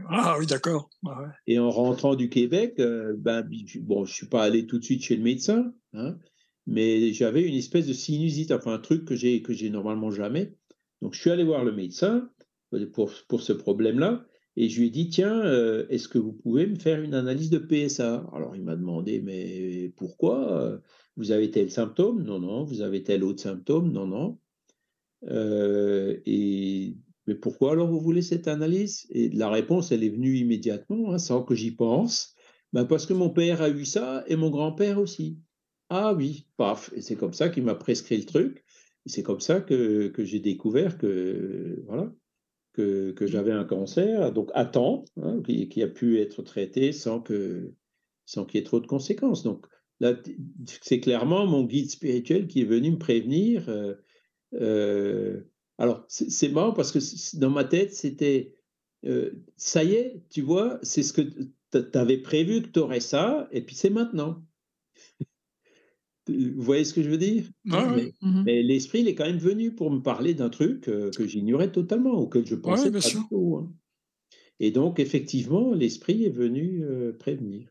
Ah 0.08 0.36
oui, 0.38 0.46
d'accord. 0.46 0.88
Ah 1.06 1.32
et 1.46 1.58
en 1.58 1.70
rentrant 1.70 2.14
du 2.14 2.28
Québec, 2.28 2.74
euh, 2.78 3.14
ben, 3.18 3.42
bon, 3.80 4.04
je 4.04 4.10
ne 4.10 4.14
suis 4.14 4.28
pas 4.28 4.42
allé 4.42 4.66
tout 4.66 4.78
de 4.78 4.84
suite 4.84 5.02
chez 5.02 5.16
le 5.16 5.22
médecin, 5.22 5.74
hein, 5.92 6.18
mais 6.66 7.12
j'avais 7.12 7.42
une 7.42 7.54
espèce 7.54 7.86
de 7.86 7.92
sinusite, 7.92 8.52
enfin 8.52 8.74
un 8.74 8.78
truc 8.78 9.04
que 9.04 9.16
j'ai 9.16 9.42
que 9.42 9.52
j'ai 9.52 9.70
normalement 9.70 10.10
jamais. 10.10 10.54
Donc 11.00 11.14
je 11.14 11.20
suis 11.20 11.30
allé 11.30 11.42
voir 11.42 11.64
le 11.64 11.72
médecin 11.72 12.30
euh, 12.74 12.86
pour, 12.92 13.10
pour 13.28 13.42
ce 13.42 13.52
problème-là. 13.52 14.24
Et 14.54 14.68
je 14.68 14.80
lui 14.80 14.88
ai 14.88 14.90
dit, 14.90 15.08
tiens, 15.08 15.40
euh, 15.44 15.86
est-ce 15.88 16.08
que 16.08 16.18
vous 16.18 16.32
pouvez 16.32 16.66
me 16.66 16.76
faire 16.76 17.00
une 17.00 17.14
analyse 17.14 17.50
de 17.50 17.58
PSA 17.58 18.26
Alors 18.34 18.54
il 18.54 18.62
m'a 18.62 18.76
demandé, 18.76 19.20
mais 19.20 19.92
pourquoi? 19.96 20.78
Vous 21.16 21.30
avez 21.30 21.50
tel 21.50 21.70
symptôme? 21.70 22.22
Non, 22.22 22.38
non. 22.38 22.64
Vous 22.64 22.82
avez 22.82 23.02
tel 23.02 23.24
autre 23.24 23.40
symptôme? 23.42 23.90
Non, 23.90 24.06
non. 24.06 24.38
Et 26.26 26.96
pourquoi 27.34 27.72
alors 27.72 27.88
vous 27.88 28.00
voulez 28.00 28.22
cette 28.22 28.48
analyse? 28.48 29.06
Et 29.10 29.28
la 29.30 29.50
réponse, 29.50 29.92
elle 29.92 30.04
est 30.04 30.10
venue 30.10 30.36
immédiatement, 30.36 31.12
hein, 31.12 31.18
sans 31.18 31.42
que 31.42 31.54
j'y 31.54 31.72
pense. 31.72 32.34
Ben 32.72 32.84
parce 32.86 33.06
que 33.06 33.12
mon 33.12 33.30
père 33.30 33.62
a 33.62 33.68
eu 33.68 33.84
ça 33.84 34.24
et 34.28 34.36
mon 34.36 34.50
grand-père 34.50 34.98
aussi. 34.98 35.38
Ah 35.90 36.14
oui, 36.14 36.46
paf. 36.56 36.90
Et 36.94 37.02
c'est 37.02 37.16
comme 37.16 37.34
ça 37.34 37.48
qu'il 37.50 37.64
m'a 37.64 37.74
prescrit 37.74 38.16
le 38.16 38.24
truc. 38.24 38.64
C'est 39.06 39.22
comme 39.22 39.40
ça 39.40 39.60
que, 39.60 40.08
que 40.08 40.24
j'ai 40.24 40.40
découvert 40.40 40.96
que 40.96 41.82
voilà 41.86 42.12
que, 42.72 43.12
que 43.12 43.26
j'avais 43.26 43.52
un 43.52 43.64
cancer, 43.64 44.32
donc 44.32 44.50
à 44.54 44.64
temps, 44.64 45.04
hein, 45.20 45.42
qui, 45.42 45.82
a 45.82 45.88
pu 45.88 46.18
être 46.20 46.42
traité 46.42 46.92
sans 46.92 47.20
que 47.20 47.72
sans 48.24 48.44
qu'il 48.46 48.58
y 48.58 48.62
ait 48.62 48.64
trop 48.64 48.80
de 48.80 48.86
conséquences. 48.86 49.42
Donc 49.42 49.66
c'est 50.82 51.00
clairement 51.00 51.46
mon 51.46 51.64
guide 51.64 51.90
spirituel 51.90 52.46
qui 52.46 52.62
est 52.62 52.66
venu 52.66 52.92
me 52.92 52.98
prévenir. 52.98 53.68
Euh, 53.68 53.94
euh, 54.54 55.42
alors, 55.82 56.04
c'est 56.06 56.48
marrant 56.50 56.72
parce 56.72 56.92
que 56.92 57.00
dans 57.38 57.50
ma 57.50 57.64
tête, 57.64 57.92
c'était 57.92 58.54
euh, 59.04 59.32
ça 59.56 59.82
y 59.82 59.94
est, 59.94 60.22
tu 60.30 60.40
vois, 60.40 60.78
c'est 60.84 61.02
ce 61.02 61.12
que 61.12 61.22
tu 61.22 61.98
avais 61.98 62.18
prévu 62.18 62.62
que 62.62 62.68
tu 62.68 62.78
aurais 62.78 63.00
ça, 63.00 63.48
et 63.50 63.62
puis 63.62 63.74
c'est 63.74 63.90
maintenant. 63.90 64.46
Vous 66.28 66.62
voyez 66.62 66.84
ce 66.84 66.94
que 66.94 67.02
je 67.02 67.10
veux 67.10 67.18
dire? 67.18 67.50
Mais, 67.64 68.12
mmh 68.20 68.42
mais 68.44 68.62
l'esprit, 68.62 69.00
il 69.00 69.08
est 69.08 69.16
quand 69.16 69.26
même 69.26 69.38
venu 69.38 69.74
pour 69.74 69.90
me 69.90 69.98
parler 69.98 70.34
d'un 70.34 70.50
truc 70.50 70.82
que 70.82 71.26
j'ignorais 71.26 71.72
totalement, 71.72 72.12
auquel 72.12 72.46
je 72.46 72.54
pensais 72.54 72.92
pas 72.92 73.00
du 73.00 73.16
tout. 73.28 73.56
Hein. 73.56 73.74
Et 74.60 74.70
donc, 74.70 75.00
effectivement, 75.00 75.74
l'esprit 75.74 76.22
est 76.22 76.30
venu 76.30 76.84
prévenir. 77.18 77.68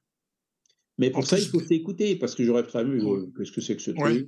Mais 0.97 1.11
pour 1.11 1.25
ça, 1.25 1.39
il 1.39 1.45
faut 1.45 1.61
s'écouter, 1.61 2.17
parce 2.17 2.35
que 2.35 2.43
j'aurais 2.43 2.63
très 2.63 2.83
mieux, 2.83 3.31
qu'est-ce 3.37 3.53
que 3.53 3.61
c'est 3.61 3.77
que 3.77 3.81
ce 3.81 3.91
truc 3.91 4.27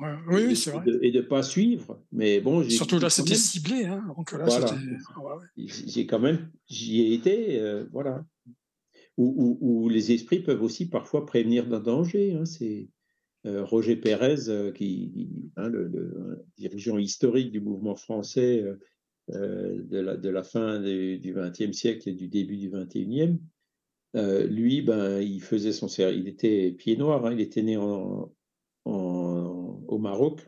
euh, 0.00 0.16
Oui, 0.28 0.56
c'est 0.56 0.70
vrai. 0.70 0.84
Et 1.02 1.10
de 1.10 1.20
ne 1.20 1.26
pas 1.26 1.42
suivre. 1.42 2.02
Mais 2.12 2.40
bon, 2.40 2.68
Surtout 2.68 2.98
là, 2.98 3.10
c'était 3.10 3.34
ciblé. 3.34 3.84
Hein, 3.84 4.04
voilà. 4.32 4.76
J'ai 5.56 6.06
quand 6.06 6.20
même, 6.20 6.50
j'y 6.66 7.02
ai 7.02 7.14
été, 7.14 7.60
euh, 7.60 7.86
voilà. 7.92 8.24
Où, 9.16 9.88
les 9.88 10.10
esprits 10.10 10.40
peuvent 10.40 10.62
aussi 10.62 10.88
parfois 10.88 11.24
prévenir 11.24 11.68
d'un 11.68 11.80
danger. 11.80 12.34
Hein, 12.34 12.44
c'est 12.44 12.88
euh, 13.46 13.64
Roger 13.64 13.96
Pérez, 13.96 14.72
qui, 14.74 15.30
hein, 15.56 15.68
le, 15.68 16.44
dirigeant 16.56 16.98
historique 16.98 17.52
du 17.52 17.60
mouvement 17.60 17.94
français 17.94 18.64
de, 19.28 20.00
la, 20.00 20.16
de 20.16 20.28
la 20.28 20.42
fin 20.42 20.80
du 20.80 21.34
XXe 21.34 21.76
siècle 21.76 22.08
et 22.08 22.12
du 22.14 22.26
début 22.26 22.56
du 22.56 22.70
XXIe, 22.70 23.38
euh, 24.16 24.46
lui, 24.46 24.80
ben, 24.80 25.20
il 25.20 25.42
faisait 25.42 25.72
son 25.72 25.88
il 25.88 26.28
était 26.28 26.70
pied 26.70 26.96
noir, 26.96 27.26
hein, 27.26 27.32
il 27.32 27.40
était 27.40 27.62
né 27.62 27.76
en, 27.76 28.32
Maroc, 30.04 30.46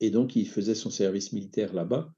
et 0.00 0.10
donc 0.10 0.36
il 0.36 0.48
faisait 0.48 0.76
son 0.76 0.90
service 0.90 1.32
militaire 1.32 1.72
là-bas, 1.74 2.12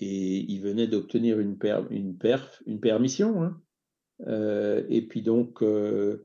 et 0.00 0.44
il 0.52 0.60
venait 0.60 0.86
d'obtenir 0.86 1.40
une, 1.40 1.56
une, 1.90 2.16
perf, 2.18 2.62
une 2.66 2.80
permission, 2.80 3.42
hein. 3.42 3.60
euh, 4.26 4.84
et 4.88 5.02
puis 5.02 5.22
donc, 5.22 5.62
euh, 5.62 6.24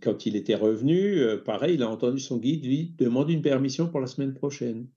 quand 0.00 0.24
il 0.24 0.36
était 0.36 0.54
revenu, 0.54 1.20
pareil, 1.44 1.74
il 1.74 1.82
a 1.82 1.90
entendu 1.90 2.20
son 2.20 2.38
guide 2.38 2.64
lui 2.64 2.94
demander 2.96 3.34
une 3.34 3.42
permission 3.42 3.88
pour 3.88 4.00
la 4.00 4.06
semaine 4.06 4.32
prochaine, 4.32 4.88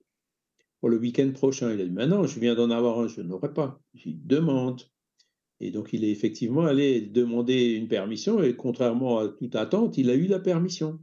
pour 0.80 0.88
le 0.88 0.98
week-end 0.98 1.30
prochain. 1.32 1.72
Il 1.74 1.80
a 1.80 1.84
dit, 1.84 1.90
maintenant, 1.90 2.24
je 2.26 2.38
viens 2.38 2.54
d'en 2.54 2.70
avoir 2.70 3.00
un, 3.00 3.08
je 3.08 3.22
n'aurai 3.22 3.52
pas. 3.52 3.80
Il 4.04 4.24
demande. 4.24 4.82
Et 5.58 5.70
donc, 5.72 5.92
il 5.92 6.04
est 6.04 6.10
effectivement 6.10 6.62
allé 6.62 7.00
demander 7.00 7.72
une 7.74 7.88
permission, 7.88 8.42
et 8.42 8.54
contrairement 8.54 9.18
à 9.18 9.28
toute 9.28 9.56
attente, 9.56 9.98
il 9.98 10.10
a 10.10 10.14
eu 10.14 10.26
la 10.26 10.40
permission. 10.40 11.00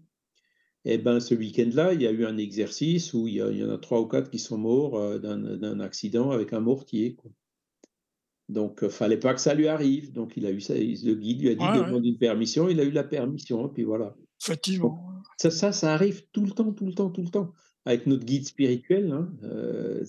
Eh 0.91 0.97
ben, 0.97 1.19
ce 1.19 1.35
week-end-là, 1.35 1.93
il 1.93 2.01
y 2.01 2.07
a 2.07 2.11
eu 2.11 2.25
un 2.25 2.37
exercice 2.37 3.13
où 3.13 3.27
il 3.27 3.35
y, 3.35 3.63
en 3.63 3.69
a 3.69 3.77
trois 3.77 4.01
ou 4.01 4.07
quatre 4.07 4.31
qui 4.31 4.39
sont 4.39 4.57
morts 4.57 4.97
euh, 4.97 5.19
d'un 5.19 5.79
accident 5.79 6.31
avec 6.31 6.51
un 6.51 6.61
mortier. 6.61 7.15
Donc, 8.47 8.79
il 8.81 8.85
euh, 8.85 8.89
fallait 8.89 9.19
pas 9.19 9.35
que 9.35 9.41
ça 9.41 9.53
lui 9.53 9.67
arrive. 9.67 10.11
Donc, 10.13 10.33
il 10.35 10.47
a 10.47 10.51
eu 10.51 10.61
ça, 10.61 10.73
le 10.73 11.13
guide 11.13 11.41
lui 11.41 11.49
a 11.49 11.55
dit 11.55 11.79
de 11.79 11.85
demander 11.85 12.09
une 12.09 12.17
permission, 12.17 12.69
il 12.69 12.79
a 12.79 12.83
eu 12.83 12.91
la 12.91 13.03
permission, 13.03 13.67
et 13.67 13.71
puis 13.71 13.83
voilà. 13.83 14.15
Effectivement. 14.41 15.21
ça, 15.37 15.51
ça, 15.51 15.71
ça 15.71 15.93
arrive 15.93 16.23
tout 16.31 16.43
le 16.43 16.51
temps, 16.51 16.73
tout 16.73 16.87
le 16.87 16.93
temps, 16.93 17.11
tout 17.11 17.21
le 17.21 17.29
temps 17.29 17.53
avec 17.85 18.07
notre 18.07 18.25
guide 18.25 18.45
spirituel. 18.45 19.11
Hein, 19.11 19.31
euh, 19.43 20.03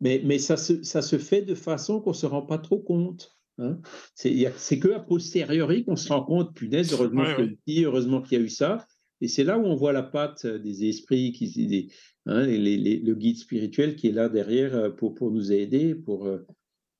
mais, 0.00 0.22
mais 0.24 0.38
ça, 0.38 0.56
se, 0.56 0.82
ça 0.82 1.02
se 1.02 1.18
fait 1.18 1.42
de 1.42 1.54
façon 1.54 2.00
qu'on 2.00 2.10
ne 2.10 2.14
se 2.14 2.26
rend 2.26 2.42
pas 2.42 2.58
trop 2.58 2.78
compte. 2.78 3.36
Hein. 3.58 3.78
C'est 4.14 4.78
que 4.78 4.92
a 4.92 5.00
posteriori 5.00 5.84
qu'on 5.84 5.96
se 5.96 6.08
rend 6.08 6.24
compte, 6.24 6.54
punaise, 6.54 6.92
heureusement 6.92 7.24
heureusement 7.68 8.22
qu'il 8.22 8.38
y 8.38 8.40
a 8.40 8.44
eu 8.44 8.48
ça. 8.48 8.86
Et 9.20 9.28
c'est 9.28 9.44
là 9.44 9.58
où 9.58 9.64
on 9.64 9.74
voit 9.74 9.92
la 9.92 10.02
patte 10.02 10.46
des 10.46 10.88
esprits, 10.88 11.90
hein, 12.26 12.46
le 12.46 13.14
guide 13.14 13.36
spirituel 13.36 13.96
qui 13.96 14.08
est 14.08 14.12
là 14.12 14.28
derrière 14.28 14.74
euh, 14.74 14.90
pour, 14.90 15.30
nous 15.30 15.52
aider. 15.52 15.94
Pour, 15.94 16.26
euh, 16.26 16.46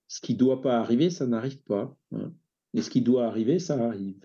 ce 0.09 0.21
qui 0.21 0.35
ne 0.35 0.39
doit 0.39 0.61
pas 0.61 0.79
arriver, 0.79 1.09
ça 1.11 1.27
n'arrive 1.27 1.63
pas. 1.63 1.97
Hein. 2.13 2.33
Et 2.75 2.83
ce 2.83 2.91
qui 2.91 3.01
doit 3.01 3.27
arriver, 3.27 3.59
ça 3.59 3.83
arrive. 3.83 4.21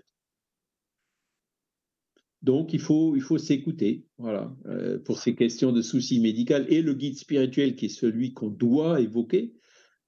Donc, 2.42 2.74
il 2.74 2.80
faut, 2.80 3.16
s'écouter, 3.38 4.06
euh, 4.20 4.98
pour 5.00 5.18
ces 5.18 5.34
questions 5.34 5.72
de 5.72 5.82
soucis 5.82 6.20
médicaux. 6.20 6.54
Et 6.68 6.82
le 6.82 6.94
guide 6.94 7.16
spirituel, 7.16 7.76
qui 7.76 7.86
est 7.86 7.88
celui 7.88 8.34
qu'on 8.34 8.50
doit 8.50 9.00
évoquer, 9.00 9.54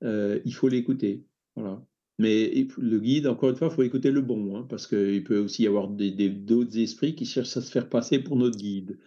il 0.03 0.55
faut 0.55 0.69
l'écouter. 0.69 1.25
Voilà. 1.57 1.85
Mais 2.19 2.67
le 2.79 2.99
guide, 2.99 3.29
encore 3.29 3.51
une 3.51 3.57
fois, 3.57 3.69
il 3.69 3.75
faut 3.75 3.83
écouter 3.85 4.11
le 4.11 4.21
bon, 4.21 4.57
hein, 4.57 4.67
parce 4.69 4.89
qu'il 4.89 5.23
peut 5.23 5.39
aussi 5.39 5.63
y 5.63 5.67
avoir 5.69 5.89
d'autres 5.89 6.79
esprits 6.79 7.15
qui 7.15 7.25
cherchent 7.25 7.57
à 7.57 7.61
se 7.61 7.71
faire 7.71 7.89
passer 7.89 8.19
pour 8.19 8.37
notre 8.37 8.59
guide. 8.59 8.99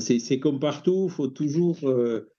C'est 0.00 0.38
comme 0.38 0.60
partout, 0.60 1.06
il 1.08 1.12
faut 1.12 1.28
toujours, 1.28 1.78
euh, 1.84 2.30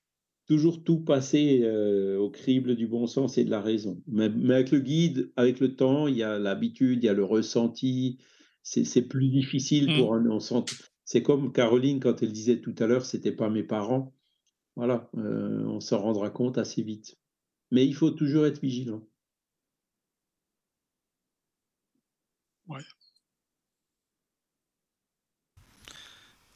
toujours 0.48 0.84
tout 0.84 1.00
passer 1.00 1.62
euh, 1.64 2.18
au 2.20 2.30
crible 2.30 2.76
du 2.76 2.86
bon 2.86 3.08
sens 3.08 3.40
et 3.40 3.44
de 3.44 3.50
la 3.50 3.62
raison. 3.62 4.02
Mais, 4.08 4.26
avec 4.54 4.70
le 4.72 4.80
guide, 4.80 5.32
avec 5.36 5.60
le 5.60 5.76
temps, 5.76 6.08
il 6.08 6.18
y 6.18 6.24
a 6.24 6.38
l'habitude, 6.38 7.04
il 7.04 7.06
y 7.06 7.10
a 7.10 7.14
le 7.14 7.24
ressenti. 7.24 8.20
C'est 8.62 9.04
plus 9.04 9.30
difficile 9.30 9.88
pour 9.98 10.14
mmh. 10.14 10.32
un. 10.32 10.66
C'est 11.06 11.24
comme 11.24 11.54
Caroline 11.54 12.02
quand 12.02 12.22
elle 12.22 12.34
disait 12.34 12.60
tout 12.60 12.76
à 12.80 12.86
l'heure, 12.86 13.06
c'était 13.06 13.32
pas 13.32 13.50
mes 13.50 13.64
parents. 13.64 14.14
Voilà, 14.76 15.10
euh, 15.18 15.64
on 15.66 15.80
s'en 15.80 16.00
rendra 16.00 16.30
compte 16.30 16.58
assez 16.58 16.84
vite. 16.84 17.18
Mais 17.72 17.86
il 17.86 17.96
faut 17.96 18.12
toujours 18.12 18.46
être 18.46 18.62
vigilant. 18.62 19.02
Ouais. 22.68 22.82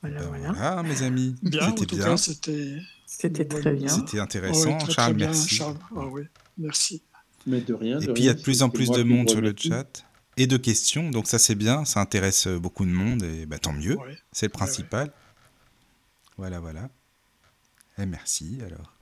Voilà, 0.01 0.19
ben 0.19 0.27
voilà. 0.27 0.51
voilà. 0.51 0.83
mes 0.83 1.03
amis. 1.03 1.35
C'était 1.43 1.85
bien. 1.95 2.17
C'était 2.17 2.81
c'était 3.05 3.45
très 3.45 3.73
bien. 3.73 3.87
C'était 3.87 4.19
intéressant. 4.19 4.79
Charles, 4.89 5.15
merci. 5.15 5.55
Charles. 5.55 5.77
Ah, 5.95 6.05
oui. 6.07 6.23
Merci. 6.57 7.03
Mais 7.45 7.61
de 7.61 7.73
rien. 7.73 7.99
Et 7.99 8.07
puis 8.07 8.23
il 8.23 8.25
y 8.25 8.29
a 8.29 8.33
de 8.33 8.41
plus 8.41 8.63
en 8.63 8.69
plus 8.69 8.89
de 8.89 9.03
monde 9.03 9.29
sur 9.29 9.41
le 9.41 9.53
chat 9.55 10.05
et 10.37 10.47
de 10.47 10.57
questions, 10.57 11.11
donc 11.11 11.27
ça 11.27 11.39
c'est 11.39 11.55
bien, 11.55 11.85
ça 11.85 11.99
intéresse 11.99 12.47
beaucoup 12.47 12.85
de 12.85 12.91
monde 12.91 13.23
et 13.23 13.45
bah, 13.45 13.59
tant 13.59 13.73
mieux, 13.73 13.97
c'est 14.31 14.47
le 14.47 14.51
principal. 14.51 15.11
Voilà, 16.37 16.59
voilà. 16.59 16.89
Et 17.97 18.05
merci 18.05 18.59
alors. 18.65 18.95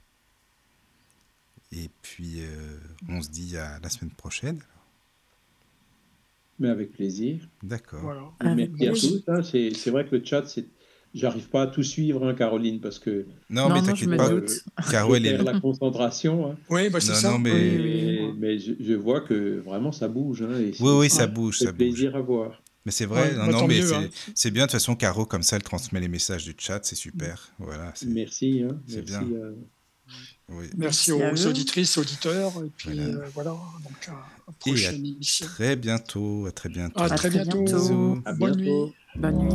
Et 1.72 1.88
puis 2.02 2.40
euh, 2.40 2.78
on 3.08 3.22
se 3.22 3.28
dit 3.28 3.56
à 3.56 3.78
la 3.80 3.88
semaine 3.88 4.10
prochaine. 4.10 4.60
Mais 6.60 6.68
avec 6.68 6.92
plaisir. 6.92 7.48
D'accord. 7.62 8.34
Merci 8.44 8.86
à 8.86 8.92
tous. 8.92 9.22
Hein. 9.26 9.42
C'est 9.42 9.90
vrai 9.90 10.06
que 10.06 10.14
le 10.14 10.24
chat, 10.24 10.44
j'arrive 11.14 11.48
pas 11.48 11.62
à 11.62 11.66
tout 11.66 11.82
suivre, 11.82 12.24
hein, 12.24 12.34
Caroline, 12.34 12.80
parce 12.80 12.98
que 12.98 13.26
Non, 13.48 13.68
Non, 13.68 13.74
mais 13.74 13.82
t'inquiète 13.82 14.08
me 14.08 14.16
pas. 14.16 14.28
doute. 14.28 14.50
Caro, 14.90 15.14
elle 15.16 15.26
est 15.26 15.38
la 15.38 15.58
concentration. 15.58 16.52
hein. 16.52 16.56
Oui, 16.68 16.88
bah, 16.90 17.00
c'est 17.00 17.12
Non, 17.12 17.18
ça. 17.18 17.30
non, 17.32 17.38
mais- 17.38 17.50
Oui, 17.52 17.58
Mais, 17.78 18.20
oui. 18.26 18.34
mais 18.38 18.58
je, 18.58 18.72
je 18.78 18.92
vois 18.92 19.22
que 19.22 19.58
vraiment 19.58 19.90
ça 19.90 20.06
bouge. 20.06 20.42
Hein, 20.42 20.58
et 20.60 20.72
c'est- 20.72 20.82
Oui, 20.84 20.90
oui, 21.00 21.10
ça 21.10 21.26
bouge, 21.26 21.58
c'est 21.58 21.64
ça 21.64 21.72
bouge. 21.72 21.78
plaisir 21.78 22.14
à 22.14 22.20
voir. 22.20 22.62
Mais 22.86 22.92
c'est 22.92 23.04
vrai, 23.06 23.22
Ouais, 23.30 23.34
non, 23.36 23.46
bah, 23.46 23.52
non, 23.52 23.66
mais 23.66 23.78
mieux, 23.80 23.86
c'est 23.86 23.94
hein. 23.94 24.08
c'est 24.34 24.50
bien. 24.50 24.62
De 24.62 24.66
toute 24.68 24.72
façon, 24.72 24.94
Caro, 24.96 25.26
comme 25.26 25.42
ça, 25.42 25.56
elle 25.56 25.62
transmet 25.62 26.00
les 26.00 26.08
messages 26.08 26.44
du 26.44 26.54
chat, 26.56 26.80
c'est 26.82 26.94
super. 26.96 27.48
Voilà, 27.58 27.92
c'est- 27.94 28.06
Merci. 28.06 28.62
Hein, 28.62 28.80
C'est 28.86 28.96
merci 29.10 29.24
bien. 29.26 29.36
euh, 29.38 29.52
oui. 30.50 30.66
Merci, 30.76 31.12
Merci 31.12 31.44
aux 31.44 31.48
auditrices, 31.48 31.98
auditeurs. 31.98 32.52
Et 32.64 32.70
puis 32.76 32.90
Voilà. 32.94 33.02
euh, 33.18 33.28
voilà, 33.34 33.50
donc 33.50 34.08
à, 34.08 34.12
à 34.12 34.14
Et 34.14 34.48
à 34.48 34.52
prochaine 34.58 35.06
émission. 35.06 35.46
Très 35.46 35.76
bientôt, 35.76 36.46
à 36.46 36.52
très 36.52 36.68
bientôt. 36.68 37.00
À, 37.00 37.04
À 37.04 37.08
très 37.08 37.16
très 37.16 37.30
bientôt. 37.30 37.62
bientôt. 37.62 37.78
Bisous. 37.78 38.22
à 38.24 38.32
Bonne 38.32 38.56
bientôt. 38.56 38.86
nuit. 38.86 38.94
Bonne 39.16 39.38
nuit. 39.38 39.54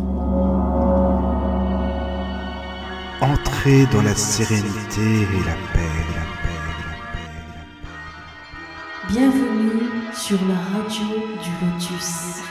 Entrez 3.21 3.85
dans 3.91 4.01
la 4.01 4.15
sérénité 4.15 5.01
et 5.01 5.43
la 5.45 5.55
paix, 5.73 5.89
la 6.15 6.25
paix, 6.43 6.59
la 6.75 7.05
paix, 7.13 7.31
la 7.55 7.63
paix. 7.83 9.13
Bienvenue 9.13 9.89
sur 10.13 10.37
la 10.47 10.55
radio 10.55 11.07
du 11.41 11.51
Lotus. 11.65 12.41